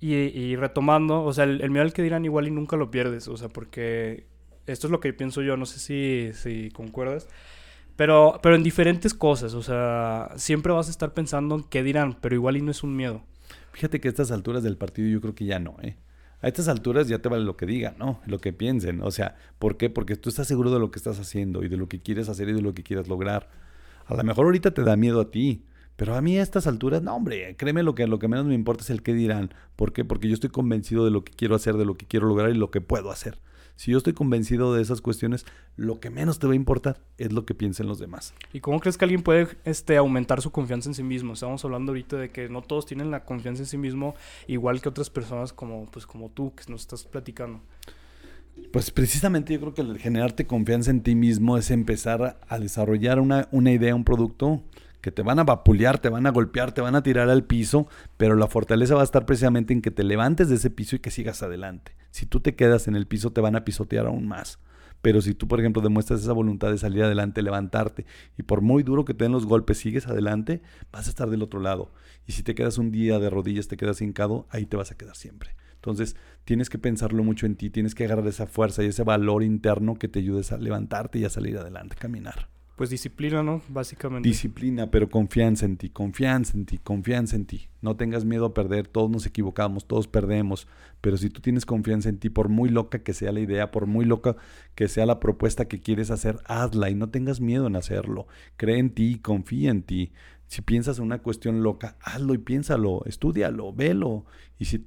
y, 0.00 0.56
retomando, 0.56 1.22
o 1.22 1.32
sea, 1.32 1.44
el, 1.44 1.70
miedo 1.70 1.84
al 1.84 1.92
que 1.92 2.02
dirán 2.02 2.24
igual 2.24 2.48
y 2.48 2.50
nunca 2.50 2.76
lo 2.76 2.90
pierdes, 2.90 3.28
o 3.28 3.36
sea, 3.36 3.50
porque 3.50 4.26
esto 4.66 4.88
es 4.88 4.90
lo 4.90 4.98
que 4.98 5.12
pienso 5.12 5.42
yo, 5.42 5.56
no 5.56 5.64
sé 5.64 5.78
si, 5.78 6.32
si 6.32 6.72
concuerdas. 6.72 7.28
Pero, 7.94 8.40
pero 8.42 8.56
en 8.56 8.64
diferentes 8.64 9.14
cosas, 9.14 9.54
o 9.54 9.62
sea, 9.62 10.32
siempre 10.34 10.72
vas 10.72 10.88
a 10.88 10.90
estar 10.90 11.14
pensando 11.14 11.54
en 11.54 11.62
qué 11.62 11.84
dirán, 11.84 12.18
pero 12.20 12.34
igual 12.34 12.56
y 12.56 12.62
no 12.62 12.72
es 12.72 12.82
un 12.82 12.96
miedo. 12.96 13.22
Fíjate 13.72 14.00
que 14.00 14.08
a 14.08 14.10
estas 14.10 14.30
alturas 14.30 14.62
del 14.62 14.76
partido 14.76 15.08
yo 15.08 15.20
creo 15.20 15.34
que 15.34 15.44
ya 15.44 15.58
no, 15.58 15.76
¿eh? 15.82 15.96
A 16.40 16.48
estas 16.48 16.68
alturas 16.68 17.06
ya 17.06 17.20
te 17.20 17.28
vale 17.28 17.44
lo 17.44 17.56
que 17.56 17.66
digan, 17.66 17.94
¿no? 17.98 18.20
Lo 18.26 18.38
que 18.38 18.52
piensen. 18.52 19.00
O 19.02 19.10
sea, 19.12 19.36
¿por 19.60 19.76
qué? 19.76 19.90
Porque 19.90 20.16
tú 20.16 20.28
estás 20.28 20.48
seguro 20.48 20.72
de 20.72 20.80
lo 20.80 20.90
que 20.90 20.98
estás 20.98 21.20
haciendo 21.20 21.62
y 21.62 21.68
de 21.68 21.76
lo 21.76 21.88
que 21.88 22.00
quieres 22.00 22.28
hacer 22.28 22.48
y 22.48 22.52
de 22.52 22.62
lo 22.62 22.74
que 22.74 22.82
quieras 22.82 23.06
lograr. 23.06 23.48
A 24.06 24.16
lo 24.16 24.24
mejor 24.24 24.46
ahorita 24.46 24.72
te 24.72 24.82
da 24.82 24.96
miedo 24.96 25.20
a 25.20 25.30
ti, 25.30 25.64
pero 25.96 26.16
a 26.16 26.20
mí 26.20 26.36
a 26.38 26.42
estas 26.42 26.66
alturas, 26.66 27.00
no, 27.02 27.14
hombre, 27.14 27.54
créeme 27.56 27.84
lo 27.84 27.94
que 27.94 28.08
lo 28.08 28.18
que 28.18 28.26
menos 28.26 28.46
me 28.46 28.54
importa 28.54 28.82
es 28.82 28.90
el 28.90 29.02
qué 29.02 29.14
dirán. 29.14 29.54
¿Por 29.76 29.92
qué? 29.92 30.04
Porque 30.04 30.26
yo 30.28 30.34
estoy 30.34 30.50
convencido 30.50 31.04
de 31.04 31.12
lo 31.12 31.22
que 31.22 31.32
quiero 31.32 31.54
hacer, 31.54 31.76
de 31.76 31.84
lo 31.84 31.94
que 31.96 32.06
quiero 32.06 32.26
lograr 32.26 32.50
y 32.50 32.54
lo 32.54 32.72
que 32.72 32.80
puedo 32.80 33.10
hacer. 33.12 33.38
Si 33.82 33.90
yo 33.90 33.98
estoy 33.98 34.12
convencido 34.12 34.72
de 34.72 34.80
esas 34.80 35.00
cuestiones, 35.00 35.44
lo 35.74 35.98
que 35.98 36.08
menos 36.08 36.38
te 36.38 36.46
va 36.46 36.52
a 36.52 36.54
importar 36.54 37.00
es 37.18 37.32
lo 37.32 37.44
que 37.44 37.52
piensen 37.52 37.88
los 37.88 37.98
demás. 37.98 38.32
¿Y 38.52 38.60
cómo 38.60 38.78
crees 38.78 38.96
que 38.96 39.04
alguien 39.04 39.24
puede 39.24 39.48
este, 39.64 39.96
aumentar 39.96 40.40
su 40.40 40.52
confianza 40.52 40.88
en 40.88 40.94
sí 40.94 41.02
mismo? 41.02 41.32
Estamos 41.32 41.64
hablando 41.64 41.90
ahorita 41.90 42.16
de 42.16 42.30
que 42.30 42.48
no 42.48 42.62
todos 42.62 42.86
tienen 42.86 43.10
la 43.10 43.24
confianza 43.24 43.64
en 43.64 43.66
sí 43.66 43.78
mismo 43.78 44.14
igual 44.46 44.80
que 44.80 44.88
otras 44.88 45.10
personas 45.10 45.52
como, 45.52 45.86
pues, 45.86 46.06
como 46.06 46.30
tú, 46.30 46.54
que 46.54 46.62
nos 46.70 46.82
estás 46.82 47.02
platicando. 47.02 47.60
Pues 48.72 48.92
precisamente 48.92 49.52
yo 49.52 49.58
creo 49.58 49.74
que 49.74 49.82
el 49.82 49.98
generarte 49.98 50.46
confianza 50.46 50.92
en 50.92 51.02
ti 51.02 51.16
mismo 51.16 51.58
es 51.58 51.72
empezar 51.72 52.38
a, 52.48 52.58
desarrollar 52.60 53.18
una, 53.18 53.48
una 53.50 53.72
idea, 53.72 53.96
un 53.96 54.04
producto 54.04 54.62
que 55.02 55.10
te 55.10 55.22
van 55.22 55.38
a 55.40 55.44
vapulear, 55.44 55.98
te 55.98 56.08
van 56.08 56.26
a 56.26 56.30
golpear, 56.30 56.72
te 56.72 56.80
van 56.80 56.94
a 56.94 57.02
tirar 57.02 57.28
al 57.28 57.44
piso, 57.44 57.88
pero 58.16 58.36
la 58.36 58.46
fortaleza 58.46 58.94
va 58.94 59.02
a 59.02 59.04
estar 59.04 59.26
precisamente 59.26 59.74
en 59.74 59.82
que 59.82 59.90
te 59.90 60.04
levantes 60.04 60.48
de 60.48 60.54
ese 60.54 60.70
piso 60.70 60.96
y 60.96 61.00
que 61.00 61.10
sigas 61.10 61.42
adelante. 61.42 61.96
Si 62.10 62.24
tú 62.24 62.40
te 62.40 62.54
quedas 62.54 62.88
en 62.88 62.96
el 62.96 63.06
piso, 63.06 63.32
te 63.32 63.40
van 63.40 63.56
a 63.56 63.64
pisotear 63.64 64.06
aún 64.06 64.28
más. 64.28 64.58
Pero 65.02 65.20
si 65.20 65.34
tú, 65.34 65.48
por 65.48 65.58
ejemplo, 65.58 65.82
demuestras 65.82 66.22
esa 66.22 66.32
voluntad 66.32 66.70
de 66.70 66.78
salir 66.78 67.02
adelante, 67.02 67.42
levantarte, 67.42 68.06
y 68.38 68.44
por 68.44 68.60
muy 68.60 68.84
duro 68.84 69.04
que 69.04 69.12
te 69.12 69.24
den 69.24 69.32
los 69.32 69.44
golpes, 69.46 69.78
sigues 69.78 70.06
adelante, 70.06 70.62
vas 70.92 71.08
a 71.08 71.10
estar 71.10 71.28
del 71.28 71.42
otro 71.42 71.58
lado. 71.58 71.92
Y 72.24 72.32
si 72.32 72.44
te 72.44 72.54
quedas 72.54 72.78
un 72.78 72.92
día 72.92 73.18
de 73.18 73.28
rodillas, 73.28 73.66
te 73.66 73.76
quedas 73.76 74.00
hincado, 74.00 74.46
ahí 74.50 74.66
te 74.66 74.76
vas 74.76 74.92
a 74.92 74.96
quedar 74.96 75.16
siempre. 75.16 75.56
Entonces, 75.74 76.14
tienes 76.44 76.70
que 76.70 76.78
pensarlo 76.78 77.24
mucho 77.24 77.46
en 77.46 77.56
ti, 77.56 77.68
tienes 77.68 77.96
que 77.96 78.04
agarrar 78.04 78.28
esa 78.28 78.46
fuerza 78.46 78.84
y 78.84 78.86
ese 78.86 79.02
valor 79.02 79.42
interno 79.42 79.96
que 79.96 80.06
te 80.06 80.20
ayudes 80.20 80.52
a 80.52 80.58
levantarte 80.58 81.18
y 81.18 81.24
a 81.24 81.30
salir 81.30 81.58
adelante, 81.58 81.96
caminar. 81.98 82.48
Pues 82.76 82.88
disciplina, 82.90 83.42
¿no? 83.42 83.60
Básicamente. 83.68 84.28
Disciplina, 84.28 84.90
pero 84.90 85.10
confianza 85.10 85.66
en 85.66 85.76
ti, 85.76 85.90
confianza 85.90 86.56
en 86.56 86.64
ti, 86.64 86.78
confianza 86.78 87.36
en 87.36 87.44
ti. 87.44 87.68
No 87.82 87.96
tengas 87.96 88.24
miedo 88.24 88.46
a 88.46 88.54
perder, 88.54 88.88
todos 88.88 89.10
nos 89.10 89.26
equivocamos, 89.26 89.86
todos 89.86 90.08
perdemos, 90.08 90.66
pero 91.00 91.16
si 91.16 91.28
tú 91.28 91.40
tienes 91.40 91.66
confianza 91.66 92.08
en 92.08 92.18
ti, 92.18 92.30
por 92.30 92.48
muy 92.48 92.70
loca 92.70 93.02
que 93.02 93.12
sea 93.12 93.30
la 93.32 93.40
idea, 93.40 93.70
por 93.70 93.86
muy 93.86 94.04
loca 94.04 94.36
que 94.74 94.88
sea 94.88 95.04
la 95.04 95.20
propuesta 95.20 95.68
que 95.68 95.80
quieres 95.80 96.10
hacer, 96.10 96.38
hazla 96.46 96.88
y 96.88 96.94
no 96.94 97.10
tengas 97.10 97.40
miedo 97.40 97.66
en 97.66 97.76
hacerlo. 97.76 98.26
Cree 98.56 98.78
en 98.78 98.90
ti, 98.90 99.18
confía 99.18 99.70
en 99.70 99.82
ti. 99.82 100.12
Si 100.46 100.62
piensas 100.62 100.98
en 100.98 101.04
una 101.04 101.18
cuestión 101.18 101.62
loca, 101.62 101.96
hazlo 102.00 102.34
y 102.34 102.38
piénsalo, 102.38 103.02
estudialo, 103.04 103.72
velo. 103.72 104.24
Y 104.58 104.66
si 104.66 104.86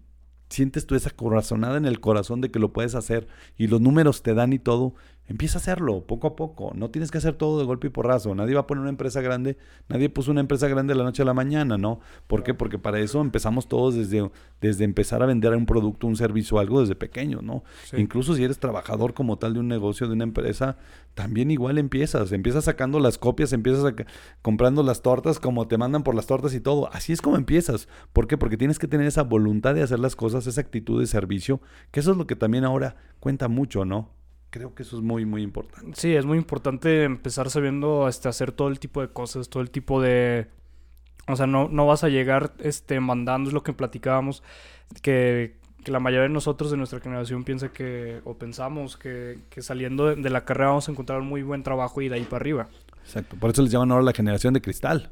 sientes 0.50 0.86
tú 0.86 0.96
esa 0.96 1.10
corazonada 1.10 1.78
en 1.78 1.86
el 1.86 2.00
corazón 2.00 2.42
de 2.42 2.52
que 2.52 2.60
lo 2.60 2.72
puedes 2.72 2.96
hacer 2.96 3.28
y 3.58 3.68
los 3.68 3.82
números 3.82 4.24
te 4.24 4.34
dan 4.34 4.54
y 4.54 4.60
todo, 4.60 4.96
Empieza 5.28 5.58
a 5.58 5.62
hacerlo 5.62 6.06
poco 6.06 6.28
a 6.28 6.36
poco. 6.36 6.72
No 6.76 6.92
tienes 6.92 7.10
que 7.10 7.18
hacer 7.18 7.34
todo 7.34 7.60
de 7.60 7.66
golpe 7.66 7.88
y 7.88 7.90
porrazo. 7.90 8.36
Nadie 8.36 8.54
va 8.54 8.62
a 8.62 8.68
poner 8.68 8.82
una 8.82 8.92
empresa 8.92 9.22
grande. 9.22 9.58
Nadie 9.90 10.10
puso 10.10 10.30
una 10.30 10.42
empresa 10.42 10.68
grande 10.68 10.94
de 10.94 11.00
la 11.00 11.04
noche 11.04 11.24
a 11.24 11.26
la 11.26 11.34
mañana, 11.34 11.78
¿no? 11.80 12.00
¿Por 12.28 12.44
qué? 12.44 12.54
Porque 12.54 12.78
para 12.78 13.00
eso 13.00 13.22
empezamos 13.22 13.68
todos 13.68 13.96
desde, 13.96 14.30
desde 14.62 14.84
empezar 14.84 15.24
a 15.24 15.26
vender 15.26 15.56
un 15.56 15.66
producto, 15.66 16.06
un 16.06 16.16
servicio, 16.16 16.60
algo 16.60 16.82
desde 16.82 16.96
pequeño, 16.96 17.42
¿no? 17.42 17.64
Incluso 17.98 18.36
si 18.36 18.44
eres 18.44 18.60
trabajador 18.60 19.16
como 19.16 19.38
tal 19.38 19.56
de 19.56 19.60
un 19.62 19.68
negocio, 19.68 20.08
de 20.08 20.14
una 20.14 20.26
empresa, 20.26 20.78
también 21.16 21.50
igual 21.50 21.80
empiezas. 21.80 22.32
Empiezas 22.32 22.66
sacando 22.66 23.00
las 23.00 23.18
copias, 23.18 23.52
empiezas 23.52 23.96
comprando 24.44 24.84
las 24.84 25.02
tortas 25.02 25.40
como 25.40 25.68
te 25.68 25.78
mandan 25.80 26.04
por 26.04 26.14
las 26.14 26.28
tortas 26.28 26.54
y 26.54 26.60
todo. 26.60 26.90
Así 26.94 27.14
es 27.14 27.22
como 27.22 27.36
empiezas. 27.36 27.88
¿Por 28.14 28.28
qué? 28.28 28.38
Porque 28.38 28.58
tienes 28.58 28.78
que 28.78 28.88
tener 28.88 29.08
esa 29.08 29.24
voluntad 29.24 29.74
de 29.74 29.82
hacer 29.82 29.98
las 29.98 30.16
cosas, 30.16 30.46
esa 30.46 30.62
actitud 30.62 31.00
de 31.00 31.08
servicio, 31.08 31.62
que 31.90 32.02
eso 32.02 32.12
es 32.12 32.18
lo 32.18 32.28
que 32.28 32.36
también 32.36 32.64
ahora 32.64 32.96
cuenta 33.20 33.48
mucho, 33.48 33.86
¿no? 33.86 34.12
Creo 34.56 34.74
que 34.74 34.84
eso 34.84 34.96
es 34.96 35.04
muy, 35.04 35.26
muy 35.26 35.42
importante. 35.42 36.00
Sí, 36.00 36.16
es 36.16 36.26
muy 36.26 36.38
importante 36.38 37.04
empezar 37.04 37.50
sabiendo 37.50 38.08
este, 38.08 38.30
hacer 38.30 38.54
todo 38.54 38.70
el 38.70 38.80
tipo 38.80 39.02
de 39.02 39.10
cosas, 39.10 39.50
todo 39.50 39.62
el 39.62 39.70
tipo 39.70 40.02
de... 40.02 40.48
O 41.28 41.36
sea, 41.36 41.46
no, 41.46 41.68
no 41.68 41.86
vas 41.86 42.06
a 42.06 42.08
llegar 42.08 42.54
este, 42.60 43.02
mandando, 43.02 43.50
es 43.50 43.54
lo 43.54 43.64
que 43.64 43.74
platicábamos, 43.74 44.44
que, 45.02 45.58
la 45.88 46.00
mayoría 46.00 46.24
de 46.24 46.30
nosotros 46.30 46.72
de 46.72 46.78
nuestra 46.78 47.02
generación 47.02 47.44
piensa 47.44 47.74
que, 47.74 48.22
o 48.24 48.36
pensamos 48.36 48.96
que, 48.96 49.40
saliendo 49.58 50.16
de, 50.16 50.30
la 50.30 50.46
carrera 50.46 50.70
vamos 50.70 50.88
a 50.88 50.92
encontrar 50.94 51.20
un 51.20 51.28
muy 51.28 51.44
buen 51.44 51.62
trabajo 51.62 52.02
y 52.02 52.08
de 52.08 52.16
ahí 52.16 52.24
para 52.24 52.38
arriba. 52.38 52.70
Exacto, 53.04 53.36
por 53.36 53.50
eso 53.50 53.62
les 53.62 53.74
llaman 53.74 53.92
ahora 53.92 54.06
la 54.06 54.14
generación 54.14 54.54
de 54.54 54.62
cristal. 54.62 55.10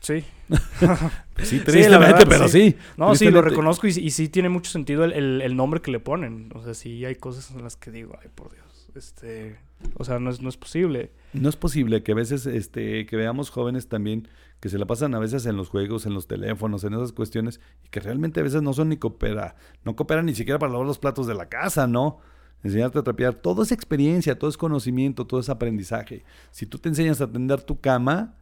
Sí. 0.00 0.24
sí, 1.44 1.60
tristemente, 1.60 2.26
pero 2.26 2.48
sí. 2.48 2.74
No, 2.96 3.14
sí, 3.14 3.30
lo 3.30 3.40
reconozco 3.40 3.86
y, 3.86 3.90
y, 3.90 4.10
sí 4.10 4.28
tiene 4.28 4.48
mucho 4.48 4.72
sentido 4.72 5.04
el, 5.04 5.42
el, 5.42 5.54
nombre 5.54 5.80
que 5.80 5.92
le 5.92 6.00
ponen. 6.00 6.50
O 6.56 6.64
sea, 6.64 6.74
sí 6.74 7.04
hay 7.04 7.14
cosas 7.14 7.52
en 7.52 7.62
las 7.62 7.76
que 7.76 7.92
digo, 7.92 8.18
ay, 8.20 8.28
por 8.34 8.50
Dios. 8.50 8.69
Este, 8.96 9.58
o 9.96 10.04
sea, 10.04 10.18
no 10.18 10.30
es, 10.30 10.40
no 10.40 10.48
es 10.48 10.56
posible. 10.56 11.12
No 11.32 11.48
es 11.48 11.56
posible 11.56 12.02
que 12.02 12.12
a 12.12 12.14
veces, 12.14 12.46
este, 12.46 13.06
que 13.06 13.16
veamos 13.16 13.50
jóvenes 13.50 13.88
también 13.88 14.28
que 14.60 14.68
se 14.68 14.78
la 14.78 14.86
pasan 14.86 15.14
a 15.14 15.18
veces 15.18 15.46
en 15.46 15.56
los 15.56 15.70
juegos, 15.70 16.06
en 16.06 16.14
los 16.14 16.26
teléfonos, 16.26 16.84
en 16.84 16.94
esas 16.94 17.12
cuestiones, 17.12 17.60
y 17.84 17.88
que 17.88 18.00
realmente 18.00 18.40
a 18.40 18.42
veces 18.42 18.62
no 18.62 18.74
son 18.74 18.90
ni 18.90 18.98
coopera, 18.98 19.56
no 19.84 19.96
cooperan 19.96 20.26
ni 20.26 20.34
siquiera 20.34 20.58
para 20.58 20.72
lavar 20.72 20.86
los 20.86 20.98
platos 20.98 21.26
de 21.26 21.34
la 21.34 21.48
casa, 21.48 21.86
¿no? 21.86 22.18
Enseñarte 22.62 22.98
a 22.98 23.02
trapear, 23.02 23.34
todo 23.34 23.62
es 23.62 23.72
experiencia, 23.72 24.38
todo 24.38 24.50
es 24.50 24.58
conocimiento, 24.58 25.26
todo 25.26 25.40
es 25.40 25.48
aprendizaje. 25.48 26.24
Si 26.50 26.66
tú 26.66 26.78
te 26.78 26.90
enseñas 26.90 27.22
a 27.22 27.24
atender 27.24 27.62
tu 27.62 27.80
cama, 27.80 28.34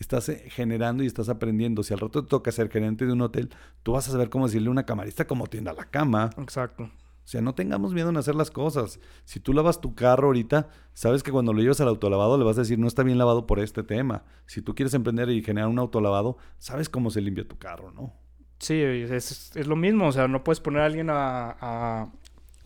estás 0.00 0.28
eh, 0.28 0.44
generando 0.48 1.04
y 1.04 1.06
estás 1.06 1.28
aprendiendo. 1.28 1.84
Si 1.84 1.94
al 1.94 2.00
rato 2.00 2.24
te 2.24 2.28
toca 2.28 2.50
ser 2.50 2.68
gerente 2.68 3.06
de 3.06 3.12
un 3.12 3.20
hotel, 3.20 3.50
tú 3.84 3.92
vas 3.92 4.08
a 4.08 4.10
saber 4.10 4.30
cómo 4.30 4.46
decirle 4.46 4.68
a 4.68 4.72
una 4.72 4.86
camarista 4.86 5.28
cómo 5.28 5.46
tienda 5.46 5.72
la 5.72 5.84
cama. 5.84 6.30
Exacto. 6.38 6.90
O 7.24 7.26
sea, 7.26 7.40
no 7.40 7.54
tengamos 7.54 7.94
miedo 7.94 8.10
en 8.10 8.18
hacer 8.18 8.34
las 8.34 8.50
cosas. 8.50 9.00
Si 9.24 9.40
tú 9.40 9.54
lavas 9.54 9.80
tu 9.80 9.94
carro 9.94 10.26
ahorita, 10.26 10.68
sabes 10.92 11.22
que 11.22 11.32
cuando 11.32 11.54
lo 11.54 11.62
llevas 11.62 11.80
al 11.80 11.88
autolavado 11.88 12.36
le 12.36 12.44
vas 12.44 12.58
a 12.58 12.60
decir, 12.60 12.78
no 12.78 12.86
está 12.86 13.02
bien 13.02 13.16
lavado 13.16 13.46
por 13.46 13.60
este 13.60 13.82
tema. 13.82 14.24
Si 14.44 14.60
tú 14.60 14.74
quieres 14.74 14.92
emprender 14.92 15.30
y 15.30 15.42
generar 15.42 15.70
un 15.70 15.78
autolavado, 15.78 16.36
sabes 16.58 16.90
cómo 16.90 17.10
se 17.10 17.22
limpia 17.22 17.48
tu 17.48 17.56
carro, 17.56 17.92
¿no? 17.92 18.12
Sí, 18.58 18.74
es, 18.80 19.56
es 19.56 19.66
lo 19.66 19.74
mismo. 19.74 20.06
O 20.06 20.12
sea, 20.12 20.28
no 20.28 20.44
puedes 20.44 20.60
poner 20.60 20.82
a 20.82 20.86
alguien 20.86 21.08
a, 21.08 21.56
a, 21.60 22.12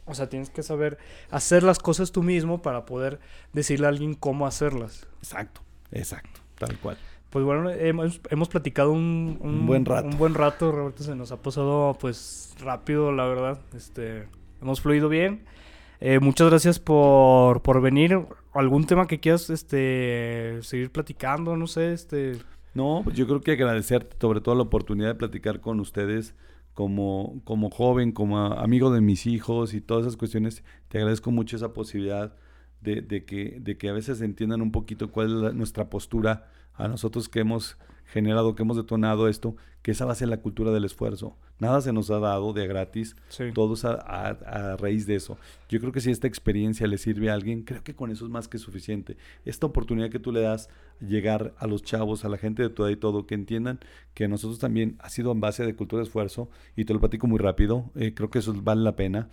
O 0.06 0.14
sea, 0.14 0.28
tienes 0.28 0.50
que 0.50 0.64
saber 0.64 0.98
hacer 1.30 1.62
las 1.62 1.78
cosas 1.78 2.10
tú 2.10 2.24
mismo 2.24 2.60
para 2.60 2.84
poder 2.84 3.20
decirle 3.52 3.86
a 3.86 3.90
alguien 3.90 4.14
cómo 4.14 4.44
hacerlas. 4.48 5.06
Exacto, 5.18 5.60
exacto, 5.92 6.40
tal 6.58 6.76
cual. 6.80 6.98
Pues 7.30 7.44
bueno, 7.44 7.70
hemos, 7.70 8.20
hemos 8.30 8.48
platicado 8.48 8.90
un, 8.90 9.38
un, 9.40 9.66
buen 9.66 9.84
rato. 9.84 10.08
Un 10.08 10.18
buen 10.18 10.34
rato, 10.34 10.72
Roberto. 10.72 11.04
Se 11.04 11.14
nos 11.14 11.30
ha 11.30 11.42
pasado 11.42 11.96
pues 12.00 12.54
rápido, 12.58 13.12
la 13.12 13.26
verdad. 13.26 13.60
Este, 13.74 14.26
hemos 14.60 14.80
fluido 14.80 15.08
bien. 15.08 15.44
Eh, 16.00 16.20
muchas 16.20 16.48
gracias 16.48 16.78
por, 16.78 17.62
por 17.62 17.80
venir. 17.80 18.18
¿Algún 18.52 18.86
tema 18.86 19.06
que 19.06 19.20
quieras 19.20 19.50
este, 19.50 20.58
seguir 20.62 20.90
platicando? 20.90 21.56
No 21.56 21.66
sé, 21.66 21.92
este... 21.92 22.38
No, 22.74 23.00
pues 23.02 23.16
yo 23.16 23.26
creo 23.26 23.40
que 23.40 23.52
agradecerte 23.52 24.16
sobre 24.20 24.40
todo 24.40 24.54
la 24.54 24.62
oportunidad 24.62 25.08
de 25.08 25.14
platicar 25.14 25.60
con 25.60 25.80
ustedes 25.80 26.34
como, 26.74 27.40
como 27.44 27.70
joven, 27.70 28.12
como 28.12 28.38
amigo 28.38 28.92
de 28.92 29.00
mis 29.00 29.26
hijos 29.26 29.74
y 29.74 29.80
todas 29.80 30.02
esas 30.02 30.16
cuestiones. 30.16 30.62
Te 30.88 30.98
agradezco 30.98 31.32
mucho 31.32 31.56
esa 31.56 31.72
posibilidad 31.72 32.36
de, 32.80 33.00
de, 33.02 33.24
que, 33.24 33.58
de 33.60 33.76
que 33.76 33.88
a 33.88 33.92
veces 33.92 34.20
entiendan 34.20 34.62
un 34.62 34.70
poquito 34.70 35.10
cuál 35.10 35.26
es 35.26 35.32
la, 35.32 35.52
nuestra 35.52 35.90
postura 35.90 36.50
a 36.78 36.88
nosotros 36.88 37.28
que 37.28 37.40
hemos 37.40 37.76
generado, 38.06 38.54
que 38.54 38.62
hemos 38.62 38.78
detonado 38.78 39.28
esto, 39.28 39.54
que 39.82 39.90
esa 39.90 40.06
va 40.06 40.12
a 40.12 40.14
ser 40.16 40.28
la 40.28 40.38
cultura 40.40 40.70
del 40.72 40.84
esfuerzo. 40.86 41.36
Nada 41.60 41.80
se 41.82 41.92
nos 41.92 42.10
ha 42.10 42.18
dado 42.18 42.52
de 42.54 42.66
gratis, 42.66 43.16
Sí. 43.28 43.44
todos 43.52 43.84
a, 43.84 43.92
a- 43.92 44.30
a 44.72 44.76
raíz 44.76 45.06
de 45.06 45.14
eso. 45.16 45.36
Yo 45.68 45.78
creo 45.80 45.92
que 45.92 46.00
si 46.00 46.10
esta 46.10 46.26
experiencia 46.26 46.86
le 46.86 46.96
sirve 46.98 47.28
a 47.30 47.34
alguien, 47.34 47.62
creo 47.64 47.82
que 47.84 47.94
con 47.94 48.10
eso 48.10 48.24
es 48.24 48.30
más 48.30 48.48
que 48.48 48.56
suficiente. 48.58 49.16
Esta 49.44 49.66
oportunidad 49.66 50.08
que 50.10 50.18
tú 50.20 50.32
le 50.32 50.40
das, 50.40 50.70
llegar 51.00 51.52
a 51.58 51.66
los 51.66 51.82
chavos, 51.82 52.24
a 52.24 52.28
la 52.30 52.38
gente 52.38 52.62
de 52.62 52.70
tu 52.70 52.82
edad 52.84 52.90
y 52.92 52.96
todo, 52.96 53.26
que 53.26 53.34
entiendan 53.34 53.78
que 54.14 54.26
nosotros 54.26 54.58
también 54.58 54.96
ha 55.00 55.10
sido 55.10 55.30
en 55.32 55.40
base 55.40 55.66
de 55.66 55.74
cultura 55.76 56.00
de 56.00 56.06
esfuerzo, 56.06 56.48
y 56.76 56.86
te 56.86 56.94
lo 56.94 57.00
platico 57.00 57.26
muy 57.26 57.38
rápido, 57.38 57.90
eh, 57.94 58.14
creo 58.14 58.30
que 58.30 58.38
eso 58.38 58.54
vale 58.62 58.82
la 58.82 58.96
pena. 58.96 59.28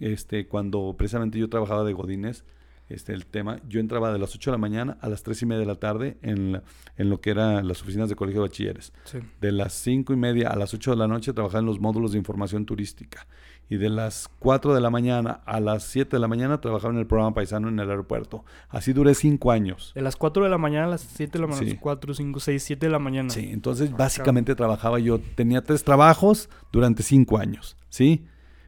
Este, 0.00 0.46
cuando 0.48 0.94
precisamente 0.98 1.38
yo 1.38 1.48
trabajaba 1.48 1.84
de 1.84 1.92
Godines, 1.92 2.44
este, 2.88 3.12
el 3.14 3.26
tema, 3.26 3.60
yo 3.68 3.80
entraba 3.80 4.12
de 4.12 4.18
las 4.18 4.34
8 4.34 4.50
de 4.50 4.54
la 4.54 4.58
mañana 4.58 4.98
a 5.00 5.08
las 5.08 5.22
3 5.22 5.42
y 5.42 5.46
media 5.46 5.60
de 5.60 5.66
la 5.66 5.76
tarde 5.76 6.18
en, 6.22 6.52
la- 6.52 6.62
en 6.96 7.08
lo 7.10 7.20
que 7.20 7.30
eran 7.30 7.66
las 7.66 7.80
oficinas 7.82 8.08
de 8.08 8.14
colegio 8.16 8.42
de 8.42 8.48
bachilleres. 8.48 8.92
Sí. 9.04 9.18
De 9.40 9.52
las 9.52 9.72
5 9.72 10.12
y 10.12 10.16
media 10.16 10.50
a 10.50 10.56
las 10.56 10.74
8 10.74 10.90
de 10.90 10.96
la 10.98 11.08
noche 11.08 11.32
trabajaba 11.32 11.60
en 11.60 11.66
los 11.66 11.80
módulos 11.80 12.12
de 12.12 12.18
información 12.18 12.66
turística. 12.66 13.26
Y 13.70 13.76
de 13.78 13.88
las 13.88 14.28
4 14.40 14.74
de 14.74 14.80
la 14.82 14.90
mañana 14.90 15.40
a 15.46 15.58
las 15.58 15.84
7 15.84 16.16
de 16.16 16.20
la 16.20 16.28
mañana 16.28 16.60
trabajaba 16.60 16.92
en 16.92 17.00
el 17.00 17.06
programa 17.06 17.32
paisano 17.34 17.68
en 17.70 17.78
el 17.80 17.88
aeropuerto. 17.88 18.44
Así 18.68 18.92
duré 18.92 19.14
5 19.14 19.50
años. 19.50 19.92
De 19.94 20.02
las 20.02 20.16
4 20.16 20.44
de 20.44 20.50
la 20.50 20.58
mañana 20.58 20.84
a 20.84 20.90
las 20.90 21.00
7 21.00 21.32
de 21.32 21.38
la 21.38 21.46
mañana. 21.46 21.70
Sí. 21.70 21.78
4, 21.80 22.12
5, 22.12 22.40
6, 22.40 22.62
7 22.62 22.86
de 22.86 22.92
la 22.92 22.98
mañana. 22.98 23.30
Sí, 23.30 23.48
entonces 23.50 23.90
básicamente 23.92 24.54
trabajaba 24.54 24.98
yo, 24.98 25.18
tenía 25.18 25.62
tres 25.62 25.82
trabajos 25.82 26.50
durante 26.70 27.02
cinco 27.02 27.38
años, 27.38 27.78
¿sí? 27.88 28.26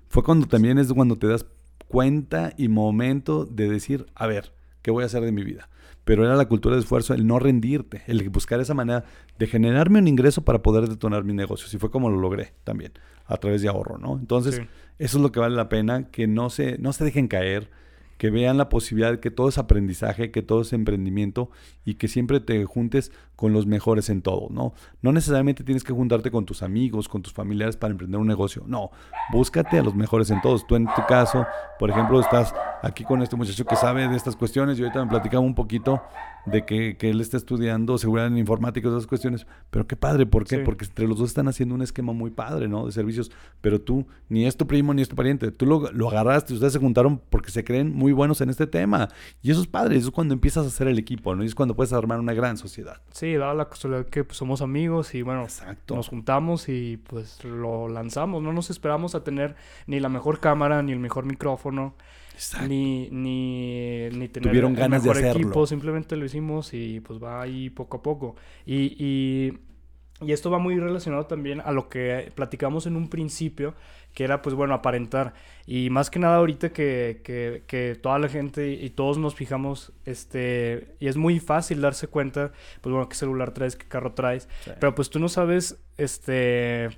Fue 0.08 0.22
cuando 0.22 0.46
también 0.46 0.78
es 0.78 0.90
cuando 0.92 1.16
te 1.16 1.26
das 1.26 1.44
cuenta 1.88 2.52
y 2.56 2.68
momento 2.68 3.44
de 3.44 3.68
decir, 3.68 4.06
a 4.14 4.26
ver, 4.26 4.52
¿qué 4.82 4.90
voy 4.90 5.02
a 5.02 5.06
hacer 5.06 5.22
de 5.22 5.32
mi 5.32 5.44
vida? 5.44 5.68
Pero 6.04 6.24
era 6.24 6.36
la 6.36 6.46
cultura 6.48 6.76
de 6.76 6.80
esfuerzo, 6.82 7.14
el 7.14 7.26
no 7.26 7.38
rendirte, 7.38 8.02
el 8.06 8.28
buscar 8.30 8.60
esa 8.60 8.74
manera 8.74 9.04
de 9.38 9.46
generarme 9.48 9.98
un 9.98 10.06
ingreso 10.06 10.44
para 10.44 10.62
poder 10.62 10.88
detonar 10.88 11.24
mi 11.24 11.32
negocio. 11.32 11.66
Y 11.72 11.80
fue 11.80 11.90
como 11.90 12.10
lo 12.10 12.18
logré 12.20 12.52
también, 12.62 12.92
a 13.26 13.36
través 13.38 13.60
de 13.62 13.68
ahorro, 13.68 13.98
¿no? 13.98 14.16
Entonces, 14.18 14.54
Sí. 14.56 14.62
eso 14.98 15.18
es 15.18 15.22
lo 15.22 15.32
que 15.32 15.40
vale 15.40 15.56
la 15.56 15.68
pena, 15.68 16.08
que 16.10 16.28
no 16.28 16.48
se, 16.48 16.78
no 16.78 16.92
se 16.92 17.04
dejen 17.04 17.26
caer, 17.26 17.70
que 18.18 18.30
vean 18.30 18.56
la 18.56 18.68
posibilidad 18.68 19.10
de 19.10 19.20
que 19.20 19.30
todo 19.30 19.48
es 19.48 19.58
aprendizaje, 19.58 20.30
que 20.30 20.42
todo 20.42 20.62
es 20.62 20.72
emprendimiento 20.72 21.50
y 21.84 21.94
que 21.94 22.08
siempre 22.08 22.40
te 22.40 22.64
juntes 22.64 23.12
con 23.36 23.52
los 23.52 23.66
mejores 23.66 24.08
en 24.10 24.22
todo, 24.22 24.48
¿no? 24.50 24.72
No 25.02 25.12
necesariamente 25.12 25.62
tienes 25.62 25.84
que 25.84 25.92
juntarte 25.92 26.30
con 26.30 26.46
tus 26.46 26.62
amigos, 26.62 27.08
con 27.08 27.22
tus 27.22 27.32
familiares 27.32 27.76
para 27.76 27.92
emprender 27.92 28.18
un 28.18 28.26
negocio, 28.26 28.64
no, 28.66 28.90
búscate 29.30 29.78
a 29.78 29.82
los 29.82 29.94
mejores 29.94 30.30
en 30.30 30.40
todos. 30.40 30.66
Tú 30.66 30.74
en 30.74 30.86
tu 30.86 31.02
caso, 31.06 31.46
por 31.78 31.90
ejemplo, 31.90 32.18
estás 32.18 32.54
aquí 32.82 33.04
con 33.04 33.22
este 33.22 33.36
muchacho 33.36 33.64
que 33.64 33.76
sabe 33.76 34.08
de 34.08 34.16
estas 34.16 34.36
cuestiones 34.36 34.78
y 34.78 34.82
ahorita 34.82 35.04
me 35.04 35.10
platicaba 35.10 35.44
un 35.44 35.54
poquito 35.54 36.02
de 36.46 36.64
que, 36.64 36.96
que 36.96 37.10
él 37.10 37.20
está 37.20 37.36
estudiando 37.36 37.98
seguridad 37.98 38.28
en 38.28 38.38
informática 38.38 38.88
y 38.88 38.90
esas 38.90 39.06
cuestiones, 39.06 39.46
pero 39.70 39.86
qué 39.86 39.96
padre, 39.96 40.26
¿por 40.26 40.44
qué? 40.44 40.58
Sí. 40.58 40.62
Porque 40.64 40.84
entre 40.84 41.06
los 41.06 41.18
dos 41.18 41.28
están 41.28 41.48
haciendo 41.48 41.74
un 41.74 41.82
esquema 41.82 42.12
muy 42.12 42.30
padre, 42.30 42.68
¿no? 42.68 42.86
De 42.86 42.92
servicios, 42.92 43.32
pero 43.60 43.80
tú 43.80 44.06
ni 44.28 44.46
es 44.46 44.56
tu 44.56 44.66
primo 44.66 44.94
ni 44.94 45.02
es 45.02 45.08
tu 45.08 45.16
pariente, 45.16 45.50
tú 45.50 45.66
lo, 45.66 45.90
lo 45.92 46.08
agarraste, 46.08 46.54
ustedes 46.54 46.72
se 46.72 46.78
juntaron 46.78 47.20
porque 47.30 47.50
se 47.50 47.64
creen 47.64 47.92
muy 47.92 48.12
buenos 48.12 48.40
en 48.40 48.50
este 48.50 48.66
tema 48.66 49.08
y 49.42 49.50
eso 49.50 49.60
es 49.60 49.66
padre, 49.66 49.96
eso 49.96 50.08
es 50.08 50.14
cuando 50.14 50.34
empiezas 50.34 50.64
a 50.64 50.68
hacer 50.68 50.86
el 50.86 50.98
equipo, 50.98 51.34
¿no? 51.34 51.42
Y 51.42 51.46
es 51.46 51.54
cuando 51.54 51.74
puedes 51.74 51.92
armar 51.92 52.20
una 52.20 52.32
gran 52.32 52.56
sociedad. 52.56 53.00
Sí, 53.10 53.25
dada 53.34 53.54
la 53.54 53.68
casualidad 53.68 54.06
que 54.06 54.24
pues, 54.24 54.38
somos 54.38 54.62
amigos 54.62 55.14
y 55.14 55.22
bueno, 55.22 55.42
Exacto. 55.44 55.94
nos 55.96 56.08
juntamos 56.08 56.68
y 56.68 56.96
pues 56.96 57.44
lo 57.44 57.88
lanzamos. 57.88 58.42
No 58.42 58.52
nos 58.52 58.70
esperamos 58.70 59.14
a 59.14 59.24
tener 59.24 59.56
ni 59.86 60.00
la 60.00 60.08
mejor 60.08 60.40
cámara, 60.40 60.82
ni 60.82 60.92
el 60.92 60.98
mejor 60.98 61.24
micrófono, 61.26 61.94
Exacto. 62.34 62.68
ni, 62.68 63.08
ni, 63.10 64.08
ni 64.10 64.28
tener 64.28 64.48
Tuvieron 64.50 64.72
el 64.72 64.78
ganas 64.78 65.02
de 65.02 65.08
mejor 65.10 65.24
hacerlo. 65.24 65.42
equipo. 65.42 65.66
Simplemente 65.66 66.16
lo 66.16 66.24
hicimos 66.24 66.72
y 66.74 67.00
pues 67.00 67.22
va 67.22 67.42
ahí 67.42 67.70
poco 67.70 67.98
a 67.98 68.02
poco. 68.02 68.36
Y, 68.64 68.94
y, 69.04 69.58
y 70.24 70.32
esto 70.32 70.50
va 70.50 70.58
muy 70.58 70.78
relacionado 70.78 71.26
también 71.26 71.60
a 71.60 71.72
lo 71.72 71.88
que 71.88 72.32
platicamos 72.34 72.86
en 72.86 72.96
un 72.96 73.08
principio, 73.08 73.74
que 74.16 74.24
era 74.24 74.40
pues 74.40 74.54
bueno, 74.54 74.72
aparentar. 74.72 75.34
Y 75.66 75.90
más 75.90 76.08
que 76.08 76.18
nada 76.18 76.36
ahorita 76.36 76.70
que, 76.70 77.20
que, 77.22 77.64
que 77.66 77.98
toda 78.00 78.18
la 78.18 78.30
gente 78.30 78.72
y 78.72 78.88
todos 78.88 79.18
nos 79.18 79.34
fijamos, 79.34 79.92
este, 80.06 80.96
y 81.00 81.08
es 81.08 81.18
muy 81.18 81.38
fácil 81.38 81.82
darse 81.82 82.08
cuenta, 82.08 82.50
pues 82.80 82.90
bueno, 82.94 83.10
qué 83.10 83.14
celular 83.14 83.50
traes, 83.52 83.76
qué 83.76 83.86
carro 83.86 84.14
traes, 84.14 84.48
Sí. 84.64 84.70
pero 84.80 84.94
pues 84.94 85.10
tú 85.10 85.18
no 85.18 85.28
sabes, 85.28 85.76
este, 85.98 86.88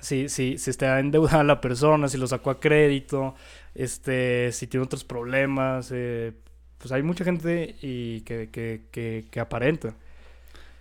si, 0.00 0.30
si, 0.30 0.56
si 0.56 0.70
está 0.70 0.98
endeudada 0.98 1.44
la 1.44 1.60
persona, 1.60 2.08
si 2.08 2.16
lo 2.16 2.26
sacó 2.26 2.48
a 2.50 2.58
crédito, 2.58 3.34
este, 3.74 4.50
si 4.52 4.66
tiene 4.66 4.84
otros 4.86 5.04
problemas, 5.04 5.90
eh, 5.94 6.32
pues 6.78 6.90
hay 6.90 7.02
mucha 7.02 7.22
gente 7.24 7.76
y 7.82 8.22
que, 8.22 8.48
que, 8.50 8.86
que, 8.90 9.26
que 9.30 9.40
aparenta. 9.40 9.94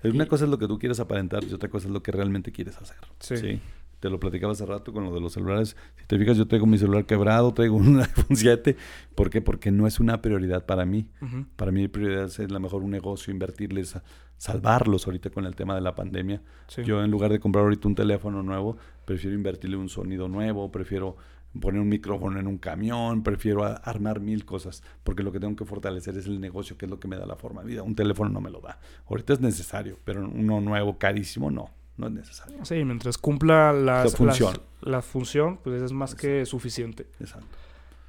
Una 0.06 0.24
Y- 0.24 0.28
cosa 0.28 0.46
es 0.46 0.50
lo 0.52 0.58
que 0.58 0.68
tú 0.68 0.80
quieres 0.80 1.02
aparentar 1.02 1.44
y 1.44 1.54
otra 1.54 1.68
cosa 1.68 1.88
es 1.88 1.94
lo 1.94 2.02
que 2.02 2.14
realmente 2.14 2.54
quieres 2.54 2.78
hacer. 2.78 2.98
Sí. 3.20 3.60
Te 4.04 4.10
lo 4.10 4.20
platicaba 4.20 4.52
hace 4.52 4.66
rato 4.66 4.92
con 4.92 5.06
lo 5.06 5.14
de 5.14 5.22
los 5.22 5.32
celulares. 5.32 5.78
Si 5.96 6.06
te 6.08 6.18
fijas, 6.20 6.36
yo 6.36 6.46
traigo 6.46 6.66
mi 6.66 6.78
celular 6.78 7.06
quebrado, 7.06 7.54
traigo 7.54 7.78
un 7.78 8.00
iPhone 8.02 8.36
7. 8.36 8.76
¿Por 9.16 9.30
qué? 9.30 9.40
Porque 9.42 9.72
no 9.72 9.88
es 9.88 10.02
una 10.02 10.22
prioridad 10.22 10.66
para 10.66 10.84
mí. 10.86 11.08
Para 11.56 11.72
mí, 11.72 11.84
mi 11.84 11.88
prioridad 11.88 12.26
es 12.26 12.52
la 12.52 12.60
mejor 12.60 12.84
un 12.84 12.92
negocio, 12.92 13.32
invertirles, 13.32 13.96
a- 13.96 14.04
salvarlos 14.38 15.08
ahorita 15.08 15.30
con 15.30 15.46
el 15.46 15.56
tema 15.56 15.74
de 15.76 15.80
la 15.80 15.96
pandemia. 15.96 16.42
Sí. 16.68 16.84
Yo, 16.84 17.02
en 17.02 17.12
lugar 17.12 17.32
de 17.32 17.40
comprar 17.40 17.64
ahorita 17.64 17.88
un 17.88 17.96
teléfono 17.96 18.44
nuevo, 18.44 18.76
prefiero 19.06 19.38
invertirle 19.38 19.78
un 19.78 19.88
sonido 19.88 20.28
nuevo, 20.28 20.70
prefiero 20.70 21.16
poner 21.62 21.80
un 21.80 21.88
micrófono 21.88 22.40
en 22.42 22.48
un 22.48 22.58
camión, 22.58 23.24
prefiero 23.24 23.64
a- 23.64 23.76
armar 23.76 24.20
mil 24.20 24.44
cosas, 24.44 24.84
porque 25.06 25.24
lo 25.24 25.32
que 25.32 25.40
tengo 25.40 25.56
que 25.56 25.64
fortalecer 25.64 26.18
es 26.18 26.26
el 26.26 26.42
negocio, 26.42 26.78
que 26.78 26.88
es 26.88 26.90
lo 26.92 27.00
que 27.00 27.08
me 27.08 27.16
da 27.16 27.26
la 27.26 27.38
forma 27.38 27.62
de 27.62 27.68
vida. 27.68 27.84
Un 27.84 27.96
teléfono 27.96 28.30
no 28.30 28.42
me 28.42 28.50
lo 28.50 28.60
da. 28.60 28.82
Ahorita 29.08 29.32
es 29.32 29.40
necesario, 29.40 29.98
pero 30.04 30.28
uno 30.28 30.60
nuevo, 30.60 30.98
carísimo, 30.98 31.50
no, 31.52 31.70
no 31.98 32.08
es 32.08 32.14
necesario. 32.14 32.64
Sí, 32.66 32.84
mientras 32.86 33.18
cumpla 33.18 33.72
las, 33.74 34.12
La 34.12 34.18
función. 34.18 34.54
las- 34.54 34.62
la 34.90 35.02
función, 35.02 35.60
pues 35.64 35.82
es 35.82 35.92
más 35.94 36.16
que 36.16 36.46
suficiente. 36.46 37.08
Exacto. 37.20 37.48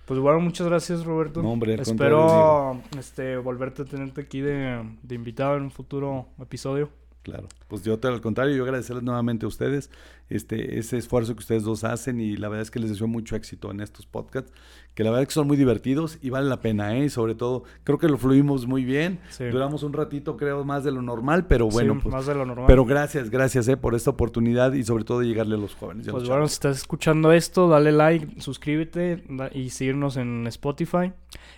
Pues 0.06 0.20
bueno, 0.20 0.38
muchas 0.40 0.66
gracias 0.66 1.04
Roberto. 1.04 1.42
No, 1.42 1.52
hombre, 1.52 1.74
Espero 1.80 2.80
este, 2.98 3.36
volverte 3.38 3.82
a 3.82 3.84
tenerte 3.86 4.20
aquí 4.20 4.40
de, 4.40 4.82
de 5.02 5.14
invitado 5.14 5.56
en 5.56 5.62
un 5.62 5.70
futuro 5.70 6.26
episodio. 6.40 6.90
Claro, 7.22 7.48
pues 7.68 7.82
yo 7.84 7.98
al 8.02 8.20
contrario, 8.20 8.54
yo 8.54 8.64
agradecerles 8.64 9.02
nuevamente 9.02 9.46
a 9.46 9.48
ustedes 9.48 9.90
este, 10.28 10.78
ese 10.78 10.98
esfuerzo 10.98 11.32
que 11.34 11.38
ustedes 11.38 11.62
dos 11.62 11.82
hacen 11.84 12.20
y 12.20 12.36
la 12.36 12.50
verdad 12.50 12.60
es 12.60 12.70
que 12.70 12.80
les 12.80 12.90
deseo 12.90 13.06
mucho 13.06 13.34
éxito 13.34 13.70
en 13.70 13.80
estos 13.80 14.04
podcasts, 14.04 14.52
que 14.94 15.04
la 15.04 15.10
verdad 15.10 15.22
es 15.22 15.28
que 15.28 15.34
son 15.34 15.46
muy 15.46 15.56
divertidos 15.56 16.18
y 16.22 16.30
vale 16.30 16.48
la 16.48 16.60
pena, 16.60 16.96
¿eh? 16.96 17.10
Sobre 17.10 17.34
todo, 17.34 17.64
creo 17.82 17.98
que 17.98 18.08
lo 18.08 18.16
fluimos 18.16 18.66
muy 18.66 18.84
bien, 18.84 19.20
duramos 19.38 19.82
un 19.82 19.92
ratito 19.92 20.36
creo 20.36 20.64
más 20.64 20.84
de 20.84 20.92
lo 20.92 21.02
normal, 21.02 21.46
pero 21.46 21.68
bueno, 21.68 21.98
pues, 22.02 22.12
más 22.12 22.26
de 22.26 22.34
lo 22.34 22.46
normal. 22.46 22.66
pero 22.66 22.84
gracias, 22.84 23.30
gracias 23.30 23.68
¿eh? 23.68 23.76
por 23.76 23.94
esta 23.94 24.10
oportunidad 24.10 24.72
y 24.72 24.84
sobre 24.84 25.04
todo 25.04 25.20
de 25.20 25.26
llegarle 25.26 25.56
a 25.56 25.58
los 25.58 25.74
jóvenes. 25.74 26.08
Pues 26.08 26.28
bueno, 26.28 26.46
si 26.46 26.54
estás 26.54 26.76
escuchando 26.78 27.32
esto, 27.32 27.68
dale 27.68 27.92
like, 27.92 28.40
suscríbete 28.40 29.24
y 29.52 29.70
seguirnos 29.70 30.16
en 30.16 30.46
Spotify 30.46 31.12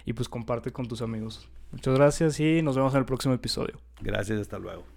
y 0.05 0.13
pues 0.13 0.29
comparte 0.29 0.73
con 0.73 0.89
tus 0.89 1.03
amigos. 1.03 1.49
Muchas 1.73 1.95
gracias 1.95 2.41
y 2.41 2.63
nos 2.63 2.77
vemos 2.77 2.95
en 2.95 3.01
el 3.01 3.05
próximo 3.05 3.35
episodio. 3.35 3.79
Gracias, 4.01 4.41
hasta 4.41 4.59
luego. 4.59 4.96